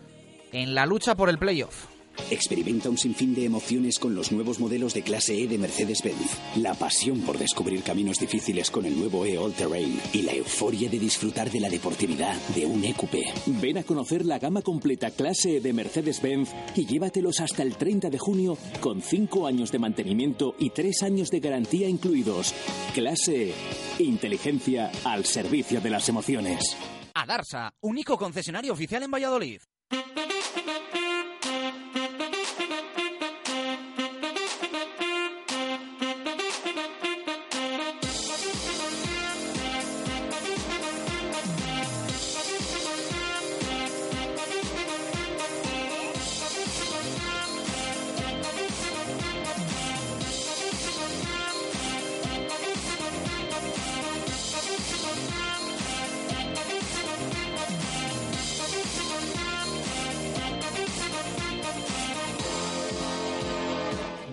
en 0.52 0.74
la 0.74 0.86
lucha 0.86 1.14
por 1.14 1.28
el 1.28 1.38
playoff. 1.38 1.93
Experimenta 2.30 2.88
un 2.88 2.98
sinfín 2.98 3.34
de 3.34 3.44
emociones 3.44 3.98
con 3.98 4.14
los 4.14 4.32
nuevos 4.32 4.60
modelos 4.60 4.94
de 4.94 5.02
clase 5.02 5.42
E 5.42 5.46
de 5.46 5.58
Mercedes-Benz. 5.58 6.38
La 6.56 6.74
pasión 6.74 7.20
por 7.20 7.38
descubrir 7.38 7.82
caminos 7.82 8.18
difíciles 8.18 8.70
con 8.70 8.86
el 8.86 8.98
nuevo 8.98 9.26
E 9.26 9.36
All 9.36 9.52
Terrain 9.52 10.00
y 10.12 10.22
la 10.22 10.32
euforia 10.32 10.88
de 10.88 10.98
disfrutar 10.98 11.50
de 11.50 11.60
la 11.60 11.68
deportividad 11.68 12.36
de 12.54 12.66
un 12.66 12.84
EQP. 12.84 13.14
Ven 13.60 13.78
a 13.78 13.82
conocer 13.82 14.24
la 14.24 14.38
gama 14.38 14.62
completa 14.62 15.10
clase 15.10 15.56
E 15.56 15.60
de 15.60 15.72
Mercedes-Benz 15.72 16.50
y 16.74 16.86
llévatelos 16.86 17.40
hasta 17.40 17.62
el 17.62 17.76
30 17.76 18.10
de 18.10 18.18
junio 18.18 18.56
con 18.80 19.02
5 19.02 19.46
años 19.46 19.70
de 19.70 19.78
mantenimiento 19.78 20.54
y 20.58 20.70
3 20.70 21.02
años 21.02 21.30
de 21.30 21.40
garantía 21.40 21.88
incluidos. 21.88 22.54
Clase 22.94 23.50
E. 23.50 23.54
Inteligencia 23.98 24.90
al 25.04 25.24
servicio 25.24 25.80
de 25.80 25.90
las 25.90 26.08
emociones. 26.08 26.76
Adarsa, 27.14 27.72
único 27.80 28.18
concesionario 28.18 28.72
oficial 28.72 29.02
en 29.02 29.10
Valladolid. 29.10 29.60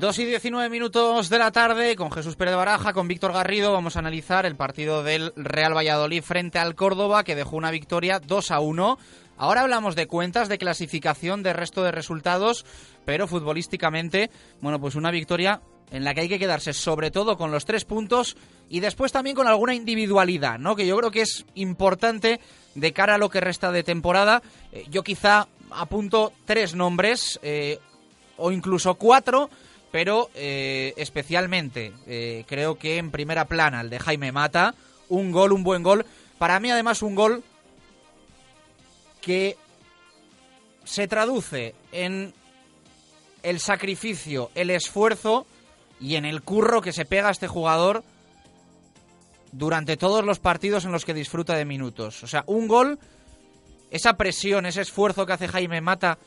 Dos 0.01 0.17
y 0.17 0.25
19 0.25 0.67
minutos 0.69 1.29
de 1.29 1.37
la 1.37 1.51
tarde 1.51 1.95
con 1.95 2.11
Jesús 2.11 2.35
Pérez 2.35 2.55
Baraja, 2.55 2.91
con 2.91 3.07
Víctor 3.07 3.33
Garrido. 3.33 3.71
Vamos 3.71 3.95
a 3.95 3.99
analizar 3.99 4.47
el 4.47 4.55
partido 4.55 5.03
del 5.03 5.31
Real 5.35 5.77
Valladolid 5.77 6.23
frente 6.23 6.57
al 6.57 6.73
Córdoba, 6.73 7.23
que 7.23 7.35
dejó 7.35 7.55
una 7.55 7.69
victoria 7.69 8.19
2 8.19 8.49
a 8.49 8.61
1. 8.61 8.97
Ahora 9.37 9.61
hablamos 9.61 9.95
de 9.95 10.07
cuentas, 10.07 10.49
de 10.49 10.57
clasificación, 10.57 11.43
de 11.43 11.53
resto 11.53 11.83
de 11.83 11.91
resultados, 11.91 12.65
pero 13.05 13.27
futbolísticamente, 13.27 14.31
bueno, 14.59 14.81
pues 14.81 14.95
una 14.95 15.11
victoria 15.11 15.61
en 15.91 16.03
la 16.03 16.15
que 16.15 16.21
hay 16.21 16.29
que 16.29 16.39
quedarse 16.39 16.73
sobre 16.73 17.11
todo 17.11 17.37
con 17.37 17.51
los 17.51 17.65
tres 17.65 17.85
puntos 17.85 18.37
y 18.69 18.79
después 18.79 19.11
también 19.11 19.35
con 19.35 19.45
alguna 19.45 19.75
individualidad, 19.75 20.57
¿no? 20.57 20.75
Que 20.75 20.87
yo 20.87 20.97
creo 20.97 21.11
que 21.11 21.21
es 21.21 21.45
importante 21.53 22.39
de 22.73 22.91
cara 22.91 23.13
a 23.13 23.19
lo 23.19 23.29
que 23.29 23.39
resta 23.39 23.71
de 23.71 23.83
temporada. 23.83 24.41
Eh, 24.71 24.83
yo 24.89 25.03
quizá 25.03 25.47
apunto 25.69 26.33
tres 26.45 26.73
nombres 26.73 27.39
eh, 27.43 27.77
o 28.37 28.51
incluso 28.51 28.95
cuatro, 28.95 29.51
pero 29.91 30.29
eh, 30.33 30.93
especialmente 30.97 31.93
eh, 32.07 32.45
creo 32.47 32.77
que 32.77 32.97
en 32.97 33.11
primera 33.11 33.45
plana 33.45 33.81
el 33.81 33.89
de 33.89 33.99
Jaime 33.99 34.31
Mata, 34.31 34.73
un 35.09 35.31
gol, 35.31 35.51
un 35.51 35.63
buen 35.63 35.83
gol. 35.83 36.05
Para 36.37 36.59
mí 36.59 36.71
además 36.71 37.01
un 37.01 37.15
gol 37.15 37.43
que 39.19 39.57
se 40.83 41.07
traduce 41.07 41.75
en 41.91 42.33
el 43.43 43.59
sacrificio, 43.59 44.49
el 44.55 44.69
esfuerzo 44.69 45.45
y 45.99 46.15
en 46.15 46.25
el 46.25 46.41
curro 46.41 46.81
que 46.81 46.93
se 46.93 47.05
pega 47.05 47.27
a 47.27 47.31
este 47.31 47.47
jugador 47.47 48.03
durante 49.51 49.97
todos 49.97 50.23
los 50.23 50.39
partidos 50.39 50.85
en 50.85 50.91
los 50.91 51.05
que 51.05 51.13
disfruta 51.13 51.55
de 51.55 51.65
minutos. 51.65 52.23
O 52.23 52.27
sea, 52.27 52.43
un 52.47 52.67
gol, 52.67 52.97
esa 53.91 54.13
presión, 54.13 54.65
ese 54.65 54.81
esfuerzo 54.81 55.25
que 55.25 55.33
hace 55.33 55.47
Jaime 55.47 55.81
Mata 55.81 56.17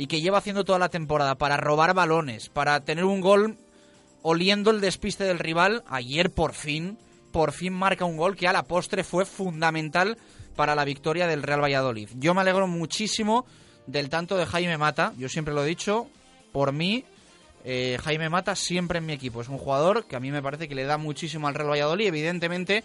y 0.00 0.06
que 0.06 0.22
lleva 0.22 0.38
haciendo 0.38 0.64
toda 0.64 0.78
la 0.78 0.88
temporada 0.88 1.34
para 1.34 1.58
robar 1.58 1.92
balones, 1.92 2.48
para 2.48 2.80
tener 2.80 3.04
un 3.04 3.20
gol 3.20 3.58
oliendo 4.22 4.70
el 4.70 4.80
despiste 4.80 5.24
del 5.24 5.38
rival, 5.38 5.84
ayer 5.90 6.30
por 6.30 6.54
fin, 6.54 6.96
por 7.32 7.52
fin 7.52 7.74
marca 7.74 8.06
un 8.06 8.16
gol 8.16 8.34
que 8.34 8.48
a 8.48 8.52
la 8.54 8.62
postre 8.62 9.04
fue 9.04 9.26
fundamental 9.26 10.16
para 10.56 10.74
la 10.74 10.86
victoria 10.86 11.26
del 11.26 11.42
Real 11.42 11.62
Valladolid. 11.62 12.08
Yo 12.14 12.32
me 12.32 12.40
alegro 12.40 12.66
muchísimo 12.66 13.44
del 13.86 14.08
tanto 14.08 14.38
de 14.38 14.46
Jaime 14.46 14.78
Mata, 14.78 15.12
yo 15.18 15.28
siempre 15.28 15.52
lo 15.52 15.64
he 15.64 15.68
dicho, 15.68 16.08
por 16.50 16.72
mí 16.72 17.04
eh, 17.66 17.98
Jaime 18.02 18.30
Mata 18.30 18.56
siempre 18.56 19.00
en 19.00 19.04
mi 19.04 19.12
equipo. 19.12 19.42
Es 19.42 19.48
un 19.48 19.58
jugador 19.58 20.06
que 20.06 20.16
a 20.16 20.20
mí 20.20 20.30
me 20.30 20.40
parece 20.40 20.66
que 20.66 20.74
le 20.74 20.84
da 20.84 20.96
muchísimo 20.96 21.46
al 21.46 21.54
Real 21.54 21.72
Valladolid. 21.72 22.06
Evidentemente, 22.06 22.84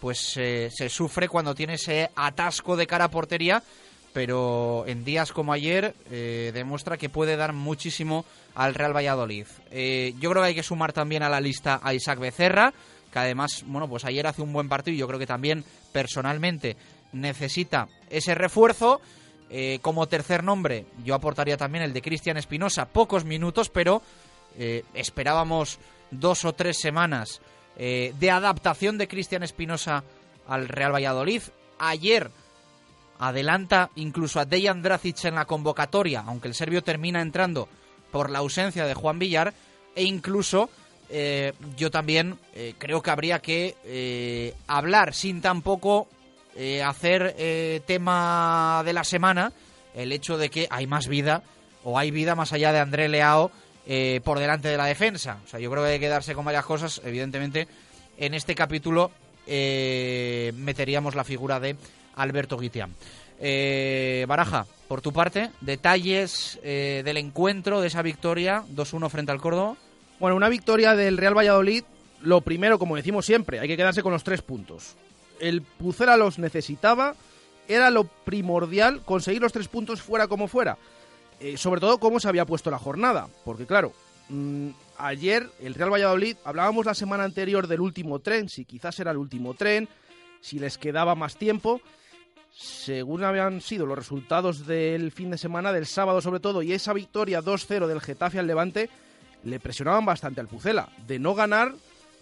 pues 0.00 0.36
eh, 0.36 0.70
se 0.76 0.88
sufre 0.88 1.28
cuando 1.28 1.54
tiene 1.54 1.74
ese 1.74 2.10
atasco 2.16 2.76
de 2.76 2.88
cara 2.88 3.04
a 3.04 3.10
portería, 3.12 3.62
pero 4.12 4.84
en 4.86 5.04
días 5.04 5.32
como 5.32 5.52
ayer 5.52 5.94
eh, 6.10 6.50
demuestra 6.54 6.96
que 6.96 7.08
puede 7.08 7.36
dar 7.36 7.52
muchísimo 7.52 8.24
al 8.54 8.74
Real 8.74 8.96
Valladolid. 8.96 9.46
Eh, 9.70 10.14
yo 10.18 10.30
creo 10.30 10.42
que 10.42 10.48
hay 10.48 10.54
que 10.54 10.62
sumar 10.62 10.92
también 10.92 11.22
a 11.22 11.28
la 11.28 11.40
lista 11.40 11.80
a 11.82 11.94
Isaac 11.94 12.18
Becerra, 12.18 12.72
que 13.12 13.18
además, 13.18 13.64
bueno, 13.66 13.88
pues 13.88 14.04
ayer 14.04 14.26
hace 14.26 14.42
un 14.42 14.52
buen 14.52 14.68
partido 14.68 14.94
y 14.94 14.98
yo 14.98 15.06
creo 15.06 15.18
que 15.18 15.26
también 15.26 15.64
personalmente 15.92 16.76
necesita 17.12 17.88
ese 18.10 18.34
refuerzo. 18.34 19.00
Eh, 19.50 19.78
como 19.80 20.06
tercer 20.06 20.44
nombre, 20.44 20.84
yo 21.04 21.14
aportaría 21.14 21.56
también 21.56 21.82
el 21.82 21.94
de 21.94 22.02
Cristian 22.02 22.36
Espinosa, 22.36 22.86
pocos 22.86 23.24
minutos, 23.24 23.70
pero 23.70 24.02
esperábamos 24.92 25.78
dos 26.10 26.44
o 26.44 26.52
tres 26.52 26.80
semanas 26.80 27.40
de 27.76 28.30
adaptación 28.30 28.98
de 28.98 29.06
Cristian 29.06 29.44
Espinosa 29.44 30.02
al 30.48 30.66
Real 30.66 30.92
Valladolid. 30.92 31.42
Ayer 31.78 32.32
adelanta 33.18 33.90
incluso 33.96 34.40
a 34.40 34.44
Dejan 34.44 34.82
Dracic 34.82 35.24
en 35.24 35.34
la 35.34 35.44
convocatoria, 35.44 36.24
aunque 36.26 36.48
el 36.48 36.54
serbio 36.54 36.82
termina 36.82 37.20
entrando 37.20 37.68
por 38.10 38.30
la 38.30 38.38
ausencia 38.38 38.86
de 38.86 38.94
Juan 38.94 39.18
Villar, 39.18 39.52
e 39.94 40.04
incluso 40.04 40.70
eh, 41.10 41.52
yo 41.76 41.90
también 41.90 42.38
eh, 42.54 42.74
creo 42.78 43.02
que 43.02 43.10
habría 43.10 43.38
que 43.40 43.76
eh, 43.84 44.54
hablar 44.66 45.14
sin 45.14 45.40
tampoco 45.40 46.08
hacer 46.84 47.36
tema 47.86 48.82
de 48.84 48.92
la 48.92 49.04
semana 49.04 49.52
el 49.94 50.10
hecho 50.10 50.36
de 50.36 50.50
que 50.50 50.66
hay 50.70 50.88
más 50.88 51.06
vida 51.06 51.44
o 51.84 51.96
hay 51.96 52.10
vida 52.10 52.34
más 52.34 52.52
allá 52.52 52.72
de 52.72 52.80
André 52.80 53.08
Leao 53.08 53.52
por 54.24 54.40
delante 54.40 54.66
de 54.66 54.76
la 54.76 54.86
defensa. 54.86 55.38
O 55.46 55.48
sea, 55.48 55.60
yo 55.60 55.70
creo 55.70 55.84
que 55.84 55.90
hay 55.90 55.98
que 56.00 56.06
quedarse 56.06 56.34
con 56.34 56.44
varias 56.44 56.64
cosas. 56.64 57.00
Evidentemente, 57.04 57.68
en 58.16 58.34
este 58.34 58.56
capítulo 58.56 59.12
meteríamos 59.46 61.14
la 61.14 61.22
figura 61.22 61.60
de 61.60 61.76
Alberto 62.18 62.58
Guitián. 62.58 62.94
Eh, 63.40 64.26
Baraja, 64.28 64.66
por 64.88 65.00
tu 65.00 65.12
parte, 65.12 65.50
detalles 65.60 66.58
eh, 66.62 67.02
del 67.04 67.16
encuentro, 67.16 67.80
de 67.80 67.86
esa 67.86 68.02
victoria 68.02 68.64
2-1 68.74 69.08
frente 69.08 69.32
al 69.32 69.40
Córdoba. 69.40 69.76
Bueno, 70.18 70.36
una 70.36 70.48
victoria 70.48 70.96
del 70.96 71.16
Real 71.16 71.36
Valladolid, 71.36 71.84
lo 72.20 72.40
primero, 72.40 72.78
como 72.78 72.96
decimos 72.96 73.24
siempre, 73.24 73.60
hay 73.60 73.68
que 73.68 73.76
quedarse 73.76 74.02
con 74.02 74.12
los 74.12 74.24
tres 74.24 74.42
puntos. 74.42 74.96
El 75.40 75.62
Pucela 75.62 76.16
los 76.16 76.38
necesitaba, 76.38 77.14
era 77.68 77.90
lo 77.90 78.04
primordial 78.04 79.02
conseguir 79.04 79.40
los 79.40 79.52
tres 79.52 79.68
puntos 79.68 80.02
fuera 80.02 80.26
como 80.26 80.48
fuera. 80.48 80.76
Eh, 81.38 81.56
sobre 81.56 81.80
todo 81.80 81.98
cómo 81.98 82.18
se 82.18 82.28
había 82.28 82.46
puesto 82.46 82.70
la 82.70 82.78
jornada, 82.78 83.28
porque 83.44 83.66
claro, 83.66 83.92
mmm, 84.28 84.70
ayer 84.96 85.48
el 85.60 85.74
Real 85.74 85.92
Valladolid, 85.92 86.36
hablábamos 86.44 86.86
la 86.86 86.94
semana 86.94 87.22
anterior 87.22 87.68
del 87.68 87.80
último 87.80 88.18
tren, 88.18 88.48
si 88.48 88.64
quizás 88.64 88.98
era 88.98 89.12
el 89.12 89.18
último 89.18 89.54
tren, 89.54 89.88
si 90.40 90.58
les 90.58 90.78
quedaba 90.78 91.14
más 91.14 91.36
tiempo, 91.36 91.80
según 92.58 93.22
habían 93.22 93.60
sido 93.60 93.86
los 93.86 93.96
resultados 93.96 94.66
del 94.66 95.12
fin 95.12 95.30
de 95.30 95.38
semana, 95.38 95.72
del 95.72 95.86
sábado 95.86 96.20
sobre 96.20 96.40
todo, 96.40 96.60
y 96.60 96.72
esa 96.72 96.92
victoria 96.92 97.40
2-0 97.40 97.86
del 97.86 98.00
Getafe 98.00 98.40
al 98.40 98.48
Levante, 98.48 98.90
le 99.44 99.60
presionaban 99.60 100.04
bastante 100.04 100.40
al 100.40 100.48
Pucela. 100.48 100.88
De 101.06 101.20
no 101.20 101.36
ganar, 101.36 101.72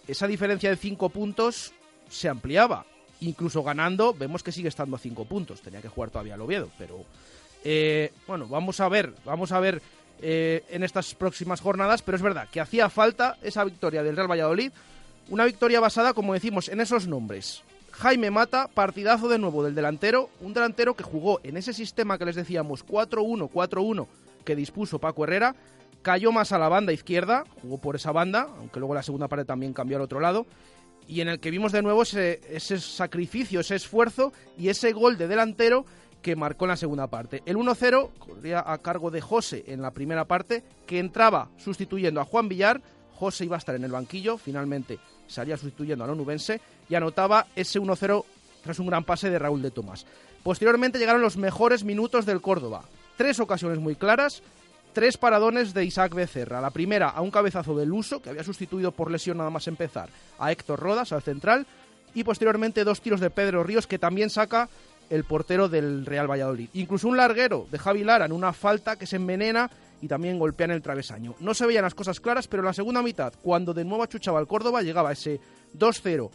esa 0.06 0.26
diferencia 0.26 0.68
de 0.68 0.76
5 0.76 1.08
puntos 1.08 1.72
se 2.10 2.28
ampliaba. 2.28 2.84
incluso 3.20 3.62
ganando, 3.62 4.12
vemos 4.12 4.42
que 4.42 4.52
sigue 4.52 4.68
estando 4.68 4.96
a 4.96 4.98
cinco 4.98 5.24
puntos. 5.24 5.62
Tenía 5.62 5.80
que 5.80 5.88
jugar 5.88 6.10
todavía 6.10 6.34
el 6.34 6.40
Oviedo, 6.42 6.68
pero 6.76 7.02
eh, 7.64 8.12
bueno, 8.26 8.46
vamos 8.46 8.78
a 8.80 8.90
ver, 8.90 9.14
vamos 9.24 9.52
a 9.52 9.58
ver 9.60 9.80
eh, 10.20 10.64
en 10.68 10.82
estas 10.82 11.14
próximas 11.14 11.62
jornadas, 11.62 12.02
pero 12.02 12.16
es 12.16 12.22
verdad 12.22 12.46
que 12.52 12.60
hacía 12.60 12.90
falta 12.90 13.38
esa 13.40 13.64
victoria 13.64 14.02
del 14.02 14.16
Real 14.16 14.30
Valladolid, 14.30 14.70
una 15.30 15.46
victoria 15.46 15.80
basada, 15.80 16.12
como 16.12 16.34
decimos, 16.34 16.68
en 16.68 16.82
esos 16.82 17.06
nombres. 17.06 17.62
Jaime 17.98 18.30
Mata, 18.30 18.68
partidazo 18.68 19.26
de 19.26 19.38
nuevo 19.38 19.64
del 19.64 19.74
delantero, 19.74 20.28
un 20.42 20.52
delantero 20.52 20.94
que 20.94 21.02
jugó 21.02 21.40
en 21.42 21.56
ese 21.56 21.72
sistema 21.72 22.18
que 22.18 22.26
les 22.26 22.36
decíamos 22.36 22.84
4-1, 22.84 23.50
4-1 23.50 24.06
que 24.44 24.54
dispuso 24.54 24.98
Paco 24.98 25.24
Herrera, 25.24 25.56
cayó 26.02 26.30
más 26.30 26.52
a 26.52 26.58
la 26.58 26.68
banda 26.68 26.92
izquierda, 26.92 27.44
jugó 27.62 27.78
por 27.78 27.96
esa 27.96 28.12
banda, 28.12 28.48
aunque 28.58 28.80
luego 28.80 28.94
la 28.94 29.02
segunda 29.02 29.28
parte 29.28 29.46
también 29.46 29.72
cambió 29.72 29.96
al 29.96 30.02
otro 30.02 30.20
lado, 30.20 30.44
y 31.08 31.22
en 31.22 31.28
el 31.28 31.40
que 31.40 31.50
vimos 31.50 31.72
de 31.72 31.80
nuevo 31.80 32.02
ese, 32.02 32.42
ese 32.50 32.78
sacrificio, 32.80 33.60
ese 33.60 33.76
esfuerzo 33.76 34.34
y 34.58 34.68
ese 34.68 34.92
gol 34.92 35.16
de 35.16 35.26
delantero 35.26 35.86
que 36.20 36.36
marcó 36.36 36.66
en 36.66 36.70
la 36.70 36.76
segunda 36.76 37.06
parte. 37.06 37.42
El 37.46 37.56
1-0 37.56 38.10
corría 38.18 38.62
a 38.70 38.76
cargo 38.76 39.10
de 39.10 39.22
José 39.22 39.64
en 39.68 39.80
la 39.80 39.92
primera 39.92 40.26
parte, 40.26 40.64
que 40.86 40.98
entraba 40.98 41.48
sustituyendo 41.56 42.20
a 42.20 42.26
Juan 42.26 42.50
Villar. 42.50 42.82
José 43.14 43.46
iba 43.46 43.56
a 43.56 43.58
estar 43.58 43.74
en 43.74 43.84
el 43.84 43.92
banquillo, 43.92 44.36
finalmente 44.36 44.98
salía 45.28 45.56
sustituyendo 45.56 46.04
a 46.04 46.08
Onubense 46.10 46.60
y 46.88 46.94
anotaba 46.94 47.46
ese 47.56 47.80
1-0 47.80 48.24
tras 48.62 48.78
un 48.78 48.86
gran 48.86 49.04
pase 49.04 49.30
de 49.30 49.38
Raúl 49.38 49.62
de 49.62 49.70
Tomás. 49.70 50.06
Posteriormente 50.42 50.98
llegaron 50.98 51.22
los 51.22 51.36
mejores 51.36 51.84
minutos 51.84 52.26
del 52.26 52.40
Córdoba. 52.40 52.84
Tres 53.16 53.40
ocasiones 53.40 53.78
muy 53.78 53.96
claras, 53.96 54.42
tres 54.92 55.16
paradones 55.16 55.74
de 55.74 55.84
Isaac 55.84 56.14
Becerra. 56.14 56.60
La 56.60 56.70
primera 56.70 57.08
a 57.08 57.20
un 57.20 57.30
cabezazo 57.30 57.76
del 57.76 57.92
uso, 57.92 58.22
que 58.22 58.30
había 58.30 58.44
sustituido 58.44 58.92
por 58.92 59.10
lesión 59.10 59.38
nada 59.38 59.50
más 59.50 59.68
empezar 59.68 60.08
a 60.38 60.52
Héctor 60.52 60.80
Rodas, 60.80 61.12
al 61.12 61.22
central, 61.22 61.66
y 62.14 62.24
posteriormente 62.24 62.84
dos 62.84 63.00
tiros 63.00 63.20
de 63.20 63.30
Pedro 63.30 63.62
Ríos, 63.62 63.86
que 63.86 63.98
también 63.98 64.30
saca 64.30 64.68
el 65.10 65.24
portero 65.24 65.68
del 65.68 66.06
Real 66.06 66.30
Valladolid. 66.30 66.70
Incluso 66.74 67.08
un 67.08 67.16
larguero 67.16 67.66
de 67.70 67.78
Javi 67.78 68.04
Lara 68.04 68.26
en 68.26 68.32
una 68.32 68.52
falta 68.52 68.96
que 68.96 69.06
se 69.06 69.16
envenena 69.16 69.70
y 70.00 70.08
también 70.08 70.38
golpea 70.38 70.66
en 70.66 70.72
el 70.72 70.82
travesaño. 70.82 71.34
No 71.40 71.54
se 71.54 71.66
veían 71.66 71.84
las 71.84 71.94
cosas 71.94 72.20
claras, 72.20 72.48
pero 72.48 72.62
en 72.62 72.66
la 72.66 72.72
segunda 72.72 73.02
mitad, 73.02 73.32
cuando 73.42 73.72
de 73.72 73.84
nuevo 73.84 74.02
achuchaba 74.02 74.40
el 74.40 74.46
Córdoba, 74.46 74.82
llegaba 74.82 75.12
ese 75.12 75.40
2-0, 75.76 76.30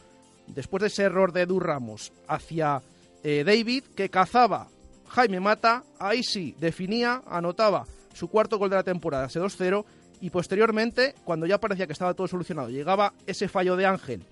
después 0.47 0.81
de 0.81 0.87
ese 0.87 1.03
error 1.03 1.31
de 1.31 1.41
Edu 1.41 1.59
Ramos 1.59 2.11
hacia 2.27 2.81
eh, 3.23 3.43
David, 3.45 3.83
que 3.95 4.09
cazaba 4.09 4.67
Jaime 5.09 5.39
Mata, 5.39 5.83
ahí 5.99 6.23
sí, 6.23 6.55
definía, 6.59 7.21
anotaba 7.27 7.85
su 8.13 8.29
cuarto 8.29 8.57
gol 8.57 8.69
de 8.69 8.77
la 8.77 8.83
temporada, 8.83 9.25
ese 9.27 9.39
2-0, 9.39 9.85
y 10.21 10.29
posteriormente, 10.29 11.15
cuando 11.23 11.45
ya 11.45 11.59
parecía 11.59 11.87
que 11.87 11.93
estaba 11.93 12.13
todo 12.13 12.27
solucionado, 12.27 12.69
llegaba 12.69 13.13
ese 13.25 13.47
fallo 13.47 13.75
de 13.75 13.85
Ángel, 13.85 14.23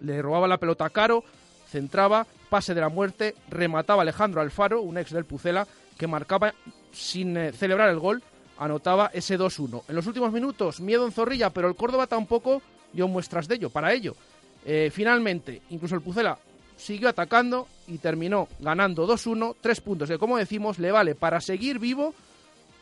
le 0.00 0.20
robaba 0.22 0.48
la 0.48 0.58
pelota 0.58 0.86
a 0.86 0.90
Caro, 0.90 1.24
centraba, 1.68 2.26
pase 2.48 2.74
de 2.74 2.80
la 2.80 2.88
muerte, 2.88 3.34
remataba 3.48 4.02
Alejandro 4.02 4.40
Alfaro, 4.40 4.82
un 4.82 4.98
ex 4.98 5.12
del 5.12 5.24
Pucela, 5.24 5.66
que 5.96 6.06
marcaba 6.06 6.52
sin 6.92 7.36
eh, 7.36 7.52
celebrar 7.52 7.90
el 7.90 7.98
gol, 7.98 8.22
anotaba 8.60 9.10
ese 9.12 9.38
2-1. 9.38 9.82
En 9.88 9.96
los 9.96 10.06
últimos 10.06 10.30
minutos, 10.30 10.80
miedo 10.80 11.06
en 11.06 11.12
Zorrilla, 11.12 11.50
pero 11.50 11.66
el 11.68 11.74
Córdoba 11.74 12.06
tampoco 12.06 12.62
dio 12.92 13.08
muestras 13.08 13.48
de 13.48 13.56
ello, 13.56 13.70
para 13.70 13.92
ello. 13.92 14.14
Eh, 14.64 14.90
finalmente, 14.92 15.62
incluso 15.70 15.94
el 15.94 16.02
Pucela 16.02 16.38
siguió 16.76 17.08
atacando 17.08 17.66
y 17.88 17.98
terminó 17.98 18.48
ganando 18.60 19.08
2-1, 19.08 19.56
tres 19.60 19.80
puntos 19.80 20.08
que, 20.08 20.18
como 20.18 20.36
decimos, 20.36 20.78
le 20.78 20.92
vale 20.92 21.14
para 21.14 21.40
seguir 21.40 21.78
vivo 21.78 22.14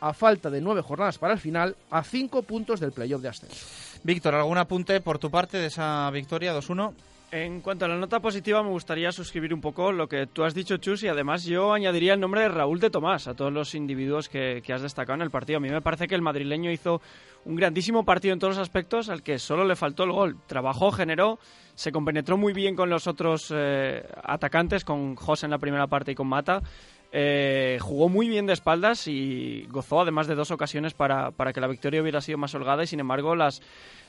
a 0.01 0.13
falta 0.13 0.51
de 0.51 0.61
nueve 0.61 0.83
jornadas 0.83 1.19
para 1.19 1.35
el 1.35 1.41
final, 1.41 1.77
a 1.91 2.03
cinco 2.03 2.43
puntos 2.43 2.81
del 2.81 2.93
playoff 2.93 3.23
de 3.23 3.29
ascenso. 3.29 3.67
Víctor, 4.03 4.35
¿algún 4.35 4.59
apunte 4.59 5.01
por 5.01 5.19
tu 5.19 5.31
parte 5.31 5.59
de 5.59 5.67
esa 5.67 6.11
victoria 6.11 6.57
2-1? 6.57 6.93
En 7.31 7.61
cuanto 7.61 7.85
a 7.85 7.89
la 7.89 7.97
nota 7.97 8.21
positiva, 8.21 8.63
me 8.63 8.71
gustaría 8.71 9.13
suscribir 9.13 9.53
un 9.53 9.61
poco 9.61 9.93
lo 9.93 10.09
que 10.09 10.27
tú 10.27 10.45
has 10.45 10.55
dicho, 10.55 10.79
Chus, 10.79 11.03
y 11.03 11.09
además 11.09 11.45
yo 11.45 11.75
añadiría 11.75 12.15
el 12.15 12.21
nombre 12.21 12.41
de 12.41 12.49
Raúl 12.49 12.81
de 12.81 12.89
Tomás 12.89 13.29
a 13.29 13.35
todos 13.35 13.53
los 13.53 13.75
individuos 13.75 14.31
que, 14.31 14.63
has 14.73 14.81
destacado 14.81 15.17
en 15.17 15.21
el 15.21 15.31
partido. 15.31 15.59
A 15.59 15.61
mí 15.61 15.69
me 15.69 15.83
parece 15.83 16.07
que 16.07 16.15
el 16.15 16.23
madrileño 16.23 16.71
hizo 16.71 17.03
un 17.45 17.55
grandísimo 17.55 18.07
partido 18.07 18.33
en 18.33 18.39
todos 18.39 18.57
los 18.57 18.63
aspectos, 18.63 19.11
al 19.11 19.23
que 19.23 19.39
solo 19.39 19.67
le 19.67 19.77
faltó 19.77 20.05
el 20.05 20.13
gol. 20.13 20.39
Trabajó, 20.47 20.91
generó, 20.91 21.39
se 21.75 21.93
compenetró 21.93 22.39
muy 22.39 22.55
bien 22.55 22.75
con 22.75 22.89
los 22.89 23.07
otros 23.07 23.53
eh, 23.55 24.03
atacantes, 24.25 24.87
con 24.87 25.15
José 25.15 25.45
en 25.45 25.51
la 25.51 25.59
primera 25.59 25.87
parte 25.87 26.13
y 26.13 26.15
con 26.15 26.29
Mata. 26.29 26.63
Eh, 27.11 27.79
jugó 27.81 28.09
muy 28.09 28.29
bien 28.29 28.47
de 28.47 28.53
espaldas 28.53 29.09
y 29.09 29.67
gozó 29.71 30.03
además 30.03 30.27
de 30.27 30.35
dos 30.35 30.51
ocasiones 30.51 30.93
para, 30.93 31.31
para 31.31 31.55
que 31.55 31.61
la 31.61 31.67
victoria 31.67 32.03
hubiera 32.03 32.21
sido 32.21 32.37
más 32.37 32.55
holgada 32.55 32.85
y 32.85 32.87
sin 32.87 33.01
embargo 33.01 33.35
las 33.35 33.63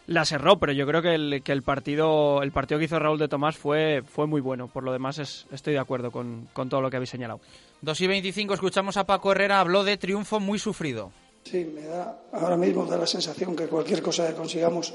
la 0.09 0.25
cerró, 0.25 0.57
pero 0.57 0.73
yo 0.73 0.87
creo 0.87 1.03
que 1.03 1.13
el, 1.13 1.43
que 1.43 1.51
el 1.51 1.61
partido 1.61 2.41
el 2.41 2.51
partido 2.51 2.79
que 2.79 2.85
hizo 2.85 2.97
Raúl 2.97 3.19
de 3.19 3.27
Tomás 3.27 3.57
fue, 3.57 4.01
fue 4.01 4.25
muy 4.25 4.41
bueno. 4.41 4.67
Por 4.67 4.83
lo 4.83 4.91
demás, 4.91 5.45
estoy 5.51 5.73
de 5.73 5.79
acuerdo 5.79 6.09
con, 6.09 6.49
todo 6.53 6.81
lo 6.81 6.89
que 6.89 6.95
habéis 6.95 7.11
señalado. 7.11 7.39
2 7.81 8.01
y 8.01 8.07
25, 8.07 8.55
escuchamos 8.55 8.97
a 8.97 9.05
Paco 9.05 9.31
Herrera, 9.31 9.59
habló 9.59 9.83
de 9.83 9.97
triunfo 9.97 10.39
muy 10.39 10.57
sufrido. 10.57 11.11
Sí, 11.43 11.63
me 11.73 11.83
da, 11.83 12.21
ahora 12.33 12.57
mismo 12.57 12.85
da 12.85 12.97
la 12.97 13.05
sensación 13.05 13.55
que 13.55 13.67
cualquier 13.67 14.01
cosa 14.01 14.27
que 14.27 14.33
consigamos 14.33 14.93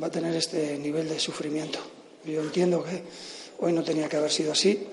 va 0.00 0.06
a 0.06 0.10
tener 0.10 0.34
este 0.36 0.78
nivel 0.78 1.08
de 1.08 1.18
sufrimiento. 1.18 1.80
Yo 2.24 2.40
entiendo 2.40 2.84
que 2.84 3.02
hoy 3.58 3.72
no 3.72 3.82
tenía 3.82 4.08
que 4.08 4.16
haber 4.16 4.30
sido 4.30 4.52
así. 4.52 4.86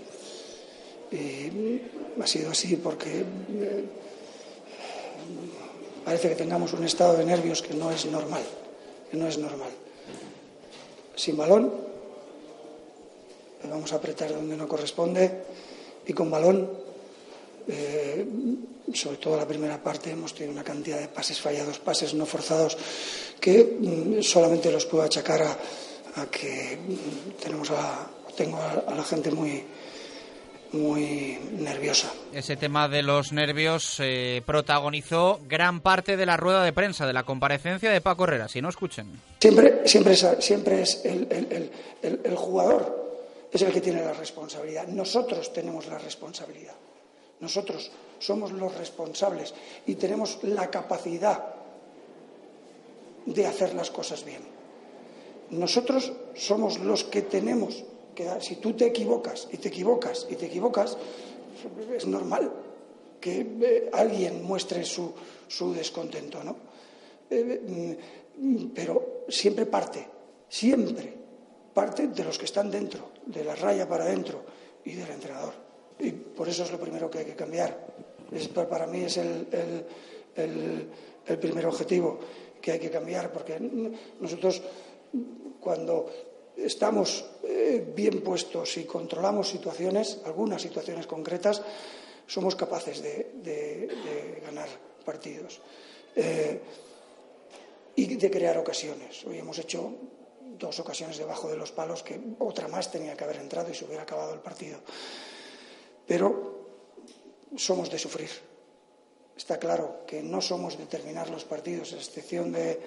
Y 1.12 1.82
ha 2.22 2.28
sido 2.28 2.52
así 2.52 2.78
porque 2.78 3.20
eh, 3.20 3.86
parece 6.06 6.30
que 6.30 6.36
tengamos 6.36 6.74
un 6.74 6.86
estado 6.86 7.18
de 7.18 7.26
nervios 7.26 7.62
que 7.62 7.74
no 7.74 7.92
es 7.92 8.06
normal 8.06 8.44
que 9.12 9.18
no 9.18 9.28
es 9.28 9.38
normal. 9.38 9.72
Sin 11.16 11.36
balón, 11.36 11.70
vamos 13.70 13.92
a 13.92 13.98
apretar 13.98 14.32
donde 14.32 14.56
no 14.56 14.68
corresponde 14.68 15.44
y 16.08 16.14
con 16.14 16.32
balón, 16.32 16.72
eh, 17.68 18.26
sobre 18.94 19.18
todo 19.18 19.36
la 19.36 19.46
primera 19.46 19.84
parte, 19.84 20.12
hemos 20.12 20.34
tenido 20.34 20.54
una 20.54 20.64
cantidad 20.64 20.98
de 20.98 21.10
pases 21.10 21.42
fallados, 21.42 21.80
pases 21.80 22.14
no 22.14 22.26
forzados, 22.26 22.78
que 23.40 23.78
mm, 23.80 24.24
solamente 24.24 24.72
los 24.72 24.86
puedo 24.86 25.04
achacar 25.04 25.44
a, 25.44 26.26
que 26.32 26.80
tenemos 27.44 27.70
a, 27.72 28.10
tengo 28.36 28.58
a 28.58 28.96
la 28.96 29.04
gente 29.04 29.30
muy, 29.30 29.64
muy 30.74 31.38
nerviosa. 31.60 32.12
Ese 32.34 32.56
tema 32.56 32.88
de 32.88 33.02
los 33.02 33.32
nervios 33.32 33.98
eh, 34.00 34.42
protagonizó 34.46 35.40
gran 35.48 35.82
parte 35.82 36.18
de 36.18 36.26
la 36.26 36.38
rueda 36.38 36.64
de 36.64 36.74
prensa, 36.74 37.06
de 37.06 37.14
la 37.14 37.24
comparecencia 37.24 37.92
de 37.92 38.02
Paco 38.02 38.24
Herrera, 38.24 38.48
si 38.48 38.62
no 38.62 38.70
escuchen. 38.70 39.08
Siempre, 39.40 39.88
siempre 39.88 40.14
es, 40.14 40.28
siempre 40.40 40.82
es 40.82 41.02
el, 41.04 41.72
el, 42.02 42.36
jugador 42.36 43.50
es 43.52 43.62
el 43.62 43.72
que 43.72 43.82
tiene 43.82 44.02
la 44.04 44.14
responsabilidad. 44.14 44.88
Nosotros 44.88 45.52
tenemos 45.52 45.88
la 45.88 45.98
responsabilidad. 45.98 46.76
Nosotros 47.42 47.92
somos 48.20 48.52
los 48.52 48.74
responsables 48.76 49.54
y 49.88 49.96
tenemos 49.96 50.40
la 50.44 50.70
capacidad 50.70 51.56
de 53.26 53.46
hacer 53.46 53.74
las 53.74 53.92
cosas 53.92 54.24
bien. 54.24 54.42
Nosotros 55.50 56.14
somos 56.36 56.80
los 56.80 57.04
que 57.04 57.24
tenemos 57.24 57.84
si 58.40 58.56
tú 58.58 58.74
te 58.74 58.88
equivocas 58.88 59.48
y 59.52 59.58
te 59.58 59.70
equivocas 59.70 60.28
y 60.30 60.36
te 60.36 60.46
equivocas, 60.46 60.98
es 61.96 62.06
normal 62.08 62.52
que 63.20 63.46
eh, 63.62 63.90
alguien 63.94 64.44
muestre 64.44 64.84
su, 64.84 65.14
su 65.48 65.74
descontento, 65.74 66.44
¿no? 66.44 66.56
Eh, 67.30 67.98
mm, 68.38 68.66
pero 68.74 69.24
siempre 69.30 69.66
parte, 69.66 70.06
siempre 70.50 71.14
parte 71.74 72.08
de 72.08 72.24
los 72.24 72.38
que 72.38 72.46
están 72.46 72.70
dentro, 72.70 73.12
de 73.26 73.44
la 73.44 73.56
raya 73.56 73.88
para 73.88 74.04
adentro 74.04 74.42
y 74.84 74.94
del 74.94 75.10
entrenador. 75.10 75.54
Y 76.00 76.12
por 76.12 76.50
eso 76.50 76.64
es 76.64 76.72
lo 76.72 76.80
primero 76.80 77.10
que 77.10 77.20
hay 77.20 77.26
que 77.26 77.36
cambiar. 77.36 77.78
para 78.70 78.88
mí 78.88 79.04
es 79.04 79.18
el, 79.18 79.48
el, 80.36 80.90
el 81.28 81.38
primer 81.38 81.66
objetivo 81.68 82.20
que 82.60 82.72
hay 82.74 82.80
que 82.80 82.90
cambiar, 82.90 83.32
porque 83.32 83.60
nosotros 84.20 84.62
cuando 85.60 86.10
estamos 86.58 87.26
eh, 87.44 87.92
bien 87.96 88.22
puestos 88.22 88.78
y 88.78 88.86
controlamos 88.86 89.50
situaciones, 89.50 90.20
algunas 90.26 90.62
situaciones 90.62 91.08
concretas, 91.08 91.62
somos 92.28 92.56
capaces 92.56 93.02
de, 93.02 94.40
ganar 94.44 94.70
partidos 95.04 95.60
eh, 96.16 96.62
y 97.96 98.16
de 98.16 98.32
crear 98.32 98.58
ocasiones. 98.58 99.26
Hoy 99.26 99.38
hemos 99.38 99.60
hecho 99.60 99.94
dos 100.58 100.80
ocasiones 100.80 101.18
debajo 101.18 101.50
de 101.50 101.58
los 101.58 101.72
palos 101.72 102.04
que 102.04 102.20
otra 102.40 102.68
más 102.68 102.92
tenía 102.92 103.18
que 103.18 103.24
haber 103.24 103.38
entrado 103.38 103.70
y 103.72 103.74
se 103.74 103.86
hubiera 103.86 104.04
acabado 104.04 104.34
el 104.34 104.40
partido. 104.40 104.80
Pero 106.08 106.62
somos 107.58 107.90
de 107.90 108.00
sufrir. 108.00 108.30
Está 109.36 109.58
claro 109.58 110.06
que 110.06 110.22
no 110.22 110.40
somos 110.40 110.78
de 110.78 110.86
terminar 110.86 111.30
los 111.30 111.44
partidos, 111.46 111.94
a 111.94 111.98
excepción 111.98 112.52
de 112.52 112.80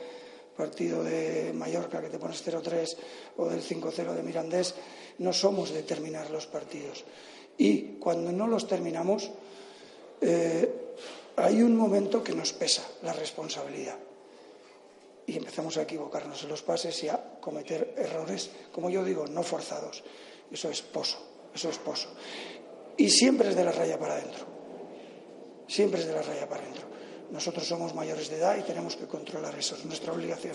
partido 0.57 1.03
de 1.03 1.53
Mallorca 1.53 2.01
que 2.01 2.09
te 2.09 2.19
pones 2.19 2.45
0-3 2.47 2.97
o 3.37 3.49
del 3.49 3.63
5-0 3.63 4.15
de 4.15 4.23
Mirandés, 4.23 4.75
no 5.19 5.33
somos 5.33 5.71
de 5.71 5.83
terminar 5.83 6.31
los 6.31 6.47
partidos. 6.47 7.05
Y 7.59 7.99
cuando 7.99 8.33
no 8.33 8.47
los 8.47 8.67
terminamos, 8.67 9.31
eh, 10.21 10.97
hay 11.37 11.63
un 11.63 11.77
momento 11.77 12.23
que 12.23 12.35
nos 12.35 12.53
pesa 12.53 12.83
la 13.03 13.13
responsabilidad. 13.13 13.99
Y 15.27 15.37
empezamos 15.37 15.77
a 15.77 15.83
equivocarnos 15.83 16.43
en 16.43 16.51
los 16.51 16.63
pases 16.63 17.03
y 17.03 17.09
a 17.09 17.39
cometer 17.41 17.95
errores, 17.97 18.51
como 18.73 18.91
yo 18.91 19.05
digo, 19.05 19.27
no 19.27 19.43
forzados. 19.43 20.03
eso 20.51 20.71
es 20.71 20.83
pozo, 20.83 21.19
eso 21.55 21.71
es 21.71 21.79
pozo. 21.79 22.09
Y 22.97 23.11
siempre 23.11 23.49
es 23.49 23.57
de 23.57 23.65
la 23.65 23.73
raya 23.73 23.99
para 23.99 24.15
adentro, 24.15 24.45
siempre 25.67 26.01
es 26.01 26.07
de 26.07 26.13
la 26.13 26.23
raya 26.23 26.49
para 26.49 26.63
adentro. 26.63 26.94
Nosotros 27.31 27.67
somos 27.67 27.95
mayores 27.95 28.31
de 28.31 28.37
edad 28.37 28.57
y 28.59 28.63
tenemos 28.63 28.97
que 28.97 29.07
controlar 29.07 29.55
eso, 29.59 29.77
es 29.77 29.85
nuestra 29.85 30.13
obligación. 30.13 30.55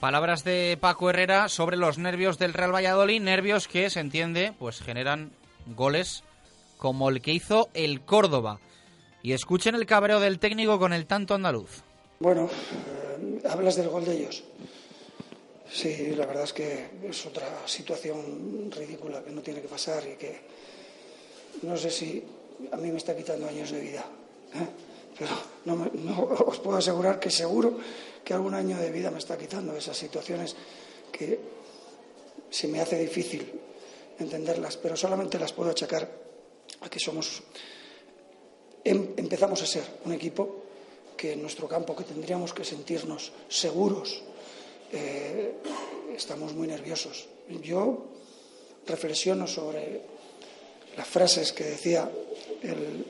Palabras 0.00 0.44
de 0.44 0.78
Paco 0.80 1.10
Herrera 1.10 1.48
sobre 1.48 1.76
los 1.76 1.98
nervios 1.98 2.38
del 2.38 2.54
Real 2.54 2.74
Valladolid, 2.74 3.20
nervios 3.20 3.68
que 3.68 3.90
se 3.90 4.00
entiende, 4.00 4.54
pues 4.58 4.80
generan 4.80 5.32
goles 5.66 6.24
como 6.78 7.10
el 7.10 7.20
que 7.20 7.32
hizo 7.32 7.68
el 7.74 8.00
Córdoba. 8.00 8.60
Y 9.22 9.32
escuchen 9.32 9.74
el 9.74 9.84
cabreo 9.84 10.18
del 10.18 10.38
técnico 10.38 10.78
con 10.78 10.94
el 10.94 11.06
tanto 11.06 11.34
andaluz. 11.34 11.82
Bueno, 12.20 12.48
eh, 12.48 13.42
hablas 13.46 13.76
del 13.76 13.90
gol 13.90 14.06
de 14.06 14.16
ellos. 14.16 14.42
Sí, 15.70 16.14
la 16.16 16.24
verdad 16.24 16.44
es 16.44 16.52
que 16.54 16.86
es 17.04 17.26
otra 17.26 17.46
situación 17.66 18.70
ridícula 18.70 19.22
que 19.22 19.30
no 19.30 19.42
tiene 19.42 19.60
que 19.60 19.68
pasar 19.68 20.02
y 20.06 20.16
que 20.16 20.40
no 21.62 21.76
sé 21.76 21.90
si 21.90 22.24
a 22.72 22.76
mí 22.76 22.90
me 22.90 22.96
está 22.96 23.14
quitando 23.14 23.46
años 23.46 23.70
de 23.70 23.80
vida. 23.80 24.04
¿eh? 24.54 24.89
No, 25.64 25.90
no 25.92 26.22
os 26.48 26.58
puedo 26.58 26.78
asegurar 26.78 27.20
que 27.20 27.30
seguro 27.30 27.76
que 28.24 28.32
algún 28.34 28.54
año 28.54 28.78
de 28.78 28.90
vida 28.90 29.10
me 29.10 29.18
está 29.18 29.36
quitando 29.36 29.76
esas 29.76 29.96
situaciones 29.96 30.56
que 31.12 31.38
se 32.50 32.68
me 32.68 32.80
hace 32.80 32.98
difícil 32.98 33.46
entenderlas, 34.18 34.76
pero 34.76 34.96
solamente 34.96 35.38
las 35.38 35.52
puedo 35.52 35.70
achacar 35.70 36.08
a 36.80 36.88
que 36.88 36.98
somos 36.98 37.42
em- 38.84 39.12
empezamos 39.16 39.62
a 39.62 39.66
ser 39.66 39.84
un 40.04 40.12
equipo 40.12 40.64
que 41.16 41.32
en 41.36 41.42
nuestro 41.42 41.68
campo 41.68 41.94
que 41.94 42.04
tendríamos 42.04 42.52
que 42.52 42.64
sentirnos 42.64 43.32
seguros 43.48 44.22
eh, 44.92 45.54
estamos 46.16 46.54
muy 46.54 46.66
nerviosos. 46.66 47.28
Yo 47.62 48.08
reflexiono 48.86 49.46
sobre 49.46 50.00
las 50.96 51.06
frases 51.06 51.52
que 51.52 51.64
decía 51.64 52.10
el, 52.62 53.04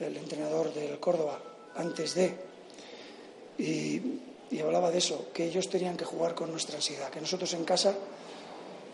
el 0.00 0.16
entrenador 0.16 0.72
del 0.72 0.98
Córdoba 0.98 1.40
antes 1.74 2.14
de 2.14 2.34
y, 3.58 4.00
hablaba 4.60 4.90
de 4.90 4.98
eso, 4.98 5.26
que 5.32 5.44
ellos 5.46 5.68
tenían 5.68 5.96
que 5.96 6.04
jugar 6.04 6.34
con 6.34 6.50
nuestra 6.50 6.76
ansiedad, 6.76 7.10
que 7.10 7.20
nosotros 7.20 7.52
en 7.54 7.64
casa 7.64 7.94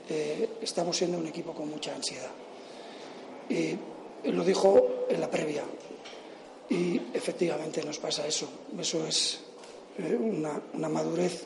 eh, 0.09 0.49
estamos 0.61 0.97
siendo 0.97 1.19
un 1.19 1.27
equipo 1.27 1.53
con 1.53 1.69
mucha 1.69 1.95
ansiedad. 1.95 2.31
Y 3.49 3.77
lo 4.31 4.45
dijo 4.45 5.07
en 5.09 5.21
la 5.21 5.31
previa. 5.31 5.65
Y 6.69 7.01
efectivamente 7.13 7.83
nos 7.85 7.99
pasa 7.99 8.27
eso. 8.27 8.49
Eso 8.79 9.07
es 9.07 9.41
eh, 9.99 10.17
una, 10.19 10.61
una 10.73 10.89
madurez 10.89 11.45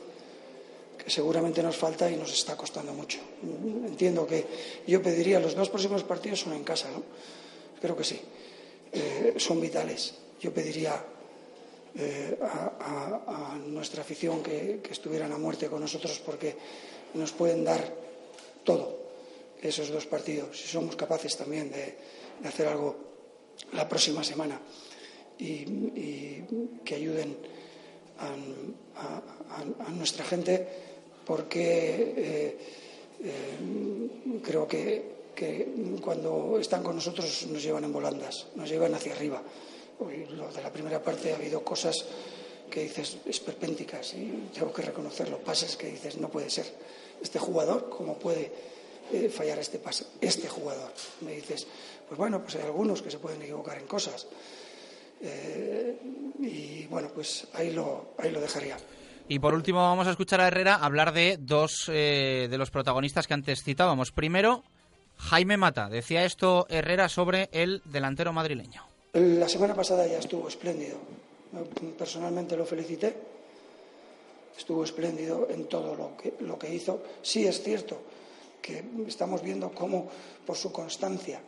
que 0.97 1.09
seguramente 1.09 1.61
nos 1.61 1.75
falta 1.75 2.09
y 2.09 2.15
nos 2.15 2.31
está 2.31 2.55
costando 2.55 2.93
mucho. 2.93 3.19
Entiendo 3.43 4.25
que 4.25 4.45
yo 4.87 5.01
pediría 5.01 5.39
los 5.39 5.55
dos 5.55 5.69
próximos 5.69 6.03
partidos 6.03 6.41
son 6.41 6.53
en 6.53 6.63
casa, 6.63 6.89
¿no? 6.91 7.03
Creo 7.81 7.95
que 7.95 8.03
sí. 8.03 8.19
Eh, 8.91 9.35
son 9.37 9.59
vitales. 9.61 10.15
Yo 10.39 10.53
pediría 10.53 11.03
eh, 11.95 12.37
a, 12.41 13.57
nuestra 13.65 14.01
afición 14.01 14.41
que, 14.41 14.79
que 14.83 14.91
estuvieran 14.93 15.31
a 15.31 15.37
muerte 15.37 15.67
con 15.67 15.81
nosotros 15.81 16.21
porque 16.25 16.55
nos 17.13 17.31
pueden 17.31 17.63
dar 17.63 17.81
todo 18.63 18.97
esos 19.61 19.89
dos 19.89 20.05
partidos. 20.05 20.59
Si 20.59 20.67
somos 20.67 20.95
capaces 20.95 21.35
también 21.35 21.71
de, 21.71 21.95
hacer 22.43 22.67
algo 22.67 22.95
la 23.73 23.89
próxima 23.89 24.23
semana 24.23 24.59
y, 25.39 26.41
que 26.85 26.95
ayuden 26.95 27.37
a, 28.19 29.91
nuestra 29.91 30.25
gente 30.25 30.67
porque 31.25 32.13
eh, 32.17 32.57
creo 34.43 34.67
que, 34.67 35.16
que 35.37 35.71
cuando 36.01 36.57
están 36.59 36.81
con 36.81 36.95
nosotros 36.95 37.45
nos 37.51 37.61
llevan 37.61 37.83
en 37.83 37.93
volandas, 37.93 38.47
nos 38.55 38.67
llevan 38.67 38.95
hacia 38.95 39.13
arriba. 39.13 39.39
Hoy, 39.99 40.25
lo 40.31 40.51
de 40.51 40.63
la 40.63 40.73
primera 40.73 41.01
parte 41.01 41.31
ha 41.31 41.35
habido 41.35 41.63
cosas 41.63 42.03
que 42.71 42.81
dices 42.81 43.19
esperpénticas 43.25 44.15
y 44.15 44.49
tengo 44.51 44.73
que 44.73 44.81
reconocerlo, 44.81 45.37
pases 45.37 45.77
que 45.77 45.91
dices 45.91 46.17
no 46.17 46.29
puede 46.29 46.49
ser. 46.49 46.65
Este 47.21 47.37
jugador, 47.37 47.87
¿cómo 47.87 48.17
puede 48.17 48.51
eh, 49.13 49.29
fallar 49.29 49.59
este 49.59 49.77
pase? 49.77 50.07
Este 50.19 50.49
jugador. 50.49 50.91
Me 51.21 51.33
dices, 51.33 51.67
pues 52.07 52.17
bueno, 52.17 52.41
pues 52.41 52.55
hay 52.55 52.63
algunos 52.63 53.03
que 53.03 53.11
se 53.11 53.19
pueden 53.19 53.39
equivocar 53.43 53.77
en 53.77 53.85
cosas. 53.85 54.25
Eh, 55.21 55.97
y 56.39 56.85
bueno, 56.87 57.09
pues 57.13 57.47
ahí 57.53 57.71
lo, 57.73 58.13
ahí 58.17 58.31
lo 58.31 58.41
dejaría. 58.41 58.77
Y 59.27 59.37
por 59.37 59.53
último 59.53 59.79
vamos 59.79 60.07
a 60.07 60.11
escuchar 60.11 60.41
a 60.41 60.47
Herrera 60.47 60.75
hablar 60.75 61.13
de 61.13 61.37
dos 61.39 61.91
eh, 61.93 62.47
de 62.49 62.57
los 62.57 62.71
protagonistas 62.71 63.27
que 63.27 63.35
antes 63.35 63.63
citábamos. 63.63 64.11
Primero, 64.11 64.63
Jaime 65.17 65.57
Mata. 65.57 65.89
Decía 65.89 66.23
esto 66.25 66.65
Herrera 66.69 67.09
sobre 67.09 67.49
el 67.51 67.81
delantero 67.85 68.33
madrileño. 68.33 68.83
La 69.13 69.49
semana 69.49 69.73
pasada 69.73 70.05
ya 70.05 70.19
estuvo 70.19 70.47
espléndido. 70.47 70.97
Personalmente 71.97 72.55
lo 72.55 72.65
felicité. 72.65 73.15
Estuvo 74.57 74.83
espléndido 74.83 75.47
en 75.49 75.65
todo 75.65 75.95
lo 75.95 76.17
que, 76.17 76.33
lo 76.41 76.57
que 76.57 76.73
hizo. 76.73 77.03
Sí 77.21 77.45
es 77.45 77.61
cierto 77.61 77.97
que 78.61 78.83
estamos 79.07 79.41
viendo 79.41 79.71
cómo, 79.71 80.09
por 80.45 80.57
su 80.57 80.71
constancia, 80.71 81.39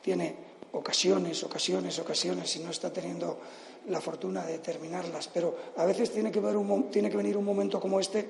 tiene 0.00 0.34
ocasiones, 0.72 1.42
ocasiones, 1.42 1.98
ocasiones 1.98 2.56
y 2.56 2.60
no 2.60 2.70
está 2.70 2.92
teniendo 2.92 3.38
la 3.88 4.00
fortuna 4.00 4.44
de 4.44 4.58
terminarlas. 4.58 5.28
Pero 5.32 5.56
a 5.76 5.84
veces 5.84 6.12
tiene 6.12 6.30
que, 6.30 6.40
ver 6.40 6.56
un 6.56 6.90
tiene 6.90 7.10
que 7.10 7.16
venir 7.16 7.36
un 7.36 7.44
momento 7.44 7.80
como 7.80 8.00
este 8.00 8.28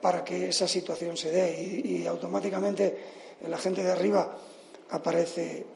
para 0.00 0.24
que 0.24 0.48
esa 0.48 0.68
situación 0.68 1.16
se 1.16 1.30
dé 1.30 1.82
y 1.84 2.06
automáticamente 2.06 3.25
la 3.46 3.58
gente 3.58 3.82
de 3.82 3.92
arriba 3.92 4.36
aparece, 4.90 5.66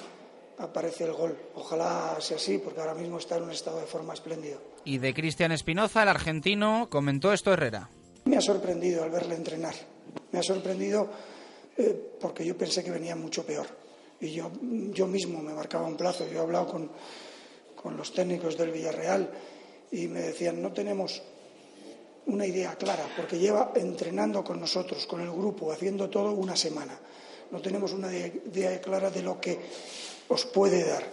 aparece 0.59 1.05
el 1.05 1.13
gol. 1.13 1.37
Ojalá 1.55 2.17
sea 2.21 2.37
así, 2.37 2.59
porque 2.59 2.81
ahora 2.81 2.95
mismo 2.95 3.19
está 3.19 3.37
en 3.37 3.45
un 3.45 3.51
estado 3.51 3.81
de 3.81 3.87
forma 3.87 4.15
espléndido. 4.15 4.59
Y 4.85 4.99
de 4.99 5.13
Cristian 5.15 5.53
Espinoza, 5.53 6.03
el 6.03 6.09
argentino, 6.09 6.89
comentó 6.91 7.33
esto 7.33 7.53
Herrera. 7.53 7.89
Me 8.25 8.37
ha 8.37 8.41
sorprendido 8.41 9.03
al 9.03 9.11
verle 9.11 9.35
entrenar. 9.35 9.75
Me 10.33 10.39
ha 10.39 10.43
sorprendido 10.43 11.09
eh, 11.77 12.17
porque 12.21 12.45
yo 12.45 12.57
pensé 12.57 12.83
que 12.83 12.91
venía 12.91 13.17
mucho 13.17 13.45
peor. 13.45 13.67
Y 14.21 14.33
yo, 14.33 14.51
yo 14.93 15.07
mismo 15.07 15.41
me 15.41 15.55
marcaba 15.55 15.87
un 15.87 15.97
plazo. 15.97 16.27
Yo 16.27 16.39
he 16.39 16.43
hablado 16.43 16.67
con, 16.67 16.91
con 17.75 17.97
los 17.97 18.13
técnicos 18.13 18.57
del 18.57 18.71
Villarreal 18.71 19.31
y 19.91 20.07
me 20.09 20.21
decían, 20.21 20.61
no 20.61 20.73
tenemos 20.73 21.23
una 22.27 22.47
idea 22.47 22.77
clara, 22.77 23.07
porque 23.17 23.39
lleva 23.39 23.73
entrenando 23.75 24.45
con 24.45 24.61
nosotros, 24.61 25.07
con 25.07 25.21
el 25.21 25.31
grupo, 25.31 25.73
haciendo 25.73 26.09
todo 26.09 26.33
una 26.33 26.55
semana. 26.55 26.99
No 27.51 27.61
tenemos 27.61 27.93
una 27.93 28.11
idea- 28.15 28.81
clara 28.81 29.11
de 29.11 29.23
lo 29.23 29.41
que 29.41 29.59
os 30.29 30.47
puede 30.47 30.85
dar. 30.85 31.05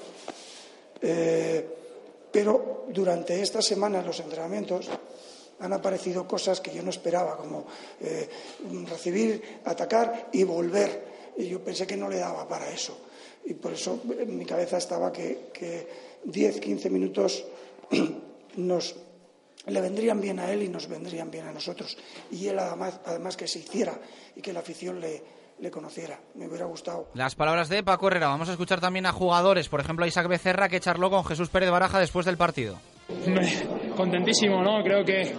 Eh, 1.02 1.68
pero 2.32 2.86
durante 2.90 3.42
esta 3.42 3.62
semana 3.62 4.02
los 4.02 4.20
entrenamientos 4.20 4.90
han 5.60 5.74
aparecido 5.74 6.28
cosas 6.28 6.62
que 6.62 6.74
yo 6.74 6.84
no 6.84 6.92
esperaba, 6.92 7.38
como 7.38 7.66
eh, 8.02 8.30
recibir, 8.88 9.62
atacar 9.66 10.30
y 10.32 10.44
volver. 10.44 11.34
Y 11.38 11.48
yo 11.48 11.64
pensé 11.64 11.88
que 11.88 11.98
no 11.98 12.10
le 12.10 12.18
daba 12.18 12.48
para 12.48 12.70
eso. 12.70 12.98
Y 13.46 13.54
por 13.54 13.74
eso 13.74 14.00
en 14.20 14.38
mi 14.38 14.46
cabeza 14.46 14.78
estaba 14.78 15.12
que, 15.12 15.50
que 15.54 15.88
10, 16.26 16.60
15 16.60 16.90
minutos 16.90 17.46
nos 18.58 18.96
le 19.66 19.82
vendrían 19.82 20.22
bien 20.22 20.40
a 20.40 20.52
él 20.52 20.64
y 20.64 20.70
nos 20.70 20.88
vendrían 20.88 21.32
bien 21.32 21.48
a 21.48 21.52
nosotros. 21.52 21.98
Y 22.32 22.48
él 22.48 22.60
además 22.60 23.36
que 23.36 23.48
se 23.48 23.60
hiciera 23.60 24.00
y 24.36 24.42
que 24.42 24.54
la 24.54 24.60
afición 24.60 25.00
le, 25.00 25.22
le 25.60 25.72
conociera. 25.72 26.20
Me 26.36 26.48
hubiera 26.48 26.66
gustado. 26.66 27.10
Las 27.14 27.36
palabras 27.36 27.70
de 27.70 27.84
Paco 27.84 28.08
Herrera. 28.08 28.28
Vamos 28.28 28.50
a 28.50 28.52
escuchar 28.52 28.80
también 28.80 29.06
a 29.06 29.12
jugadores, 29.12 29.70
por 29.70 29.80
ejemplo 29.80 30.06
a 30.06 30.08
Isaac 30.08 30.28
Becerra, 30.28 30.70
que 30.70 30.80
charló 30.80 31.10
con 31.10 31.24
Jesús 31.26 31.50
Pérez 31.50 31.70
Baraja 31.72 32.00
después 32.00 32.26
del 32.26 32.38
partido. 32.38 32.80
Contentísimo, 33.96 34.62
¿no? 34.62 34.84
Creo 34.84 35.04
que, 35.04 35.34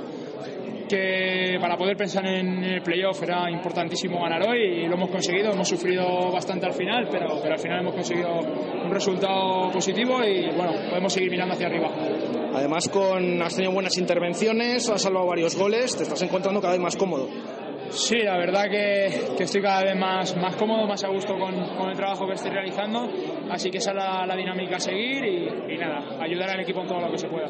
que 0.88 1.58
para 1.60 1.76
poder 1.76 1.96
pensar 1.96 2.26
en 2.26 2.64
el 2.64 2.82
playoff 2.82 3.22
era 3.22 3.50
importantísimo 3.50 4.20
ganar 4.20 4.48
hoy 4.48 4.84
y 4.84 4.88
lo 4.88 4.94
hemos 4.94 5.10
conseguido. 5.10 5.52
Hemos 5.52 5.68
sufrido 5.68 6.32
bastante 6.32 6.66
al 6.66 6.72
final, 6.72 7.08
pero, 7.10 7.40
pero 7.40 7.54
al 7.54 7.60
final 7.60 7.80
hemos 7.80 7.94
conseguido 7.94 8.30
un 8.38 8.90
resultado 8.90 9.70
positivo 9.70 10.24
y 10.24 10.50
bueno, 10.56 10.72
podemos 10.88 11.12
seguir 11.12 11.30
mirando 11.30 11.54
hacia 11.54 11.66
arriba. 11.66 11.88
Además, 12.54 12.88
con, 12.88 13.40
has 13.42 13.54
tenido 13.54 13.72
buenas 13.72 13.96
intervenciones, 13.98 14.88
has 14.88 15.02
salvado 15.02 15.26
varios 15.26 15.54
goles, 15.56 15.96
te 15.96 16.02
estás 16.02 16.22
encontrando 16.22 16.60
cada 16.60 16.72
vez 16.72 16.82
más 16.82 16.96
cómodo. 16.96 17.28
Sí, 17.90 18.18
la 18.18 18.36
verdad 18.36 18.64
que, 18.70 19.34
que 19.36 19.44
estoy 19.44 19.62
cada 19.62 19.82
vez 19.82 19.96
más, 19.96 20.36
más 20.36 20.56
cómodo, 20.56 20.86
más 20.86 21.02
a 21.04 21.08
gusto 21.08 21.38
con, 21.38 21.54
con 21.76 21.90
el 21.90 21.96
trabajo 21.96 22.26
que 22.26 22.34
estoy 22.34 22.50
realizando, 22.50 23.08
así 23.50 23.70
que 23.70 23.78
esa 23.78 23.90
es 23.90 23.96
la, 23.96 24.26
la 24.26 24.36
dinámica 24.36 24.76
a 24.76 24.80
seguir 24.80 25.24
y, 25.24 25.74
y 25.74 25.78
nada, 25.78 26.22
ayudar 26.22 26.50
al 26.50 26.60
equipo 26.60 26.82
en 26.82 26.86
todo 26.86 27.00
lo 27.00 27.10
que 27.10 27.18
se 27.18 27.28
pueda. 27.28 27.48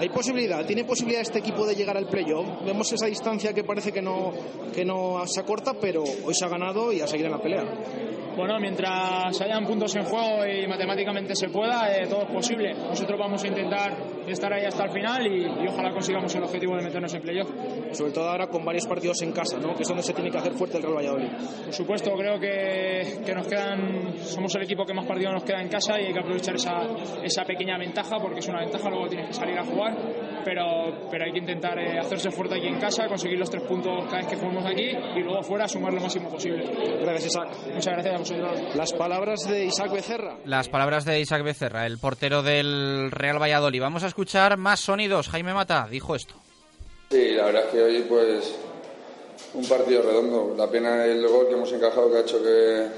¿Hay 0.00 0.08
posibilidad? 0.08 0.64
¿Tiene 0.64 0.84
posibilidad 0.84 1.20
este 1.20 1.40
equipo 1.40 1.66
de 1.66 1.74
llegar 1.74 1.94
al 1.94 2.06
playoff? 2.06 2.64
Vemos 2.64 2.90
esa 2.90 3.04
distancia 3.04 3.52
que 3.52 3.64
parece 3.64 3.92
que 3.92 4.00
no, 4.00 4.32
que 4.74 4.82
no 4.82 5.20
se 5.26 5.40
acorta, 5.40 5.74
pero 5.78 6.02
hoy 6.02 6.32
se 6.32 6.42
ha 6.46 6.48
ganado 6.48 6.90
y 6.90 7.02
a 7.02 7.06
seguir 7.06 7.26
en 7.26 7.32
la 7.32 7.38
pelea. 7.38 7.64
bueno, 8.34 8.58
mientras 8.58 9.38
hayan 9.42 9.66
puntos 9.66 9.94
en 9.96 10.04
juego 10.04 10.46
y 10.46 10.66
matemáticamente 10.66 11.34
se 11.34 11.50
pueda, 11.50 11.94
eh, 11.94 12.06
todo 12.08 12.22
es 12.22 12.30
posible. 12.30 12.72
Nosotros 12.72 13.18
vamos 13.18 13.44
a 13.44 13.48
intentar 13.48 13.94
estar 14.26 14.50
ahí 14.50 14.64
hasta 14.64 14.84
el 14.84 14.90
final 14.90 15.26
y, 15.26 15.42
y 15.42 15.68
ojalá 15.68 15.92
consigamos 15.92 16.34
el 16.34 16.44
objetivo 16.44 16.76
de 16.76 16.82
meternos 16.82 17.12
en 17.12 17.20
playoff. 17.20 17.50
Sobre 17.92 18.12
todo 18.12 18.30
ahora 18.30 18.46
con 18.46 18.64
varios 18.64 18.86
partidos 18.86 19.20
en 19.20 19.32
casa, 19.32 19.58
¿no? 19.58 19.74
que 19.74 19.82
es 19.82 19.88
donde 19.88 20.02
se 20.02 20.14
tiene 20.14 20.30
que 20.30 20.38
hacer 20.38 20.54
fuerte 20.54 20.78
el 20.78 20.82
Real 20.84 20.96
Valladolid. 20.96 21.28
Por 21.64 21.74
supuesto, 21.74 22.12
creo 22.12 22.40
que, 22.40 23.20
que 23.26 23.34
nos 23.34 23.46
quedan, 23.46 24.16
somos 24.16 24.54
el 24.54 24.62
equipo 24.62 24.86
que 24.86 24.94
más 24.94 25.04
partidos 25.04 25.34
nos 25.34 25.44
queda 25.44 25.60
en 25.60 25.68
casa 25.68 26.00
y 26.00 26.06
hay 26.06 26.12
que 26.14 26.20
aprovechar 26.20 26.54
esa, 26.54 26.86
esa 27.22 27.44
pequeña 27.44 27.76
ventaja 27.76 28.16
porque 28.18 28.38
es 28.38 28.48
una 28.48 28.60
ventaja, 28.60 28.88
luego 28.88 29.08
tienes 29.08 29.26
que 29.26 29.34
salir 29.34 29.58
a 29.58 29.64
jugar, 29.64 29.89
pero, 30.44 31.08
pero 31.10 31.24
hay 31.24 31.32
que 31.32 31.38
intentar 31.38 31.78
eh, 31.78 31.98
hacerse 31.98 32.30
fuerte 32.30 32.56
aquí 32.56 32.66
en 32.66 32.78
casa, 32.78 33.06
conseguir 33.08 33.38
los 33.38 33.50
tres 33.50 33.62
puntos 33.64 34.04
cada 34.06 34.18
vez 34.18 34.26
que 34.28 34.36
jugamos 34.36 34.64
aquí 34.66 34.90
y 35.16 35.20
luego 35.20 35.42
fuera 35.42 35.68
sumar 35.68 35.92
lo 35.92 36.00
máximo 36.00 36.28
posible. 36.30 36.64
Gracias, 37.00 37.26
Isaac. 37.26 37.48
Muchas 37.72 37.92
gracias 37.94 38.14
a 38.14 38.18
vosotros. 38.18 38.76
Las 38.76 38.92
palabras 38.92 39.48
de 39.48 39.64
Isaac 39.64 39.92
Becerra. 39.92 40.36
Las 40.44 40.68
palabras 40.68 41.04
de 41.04 41.20
Isaac 41.20 41.42
Becerra, 41.42 41.86
el 41.86 41.98
portero 41.98 42.42
del 42.42 43.10
Real 43.10 43.40
Valladolid. 43.40 43.80
Vamos 43.80 44.04
a 44.04 44.08
escuchar 44.08 44.56
más 44.56 44.80
sonidos. 44.80 45.28
Jaime 45.28 45.54
Mata 45.54 45.86
dijo 45.90 46.14
esto. 46.14 46.34
Sí, 47.10 47.32
la 47.32 47.46
verdad 47.46 47.64
es 47.64 47.70
que 47.70 47.82
hoy 47.82 48.04
pues 48.08 48.58
un 49.54 49.68
partido 49.68 50.02
redondo. 50.02 50.54
La 50.56 50.68
pena 50.68 51.04
el 51.04 51.26
gol 51.26 51.48
que 51.48 51.54
hemos 51.54 51.72
encajado 51.72 52.10
que 52.10 52.18
ha 52.18 52.20
hecho 52.20 52.42
que, 52.42 52.88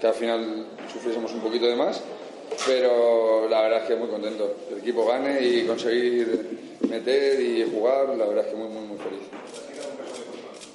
que 0.00 0.06
al 0.06 0.14
final 0.14 0.66
sufriésemos 0.92 1.32
un 1.32 1.40
poquito 1.40 1.66
de 1.66 1.76
más. 1.76 2.02
Pero 2.66 3.48
la 3.48 3.62
verdad 3.62 3.82
es 3.82 3.88
que 3.88 3.96
muy 3.96 4.08
contento. 4.08 4.56
El 4.70 4.78
equipo 4.78 5.06
gane 5.06 5.40
y 5.40 5.66
conseguir 5.66 6.78
meter 6.88 7.40
y 7.40 7.70
jugar, 7.70 8.08
la 8.16 8.26
verdad 8.26 8.46
es 8.46 8.52
que 8.52 8.56
muy, 8.56 8.68
muy, 8.68 8.86
muy 8.86 8.98
feliz. 8.98 9.22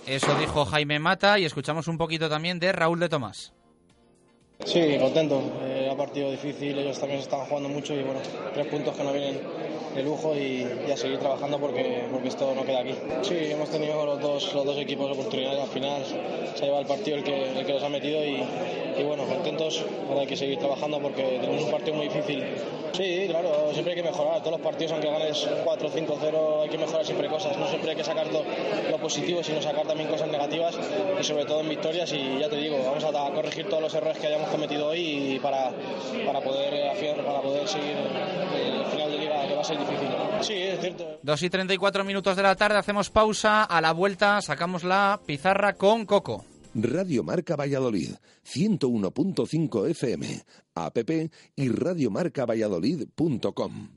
Eso 0.06 0.34
dijo 0.40 0.66
Jaime 0.66 1.00
Mata 1.00 1.38
y 1.38 1.46
escuchamos 1.46 1.88
un 1.88 1.98
poquito 1.98 2.30
también 2.30 2.60
de 2.60 2.72
Raúl 2.72 3.00
de 3.00 3.10
Tomás. 3.10 3.52
Sí, 4.66 4.98
contento. 5.00 5.42
Era 5.66 5.96
partido 5.96 6.32
difícil, 6.32 6.78
ellos 6.78 7.00
también 7.00 7.20
se 7.20 7.26
están 7.26 7.46
jugando 7.46 7.70
mucho 7.70 7.94
y 7.94 8.04
bueno, 8.04 8.20
tres 8.54 8.68
puntos 8.68 8.96
que 8.96 9.04
no 9.04 9.14
vienen 9.14 9.40
de 9.96 10.04
lujo 10.04 10.36
y, 10.36 10.68
y, 10.88 10.92
a 10.92 10.98
seguir 10.98 11.20
trabajando 11.20 11.60
porque, 11.60 12.04
porque 12.12 12.28
esto 12.28 12.54
no 12.54 12.64
queda 12.66 12.80
aquí. 12.80 12.94
Sí, 13.22 13.36
hemos 13.40 13.70
tenido 13.70 14.06
los 14.06 14.20
dos, 14.20 14.54
los 14.54 14.66
dos 14.66 14.78
equipos 14.78 15.12
oportunidades 15.12 15.60
al 15.60 15.70
final, 15.70 16.04
se 16.56 16.64
ha 16.64 16.66
llevado 16.66 16.82
el 16.82 16.88
partido 16.88 17.18
el 17.18 17.24
que, 17.24 17.60
el 17.60 17.66
que 17.66 17.74
los 17.74 17.84
ha 17.84 17.90
metido 17.90 18.24
y, 18.24 18.44
y 18.98 19.04
bueno, 19.04 19.24
contentos, 19.26 19.84
hay 20.18 20.28
que 20.28 20.36
seguir 20.36 20.60
trabajando 20.60 21.00
porque 21.00 21.24
tenemos 21.40 21.64
un 21.64 21.72
partido 21.72 21.96
muy 21.96 22.10
difícil. 22.10 22.44
Sí, 22.94 23.26
claro, 23.28 23.70
siempre 23.74 23.94
hay 23.94 24.02
que 24.02 24.10
mejorar, 24.10 24.40
todos 24.40 24.54
los 24.54 24.62
partidos 24.62 24.94
aunque 24.94 25.10
ganes 25.10 25.48
4 25.64 25.90
5-0 25.90 26.64
hay 26.64 26.70
que 26.70 26.78
mejorar 26.78 27.06
siempre 27.06 27.28
cosas, 27.28 27.56
no 27.58 27.68
siempre 27.68 27.92
hay 27.92 27.98
que 27.98 28.04
sacar 28.04 28.26
lo, 28.32 28.44
lo 28.90 28.98
positivo 28.98 29.44
sino 29.44 29.62
sacar 29.62 29.86
también 29.86 30.10
cosas 30.10 30.28
negativas 30.30 30.76
y 31.20 31.24
sobre 31.24 31.46
todo 31.46 31.62
en 31.62 31.70
victorias 31.70 32.12
y 32.14 32.40
ya 32.40 32.50
te 32.50 32.56
digo, 32.56 32.78
vamos 32.84 33.04
a, 33.04 33.28
a 33.28 33.32
corregir 33.32 33.70
todos 33.70 33.84
los 33.84 33.94
errores 33.94 34.18
que 34.18 34.28
hayamos 34.28 34.47
cometido 34.48 34.88
hoy 34.88 35.36
y 35.36 35.40
para, 35.40 35.72
para, 36.26 36.42
poder, 36.42 37.26
para 37.26 37.42
poder 37.42 37.68
seguir 37.68 37.98
el 37.98 38.86
final 38.86 39.12
de 39.12 39.18
liga 39.18 39.48
que 39.48 39.56
va 39.56 39.62
a 39.62 39.64
ser 39.64 39.80
difícil. 39.80 40.08
Sí, 40.42 40.54
es 40.54 40.80
cierto. 40.80 41.20
2 41.22 41.44
y 41.44 41.50
34 41.50 42.04
minutos 42.04 42.36
de 42.36 42.44
la 42.44 42.56
tarde, 42.56 42.78
hacemos 42.78 43.10
pausa, 43.10 43.64
a 43.64 43.82
la 43.82 43.92
vuelta 43.92 44.40
sacamos 44.42 44.84
la 44.84 45.20
pizarra 45.26 45.74
con 45.74 46.06
Coco. 46.06 46.46
Radio 46.76 47.24
Marca 47.24 47.56
Valladolid, 47.56 48.12
101.5 48.46 49.90
FM, 49.90 50.44
app 50.76 50.98
y 51.56 51.70
radiomarcavalladolid.com. 51.70 53.97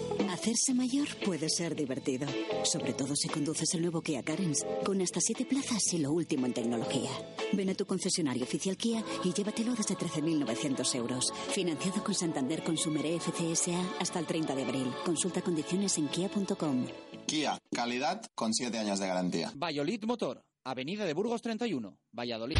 Hacerse 0.41 0.73
mayor 0.73 1.07
puede 1.23 1.49
ser 1.49 1.75
divertido, 1.75 2.27
sobre 2.63 2.93
todo 2.93 3.15
si 3.15 3.29
conduces 3.29 3.75
el 3.75 3.83
nuevo 3.83 4.01
Kia 4.01 4.23
Carens, 4.23 4.65
con 4.83 4.99
hasta 4.99 5.21
7 5.21 5.45
plazas 5.45 5.93
y 5.93 5.99
lo 5.99 6.11
último 6.11 6.47
en 6.47 6.53
tecnología. 6.53 7.11
Ven 7.53 7.69
a 7.69 7.75
tu 7.75 7.85
concesionario 7.85 8.43
oficial 8.43 8.75
Kia 8.75 9.03
y 9.23 9.33
llévatelo 9.33 9.75
desde 9.75 9.95
13.900 9.95 10.95
euros. 10.95 11.31
Financiado 11.51 12.03
con 12.03 12.15
Santander 12.15 12.63
Consumer 12.63 13.05
FCSA 13.21 13.97
hasta 13.99 14.17
el 14.17 14.25
30 14.25 14.55
de 14.55 14.63
abril. 14.63 14.91
Consulta 15.05 15.43
condiciones 15.43 15.95
en 15.99 16.07
kia.com. 16.07 16.87
Kia, 17.27 17.59
calidad 17.71 18.23
con 18.33 18.51
7 18.51 18.75
años 18.79 18.97
de 18.97 19.05
garantía. 19.05 19.53
Valladolid 19.55 20.03
Motor, 20.05 20.43
Avenida 20.63 21.05
de 21.05 21.13
Burgos 21.13 21.43
31, 21.43 21.99
Valladolid. 22.13 22.57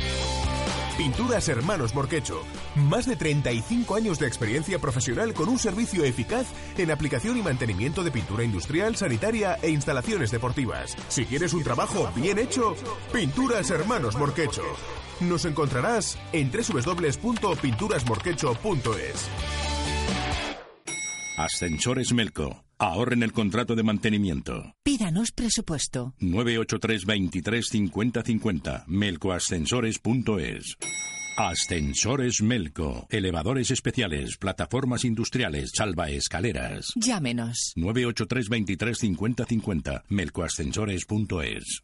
Pinturas 1.01 1.49
Hermanos 1.49 1.95
Morquecho. 1.95 2.43
Más 2.75 3.07
de 3.07 3.15
35 3.15 3.95
años 3.95 4.19
de 4.19 4.27
experiencia 4.27 4.77
profesional 4.77 5.33
con 5.33 5.49
un 5.49 5.57
servicio 5.57 6.03
eficaz 6.03 6.45
en 6.77 6.91
aplicación 6.91 7.39
y 7.39 7.41
mantenimiento 7.41 8.03
de 8.03 8.11
pintura 8.11 8.43
industrial, 8.43 8.95
sanitaria 8.95 9.57
e 9.63 9.71
instalaciones 9.71 10.29
deportivas. 10.29 10.95
Si 11.07 11.25
quieres 11.25 11.53
un 11.53 11.63
trabajo 11.63 12.07
bien 12.15 12.37
hecho, 12.37 12.75
Pinturas 13.11 13.71
Hermanos 13.71 14.15
Morquecho. 14.15 14.61
Nos 15.21 15.45
encontrarás 15.45 16.19
en 16.33 16.51
www.pinturasmorquecho.es. 16.51 19.27
Ascensores 21.35 22.13
Melco. 22.13 22.63
Ahorren 22.81 23.21
el 23.21 23.31
contrato 23.31 23.75
de 23.75 23.83
mantenimiento. 23.83 24.73
Pídanos 24.81 25.31
presupuesto. 25.31 26.15
983 26.19 27.05
23 27.05 27.67
50 27.67 28.23
50. 28.23 28.85
Melcoascensores.es. 28.87 30.77
Ascensores 31.37 32.41
Melco. 32.41 33.05
Elevadores 33.11 33.69
especiales, 33.69 34.35
plataformas 34.37 35.05
industriales, 35.05 35.73
salvaescaleras. 35.75 36.93
Llámenos. 36.95 37.73
983 37.75 38.49
23 38.49 38.97
50 38.97 39.45
50. 39.45 40.03
Melcoascensores.es. 40.09 41.83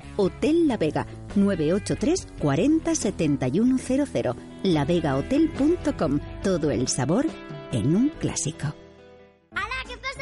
Hotel 0.17 0.67
La 0.67 0.77
Vega, 0.77 1.07
983 1.35 2.27
40 2.39 2.95
7100. 2.95 4.35
lavegahotel.com. 4.63 6.19
Todo 6.43 6.71
el 6.71 6.87
sabor 6.87 7.25
en 7.71 7.95
un 7.95 8.09
clásico. 8.09 8.73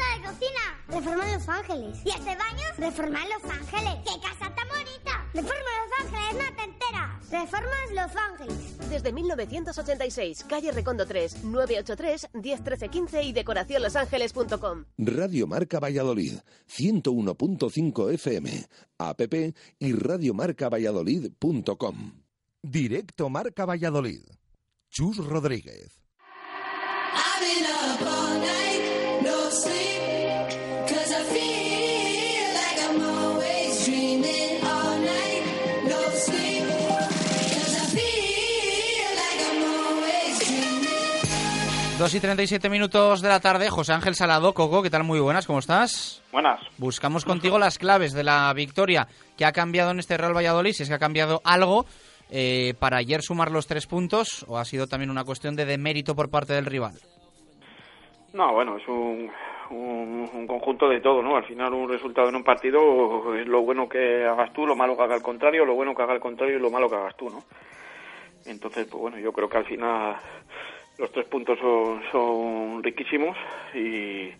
pasa 0.00 0.16
de 0.16 0.22
cocina? 0.26 0.64
Reforma 0.88 1.24
Los 1.32 1.48
Ángeles. 1.48 1.98
¿Y 2.04 2.10
este 2.10 2.36
baño? 2.36 2.64
Reforma 2.78 3.20
Los 3.28 3.44
Ángeles. 3.50 3.94
¡Qué 4.04 4.20
casa 4.20 4.54
tan 4.54 4.68
bonita! 4.68 5.26
Reforma 5.32 5.70
Los 5.80 5.92
Ángeles, 6.00 6.34
no 6.34 6.48
te 6.56 6.64
enteras. 6.64 7.30
Reformas 7.30 7.90
Los 7.94 8.10
Ángeles. 8.16 8.76
Desde 8.90 9.12
1986, 9.12 10.44
calle 10.48 10.72
Recondo 10.72 11.06
3, 11.06 11.44
983 11.44 12.28
1013 12.32 12.88
15 12.88 13.22
y 13.22 13.32
decoracionlosangeles.com. 13.32 14.86
Radio 14.98 15.46
Marca 15.46 15.78
Valladolid, 15.78 16.40
101.5 16.68 18.12
FM, 18.14 18.66
app 18.98 19.20
y 19.78 19.92
radiomarcavalladolid.com. 19.92 22.24
Directo 22.62 23.30
Marca 23.30 23.64
Valladolid. 23.64 24.22
Chus 24.90 25.18
Rodríguez. 25.18 26.00
Dos 42.00 42.14
y 42.14 42.20
37 42.20 42.70
minutos 42.70 43.20
de 43.20 43.28
la 43.28 43.40
tarde, 43.40 43.68
José 43.68 43.92
Ángel 43.92 44.14
Salado, 44.14 44.54
Coco, 44.54 44.82
¿qué 44.82 44.88
tal? 44.88 45.04
Muy 45.04 45.20
buenas, 45.20 45.46
¿cómo 45.46 45.58
estás? 45.58 46.22
Buenas. 46.32 46.58
Buscamos 46.78 47.26
contigo 47.26 47.58
las 47.58 47.76
claves 47.76 48.14
de 48.14 48.24
la 48.24 48.50
victoria 48.54 49.06
que 49.36 49.44
ha 49.44 49.52
cambiado 49.52 49.90
en 49.90 49.98
este 49.98 50.16
Real 50.16 50.34
Valladolid, 50.34 50.72
si 50.72 50.82
es 50.82 50.88
que 50.88 50.94
ha 50.94 50.98
cambiado 50.98 51.42
algo 51.44 51.84
eh, 52.30 52.72
para 52.78 52.96
ayer 52.96 53.20
sumar 53.20 53.50
los 53.50 53.66
tres 53.66 53.86
puntos 53.86 54.46
o 54.48 54.56
ha 54.56 54.64
sido 54.64 54.86
también 54.86 55.10
una 55.10 55.24
cuestión 55.24 55.56
de 55.56 55.66
demérito 55.66 56.16
por 56.16 56.30
parte 56.30 56.54
del 56.54 56.64
rival. 56.64 56.94
No, 58.32 58.50
bueno, 58.54 58.78
es 58.78 58.88
un, 58.88 59.30
un, 59.70 60.28
un, 60.32 60.46
conjunto 60.46 60.88
de 60.88 61.00
todo, 61.00 61.22
¿no? 61.22 61.36
Al 61.36 61.44
final 61.44 61.72
un 61.74 61.88
resultado 61.88 62.28
en 62.28 62.36
un 62.36 62.44
partido 62.44 63.34
es 63.34 63.46
lo 63.46 63.62
bueno 63.62 63.88
que 63.88 64.24
hagas 64.24 64.52
tú, 64.52 64.66
lo 64.66 64.76
malo 64.76 64.96
que 64.96 65.02
haga 65.02 65.16
el 65.16 65.22
contrario, 65.22 65.64
lo 65.64 65.74
bueno 65.74 65.94
que 65.94 66.02
haga 66.02 66.14
el 66.14 66.20
contrario 66.20 66.56
y 66.56 66.60
lo 66.60 66.70
malo 66.70 66.88
que 66.88 66.96
hagas 66.96 67.16
tú, 67.16 67.30
¿no? 67.30 67.42
Entonces, 68.46 68.86
pues 68.90 69.00
bueno, 69.00 69.18
yo 69.18 69.32
creo 69.32 69.48
que 69.48 69.58
al 69.58 69.64
final 69.64 70.16
los 70.98 71.10
tres 71.12 71.26
puntos 71.26 71.58
son, 71.58 72.02
son 72.10 72.82
riquísimos 72.82 73.36
y, 73.74 74.30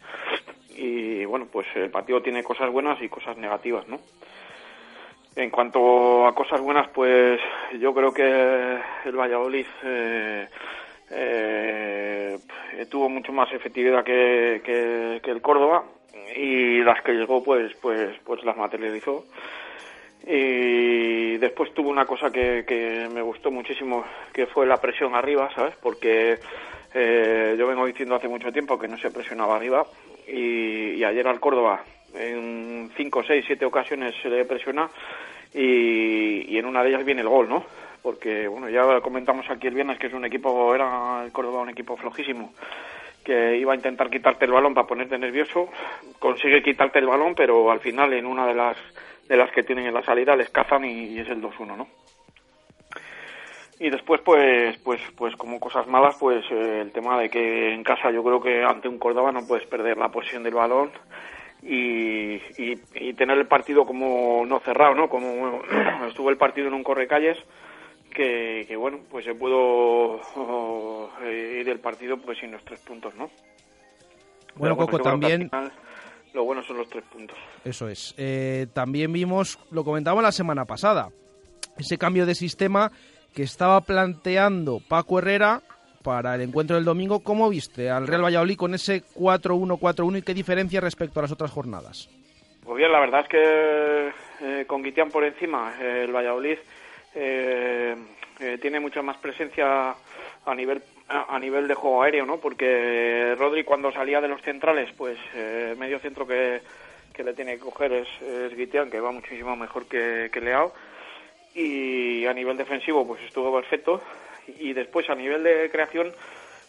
y 0.76 1.24
bueno, 1.24 1.46
pues 1.50 1.66
el 1.74 1.90
partido 1.90 2.20
tiene 2.22 2.42
cosas 2.42 2.70
buenas 2.70 3.00
y 3.02 3.08
cosas 3.08 3.36
negativas, 3.36 3.86
¿no? 3.88 3.98
En 5.36 5.50
cuanto 5.50 6.26
a 6.26 6.34
cosas 6.34 6.60
buenas, 6.60 6.88
pues 6.88 7.40
yo 7.78 7.94
creo 7.94 8.12
que 8.12 8.78
el 9.04 9.16
Valladolid 9.16 9.66
eh, 9.84 10.48
eh, 11.10 12.38
tuvo 12.88 13.08
mucho 13.08 13.32
más 13.32 13.52
efectividad 13.52 14.04
que, 14.04 14.60
que, 14.64 15.30
el 15.30 15.42
Córdoba 15.42 15.84
y 16.36 16.82
las 16.82 17.02
que 17.02 17.12
llegó, 17.12 17.42
pues, 17.42 17.72
pues, 17.80 18.16
pues 18.24 18.44
las 18.44 18.56
materializó. 18.56 19.24
Y 20.26 21.38
después 21.38 21.72
tuvo 21.72 21.88
una 21.88 22.04
cosa 22.04 22.30
que, 22.30 22.64
que 22.66 23.08
me 23.12 23.22
gustó 23.22 23.50
muchísimo, 23.50 24.04
que 24.32 24.46
fue 24.46 24.66
la 24.66 24.76
presión 24.76 25.14
arriba, 25.14 25.50
¿sabes? 25.54 25.74
Porque 25.82 26.38
eh, 26.94 27.56
yo 27.58 27.66
vengo 27.66 27.86
diciendo 27.86 28.14
hace 28.14 28.28
mucho 28.28 28.52
tiempo 28.52 28.78
que 28.78 28.88
no 28.88 28.98
se 28.98 29.10
presionaba 29.10 29.56
arriba 29.56 29.86
y, 30.28 30.92
y 30.94 31.04
ayer 31.04 31.26
al 31.26 31.40
Córdoba 31.40 31.82
en 32.14 32.90
5, 32.96 33.22
6, 33.26 33.44
7 33.46 33.64
ocasiones 33.64 34.14
se 34.22 34.28
le 34.28 34.44
presiona 34.44 34.90
y 35.52 36.56
en 36.56 36.66
una 36.66 36.82
de 36.82 36.90
ellas 36.90 37.04
viene 37.04 37.22
el 37.22 37.28
gol, 37.28 37.48
¿no? 37.48 37.64
Porque, 38.02 38.48
bueno, 38.48 38.68
ya 38.68 39.00
comentamos 39.00 39.48
aquí 39.50 39.66
el 39.66 39.74
viernes 39.74 39.98
que 39.98 40.06
es 40.06 40.14
un 40.14 40.24
equipo, 40.24 40.74
era 40.74 41.22
el 41.24 41.32
Córdoba 41.32 41.62
un 41.62 41.70
equipo 41.70 41.96
flojísimo 41.96 42.52
que 43.24 43.58
iba 43.58 43.72
a 43.72 43.76
intentar 43.76 44.10
quitarte 44.10 44.44
el 44.44 44.52
balón 44.52 44.74
para 44.74 44.86
ponerte 44.86 45.18
nervioso, 45.18 45.68
consigue 46.18 46.62
quitarte 46.62 46.98
el 46.98 47.06
balón, 47.06 47.34
pero 47.34 47.70
al 47.70 47.80
final 47.80 48.12
en 48.12 48.26
una 48.26 48.46
de 48.46 48.54
las 48.54 48.76
de 49.28 49.36
las 49.36 49.52
que 49.52 49.62
tienen 49.62 49.86
en 49.86 49.94
la 49.94 50.02
salida 50.02 50.34
les 50.34 50.50
cazan 50.50 50.84
y, 50.84 51.18
es 51.18 51.28
el 51.28 51.40
2-1, 51.40 51.76
¿no? 51.76 51.86
Y 53.78 53.88
después, 53.88 54.20
pues, 54.22 54.76
pues, 54.78 55.00
pues 55.16 55.36
como 55.36 55.60
cosas 55.60 55.86
malas, 55.86 56.16
pues 56.18 56.44
eh, 56.50 56.80
el 56.82 56.90
tema 56.90 57.18
de 57.18 57.30
que 57.30 57.72
en 57.72 57.84
casa 57.84 58.10
yo 58.10 58.24
creo 58.24 58.42
que 58.42 58.64
ante 58.64 58.88
un 58.88 58.98
Córdoba 58.98 59.30
no 59.30 59.46
puedes 59.46 59.66
perder 59.68 59.96
la 59.96 60.08
posición 60.08 60.42
del 60.42 60.54
balón 60.54 60.90
y, 61.62 62.40
y 62.58 63.14
tener 63.14 63.38
el 63.38 63.46
partido 63.46 63.86
como 63.86 64.44
no 64.44 64.58
cerrado, 64.60 64.94
¿no? 64.94 65.08
Como 65.08 65.62
estuvo 66.08 66.30
el 66.30 66.36
partido 66.36 66.66
en 66.66 66.74
un 66.74 66.82
correcalles 66.82 67.38
que, 68.10 68.64
que 68.66 68.76
bueno, 68.76 69.00
pues 69.10 69.24
se 69.24 69.34
pudo 69.34 70.20
eh, 71.22 71.58
ir 71.60 71.68
el 71.68 71.80
partido 71.80 72.16
pues 72.18 72.38
sin 72.38 72.52
los 72.52 72.64
tres 72.64 72.80
puntos, 72.80 73.14
¿no? 73.14 73.30
Bueno, 74.56 74.76
Coco, 74.76 74.98
también... 74.98 75.48
final 75.50 75.72
lo 76.32 76.44
bueno 76.44 76.62
son 76.62 76.78
los 76.78 76.88
tres 76.88 77.04
puntos. 77.04 77.36
Eso 77.64 77.88
es. 77.88 78.14
Eh, 78.16 78.66
también 78.72 79.12
vimos, 79.12 79.58
lo 79.70 79.84
comentábamos 79.84 80.22
la 80.22 80.32
semana 80.32 80.64
pasada, 80.64 81.08
ese 81.76 81.98
cambio 81.98 82.26
de 82.26 82.34
sistema 82.34 82.90
que 83.34 83.42
estaba 83.42 83.80
planteando 83.80 84.80
Paco 84.88 85.18
Herrera 85.18 85.62
para 86.02 86.34
el 86.34 86.42
encuentro 86.42 86.76
del 86.76 86.84
domingo. 86.84 87.20
¿Cómo 87.20 87.48
viste 87.48 87.90
al 87.90 88.06
Real 88.06 88.24
Valladolid 88.24 88.56
con 88.56 88.74
ese 88.74 89.02
4-1-4-1 89.14 90.18
y 90.18 90.22
qué 90.22 90.34
diferencia 90.34 90.80
respecto 90.80 91.20
a 91.20 91.22
las 91.22 91.32
otras 91.32 91.50
jornadas? 91.50 92.08
Pues 92.62 92.76
bien, 92.76 92.92
la 92.92 93.00
verdad 93.00 93.20
es 93.22 93.28
que 93.28 94.12
eh, 94.42 94.64
con 94.66 94.82
Guitián 94.82 95.10
por 95.10 95.24
encima, 95.24 95.74
eh, 95.80 96.04
el 96.04 96.12
Valladolid 96.12 96.58
eh, 97.14 97.96
eh, 98.40 98.58
tiene 98.60 98.80
mucha 98.80 99.02
más 99.02 99.16
presencia 99.18 99.94
a 100.44 100.54
nivel 100.54 100.82
a, 101.08 101.38
nivel 101.40 101.66
de 101.66 101.74
juego 101.74 102.02
aéreo, 102.02 102.24
¿no? 102.24 102.38
Porque 102.38 103.34
Rodri 103.36 103.64
cuando 103.64 103.90
salía 103.90 104.20
de 104.20 104.28
los 104.28 104.40
centrales, 104.42 104.90
pues 104.96 105.18
eh, 105.34 105.74
medio 105.76 105.98
centro 105.98 106.24
que, 106.24 106.60
que 107.12 107.24
le 107.24 107.34
tiene 107.34 107.54
que 107.54 107.64
coger 107.64 107.92
es, 107.92 108.08
es 108.22 108.70
que 108.90 109.00
va 109.00 109.10
muchísimo 109.10 109.56
mejor 109.56 109.86
que, 109.86 110.30
que 110.32 110.40
Leao. 110.40 110.72
Y 111.52 112.24
a 112.26 112.32
nivel 112.32 112.56
defensivo, 112.56 113.04
pues 113.04 113.22
estuvo 113.22 113.52
perfecto. 113.52 114.00
Y 114.60 114.72
después 114.72 115.10
a 115.10 115.16
nivel 115.16 115.42
de 115.42 115.68
creación, 115.68 116.12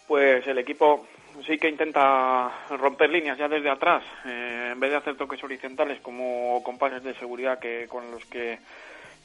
pues 0.08 0.46
el 0.48 0.58
equipo 0.58 1.06
sí 1.46 1.58
que 1.58 1.70
intenta 1.70 2.52
romper 2.70 3.10
líneas 3.10 3.38
ya 3.38 3.48
desde 3.48 3.70
atrás, 3.70 4.04
eh, 4.26 4.70
en 4.74 4.80
vez 4.80 4.92
de 4.92 4.98
hacer 4.98 5.16
toques 5.16 5.44
horizontales 5.44 6.00
como 6.02 6.62
compases 6.64 7.04
de 7.04 7.14
seguridad 7.16 7.60
que 7.60 7.88
con 7.88 8.12
los 8.12 8.26
que 8.26 8.60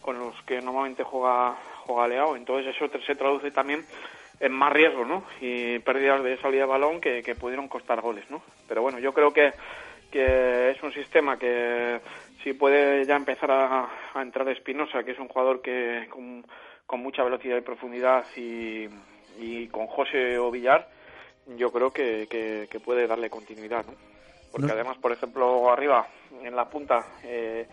con 0.06 0.18
los 0.18 0.34
que 0.44 0.62
normalmente 0.62 1.02
juega 1.04 1.54
juega 1.84 2.08
Leao. 2.08 2.36
Entonces 2.36 2.74
eso 2.74 2.88
se 3.06 3.14
traduce 3.16 3.50
también 3.50 3.84
en 4.40 4.52
más 4.52 4.72
riesgo, 4.72 5.04
¿no? 5.04 5.24
Y 5.40 5.78
pérdidas 5.80 6.22
de 6.24 6.38
salida 6.38 6.62
de 6.62 6.66
balón 6.68 7.00
que, 7.00 7.22
que 7.22 7.34
pudieron 7.34 7.68
costar 7.68 8.00
goles, 8.00 8.24
¿no? 8.30 8.42
Pero 8.68 8.82
bueno, 8.82 8.98
yo 8.98 9.12
creo 9.12 9.32
que, 9.32 9.52
que 10.10 10.70
es 10.70 10.82
un 10.82 10.92
sistema 10.92 11.38
que 11.38 12.00
si 12.42 12.52
puede 12.54 13.04
ya 13.06 13.16
empezar 13.16 13.50
a, 13.50 13.88
a 14.14 14.22
entrar 14.22 14.48
Espinosa, 14.48 15.04
que 15.04 15.12
es 15.12 15.18
un 15.18 15.28
jugador 15.28 15.60
que 15.62 16.06
con, 16.10 16.44
con 16.86 17.00
mucha 17.00 17.22
velocidad 17.24 17.56
y 17.56 17.60
profundidad 17.62 18.24
y, 18.36 18.88
y 19.38 19.68
con 19.68 19.86
José 19.86 20.38
o 20.38 20.50
Villar, 20.50 20.88
yo 21.56 21.70
creo 21.72 21.92
que, 21.92 22.26
que, 22.30 22.68
que 22.70 22.80
puede 22.80 23.06
darle 23.06 23.30
continuidad, 23.30 23.84
¿no? 23.86 23.94
Porque 24.52 24.66
No- 24.68 24.72
además, 24.74 24.96
por 24.98 25.12
ejemplo, 25.12 25.70
arriba, 25.70 26.06
en 26.42 26.54
la 26.54 26.68
punta, 26.68 27.04
eh, 27.24 27.66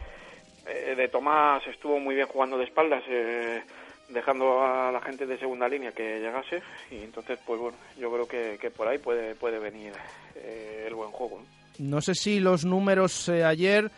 eh, 0.66 0.96
de 0.96 1.08
Tomás 1.08 1.66
estuvo 1.68 2.00
muy 2.00 2.16
bien 2.16 2.28
jugando 2.28 2.58
de 2.58 2.66
espaldas, 2.66 3.04
eh, 3.08 3.62
dejando 4.10 4.64
a 4.64 4.92
la 4.92 5.02
gente 5.02 5.26
de 5.26 5.38
segunda 5.38 5.68
línea 5.68 5.92
que 5.92 6.20
llegase 6.20 6.62
y 6.92 7.04
entonces, 7.04 7.40
pues 7.46 7.60
bueno, 7.60 7.78
yo 7.98 8.12
creo 8.12 8.28
que, 8.28 8.58
que 8.60 8.72
por 8.72 8.88
ahí 8.88 8.98
puede, 8.98 9.36
puede 9.36 9.60
venir 9.60 9.94
eh, 10.36 10.86
el 10.88 10.96
buen 10.96 11.12
juego. 11.12 11.42
¿no? 11.80 12.02
Sé 12.02 12.16
si 12.16 12.40
los 12.40 12.66
números 12.66 13.30
ayer 13.30 13.90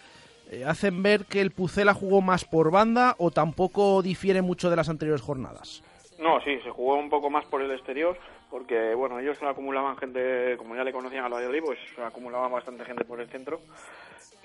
hacen 0.66 1.02
ver 1.04 1.26
que 1.26 1.42
el 1.42 1.52
Pucela 1.52 1.94
jugó 1.94 2.22
más 2.22 2.46
por 2.46 2.72
banda 2.72 3.16
o 3.18 3.32
tampoco 3.32 4.02
difiere 4.02 4.42
mucho 4.42 4.70
de 4.70 4.76
las 4.76 4.90
anteriores 4.90 5.22
jornadas. 5.22 5.84
No, 6.20 6.40
sí, 6.42 6.60
se 6.64 6.70
jugó 6.70 6.96
un 6.96 7.10
poco 7.10 7.30
más 7.30 7.46
por 7.46 7.62
el 7.62 7.72
exterior, 7.72 8.18
porque 8.50 8.96
bueno, 8.96 9.20
ellos 9.20 9.38
acumulaban 9.44 9.98
gente, 9.98 10.56
como 10.58 10.76
ya 10.76 10.84
le 10.84 10.94
conocían 10.94 11.26
al 11.26 11.34
Valladolid, 11.34 11.64
pues 11.66 11.80
acumulaban 12.04 12.52
bastante 12.52 12.86
gente 12.86 13.04
por 13.04 13.20
el 13.20 13.28
centro. 13.28 13.60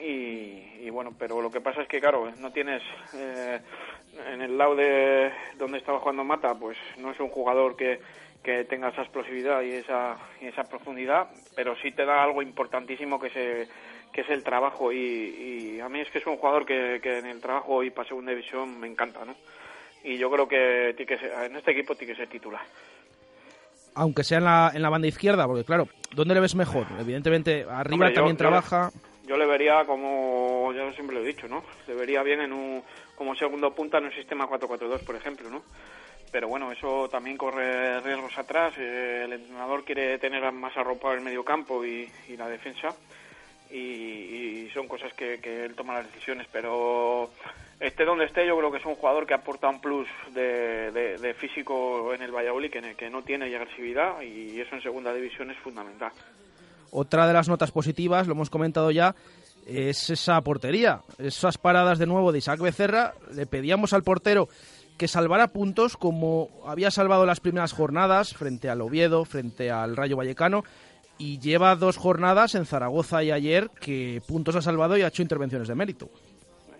Y, 0.00 0.84
y 0.86 0.90
bueno, 0.90 1.12
pero 1.18 1.40
lo 1.42 1.50
que 1.50 1.60
pasa 1.60 1.82
es 1.82 1.88
que, 1.88 2.00
claro, 2.00 2.30
no 2.38 2.52
tienes 2.52 2.82
eh, 3.14 3.60
en 4.32 4.40
el 4.42 4.56
lado 4.56 4.74
de 4.74 5.30
donde 5.58 5.78
estaba 5.78 6.00
jugando 6.00 6.24
Mata, 6.24 6.54
pues 6.54 6.76
no 6.98 7.10
es 7.10 7.20
un 7.20 7.28
jugador 7.28 7.76
que, 7.76 8.00
que 8.42 8.64
tenga 8.64 8.88
esa 8.88 9.02
explosividad 9.02 9.60
y 9.62 9.72
esa, 9.72 10.16
y 10.40 10.46
esa 10.46 10.64
profundidad, 10.64 11.28
pero 11.54 11.76
sí 11.82 11.92
te 11.92 12.04
da 12.06 12.22
algo 12.22 12.40
importantísimo 12.42 13.20
que, 13.20 13.30
se, 13.30 13.68
que 14.12 14.22
es 14.22 14.30
el 14.30 14.42
trabajo. 14.42 14.90
Y, 14.92 14.96
y 15.76 15.80
a 15.80 15.88
mí 15.88 16.00
es 16.00 16.10
que 16.10 16.18
es 16.18 16.26
un 16.26 16.38
jugador 16.38 16.64
que, 16.64 17.00
que 17.02 17.18
en 17.18 17.26
el 17.26 17.40
trabajo 17.40 17.82
y 17.84 17.90
para 17.90 18.08
segunda 18.08 18.30
división 18.32 18.80
me 18.80 18.86
encanta, 18.86 19.24
¿no? 19.24 19.34
y 20.02 20.16
yo 20.16 20.30
creo 20.30 20.48
que 20.48 20.94
tiene 20.96 21.06
que 21.06 21.18
ser- 21.18 21.44
en 21.44 21.56
este 21.56 21.72
equipo 21.72 21.94
tiene 21.94 22.14
que 22.14 22.20
ser 22.20 22.28
titular. 22.30 22.62
Aunque 23.94 24.24
sea 24.24 24.38
en 24.38 24.44
la, 24.44 24.70
en 24.72 24.80
la 24.80 24.88
banda 24.88 25.08
izquierda, 25.08 25.46
porque 25.46 25.64
claro, 25.64 25.88
¿dónde 26.14 26.32
le 26.32 26.40
ves 26.40 26.54
mejor? 26.54 26.86
Evidentemente, 26.98 27.66
arriba 27.68 27.94
Hombre, 27.96 28.08
yo- 28.10 28.14
también 28.14 28.36
trabaja. 28.38 28.90
Yo 28.94 29.00
le 29.36 29.46
vería 29.46 29.84
como, 29.84 30.72
yo 30.74 30.92
siempre 30.92 31.16
lo 31.16 31.22
he 31.22 31.26
dicho, 31.26 31.46
¿no? 31.48 31.62
Le 31.86 31.94
vería 31.94 32.22
bien 32.22 32.40
en 32.40 32.52
un, 32.52 32.82
como 33.16 33.34
segundo 33.34 33.74
punta 33.74 33.98
en 33.98 34.06
un 34.06 34.12
sistema 34.12 34.48
4-4-2, 34.48 35.00
por 35.00 35.16
ejemplo, 35.16 35.48
¿no? 35.50 35.62
Pero 36.30 36.46
bueno, 36.48 36.70
eso 36.70 37.08
también 37.10 37.36
corre 37.36 38.00
riesgos 38.00 38.36
atrás. 38.38 38.72
eh, 38.78 39.22
el 39.24 39.32
entrenador 39.32 39.84
quiere 39.84 40.16
tener 40.18 40.50
más 40.52 40.76
arropado 40.76 41.14
el 41.14 41.20
medio 41.22 41.44
campo 41.44 41.84
y, 41.84 42.08
la 42.36 42.48
defensa. 42.48 42.94
Y, 43.68 43.76
y 44.66 44.70
son 44.72 44.86
cosas 44.88 45.12
que, 45.14 45.40
que 45.40 45.64
él 45.64 45.74
toma 45.74 45.94
las 45.94 46.06
decisiones. 46.12 46.46
Pero 46.52 47.30
esté 47.80 48.04
donde 48.04 48.26
esté, 48.26 48.46
yo 48.46 48.56
creo 48.58 48.70
que 48.70 48.78
es 48.78 48.86
un 48.86 48.94
jugador 48.94 49.26
que 49.26 49.34
aporta 49.34 49.68
un 49.68 49.80
plus 49.80 50.08
de, 50.32 50.92
de- 50.92 51.34
físico 51.34 52.14
en 52.14 52.22
el 52.22 52.30
Valladolid 52.32 52.70
que, 52.70 52.94
que 52.96 53.10
no 53.10 53.22
tiene 53.22 53.46
agresividad. 53.46 54.20
Y 54.22 54.60
eso 54.60 54.76
en 54.76 54.82
segunda 54.82 55.12
división 55.12 55.50
es 55.50 55.58
fundamental. 55.58 56.12
Otra 56.90 57.26
de 57.26 57.32
las 57.32 57.48
notas 57.48 57.70
positivas, 57.70 58.26
lo 58.26 58.34
hemos 58.34 58.50
comentado 58.50 58.90
ya, 58.90 59.14
es 59.66 60.10
esa 60.10 60.40
portería. 60.40 61.02
Esas 61.18 61.58
paradas 61.58 61.98
de 61.98 62.06
nuevo 62.06 62.32
de 62.32 62.38
Isaac 62.38 62.60
Becerra. 62.60 63.14
Le 63.34 63.46
pedíamos 63.46 63.92
al 63.92 64.02
portero 64.02 64.48
que 64.98 65.08
salvara 65.08 65.48
puntos 65.48 65.96
como 65.96 66.50
había 66.66 66.90
salvado 66.90 67.24
las 67.24 67.40
primeras 67.40 67.72
jornadas 67.72 68.34
frente 68.34 68.68
al 68.68 68.82
Oviedo, 68.82 69.24
frente 69.24 69.70
al 69.70 69.96
Rayo 69.96 70.16
Vallecano. 70.16 70.64
Y 71.16 71.38
lleva 71.38 71.76
dos 71.76 71.96
jornadas 71.96 72.54
en 72.54 72.66
Zaragoza 72.66 73.22
y 73.22 73.30
ayer 73.30 73.70
que 73.80 74.22
puntos 74.26 74.56
ha 74.56 74.62
salvado 74.62 74.96
y 74.96 75.02
ha 75.02 75.08
hecho 75.08 75.22
intervenciones 75.22 75.68
de 75.68 75.74
mérito. 75.74 76.08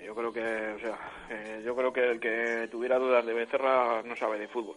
Yo 0.04 0.14
creo 0.14 0.32
que, 0.32 0.40
o 0.40 0.78
sea, 0.80 0.98
eh, 1.30 1.62
yo 1.64 1.76
creo 1.76 1.92
que 1.92 2.10
el 2.10 2.20
que 2.20 2.68
tuviera 2.70 2.98
dudas 2.98 3.24
de 3.24 3.34
Becerra 3.34 4.02
no 4.02 4.16
sabe 4.16 4.38
de 4.38 4.48
fútbol. 4.48 4.76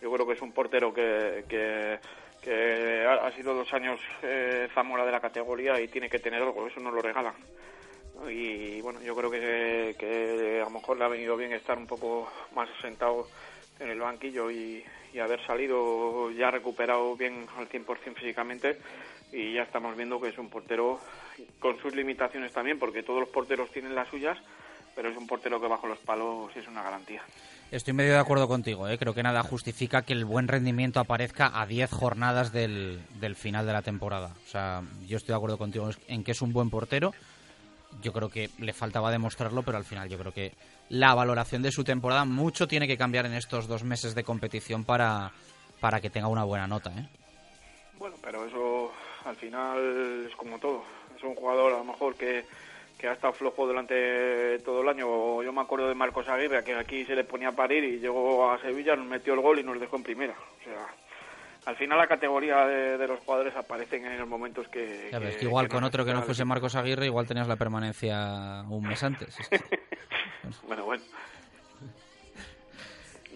Yo 0.00 0.10
creo 0.12 0.26
que 0.26 0.32
es 0.32 0.42
un 0.42 0.52
portero 0.52 0.92
que, 0.92 1.44
que, 1.48 1.98
que 2.46 3.04
ha, 3.04 3.32
sido 3.32 3.54
dos 3.54 3.72
años 3.72 3.98
eh, 4.22 4.68
Zamora 4.72 5.04
de 5.04 5.10
la 5.10 5.20
categoría 5.20 5.80
y 5.80 5.88
tiene 5.88 6.08
que 6.08 6.20
tener 6.20 6.40
algo, 6.40 6.68
eso 6.68 6.78
no 6.78 6.92
lo 6.92 7.02
regalan. 7.02 7.34
¿no? 8.14 8.30
Y 8.30 8.80
bueno, 8.82 9.02
yo 9.02 9.16
creo 9.16 9.28
que, 9.28 10.60
a 10.60 10.64
lo 10.64 10.70
mejor 10.70 10.96
le 10.96 11.04
ha 11.04 11.08
venido 11.08 11.36
bien 11.36 11.52
estar 11.52 11.76
un 11.76 11.88
poco 11.88 12.30
más 12.54 12.68
sentado 12.80 13.26
en 13.80 13.90
el 13.90 13.98
banquillo 13.98 14.48
y 14.48 14.84
haber 15.20 15.44
salido 15.46 16.30
ya 16.30 16.50
recuperado 16.50 17.16
bien 17.16 17.46
al 17.56 17.68
100% 17.68 18.14
físicamente 18.14 18.78
y 19.32 19.54
ya 19.54 19.62
estamos 19.62 19.96
viendo 19.96 20.20
que 20.20 20.28
es 20.28 20.38
un 20.38 20.50
portero 20.50 21.00
con 21.58 21.78
sus 21.80 21.94
limitaciones 21.96 22.52
también 22.52 22.78
porque 22.78 23.02
todos 23.02 23.20
los 23.20 23.30
porteros 23.30 23.70
tienen 23.70 23.94
las 23.94 24.08
suyas 24.08 24.36
pero 24.94 25.08
es 25.08 25.16
un 25.16 25.26
portero 25.26 25.58
que 25.58 25.68
bajo 25.68 25.86
los 25.86 25.98
palos 26.00 26.54
es 26.54 26.68
una 26.68 26.82
garantía 26.82 27.22
Estoy 27.72 27.94
medio 27.94 28.12
de 28.12 28.20
acuerdo 28.20 28.46
contigo, 28.46 28.88
¿eh? 28.88 28.96
creo 28.96 29.12
que 29.12 29.24
nada 29.24 29.42
justifica 29.42 30.02
que 30.02 30.12
el 30.12 30.24
buen 30.24 30.46
rendimiento 30.46 31.00
aparezca 31.00 31.50
a 31.60 31.66
10 31.66 31.90
jornadas 31.90 32.52
del, 32.52 33.00
del 33.18 33.34
final 33.34 33.66
de 33.66 33.72
la 33.72 33.82
temporada. 33.82 34.36
O 34.46 34.48
sea, 34.48 34.82
yo 35.06 35.16
estoy 35.16 35.32
de 35.32 35.36
acuerdo 35.36 35.58
contigo 35.58 35.90
en 36.06 36.22
que 36.22 36.30
es 36.30 36.42
un 36.42 36.52
buen 36.52 36.70
portero. 36.70 37.12
Yo 38.02 38.12
creo 38.12 38.28
que 38.28 38.50
le 38.58 38.72
faltaba 38.72 39.10
demostrarlo, 39.10 39.62
pero 39.62 39.78
al 39.78 39.84
final 39.84 40.08
yo 40.08 40.16
creo 40.16 40.32
que 40.32 40.52
la 40.90 41.14
valoración 41.14 41.62
de 41.62 41.72
su 41.72 41.82
temporada 41.82 42.24
mucho 42.24 42.68
tiene 42.68 42.86
que 42.86 42.96
cambiar 42.96 43.26
en 43.26 43.34
estos 43.34 43.66
dos 43.66 43.82
meses 43.82 44.14
de 44.14 44.22
competición 44.22 44.84
para, 44.84 45.32
para 45.80 46.00
que 46.00 46.10
tenga 46.10 46.28
una 46.28 46.44
buena 46.44 46.68
nota. 46.68 46.90
¿eh? 46.90 47.08
Bueno, 47.98 48.14
pero 48.22 48.46
eso 48.46 48.92
al 49.24 49.34
final 49.34 50.26
es 50.28 50.36
como 50.36 50.58
todo. 50.60 50.84
Es 51.16 51.22
un 51.24 51.34
jugador 51.34 51.72
a 51.72 51.78
lo 51.78 51.84
mejor 51.84 52.14
que 52.14 52.44
que 52.98 53.08
ha 53.08 53.12
estado 53.12 53.32
flojo 53.32 53.66
durante 53.66 54.58
todo 54.60 54.82
el 54.82 54.88
año. 54.88 55.42
Yo 55.42 55.52
me 55.52 55.60
acuerdo 55.60 55.88
de 55.88 55.94
Marcos 55.94 56.28
Aguirre, 56.28 56.64
que 56.64 56.74
aquí 56.74 57.04
se 57.04 57.14
le 57.14 57.24
ponía 57.24 57.48
a 57.48 57.52
parir 57.52 57.84
y 57.84 57.98
llegó 57.98 58.50
a 58.50 58.60
Sevilla, 58.60 58.96
nos 58.96 59.06
metió 59.06 59.34
el 59.34 59.40
gol 59.40 59.58
y 59.58 59.62
nos 59.62 59.78
dejó 59.78 59.96
en 59.96 60.02
primera. 60.02 60.34
O 60.34 60.64
sea, 60.64 60.86
al 61.66 61.76
final 61.76 61.98
la 61.98 62.06
categoría 62.06 62.64
de, 62.64 63.06
los 63.06 63.20
jugadores 63.20 63.54
aparecen 63.54 64.06
en 64.06 64.18
los 64.18 64.28
momentos 64.28 64.66
que... 64.68 65.10
que, 65.10 65.44
igual 65.44 65.68
con 65.68 65.84
otro 65.84 66.04
que 66.04 66.14
no 66.14 66.22
fuese 66.22 66.44
Marcos 66.44 66.74
Aguirre, 66.74 67.06
igual 67.06 67.26
tenías 67.26 67.48
la 67.48 67.56
permanencia 67.56 68.62
un 68.68 68.86
mes 68.86 69.02
antes. 69.02 69.36
bueno, 70.66 70.84
bueno. 70.84 71.02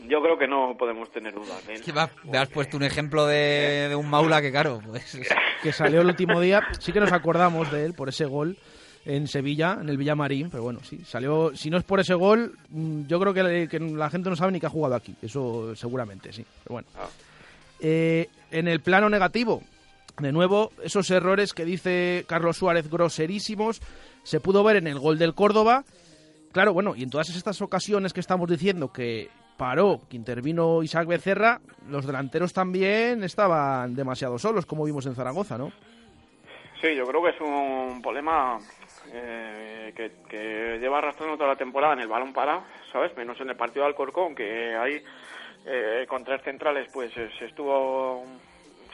Yo 0.06 0.22
creo 0.22 0.38
que 0.38 0.48
no 0.48 0.74
podemos 0.78 1.10
tener 1.12 1.34
dudas. 1.34 1.62
¿eh? 1.68 1.80
me 2.24 2.38
has 2.38 2.48
puesto 2.48 2.78
un 2.78 2.82
ejemplo 2.82 3.26
de, 3.26 3.88
de 3.90 3.96
un 3.96 4.08
Maula 4.08 4.40
que, 4.40 4.50
claro, 4.50 4.80
pues... 4.86 5.20
que 5.62 5.72
salió 5.72 6.00
el 6.00 6.06
último 6.06 6.40
día. 6.40 6.62
Sí 6.78 6.92
que 6.92 7.00
nos 7.00 7.12
acordamos 7.12 7.70
de 7.70 7.84
él 7.84 7.92
por 7.92 8.08
ese 8.08 8.24
gol 8.24 8.56
en 9.04 9.26
Sevilla, 9.26 9.78
en 9.80 9.88
el 9.88 9.96
Villamarín, 9.96 10.50
pero 10.50 10.62
bueno, 10.62 10.80
sí, 10.82 11.00
salió, 11.04 11.54
si 11.54 11.70
no 11.70 11.78
es 11.78 11.84
por 11.84 12.00
ese 12.00 12.14
gol, 12.14 12.56
mm, 12.68 13.06
yo 13.06 13.18
creo 13.18 13.32
que, 13.32 13.78
la 13.80 14.10
gente 14.10 14.28
no 14.28 14.36
sabe 14.36 14.52
ni 14.52 14.60
que 14.60 14.66
ha 14.66 14.70
jugado 14.70 14.94
aquí, 14.94 15.14
eso 15.22 15.74
seguramente, 15.74 16.32
sí, 16.32 16.44
pero 16.62 16.74
bueno. 16.74 16.88
Ah. 16.96 17.08
Eh, 17.80 18.28
en 18.50 18.68
el 18.68 18.80
plano 18.80 19.08
negativo, 19.08 19.62
de 20.18 20.32
nuevo, 20.32 20.72
esos 20.82 21.10
errores 21.10 21.54
que 21.54 21.64
dice 21.64 22.24
Carlos 22.28 22.58
Suárez 22.58 22.90
groserísimos, 22.90 23.80
se 24.22 24.40
pudo 24.40 24.62
ver 24.62 24.76
en 24.76 24.86
el 24.86 24.98
gol 24.98 25.18
del 25.18 25.34
Córdoba, 25.34 25.84
claro, 26.52 26.74
bueno, 26.74 26.94
y 26.94 27.02
en 27.02 27.10
todas 27.10 27.30
estas 27.30 27.62
ocasiones 27.62 28.12
que 28.12 28.20
estamos 28.20 28.50
diciendo 28.50 28.92
que 28.92 29.30
paró, 29.56 30.00
que 30.08 30.16
intervino 30.16 30.82
Isaac 30.82 31.06
Becerra, 31.06 31.60
los 31.88 32.06
delanteros 32.06 32.52
también 32.52 33.24
estaban 33.24 33.94
demasiado 33.94 34.38
solos, 34.38 34.66
como 34.66 34.84
vimos 34.84 35.06
en 35.06 35.14
Zaragoza, 35.14 35.56
¿no? 35.56 35.72
Sí, 36.80 36.94
yo 36.96 37.04
creo 37.06 37.22
que 37.22 37.30
es 37.30 37.40
un 37.42 38.00
problema 38.00 38.58
eh, 39.12 39.92
que, 39.94 40.78
lleva 40.80 40.98
arrastrando 40.98 41.36
toda 41.36 41.50
la 41.50 41.56
temporada 41.56 41.94
en 41.94 42.00
el 42.00 42.08
balón 42.08 42.32
parado, 42.32 42.62
¿sabes? 42.92 43.16
Menos 43.16 43.40
en 43.40 43.50
el 43.50 43.56
partido 43.56 43.84
de 43.84 43.88
Alcorcón, 43.88 44.34
que 44.34 44.74
ahí 44.76 45.02
eh, 45.66 46.06
con 46.08 46.24
tres 46.24 46.42
centrales 46.42 46.88
pues 46.92 47.16
eh, 47.16 47.30
se 47.38 47.46
estuvo, 47.46 48.24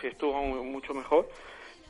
se 0.01 0.09
estuvo 0.09 0.43
mucho 0.43 0.94
mejor, 0.94 1.28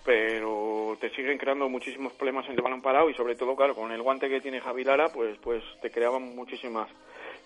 pero 0.04 0.96
te 1.00 1.10
siguen 1.10 1.38
creando 1.38 1.68
muchísimos 1.68 2.12
problemas 2.12 2.46
en 2.46 2.52
el 2.52 2.62
balón 2.62 2.82
parado 2.82 3.08
y 3.10 3.14
sobre 3.14 3.36
todo, 3.36 3.56
claro, 3.56 3.74
con 3.74 3.90
el 3.92 4.02
guante 4.02 4.28
que 4.28 4.40
tiene 4.40 4.60
Javi 4.60 4.84
Lara, 4.84 5.08
pues, 5.08 5.38
pues 5.38 5.62
te 5.80 5.90
creaban 5.90 6.34
muchísimas 6.34 6.88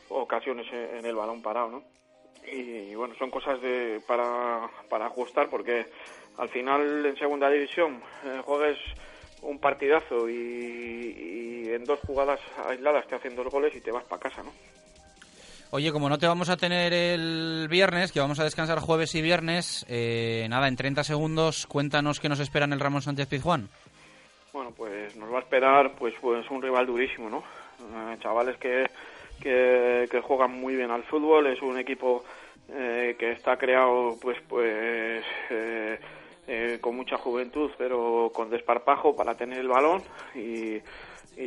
ocasiones 0.09 0.67
en 0.73 1.05
el 1.07 1.15
balón 1.15 1.43
parado, 1.43 1.71
¿no? 1.71 2.01
Y 2.47 2.95
bueno, 2.95 3.15
son 3.17 3.31
cosas 3.31 3.61
de, 3.61 4.01
para, 4.07 4.65
ajustar 5.07 5.49
porque 5.49 5.87
al 6.39 6.49
final 6.49 7.07
en 7.07 7.17
segunda 7.17 7.51
división 7.51 8.03
eh, 8.25 8.41
un 9.43 9.59
partidazo 9.59 10.29
y, 10.29 11.69
en 11.71 11.85
dos 11.85 12.01
jugadas 12.01 12.41
aisladas 12.69 13.07
te 13.07 13.15
hacen 13.15 13.37
dos 13.37 13.47
goles 13.47 13.75
y 13.77 13.81
te 13.81 13.93
vas 13.93 14.05
para 14.05 14.23
casa, 14.23 14.43
¿no? 14.43 14.53
Oye, 15.73 15.93
como 15.93 16.09
no 16.09 16.19
te 16.19 16.27
vamos 16.27 16.49
a 16.49 16.57
tener 16.57 16.93
el 16.93 17.69
viernes, 17.71 18.11
que 18.11 18.19
vamos 18.19 18.41
a 18.41 18.45
descansar 18.45 18.81
jueves 18.81 19.15
y 19.15 19.23
viernes, 19.23 19.87
eh, 19.89 20.47
nada, 20.51 20.67
en 20.67 20.75
30 20.75 21.05
segundos 21.05 21.69
cuéntanos 21.69 22.19
qué 22.19 22.29
nos 22.29 22.41
espera 22.41 22.65
en 22.65 22.73
el 22.73 22.81
Ramón 22.81 23.03
Sánchez 23.03 23.29
Pizjuán. 23.29 23.69
Bueno, 24.53 24.73
pues 24.77 25.15
nos 25.15 25.33
va 25.33 25.39
a 25.39 25.43
esperar 25.43 25.93
pues, 25.97 26.15
pues 26.21 26.51
un 26.51 26.61
rival 26.61 26.87
durísimo, 26.87 27.31
¿no? 27.31 27.45
Eh, 27.79 28.17
chavales 28.21 28.57
que, 28.57 28.91
que, 29.41 30.09
que, 30.11 30.21
juegan 30.21 30.61
muy 30.61 30.75
bien 30.75 30.91
al 30.91 31.05
fútbol, 31.05 31.47
es 31.47 31.63
un 31.63 31.79
equipo 31.79 32.25
eh, 32.69 33.15
que 33.17 33.33
está 33.33 33.57
creado 33.57 34.17
pues 34.21 34.39
pues 34.49 35.25
eh, 36.53 36.79
con 36.81 36.97
mucha 36.97 37.17
juventud, 37.17 37.71
pero 37.79 38.33
con 38.35 38.51
desparpajo 38.51 39.15
para 39.15 39.37
tener 39.37 39.61
el 39.61 39.69
balón 39.69 40.03
y, 40.35 40.81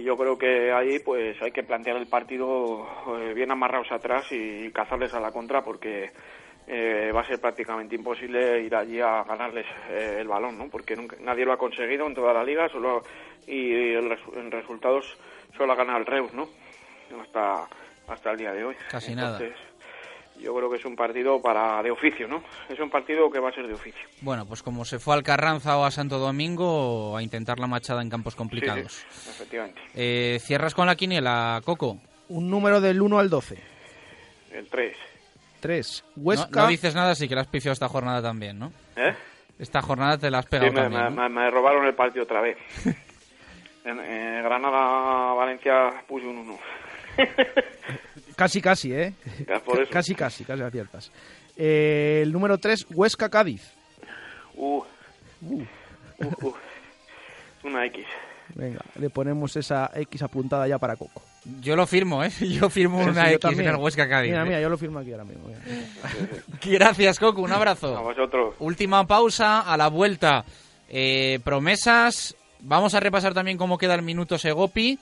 yo 0.02 0.16
creo 0.16 0.38
que 0.38 0.72
ahí 0.72 1.00
pues 1.00 1.40
hay 1.42 1.52
que 1.52 1.62
plantear 1.62 1.98
el 1.98 2.08
partido 2.08 2.88
eh, 3.20 3.34
bien 3.34 3.52
amarrados 3.52 3.92
atrás 3.92 4.26
y 4.32 4.72
cazarles 4.72 5.14
a 5.14 5.20
la 5.20 5.32
contra 5.32 5.62
porque 5.62 6.10
eh, 6.66 7.12
va 7.14 7.20
a 7.20 7.28
ser 7.28 7.40
prácticamente 7.42 7.96
imposible 7.96 8.62
ir 8.62 8.74
allí 8.74 9.02
a 9.02 9.24
ganarles 9.24 9.68
el 9.92 10.28
balón, 10.28 10.58
¿no? 10.58 10.70
Porque 10.70 10.96
nadie 11.20 11.46
lo 11.46 11.52
ha 11.52 11.58
conseguido 11.58 12.08
en 12.08 12.16
toda 12.16 12.34
la 12.34 12.46
liga, 12.46 12.70
solo 12.70 13.04
y 13.46 13.94
en 13.94 14.50
resultados 14.50 15.18
solo 15.58 15.74
ha 15.74 15.76
ganado 15.76 16.00
el 16.00 16.06
Reus, 16.06 16.34
¿no? 16.34 16.48
Hasta 17.22 17.68
hasta 18.08 18.32
el 18.32 18.38
día 18.38 18.54
de 18.54 18.64
hoy. 18.64 18.76
Casi 18.90 19.14
nada 19.14 19.38
yo 20.40 20.54
creo 20.56 20.70
que 20.70 20.78
es 20.78 20.86
un 20.86 20.96
partido 20.96 21.42
para 21.42 21.82
de 21.82 21.92
oficio, 21.92 22.28
¿no? 22.28 22.44
Es 22.70 22.80
un 22.80 22.90
partido 22.90 23.30
que 23.30 23.40
va 23.40 23.50
a 23.50 23.54
ser 23.54 23.68
de 23.68 23.74
oficio. 23.74 24.08
Bueno, 24.22 24.46
pues 24.46 24.62
como 24.64 24.86
se 24.86 25.00
fue 25.00 25.16
al 25.16 25.24
Carranza 25.24 25.78
o 25.78 25.86
a 25.86 25.92
Santo 25.92 26.18
Domingo, 26.20 27.16
a 27.16 27.24
intentar 27.24 27.60
la 27.60 27.68
machada 27.68 28.02
en 28.02 28.10
campos 28.10 28.36
complicados. 28.36 29.06
efectivamente. 29.30 29.82
Eh, 29.96 30.40
¿Cierras 30.42 30.74
con 30.74 30.88
la 30.88 30.96
quiniela, 30.96 31.62
Coco? 31.64 31.98
Un 32.30 32.50
número 32.50 32.82
del 32.82 33.02
1 33.02 33.20
al 33.20 33.30
12. 33.30 33.58
El 34.52 34.68
3. 34.68 34.98
3. 35.60 36.06
Huesca... 36.18 36.62
No, 36.64 36.68
dices 36.68 36.94
nada, 36.94 37.16
sí 37.16 37.28
que 37.28 37.36
la 37.36 37.42
has 37.42 37.48
pifiado 37.48 37.74
esta 37.74 37.88
jornada 37.88 38.22
también, 38.22 38.60
¿no? 38.60 38.72
¿Eh? 38.96 39.14
Esta 39.60 39.82
jornada 39.82 40.18
te 40.18 40.30
la 40.30 40.40
has 40.40 40.46
pegado 40.46 40.72
sí, 40.72 40.76
me, 40.76 40.82
también, 40.82 41.16
me, 41.16 41.30
me, 41.30 41.52
robaron 41.52 41.86
el 41.86 41.94
partido 41.94 42.24
otra 42.24 42.42
vez. 42.42 42.58
en, 43.86 44.44
Granada-Valencia 44.44 46.04
puse 46.08 46.26
un 46.26 46.38
1. 46.40 46.60
Casi, 48.36 48.62
casi, 48.62 48.94
¿eh? 48.94 49.14
Casi, 49.92 50.16
casi, 50.16 50.44
casi 50.44 50.62
aciertas. 50.62 51.12
Eh, 51.56 52.22
el 52.24 52.32
número 52.32 52.58
3, 52.58 52.88
Huesca 52.92 53.30
Cádiz. 53.30 53.74
Uh. 54.56 54.84
Uh. 55.42 55.64
Uh, 56.42 56.54
Una 57.64 57.86
X. 57.86 58.06
Venga, 58.56 58.82
le 59.00 59.10
ponemos 59.10 59.56
esa 59.56 59.90
X 59.96 60.22
apuntada 60.22 60.68
ya 60.68 60.78
para 60.78 60.96
Coco. 60.96 61.22
Yo 61.60 61.76
lo 61.76 61.88
firmo, 61.88 62.24
¿eh? 62.24 62.30
Yo 62.42 62.70
firmo 62.70 63.00
una 63.00 63.32
X 63.32 63.60
en 63.60 63.68
el 63.68 63.76
Huesca 63.76 64.08
Cádiz. 64.08 64.32
Mira, 64.32 64.44
¿eh? 64.44 64.46
mira, 64.46 64.62
yo 64.62 64.70
lo 64.70 64.78
firmo 64.78 65.00
aquí 65.00 65.12
ahora 65.12 65.26
mismo. 65.26 65.50
Gracias, 66.64 67.20
Coco. 67.20 67.42
Un 67.42 67.52
abrazo. 67.52 67.98
A 67.98 68.02
vosotros. 68.02 68.56
Última 68.60 69.06
pausa, 69.08 69.62
a 69.62 69.76
la 69.78 69.88
vuelta. 69.88 70.46
Eh, 70.90 71.40
promesas. 71.44 72.36
Vamos 72.60 72.94
a 72.94 73.00
repasar 73.00 73.34
también 73.34 73.58
cómo 73.58 73.78
queda 73.78 73.96
el 73.96 74.04
minuto 74.04 74.38
Segopi. 74.38 75.00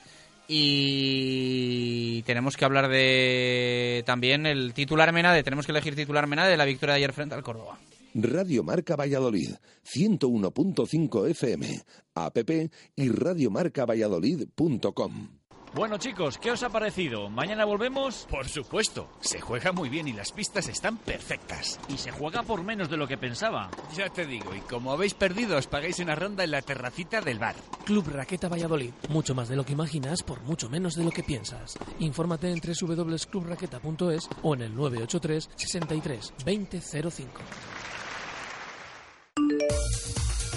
Y 0.53 2.23
tenemos 2.23 2.57
que 2.57 2.65
hablar 2.65 2.89
de 2.89 4.03
también 4.05 4.45
el 4.45 4.73
titular 4.73 5.13
Menade. 5.13 5.43
Tenemos 5.43 5.65
que 5.65 5.71
elegir 5.71 5.95
titular 5.95 6.27
Menade 6.27 6.51
de 6.51 6.57
la 6.57 6.65
victoria 6.65 6.95
de 6.95 6.97
ayer 6.97 7.13
frente 7.13 7.35
al 7.35 7.43
Córdoba. 7.43 7.79
Radio 8.13 8.61
Marca 8.61 8.97
Valladolid, 8.97 9.51
101.5 9.85 11.29
FM, 11.29 11.81
app 12.15 12.37
y 12.97 13.07
radiomarcavalladolid.com. 13.07 15.40
Bueno 15.73 15.97
chicos, 15.97 16.37
¿qué 16.37 16.51
os 16.51 16.63
ha 16.63 16.69
parecido? 16.69 17.29
¿Mañana 17.29 17.63
volvemos? 17.63 18.27
Por 18.29 18.49
supuesto, 18.49 19.07
se 19.21 19.39
juega 19.39 19.71
muy 19.71 19.87
bien 19.87 20.05
y 20.05 20.11
las 20.11 20.33
pistas 20.33 20.67
están 20.67 20.97
perfectas. 20.97 21.79
Y 21.87 21.97
se 21.97 22.11
juega 22.11 22.43
por 22.43 22.61
menos 22.61 22.89
de 22.89 22.97
lo 22.97 23.07
que 23.07 23.17
pensaba. 23.17 23.71
Ya 23.95 24.09
te 24.09 24.25
digo, 24.25 24.53
y 24.53 24.59
como 24.59 24.91
habéis 24.91 25.13
perdido, 25.13 25.57
os 25.57 25.67
pagáis 25.67 25.99
una 25.99 26.13
ronda 26.13 26.43
en 26.43 26.51
la 26.51 26.61
terracita 26.61 27.21
del 27.21 27.39
bar. 27.39 27.55
Club 27.85 28.09
Raqueta 28.09 28.49
Valladolid, 28.49 28.91
mucho 29.07 29.33
más 29.33 29.47
de 29.47 29.55
lo 29.55 29.63
que 29.63 29.71
imaginas 29.71 30.23
por 30.23 30.41
mucho 30.41 30.69
menos 30.69 30.95
de 30.95 31.05
lo 31.05 31.11
que 31.11 31.23
piensas. 31.23 31.77
Infórmate 31.99 32.51
en 32.51 32.59
www.clubraqueta.es 32.59 34.27
o 34.43 34.55
en 34.55 34.63
el 34.63 34.75
983 34.75 35.49
63 35.55 36.33
2005. 36.45 37.31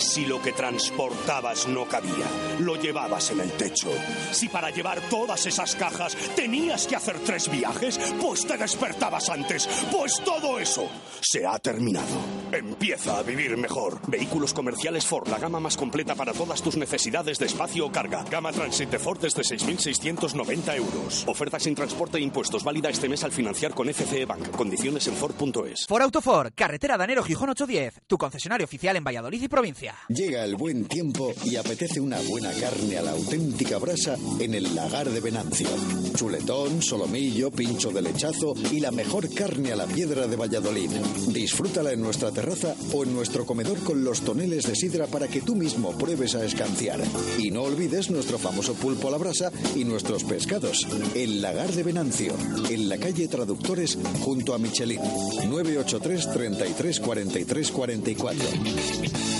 Si 0.00 0.24
lo 0.24 0.40
que 0.40 0.52
transportabas 0.52 1.68
no 1.68 1.86
cabía, 1.86 2.26
lo 2.58 2.76
llevabas 2.76 3.30
en 3.32 3.40
el 3.40 3.52
techo. 3.52 3.90
Si 4.32 4.48
para 4.48 4.70
llevar 4.70 4.98
todas 5.10 5.44
esas 5.44 5.76
cajas 5.76 6.16
tenías 6.34 6.86
que 6.86 6.96
hacer 6.96 7.18
tres 7.20 7.50
viajes, 7.50 7.98
pues 8.18 8.46
te 8.46 8.56
despertabas 8.56 9.28
antes. 9.28 9.68
Pues 9.92 10.20
todo 10.24 10.58
eso 10.58 10.88
se 11.20 11.46
ha 11.46 11.58
terminado. 11.58 12.06
Empieza 12.50 13.18
a 13.18 13.22
vivir 13.22 13.58
mejor. 13.58 14.00
Vehículos 14.06 14.54
comerciales 14.54 15.04
Ford, 15.04 15.28
la 15.28 15.38
gama 15.38 15.60
más 15.60 15.76
completa 15.76 16.14
para 16.14 16.32
todas 16.32 16.62
tus 16.62 16.78
necesidades 16.78 17.38
de 17.38 17.46
espacio 17.46 17.86
o 17.86 17.92
carga. 17.92 18.24
Gama 18.24 18.52
Transit 18.52 18.88
de 18.90 18.98
Ford 18.98 19.20
desde 19.20 19.42
6.690 19.42 20.76
euros. 20.76 21.24
Oferta 21.28 21.60
sin 21.60 21.74
transporte 21.74 22.16
e 22.16 22.22
impuestos 22.22 22.64
válida 22.64 22.88
este 22.88 23.08
mes 23.08 23.22
al 23.22 23.32
financiar 23.32 23.74
con 23.74 23.86
FCE 23.92 24.24
Bank. 24.24 24.50
Condiciones 24.52 25.06
en 25.08 25.14
Ford.es. 25.14 25.86
Ford 25.86 26.02
Autofor, 26.02 26.54
carretera 26.54 26.96
Danero 26.96 27.22
Gijón 27.22 27.50
810, 27.50 28.00
tu 28.06 28.16
concesionario 28.16 28.64
oficial 28.64 28.96
en 28.96 29.04
Valladolid 29.04 29.42
y 29.42 29.48
provincia. 29.48 29.89
Llega 30.08 30.44
el 30.44 30.56
buen 30.56 30.86
tiempo 30.86 31.32
y 31.44 31.56
apetece 31.56 32.00
una 32.00 32.20
buena 32.20 32.50
carne 32.52 32.98
a 32.98 33.02
la 33.02 33.12
auténtica 33.12 33.78
brasa 33.78 34.16
en 34.38 34.54
el 34.54 34.74
lagar 34.74 35.08
de 35.08 35.20
Venancio. 35.20 35.68
Chuletón, 36.16 36.82
solomillo, 36.82 37.50
pincho 37.50 37.90
de 37.90 38.02
lechazo 38.02 38.54
y 38.72 38.80
la 38.80 38.90
mejor 38.90 39.32
carne 39.32 39.72
a 39.72 39.76
la 39.76 39.86
piedra 39.86 40.26
de 40.26 40.36
Valladolid. 40.36 40.90
Disfrútala 41.28 41.92
en 41.92 42.00
nuestra 42.00 42.30
terraza 42.30 42.74
o 42.92 43.04
en 43.04 43.14
nuestro 43.14 43.46
comedor 43.46 43.78
con 43.80 44.02
los 44.04 44.22
toneles 44.22 44.66
de 44.66 44.74
sidra 44.74 45.06
para 45.06 45.28
que 45.28 45.42
tú 45.42 45.54
mismo 45.54 45.96
pruebes 45.96 46.34
a 46.34 46.44
escanciar. 46.44 47.00
Y 47.38 47.50
no 47.50 47.62
olvides 47.62 48.10
nuestro 48.10 48.38
famoso 48.38 48.74
pulpo 48.74 49.08
a 49.08 49.12
la 49.12 49.18
brasa 49.18 49.52
y 49.76 49.84
nuestros 49.84 50.24
pescados. 50.24 50.86
El 51.14 51.40
lagar 51.40 51.72
de 51.72 51.82
Venancio, 51.82 52.34
en 52.68 52.88
la 52.88 52.98
calle 52.98 53.28
Traductores 53.28 53.98
junto 54.20 54.54
a 54.54 54.58
Michelin. 54.58 55.00
983 55.00 56.32
33 56.32 57.00
43 57.00 57.70
44. 57.70 59.39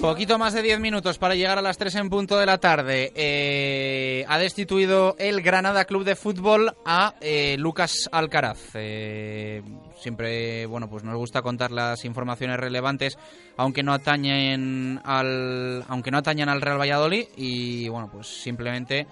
Poquito 0.00 0.38
más 0.38 0.52
de 0.52 0.62
10 0.62 0.80
minutos 0.80 1.18
para 1.18 1.34
llegar 1.34 1.58
a 1.58 1.62
las 1.62 1.78
3 1.78 1.94
en 1.96 2.10
punto 2.10 2.38
de 2.38 2.46
la 2.46 2.58
tarde. 2.58 3.12
Eh, 3.14 4.24
ha 4.28 4.38
destituido 4.38 5.16
el 5.18 5.42
Granada 5.42 5.84
Club 5.84 6.04
de 6.04 6.14
Fútbol 6.14 6.74
a 6.84 7.14
eh, 7.20 7.56
Lucas 7.58 8.08
Alcaraz. 8.12 8.58
Eh, 8.74 9.62
siempre, 9.98 10.66
bueno, 10.66 10.88
pues 10.88 11.04
nos 11.04 11.16
gusta 11.16 11.42
contar 11.42 11.70
las 11.70 12.04
informaciones 12.04 12.58
relevantes, 12.58 13.18
aunque 13.56 13.82
no 13.82 13.92
atañen 13.92 15.00
al, 15.04 15.84
aunque 15.88 16.10
no 16.10 16.18
atañan 16.18 16.48
al 16.48 16.60
Real 16.60 16.80
Valladolid. 16.80 17.26
Y 17.36 17.88
bueno, 17.88 18.10
pues 18.12 18.26
simplemente 18.26 19.06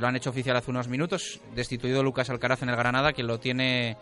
lo 0.00 0.06
han 0.06 0.16
hecho 0.16 0.30
oficial 0.30 0.56
hace 0.56 0.70
unos 0.70 0.88
minutos. 0.88 1.40
Destituido 1.54 2.02
Lucas 2.02 2.30
Alcaraz 2.30 2.62
en 2.62 2.70
el 2.70 2.76
Granada, 2.76 3.12
que 3.12 3.22
lo 3.22 3.38
tiene 3.38 3.96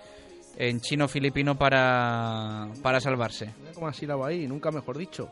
en 0.57 0.81
chino-filipino 0.81 1.57
para, 1.57 2.69
para 2.83 3.01
salvarse. 3.01 3.53
¿Cómo 3.75 3.89
has 3.89 4.03
hilado 4.03 4.25
ahí? 4.25 4.47
Nunca 4.47 4.71
mejor 4.71 4.97
dicho. 4.99 5.29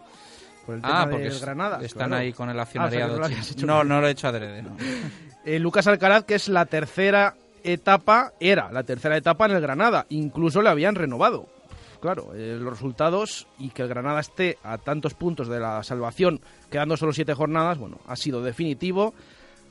Por 0.67 0.77
el 0.77 0.81
ah, 0.85 0.89
tema 0.89 1.11
porque 1.11 1.29
del 1.29 1.41
Granada. 1.41 1.79
Están 1.83 2.09
claro. 2.09 2.23
ahí 2.23 2.33
con 2.33 2.51
el 2.51 2.59
Ah, 2.59 2.63
accionariado. 2.63 3.21
o 3.21 3.29
sea, 3.29 3.37
que 3.57 3.67
no 3.67 3.85
no, 3.85 4.01
lo 4.01 4.09
he 4.09 4.11
hecho 4.13 4.29
adrede, 4.29 4.63
no. 4.63 4.77
Eh, 5.47 5.59
Lucas 5.59 5.87
Alcaraz, 5.87 6.25
que 6.25 6.37
es 6.37 6.49
la 6.49 6.65
tercera 6.65 7.35
etapa, 7.63 8.33
era 8.41 8.73
la 8.73 8.83
tercera 8.83 9.15
etapa 9.15 9.45
en 9.45 9.53
el 9.53 9.61
Granada. 9.61 10.07
Incluso 10.09 10.63
le 10.63 10.71
habían 10.71 10.95
renovado. 10.95 11.49
Claro, 12.01 12.33
eh, 12.35 12.57
los 12.59 12.73
resultados 12.73 13.47
y 13.59 13.69
que 13.69 13.83
el 13.83 13.89
Granada 13.89 14.21
esté 14.21 14.57
a 14.63 14.79
tantos 14.79 15.13
puntos 15.13 15.49
de 15.49 15.61
la 15.61 15.83
salvación, 15.83 16.41
quedando 16.71 16.97
solo 16.97 17.13
siete 17.13 17.35
jornadas, 17.35 17.77
bueno, 17.77 17.99
ha 18.07 18.17
sido 18.17 18.43
definitivo. 18.43 19.13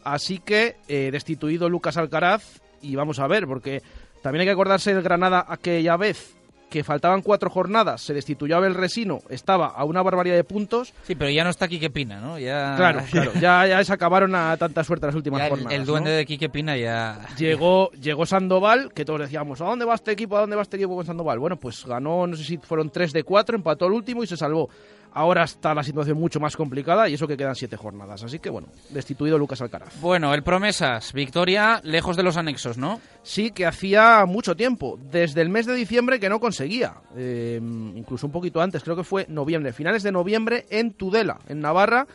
Así 0.03 0.37
que 0.37 0.75
eh, 0.87 1.09
destituido 1.11 1.69
Lucas 1.69 1.97
Alcaraz 1.97 2.61
y 2.81 2.95
vamos 2.95 3.17
a 3.19 3.27
ver, 3.27 3.47
porque 3.47 3.81
también 4.23 4.41
hay 4.41 4.47
que 4.47 4.51
acordarse 4.53 4.93
del 4.95 5.03
Granada 5.03 5.45
aquella 5.47 5.95
vez 5.97 6.35
que 6.73 6.83
faltaban 6.83 7.21
cuatro 7.21 7.51
jornadas, 7.51 8.01
se 8.01 8.15
destituyó 8.15 8.55
a 8.55 8.57
Abel 8.57 8.73
Resino, 8.73 9.19
estaba 9.29 9.67
a 9.67 9.83
una 9.83 10.01
barbaridad 10.01 10.35
de 10.35 10.43
puntos. 10.43 10.91
Sí, 11.03 11.13
pero 11.13 11.29
ya 11.29 11.43
no 11.43 11.51
está 11.51 11.67
Quique 11.67 11.91
Pina, 11.91 12.19
¿no? 12.19 12.39
Ya... 12.39 12.73
Claro, 12.75 13.01
claro, 13.11 13.31
ya, 13.39 13.67
ya 13.67 13.83
se 13.83 13.93
acabaron 13.93 14.33
a 14.33 14.57
tanta 14.57 14.83
suerte 14.83 15.05
las 15.05 15.13
últimas 15.13 15.41
Ya 15.41 15.49
jornadas. 15.49 15.71
el 15.71 15.85
duende 15.85 16.09
¿no? 16.09 16.15
de 16.17 16.25
Quique 16.25 16.49
Pina 16.49 16.75
ya... 16.75 17.27
Llegó, 17.37 17.91
llegó 17.91 18.25
Sandoval, 18.25 18.91
que 18.91 19.05
todos 19.05 19.19
decíamos, 19.19 19.61
¿a 19.61 19.65
dónde 19.65 19.85
va 19.85 19.93
este 19.93 20.13
equipo? 20.13 20.35
¿A 20.35 20.39
dónde 20.39 20.55
va 20.55 20.63
este 20.63 20.77
equipo 20.77 20.95
con 20.95 21.05
Sandoval? 21.05 21.37
Bueno, 21.37 21.57
pues 21.57 21.85
ganó, 21.85 22.25
no 22.25 22.35
sé 22.35 22.43
si 22.43 22.57
fueron 22.57 22.89
3 22.89 23.13
de 23.13 23.23
4, 23.23 23.55
empató 23.55 23.85
el 23.85 23.93
último 23.93 24.23
y 24.23 24.27
se 24.27 24.35
salvó. 24.35 24.67
Ahora 25.13 25.43
está 25.43 25.73
la 25.73 25.83
situación 25.83 26.17
mucho 26.17 26.39
más 26.39 26.55
complicada 26.55 27.07
y 27.07 27.13
eso 27.13 27.27
que 27.27 27.37
quedan 27.37 27.55
siete 27.55 27.77
jornadas. 27.77 28.23
Así 28.23 28.39
que 28.39 28.49
bueno, 28.49 28.67
destituido 28.89 29.37
Lucas 29.37 29.61
Alcaraz. 29.61 29.99
Bueno, 30.01 30.33
el 30.33 30.43
Promesas, 30.43 31.13
victoria 31.13 31.79
lejos 31.83 32.17
de 32.17 32.23
los 32.23 32.37
anexos, 32.37 32.77
¿no? 32.77 32.99
Sí, 33.21 33.51
que 33.51 33.65
hacía 33.65 34.25
mucho 34.25 34.55
tiempo, 34.55 34.99
desde 35.11 35.41
el 35.41 35.49
mes 35.49 35.65
de 35.65 35.75
diciembre 35.75 36.19
que 36.19 36.29
no 36.29 36.39
conseguía, 36.39 36.95
eh, 37.15 37.59
incluso 37.61 38.25
un 38.25 38.33
poquito 38.33 38.61
antes, 38.61 38.83
creo 38.83 38.95
que 38.95 39.03
fue 39.03 39.25
noviembre, 39.29 39.71
finales 39.71 40.03
de 40.03 40.11
noviembre 40.11 40.65
en 40.69 40.93
Tudela, 40.93 41.39
en 41.47 41.61
Navarra, 41.61 42.07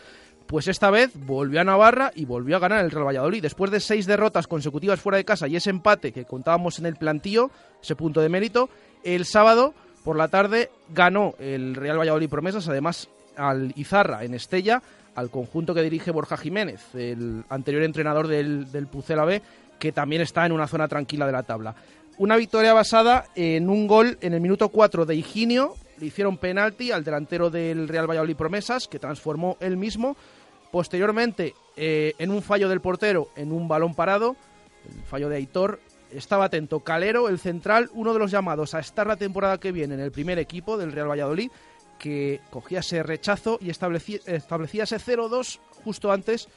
pues 0.48 0.66
esta 0.66 0.90
vez 0.90 1.12
volvió 1.14 1.60
a 1.60 1.64
Navarra 1.64 2.10
y 2.14 2.24
volvió 2.24 2.56
a 2.56 2.58
ganar 2.58 2.82
el 2.82 2.90
Real 2.90 3.06
Valladolid. 3.06 3.42
Después 3.42 3.70
de 3.70 3.80
seis 3.80 4.06
derrotas 4.06 4.46
consecutivas 4.46 4.98
fuera 4.98 5.18
de 5.18 5.24
casa 5.24 5.46
y 5.46 5.56
ese 5.56 5.70
empate 5.70 6.10
que 6.10 6.24
contábamos 6.24 6.78
en 6.78 6.86
el 6.86 6.96
plantío, 6.96 7.50
ese 7.82 7.94
punto 7.94 8.22
de 8.22 8.30
mérito, 8.30 8.70
el 9.04 9.26
sábado 9.26 9.74
por 10.08 10.16
la 10.16 10.28
tarde 10.28 10.70
ganó 10.88 11.34
el 11.38 11.74
Real 11.74 11.98
Valladolid 11.98 12.30
Promesas, 12.30 12.66
además 12.66 13.10
al 13.36 13.74
Izarra 13.76 14.24
en 14.24 14.32
Estella, 14.32 14.82
al 15.14 15.28
conjunto 15.28 15.74
que 15.74 15.82
dirige 15.82 16.12
Borja 16.12 16.38
Jiménez, 16.38 16.80
el 16.94 17.44
anterior 17.50 17.82
entrenador 17.82 18.26
del, 18.26 18.88
Pucela 18.90 19.26
B, 19.26 19.42
que 19.78 19.92
también 19.92 20.22
está 20.22 20.46
en 20.46 20.52
una 20.52 20.66
zona 20.66 20.88
tranquila 20.88 21.26
de 21.26 21.32
la 21.32 21.42
tabla. 21.42 21.74
Una 22.16 22.38
victoria 22.38 22.72
basada 22.72 23.26
en 23.34 23.68
un 23.68 23.86
gol 23.86 24.16
en 24.22 24.32
el 24.32 24.40
minuto 24.40 24.70
4 24.70 25.04
de 25.04 25.14
Higinio, 25.14 25.74
le 25.98 26.06
hicieron 26.06 26.38
penalti 26.38 26.90
al 26.90 27.04
delantero 27.04 27.50
del 27.50 27.86
Real 27.86 28.08
Valladolid 28.08 28.36
Promesas, 28.36 28.88
que 28.88 28.98
transformó 28.98 29.58
él 29.60 29.76
mismo. 29.76 30.16
Posteriormente, 30.72 31.52
eh, 31.76 32.14
en 32.18 32.30
un 32.30 32.40
fallo 32.40 32.70
del 32.70 32.80
portero, 32.80 33.28
en 33.36 33.52
un 33.52 33.68
balón 33.68 33.94
parado, 33.94 34.36
el 34.88 35.02
fallo 35.02 35.28
de 35.28 35.36
Aitor, 35.36 35.80
estaba 36.12 36.46
atento 36.46 36.80
Calero, 36.80 37.28
el 37.28 37.38
central, 37.38 37.90
uno 37.92 38.12
de 38.12 38.18
los 38.18 38.30
llamados 38.30 38.74
a 38.74 38.80
estar 38.80 39.06
la 39.06 39.16
temporada 39.16 39.58
que 39.58 39.72
viene 39.72 39.94
en 39.94 40.00
el 40.00 40.12
primer 40.12 40.38
equipo 40.38 40.76
del 40.76 40.92
Real 40.92 41.10
Valladolid, 41.10 41.50
que 41.98 42.40
cogía 42.50 42.80
ese 42.80 43.02
rechazo 43.02 43.58
y 43.60 43.70
establecía, 43.70 44.20
establecía 44.26 44.84
ese 44.84 44.98
0-2 44.98 45.58
justo 45.84 46.12
antes 46.12 46.48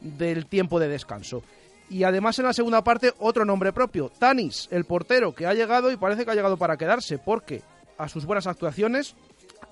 del 0.00 0.46
tiempo 0.46 0.80
de 0.80 0.88
descanso. 0.88 1.42
Y 1.90 2.04
además 2.04 2.38
en 2.38 2.44
la 2.44 2.52
segunda 2.52 2.84
parte 2.84 3.14
otro 3.18 3.44
nombre 3.44 3.72
propio, 3.72 4.10
Tanis, 4.18 4.68
el 4.70 4.84
portero, 4.84 5.34
que 5.34 5.46
ha 5.46 5.54
llegado 5.54 5.90
y 5.90 5.96
parece 5.96 6.24
que 6.24 6.30
ha 6.30 6.34
llegado 6.34 6.56
para 6.56 6.76
quedarse, 6.76 7.18
porque 7.18 7.62
a 7.96 8.08
sus 8.08 8.26
buenas 8.26 8.46
actuaciones 8.46 9.14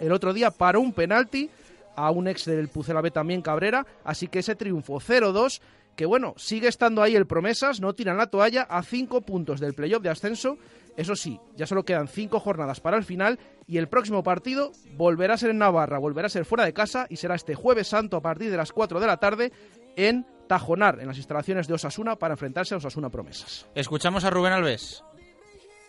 el 0.01 0.13
otro 0.13 0.33
día 0.33 0.51
paró 0.51 0.81
un 0.81 0.93
penalti 0.93 1.51
a 1.95 2.11
un 2.11 2.29
ex 2.29 2.45
del 2.45 2.69
Pucela 2.69 3.03
también 3.11 3.43
Cabrera, 3.43 3.87
así 4.05 4.29
que 4.29 4.41
ese 4.41 4.55
triunfo 4.55 5.01
0-2 5.01 5.61
que 5.97 6.07
bueno, 6.07 6.35
sigue 6.37 6.69
estando 6.69 7.03
ahí 7.03 7.17
el 7.17 7.27
Promesas, 7.27 7.81
no 7.81 7.95
tiran 7.95 8.19
la 8.19 8.27
toalla 8.27 8.63
a 8.63 8.83
cinco 8.83 9.23
puntos 9.23 9.59
del 9.59 9.75
playoff 9.75 10.03
de 10.03 10.11
ascenso. 10.11 10.59
Eso 10.97 11.17
sí, 11.17 11.41
ya 11.57 11.67
solo 11.67 11.85
quedan 11.85 12.09
cinco 12.09 12.39
jornadas 12.39 12.81
para 12.81 12.97
el 12.97 13.05
final 13.05 13.39
y 13.67 13.79
el 13.79 13.89
próximo 13.89 14.23
partido 14.23 14.73
volverá 14.97 15.35
a 15.35 15.39
ser 15.39 15.51
en 15.51 15.59
Navarra, 15.59 15.99
volverá 15.99 16.27
a 16.27 16.31
ser 16.31 16.45
fuera 16.45 16.65
de 16.65 16.73
casa 16.73 17.07
y 17.11 17.17
será 17.17 17.35
este 17.35 17.55
jueves 17.55 17.89
santo 17.89 18.17
a 18.17 18.23
partir 18.23 18.51
de 18.51 18.57
las 18.57 18.73
4 18.73 19.01
de 19.01 19.07
la 19.07 19.17
tarde 19.17 19.53
en 19.97 20.27
Tajonar, 20.47 21.01
en 21.01 21.09
las 21.09 21.17
instalaciones 21.17 21.67
de 21.67 21.75
Osasuna, 21.75 22.17
para 22.17 22.35
enfrentarse 22.35 22.75
a 22.75 22.79
Osasuna 22.79 23.11
Promesas. 23.11 23.67
Escuchamos 23.75 24.25
a 24.25 24.31
Rubén 24.31 24.53
Alves. 24.53 25.03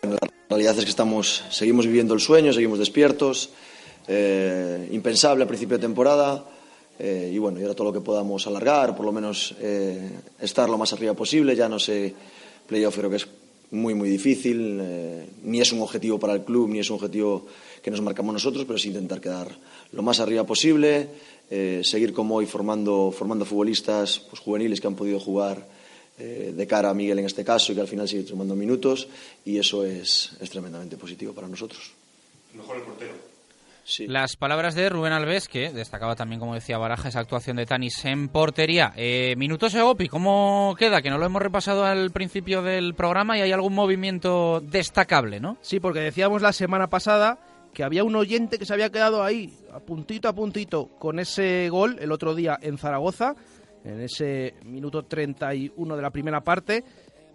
La 0.02 0.18
realidad 0.48 0.76
es 0.78 0.84
que 0.84 0.90
estamos, 0.90 1.44
seguimos 1.50 1.86
viviendo 1.86 2.14
el 2.14 2.20
sueño, 2.20 2.52
seguimos 2.52 2.78
despiertos, 2.78 3.50
eh, 4.08 4.88
impensable 4.90 5.44
a 5.44 5.46
principio 5.46 5.76
de 5.76 5.82
temporada. 5.82 6.44
Eh, 6.98 7.30
y 7.32 7.38
bueno, 7.38 7.60
y 7.60 7.62
ahora 7.62 7.74
todo 7.74 7.88
lo 7.88 7.92
que 7.92 8.00
podamos 8.00 8.46
alargar, 8.46 8.96
por 8.96 9.06
lo 9.06 9.12
menos 9.12 9.54
eh, 9.60 10.10
estar 10.40 10.68
lo 10.68 10.76
más 10.76 10.92
arriba 10.92 11.14
posible. 11.14 11.54
Ya 11.54 11.68
no 11.68 11.78
sé, 11.78 12.14
playoff 12.66 12.96
creo 12.96 13.10
que 13.10 13.16
es 13.16 13.28
muy, 13.70 13.94
muy 13.94 14.08
difícil. 14.08 14.78
eh, 14.80 15.26
ni 15.44 15.60
es 15.60 15.72
un 15.72 15.80
objetivo 15.80 16.18
para 16.18 16.34
el 16.34 16.42
club, 16.42 16.68
ni 16.68 16.80
es 16.80 16.90
un 16.90 16.96
objetivo 16.96 17.46
que 17.82 17.90
nos 17.90 18.00
marcamos 18.00 18.32
nosotros, 18.32 18.64
pero 18.64 18.76
es 18.76 18.86
intentar 18.86 19.20
quedar 19.20 19.56
lo 19.92 20.02
más 20.02 20.18
arriba 20.20 20.44
posible, 20.44 21.08
seguir 21.82 22.12
como 22.12 22.34
hoy 22.34 22.44
formando, 22.44 23.10
formando 23.16 23.46
futbolistas 23.46 24.18
pues, 24.18 24.40
juveniles 24.40 24.80
que 24.80 24.86
han 24.86 24.96
podido 24.96 25.18
jugar 25.18 25.66
de 26.18 26.66
cara 26.66 26.90
a 26.90 26.94
Miguel 26.94 27.20
en 27.20 27.24
este 27.24 27.44
caso 27.44 27.72
y 27.72 27.76
que 27.76 27.80
al 27.80 27.88
final 27.88 28.06
sigue 28.06 28.24
tomando 28.24 28.54
minutos 28.54 29.08
y 29.46 29.56
eso 29.56 29.84
es, 29.84 30.32
es 30.40 30.50
tremendamente 30.50 30.98
positivo 30.98 31.32
para 31.32 31.48
nosotros. 31.48 31.92
Mejor 32.52 32.76
el 32.76 32.82
portero. 32.82 33.27
Las 34.06 34.36
palabras 34.36 34.74
de 34.74 34.90
Rubén 34.90 35.12
Alves, 35.12 35.48
que 35.48 35.72
destacaba 35.72 36.14
también, 36.14 36.40
como 36.40 36.54
decía 36.54 36.76
Baraja, 36.78 37.08
esa 37.08 37.20
actuación 37.20 37.56
de 37.56 37.64
Tanis 37.64 38.04
en 38.04 38.28
portería. 38.28 38.92
Eh, 38.96 39.34
minutos 39.36 39.74
Egopi, 39.74 40.08
¿cómo 40.08 40.74
queda? 40.78 41.00
Que 41.00 41.08
no 41.10 41.16
lo 41.16 41.24
hemos 41.24 41.40
repasado 41.40 41.84
al 41.84 42.10
principio 42.10 42.62
del 42.62 42.94
programa 42.94 43.38
y 43.38 43.40
hay 43.40 43.52
algún 43.52 43.74
movimiento 43.74 44.60
destacable, 44.60 45.40
¿no? 45.40 45.56
Sí, 45.62 45.80
porque 45.80 46.00
decíamos 46.00 46.42
la 46.42 46.52
semana 46.52 46.88
pasada 46.88 47.38
que 47.72 47.82
había 47.82 48.04
un 48.04 48.14
oyente 48.16 48.58
que 48.58 48.66
se 48.66 48.74
había 48.74 48.90
quedado 48.90 49.22
ahí, 49.22 49.52
a 49.72 49.80
puntito 49.80 50.28
a 50.28 50.34
puntito, 50.34 50.88
con 50.98 51.18
ese 51.18 51.68
gol 51.70 51.96
el 52.00 52.12
otro 52.12 52.34
día 52.34 52.58
en 52.60 52.76
Zaragoza, 52.76 53.34
en 53.84 54.02
ese 54.02 54.54
minuto 54.64 55.04
31 55.04 55.96
de 55.96 56.02
la 56.02 56.10
primera 56.10 56.42
parte. 56.42 56.84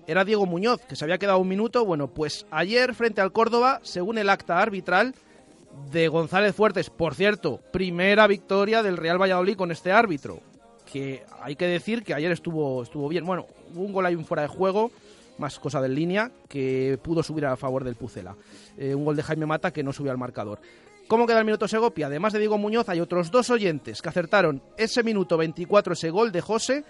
Era 0.05 0.25
Diego 0.25 0.45
Muñoz, 0.45 0.81
que 0.81 0.95
se 0.95 1.05
había 1.05 1.17
quedado 1.17 1.39
un 1.39 1.47
minuto. 1.47 1.85
Bueno, 1.85 2.09
pues 2.09 2.45
ayer 2.51 2.93
frente 2.93 3.21
al 3.21 3.31
Córdoba, 3.31 3.79
según 3.83 4.17
el 4.17 4.29
acta 4.29 4.59
arbitral 4.59 5.15
de 5.91 6.07
González 6.07 6.55
Fuertes, 6.55 6.89
por 6.89 7.15
cierto, 7.15 7.59
primera 7.71 8.27
victoria 8.27 8.83
del 8.83 8.97
Real 8.97 9.21
Valladolid 9.21 9.55
con 9.55 9.71
este 9.71 9.91
árbitro, 9.91 10.39
que 10.91 11.23
hay 11.41 11.55
que 11.55 11.67
decir 11.67 12.03
que 12.03 12.13
ayer 12.13 12.31
estuvo, 12.31 12.83
estuvo 12.83 13.07
bien. 13.07 13.25
Bueno, 13.25 13.47
un 13.75 13.91
gol 13.91 14.05
ahí 14.05 14.15
un 14.15 14.25
fuera 14.25 14.43
de 14.43 14.47
juego, 14.47 14.91
más 15.37 15.59
cosa 15.59 15.81
del 15.81 15.95
línea, 15.95 16.31
que 16.47 16.99
pudo 17.01 17.23
subir 17.23 17.45
a 17.45 17.55
favor 17.55 17.83
del 17.83 17.95
Pucela. 17.95 18.35
Eh, 18.77 18.93
un 18.93 19.05
gol 19.05 19.15
de 19.15 19.23
Jaime 19.23 19.45
Mata 19.45 19.71
que 19.71 19.83
no 19.83 19.93
subió 19.93 20.11
al 20.11 20.17
marcador. 20.17 20.59
¿Cómo 21.07 21.27
queda 21.27 21.39
el 21.39 21.45
minuto 21.45 21.67
Segopi? 21.67 22.03
Además 22.03 22.33
de 22.33 22.39
Diego 22.39 22.57
Muñoz, 22.57 22.87
hay 22.89 22.99
otros 23.01 23.29
dos 23.29 23.49
oyentes 23.49 24.01
que 24.01 24.09
acertaron 24.09 24.61
ese 24.77 25.03
minuto 25.03 25.37
24, 25.37 25.93
ese 25.93 26.09
gol 26.09 26.31
de 26.31 26.41
José. 26.41 26.85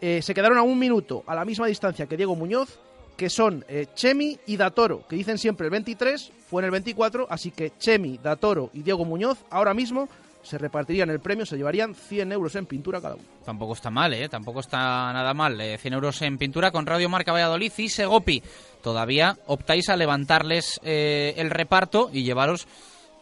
Eh, 0.00 0.22
se 0.22 0.32
quedaron 0.32 0.58
a 0.58 0.62
un 0.62 0.78
minuto, 0.78 1.22
a 1.26 1.34
la 1.34 1.44
misma 1.44 1.66
distancia 1.66 2.06
que 2.06 2.16
Diego 2.16 2.34
Muñoz, 2.34 2.78
que 3.18 3.28
son 3.28 3.64
eh, 3.68 3.88
Chemi 3.96 4.38
y 4.46 4.56
Datoro, 4.56 5.04
que 5.08 5.16
dicen 5.16 5.38
siempre 5.38 5.66
el 5.66 5.72
23, 5.72 6.30
fue 6.48 6.62
en 6.62 6.66
el 6.66 6.70
24, 6.70 7.26
así 7.28 7.50
que 7.50 7.72
Chemi, 7.76 8.16
Datoro 8.22 8.70
y 8.72 8.82
Diego 8.82 9.04
Muñoz 9.04 9.38
ahora 9.50 9.74
mismo 9.74 10.08
se 10.40 10.56
repartirían 10.56 11.10
el 11.10 11.18
premio, 11.18 11.44
se 11.44 11.56
llevarían 11.56 11.96
100 11.96 12.30
euros 12.30 12.54
en 12.54 12.66
pintura 12.66 13.00
cada 13.00 13.16
uno. 13.16 13.24
Tampoco 13.44 13.72
está 13.74 13.90
mal, 13.90 14.14
¿eh? 14.14 14.28
Tampoco 14.28 14.60
está 14.60 15.12
nada 15.12 15.34
mal. 15.34 15.60
Eh, 15.60 15.76
100 15.78 15.94
euros 15.94 16.22
en 16.22 16.38
pintura 16.38 16.70
con 16.70 16.86
Radio 16.86 17.08
Marca 17.08 17.32
Valladolid 17.32 17.72
y 17.76 17.88
Segopi. 17.88 18.40
Todavía 18.82 19.36
optáis 19.46 19.88
a 19.88 19.96
levantarles 19.96 20.80
eh, 20.84 21.34
el 21.38 21.50
reparto 21.50 22.10
y 22.12 22.22
llevaros 22.22 22.68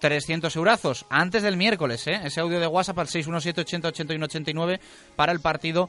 300 0.01 0.55
eurazos 0.57 1.07
antes 1.09 1.43
del 1.43 1.57
miércoles, 1.57 2.07
¿eh? 2.07 2.21
Ese 2.23 2.41
audio 2.41 2.61
de 2.61 2.67
WhatsApp 2.67 2.99
al 2.99 3.09
617 3.09 3.63
80 3.63 3.89
81 3.89 4.25
89 4.27 4.81
para 5.17 5.33
el 5.33 5.41
partido 5.41 5.89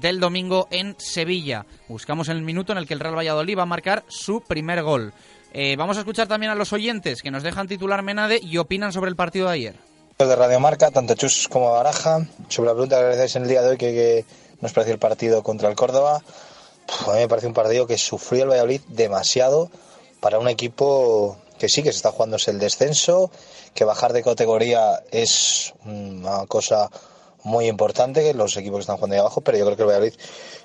del 0.00 0.20
domingo 0.20 0.68
en 0.70 0.96
Sevilla. 0.98 1.66
Buscamos 1.88 2.28
el 2.28 2.42
minuto 2.42 2.72
en 2.72 2.78
el 2.78 2.86
que 2.86 2.94
el 2.94 3.00
Real 3.00 3.16
Valladolid 3.16 3.58
va 3.58 3.62
a 3.62 3.66
marcar 3.66 4.04
su 4.08 4.40
primer 4.40 4.82
gol. 4.82 5.12
Eh, 5.52 5.76
vamos 5.76 5.96
a 5.96 6.00
escuchar 6.00 6.26
también 6.26 6.50
a 6.50 6.54
los 6.54 6.72
oyentes 6.72 7.22
que 7.22 7.30
nos 7.30 7.42
dejan 7.42 7.68
titular 7.68 8.02
Menade 8.02 8.40
y 8.42 8.58
opinan 8.58 8.92
sobre 8.92 9.08
el 9.08 9.16
partido 9.16 9.46
de 9.46 9.54
ayer. 9.54 9.74
de 10.18 10.36
Radio 10.36 10.58
Marca, 10.60 10.90
tanto 10.90 11.14
Chus 11.14 11.48
como 11.48 11.70
Baraja, 11.70 12.26
sobre 12.48 12.68
la 12.68 12.74
pregunta 12.74 12.96
que 12.96 13.02
realizáis 13.02 13.36
en 13.36 13.42
el 13.42 13.48
día 13.48 13.62
de 13.62 13.68
hoy, 13.70 13.76
que, 13.76 13.92
que 13.92 14.24
nos 14.60 14.72
pareció 14.72 14.94
el 14.94 15.00
partido 15.00 15.42
contra 15.42 15.68
el 15.68 15.76
Córdoba. 15.76 16.22
A 17.06 17.12
mí 17.12 17.18
me 17.18 17.28
parece 17.28 17.46
un 17.46 17.54
partido 17.54 17.86
que 17.86 17.98
sufrió 17.98 18.44
el 18.44 18.50
Valladolid 18.50 18.80
demasiado 18.88 19.70
para 20.20 20.38
un 20.38 20.48
equipo 20.48 21.38
que 21.58 21.68
sí, 21.68 21.82
que 21.82 21.92
se 21.92 21.96
está 21.96 22.10
jugándose 22.10 22.50
el 22.50 22.58
descenso, 22.58 23.30
que 23.74 23.84
bajar 23.84 24.12
de 24.12 24.22
categoría 24.22 25.02
es 25.10 25.72
una 25.84 26.46
cosa 26.46 26.90
muy 27.44 27.68
importante, 27.68 28.22
que 28.22 28.34
los 28.34 28.56
equipos 28.56 28.78
que 28.78 28.80
están 28.82 28.96
jugando 28.96 29.14
ahí 29.14 29.20
abajo, 29.20 29.40
pero 29.40 29.56
yo 29.56 29.64
creo 29.64 29.76
que 29.76 29.82
el 29.82 29.88
Valladolid 29.88 30.14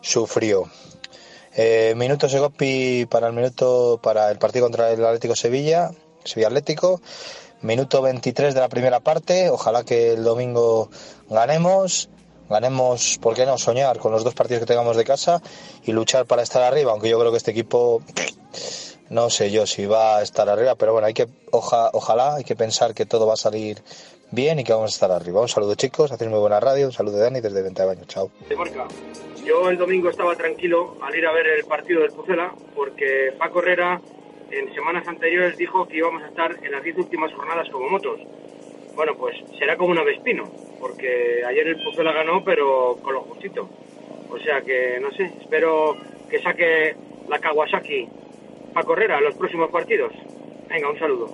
sufrió. 0.01 0.64
Eh, 1.56 1.93
minuto 1.95 2.30
Segopi 2.30 3.06
para 3.06 3.27
el 3.27 3.34
minuto 3.34 3.99
para 4.01 4.31
el 4.31 4.38
partido 4.38 4.65
contra 4.65 4.91
el 4.91 5.03
Atlético 5.03 5.35
Sevilla, 5.35 5.91
Sevilla 6.23 6.47
Atlético. 6.47 7.01
Minuto 7.61 8.01
23 8.01 8.53
de 8.53 8.60
la 8.61 8.69
primera 8.69 9.01
parte. 9.01 9.49
Ojalá 9.49 9.84
que 9.84 10.14
el 10.14 10.23
domingo 10.23 10.89
ganemos. 11.30 12.10
Ganemos, 12.49 13.19
¿por 13.22 13.35
qué 13.35 13.45
no? 13.45 13.57
Soñar 13.57 13.99
con 13.99 14.11
los 14.11 14.23
dos 14.23 14.34
partidos 14.34 14.61
que 14.61 14.65
tengamos 14.65 14.95
de 14.95 15.03
casa 15.03 15.41
y 15.84 15.91
luchar 15.91 16.26
para 16.26 16.41
estar 16.41 16.64
arriba. 16.64 16.93
Aunque 16.93 17.10
yo 17.10 17.19
creo 17.19 17.31
que 17.31 17.38
este 17.38 17.51
equipo, 17.51 18.01
no 19.10 19.30
sé 19.30 19.51
yo 19.51 19.68
si 19.68 19.85
va 19.85 20.18
a 20.18 20.22
estar 20.23 20.49
arriba, 20.49 20.76
pero 20.76 20.93
bueno, 20.93 21.07
hay 21.07 21.14
que, 21.14 21.27
oja, 21.51 21.91
ojalá, 21.93 22.35
hay 22.35 22.43
que 22.43 22.56
pensar 22.56 22.95
que 22.95 23.06
todo 23.06 23.27
va 23.27 23.34
a 23.34 23.38
salir 23.38 23.84
bien 24.31 24.60
y 24.60 24.64
que 24.64 24.73
vamos 24.73 24.91
a 24.91 24.95
estar 24.95 25.11
arriba. 25.11 25.41
Un 25.41 25.47
saludo 25.47 25.76
chicos, 25.76 26.11
hacéis 26.11 26.30
muy 26.30 26.39
buena 26.39 26.60
radio. 26.60 26.88
Un 26.88 26.91
saludo 26.91 27.18
de 27.18 27.23
Dani 27.23 27.41
desde 27.41 27.61
Venta 27.61 27.84
de 27.84 27.88
Baño. 27.89 28.06
Chao. 28.06 28.31
Yo 29.45 29.69
el 29.69 29.77
domingo 29.77 30.10
estaba 30.10 30.35
tranquilo 30.35 30.97
al 31.01 31.15
ir 31.15 31.26
a 31.26 31.31
ver 31.31 31.47
el 31.47 31.65
partido 31.65 32.01
del 32.01 32.11
Pucela 32.11 32.53
porque 32.76 33.34
Paco 33.38 33.61
Herrera 33.61 33.99
en 34.51 34.73
semanas 34.73 35.07
anteriores 35.07 35.57
dijo 35.57 35.88
que 35.88 35.97
íbamos 35.97 36.23
a 36.23 36.27
estar 36.27 36.56
en 36.64 36.72
las 36.72 36.84
10 36.84 36.97
últimas 36.97 37.34
jornadas 37.34 37.68
como 37.69 37.89
motos. 37.89 38.19
Bueno, 38.95 39.15
pues 39.15 39.38
será 39.57 39.77
como 39.77 39.91
un 39.91 39.97
avespino, 39.97 40.43
porque 40.80 41.43
ayer 41.47 41.68
el 41.68 41.81
Pucela 41.84 42.11
ganó, 42.11 42.43
pero 42.43 42.97
con 43.01 43.14
lo 43.14 43.22
justito. 43.22 43.69
O 44.30 44.38
sea 44.39 44.61
que, 44.61 44.99
no 44.99 45.11
sé, 45.11 45.31
espero 45.41 45.95
que 46.30 46.41
saque 46.41 46.95
la 47.27 47.39
Kawasaki 47.39 48.07
Paco 48.73 48.93
Herrera 48.93 49.18
en 49.18 49.26
los 49.26 49.35
próximos 49.35 49.69
partidos. 49.72 50.14
Venga, 50.68 50.89
un 50.89 50.99
saludo. 50.99 51.34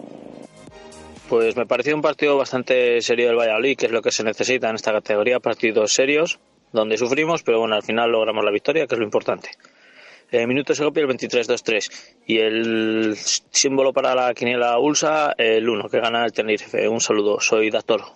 Pues 1.29 1.55
me 1.55 1.65
pareció 1.65 1.95
un 1.95 2.03
partido 2.03 2.37
bastante 2.37 3.01
serio 3.01 3.27
del 3.27 3.37
Valladolid, 3.37 3.75
que 3.77 3.87
es 3.87 3.91
lo 3.91 4.03
que 4.03 4.11
se 4.11 4.23
necesita 4.23 4.69
en 4.69 4.75
esta 4.75 4.91
categoría, 4.91 5.39
partidos 5.39 5.91
serios, 5.91 6.39
donde 6.71 6.97
sufrimos, 6.97 7.41
pero 7.41 7.59
bueno, 7.59 7.75
al 7.75 7.81
final 7.81 8.11
logramos 8.11 8.45
la 8.45 8.51
victoria, 8.51 8.85
que 8.85 8.93
es 8.93 8.99
lo 8.99 9.05
importante. 9.05 9.49
Eh, 10.31 10.45
minuto 10.45 10.75
Segopi 10.75 10.99
el 10.99 11.07
23-2-3 11.07 12.15
y 12.27 12.37
el 12.37 13.15
símbolo 13.17 13.93
para 13.93 14.13
la 14.13 14.33
quiniela 14.33 14.77
Ulsa 14.77 15.33
el 15.37 15.67
1, 15.67 15.89
que 15.89 15.99
gana 15.99 16.25
el 16.25 16.31
Tenerife. 16.31 16.87
Un 16.87 17.01
saludo, 17.01 17.39
soy 17.39 17.71
Datoro. 17.71 18.15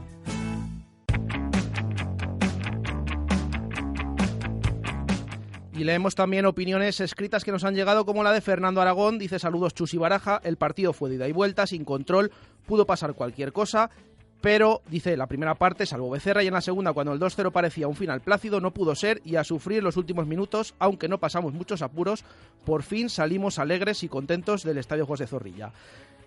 Y 5.81 5.83
leemos 5.83 6.13
también 6.13 6.45
opiniones 6.45 6.99
escritas 6.99 7.43
que 7.43 7.51
nos 7.51 7.63
han 7.63 7.73
llegado, 7.73 8.05
como 8.05 8.21
la 8.21 8.31
de 8.31 8.41
Fernando 8.41 8.81
Aragón. 8.81 9.17
Dice: 9.17 9.39
Saludos, 9.39 9.73
Chus 9.73 9.95
y 9.95 9.97
Baraja. 9.97 10.39
El 10.43 10.55
partido 10.55 10.93
fue 10.93 11.09
de 11.09 11.15
ida 11.15 11.27
y 11.27 11.31
vuelta, 11.31 11.65
sin 11.65 11.85
control. 11.85 12.31
Pudo 12.67 12.85
pasar 12.85 13.15
cualquier 13.15 13.51
cosa. 13.51 13.89
Pero, 14.41 14.83
dice, 14.91 15.17
la 15.17 15.25
primera 15.25 15.55
parte, 15.55 15.87
salvo 15.87 16.11
Becerra, 16.11 16.43
y 16.43 16.47
en 16.47 16.53
la 16.53 16.61
segunda, 16.61 16.93
cuando 16.93 17.13
el 17.13 17.19
2-0 17.19 17.51
parecía 17.51 17.87
un 17.87 17.95
final 17.95 18.21
plácido, 18.21 18.61
no 18.61 18.69
pudo 18.69 18.93
ser 18.93 19.21
y 19.25 19.37
a 19.37 19.43
sufrir 19.43 19.81
los 19.81 19.97
últimos 19.97 20.27
minutos, 20.27 20.75
aunque 20.77 21.07
no 21.07 21.17
pasamos 21.17 21.51
muchos 21.51 21.81
apuros, 21.81 22.25
por 22.63 22.83
fin 22.83 23.09
salimos 23.09 23.57
alegres 23.57 24.03
y 24.03 24.07
contentos 24.07 24.61
del 24.61 24.77
Estadio 24.77 25.07
José 25.07 25.25
Zorrilla. 25.25 25.71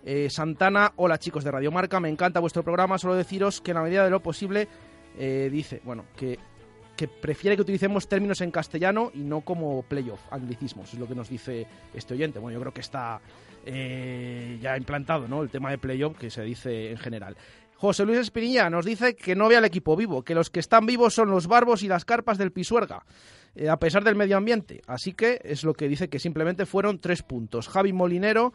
Eh, 0.04 0.30
Santana, 0.30 0.94
hola 0.96 1.18
chicos 1.18 1.44
de 1.44 1.52
Radio 1.52 1.70
Marca, 1.70 2.00
me 2.00 2.08
encanta 2.08 2.40
vuestro 2.40 2.64
programa, 2.64 2.98
solo 2.98 3.14
deciros 3.14 3.60
que 3.60 3.70
en 3.70 3.76
la 3.76 3.84
medida 3.84 4.02
de 4.02 4.10
lo 4.10 4.20
posible, 4.20 4.66
eh, 5.16 5.48
dice, 5.52 5.80
bueno, 5.84 6.06
que, 6.16 6.40
que 6.96 7.08
prefiere 7.08 7.56
que 7.56 7.62
utilicemos 7.62 8.08
términos 8.08 8.40
en 8.40 8.50
castellano 8.50 9.10
y 9.14 9.18
no 9.18 9.40
como 9.40 9.82
playoff, 9.82 10.20
anglicismos, 10.30 10.92
es 10.92 10.98
lo 10.98 11.08
que 11.08 11.14
nos 11.14 11.28
dice 11.28 11.66
este 11.92 12.14
oyente. 12.14 12.38
Bueno, 12.38 12.54
yo 12.54 12.60
creo 12.60 12.74
que 12.74 12.80
está 12.80 13.20
eh, 13.64 14.58
ya 14.60 14.76
implantado, 14.76 15.26
¿no? 15.28 15.42
El 15.42 15.50
tema 15.50 15.70
de 15.70 15.78
playoff 15.78 16.16
que 16.16 16.30
se 16.30 16.42
dice 16.42 16.90
en 16.90 16.98
general. 16.98 17.36
José 17.76 18.06
Luis 18.06 18.18
Espinilla 18.18 18.70
nos 18.70 18.84
dice 18.84 19.16
que 19.16 19.34
no 19.34 19.48
ve 19.48 19.56
al 19.56 19.64
equipo 19.64 19.96
vivo, 19.96 20.22
que 20.22 20.34
los 20.34 20.48
que 20.48 20.60
están 20.60 20.86
vivos 20.86 21.14
son 21.14 21.30
los 21.30 21.46
barbos 21.46 21.82
y 21.82 21.88
las 21.88 22.04
carpas 22.04 22.38
del 22.38 22.52
Pisuerga, 22.52 23.04
eh, 23.54 23.68
a 23.68 23.78
pesar 23.78 24.04
del 24.04 24.14
medio 24.14 24.36
ambiente. 24.36 24.80
Así 24.86 25.12
que 25.12 25.40
es 25.44 25.64
lo 25.64 25.74
que 25.74 25.88
dice 25.88 26.08
que 26.08 26.18
simplemente 26.18 26.66
fueron 26.66 27.00
tres 27.00 27.22
puntos. 27.22 27.68
Javi 27.68 27.92
Molinero 27.92 28.52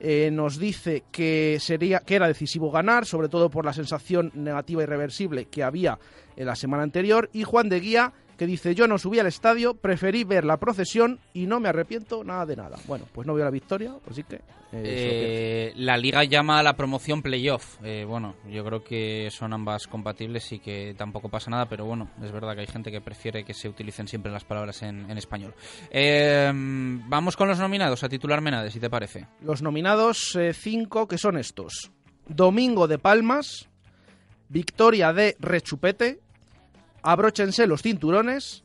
eh, 0.00 0.30
nos 0.32 0.58
dice 0.58 1.04
que, 1.12 1.58
sería, 1.60 2.00
que 2.00 2.16
era 2.16 2.26
decisivo 2.26 2.70
ganar, 2.70 3.04
sobre 3.04 3.28
todo 3.28 3.50
por 3.50 3.64
la 3.64 3.74
sensación 3.74 4.32
negativa 4.34 4.82
irreversible 4.82 5.44
que 5.46 5.62
había 5.62 5.98
en 6.36 6.46
la 6.46 6.56
semana 6.56 6.82
anterior. 6.82 7.28
Y 7.34 7.44
Juan 7.44 7.68
de 7.68 7.80
Guía 7.80 8.12
que 8.40 8.46
dice 8.46 8.74
yo 8.74 8.88
no 8.88 8.96
subí 8.96 9.18
al 9.18 9.26
estadio, 9.26 9.74
preferí 9.74 10.24
ver 10.24 10.46
la 10.46 10.56
procesión 10.56 11.18
y 11.34 11.44
no 11.44 11.60
me 11.60 11.68
arrepiento 11.68 12.24
nada 12.24 12.46
de 12.46 12.56
nada. 12.56 12.78
Bueno, 12.86 13.04
pues 13.12 13.26
no 13.26 13.34
veo 13.34 13.44
la 13.44 13.50
victoria, 13.50 13.94
así 14.10 14.22
que... 14.24 14.40
Eh, 14.72 15.74
la 15.76 15.98
liga 15.98 16.24
llama 16.24 16.58
a 16.58 16.62
la 16.62 16.74
promoción 16.74 17.20
playoff. 17.20 17.76
Eh, 17.84 18.06
bueno, 18.08 18.36
yo 18.48 18.64
creo 18.64 18.82
que 18.82 19.28
son 19.30 19.52
ambas 19.52 19.86
compatibles 19.86 20.50
y 20.52 20.58
que 20.58 20.94
tampoco 20.96 21.28
pasa 21.28 21.50
nada, 21.50 21.66
pero 21.66 21.84
bueno, 21.84 22.08
es 22.22 22.32
verdad 22.32 22.54
que 22.54 22.62
hay 22.62 22.66
gente 22.66 22.90
que 22.90 23.02
prefiere 23.02 23.44
que 23.44 23.52
se 23.52 23.68
utilicen 23.68 24.08
siempre 24.08 24.32
las 24.32 24.44
palabras 24.44 24.80
en, 24.84 25.10
español. 25.18 25.52
Eh, 25.90 26.50
vamos 26.54 27.36
con 27.36 27.46
los 27.46 27.58
nominados 27.58 28.02
a 28.04 28.08
titular 28.08 28.40
Menade, 28.40 28.70
si 28.70 28.80
te 28.80 28.88
parece. 28.88 29.26
Los 29.42 29.60
nominados, 29.60 30.38
cinco, 30.54 31.06
que 31.06 31.18
son 31.18 31.36
estos. 31.36 31.90
Domingo 32.26 32.88
de 32.88 32.98
Palmas, 32.98 33.68
victoria 34.48 35.12
de 35.12 35.36
Rechupete, 35.40 36.20
abróchense 37.02 37.66
los 37.66 37.82
cinturones, 37.82 38.64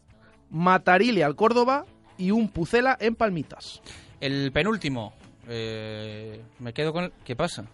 Matarile 0.49 1.23
al 1.23 1.35
Córdoba 1.35 1.85
y 2.17 2.31
un 2.31 2.49
Pucela 2.49 2.97
en 2.99 3.15
Palmitas. 3.15 3.81
El 4.21 4.51
penúltimo, 4.51 5.13
eh, 5.47 6.41
me 6.59 6.73
quedo 6.73 6.93
con... 6.93 7.11
¿Qué 7.23 7.35
pasa? 7.35 7.65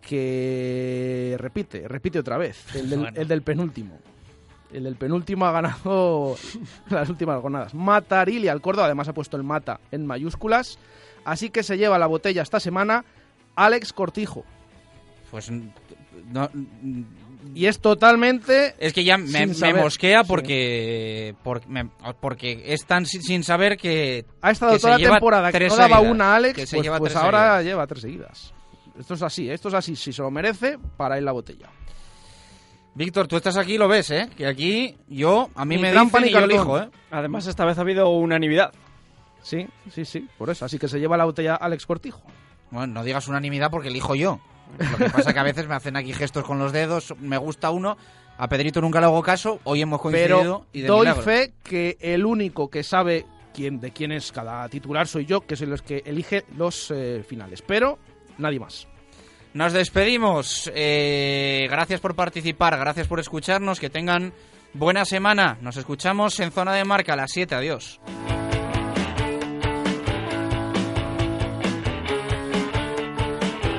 Que 0.00 1.36
repite, 1.38 1.86
repite 1.88 2.18
otra 2.18 2.38
vez, 2.38 2.64
el 2.74 2.88
del, 3.28 3.42
penúltimo. 3.42 3.98
El 4.72 4.84
del 4.84 4.96
penúltimo 4.96 5.46
ha 5.46 5.52
ganado 5.52 6.36
las 6.90 7.08
últimas 7.08 7.40
jornadas. 7.40 7.74
Matarile 7.74 8.50
al 8.50 8.60
Córdoba, 8.60 8.86
además 8.86 9.08
ha 9.08 9.14
puesto 9.14 9.36
el 9.36 9.42
mata 9.42 9.80
en 9.90 10.06
mayúsculas. 10.06 10.78
Así 11.24 11.50
que 11.50 11.62
se 11.62 11.76
lleva 11.76 11.98
la 11.98 12.06
botella 12.06 12.42
esta 12.42 12.60
semana 12.60 13.04
Alex 13.56 13.92
Cortijo. 13.92 14.44
Pues 15.30 15.50
no, 15.50 16.48
y 17.54 17.66
es 17.66 17.80
totalmente. 17.80 18.74
Es 18.78 18.92
que 18.92 19.04
ya 19.04 19.18
me, 19.18 19.46
mosquea 19.74 20.24
porque, 20.24 21.34
porque, 22.20 22.62
es 22.66 22.86
tan 22.86 23.06
sin, 23.06 23.44
saber 23.44 23.76
que. 23.76 24.24
Ha 24.40 24.50
estado 24.50 24.78
toda 24.78 24.98
la 24.98 25.10
temporada 25.10 25.52
que 25.52 25.68
no 25.68 25.76
daba 25.76 26.00
una 26.00 26.36
Alex, 26.36 26.70
pues, 26.70 26.88
pues 26.98 27.16
ahora 27.16 27.62
lleva 27.62 27.86
tres 27.86 28.02
seguidas. 28.02 28.52
Esto 28.98 29.14
es 29.14 29.22
así, 29.22 29.48
esto 29.48 29.68
es 29.68 29.74
así. 29.74 29.94
Si 29.94 30.12
se 30.12 30.22
lo 30.22 30.30
merece, 30.30 30.78
para 30.96 31.16
ir 31.18 31.22
la 31.22 31.32
botella. 31.32 31.68
Víctor, 32.94 33.28
tú 33.28 33.36
estás 33.36 33.56
aquí 33.56 33.74
y 33.74 33.78
lo 33.78 33.86
ves, 33.86 34.10
¿eh? 34.10 34.28
Que 34.36 34.46
aquí 34.46 34.96
yo, 35.08 35.50
a 35.54 35.64
mí 35.64 35.78
me 35.78 35.92
dicen 35.92 36.24
y 36.26 36.30
yo 36.30 36.40
elijo, 36.40 36.80
¿eh? 36.80 36.90
Además, 37.12 37.46
esta 37.46 37.64
vez 37.64 37.78
ha 37.78 37.82
habido 37.82 38.08
unanimidad. 38.08 38.72
Sí, 39.40 39.68
sí, 39.92 40.04
sí, 40.04 40.28
por 40.36 40.50
eso. 40.50 40.64
Así 40.64 40.78
que 40.78 40.88
se 40.88 40.98
lleva 40.98 41.16
la 41.16 41.24
botella 41.24 41.54
Alex 41.54 41.86
Cortijo. 41.86 42.22
Bueno, 42.70 42.94
no 42.94 43.04
digas 43.04 43.28
unanimidad 43.28 43.70
porque 43.70 43.88
elijo 43.88 44.16
yo. 44.16 44.40
Lo 44.78 44.96
que 44.96 45.10
pasa 45.10 45.30
es 45.30 45.34
que 45.34 45.40
a 45.40 45.44
veces 45.44 45.66
me 45.66 45.74
hacen 45.74 45.96
aquí 45.96 46.12
gestos 46.12 46.44
con 46.44 46.58
los 46.58 46.72
dedos, 46.72 47.14
me 47.20 47.36
gusta 47.36 47.70
uno, 47.70 47.96
a 48.36 48.48
Pedrito 48.48 48.80
nunca 48.80 49.00
le 49.00 49.06
hago 49.06 49.22
caso, 49.22 49.60
hoy 49.64 49.82
hemos 49.82 50.00
coincidido 50.00 50.66
y 50.72 50.82
doy 50.82 51.08
fe 51.22 51.52
que 51.62 51.96
el 52.00 52.24
único 52.24 52.70
que 52.70 52.82
sabe 52.82 53.26
quién, 53.52 53.80
de 53.80 53.90
quién 53.90 54.12
es 54.12 54.30
cada 54.30 54.68
titular 54.68 55.08
soy 55.08 55.26
yo, 55.26 55.40
que 55.40 55.56
soy 55.56 55.66
los 55.66 55.82
que 55.82 56.02
elige 56.06 56.44
los 56.56 56.92
eh, 56.92 57.24
finales. 57.26 57.62
Pero 57.62 57.98
nadie 58.38 58.60
más. 58.60 58.86
Nos 59.54 59.72
despedimos. 59.72 60.70
Eh, 60.74 61.66
gracias 61.70 62.00
por 62.00 62.14
participar, 62.14 62.78
gracias 62.78 63.08
por 63.08 63.18
escucharnos, 63.18 63.80
que 63.80 63.90
tengan 63.90 64.32
buena 64.72 65.04
semana. 65.04 65.58
Nos 65.60 65.76
escuchamos 65.76 66.38
en 66.38 66.52
zona 66.52 66.74
de 66.74 66.84
marca 66.84 67.14
a 67.14 67.16
las 67.16 67.32
7. 67.32 67.54
Adiós. 67.56 68.00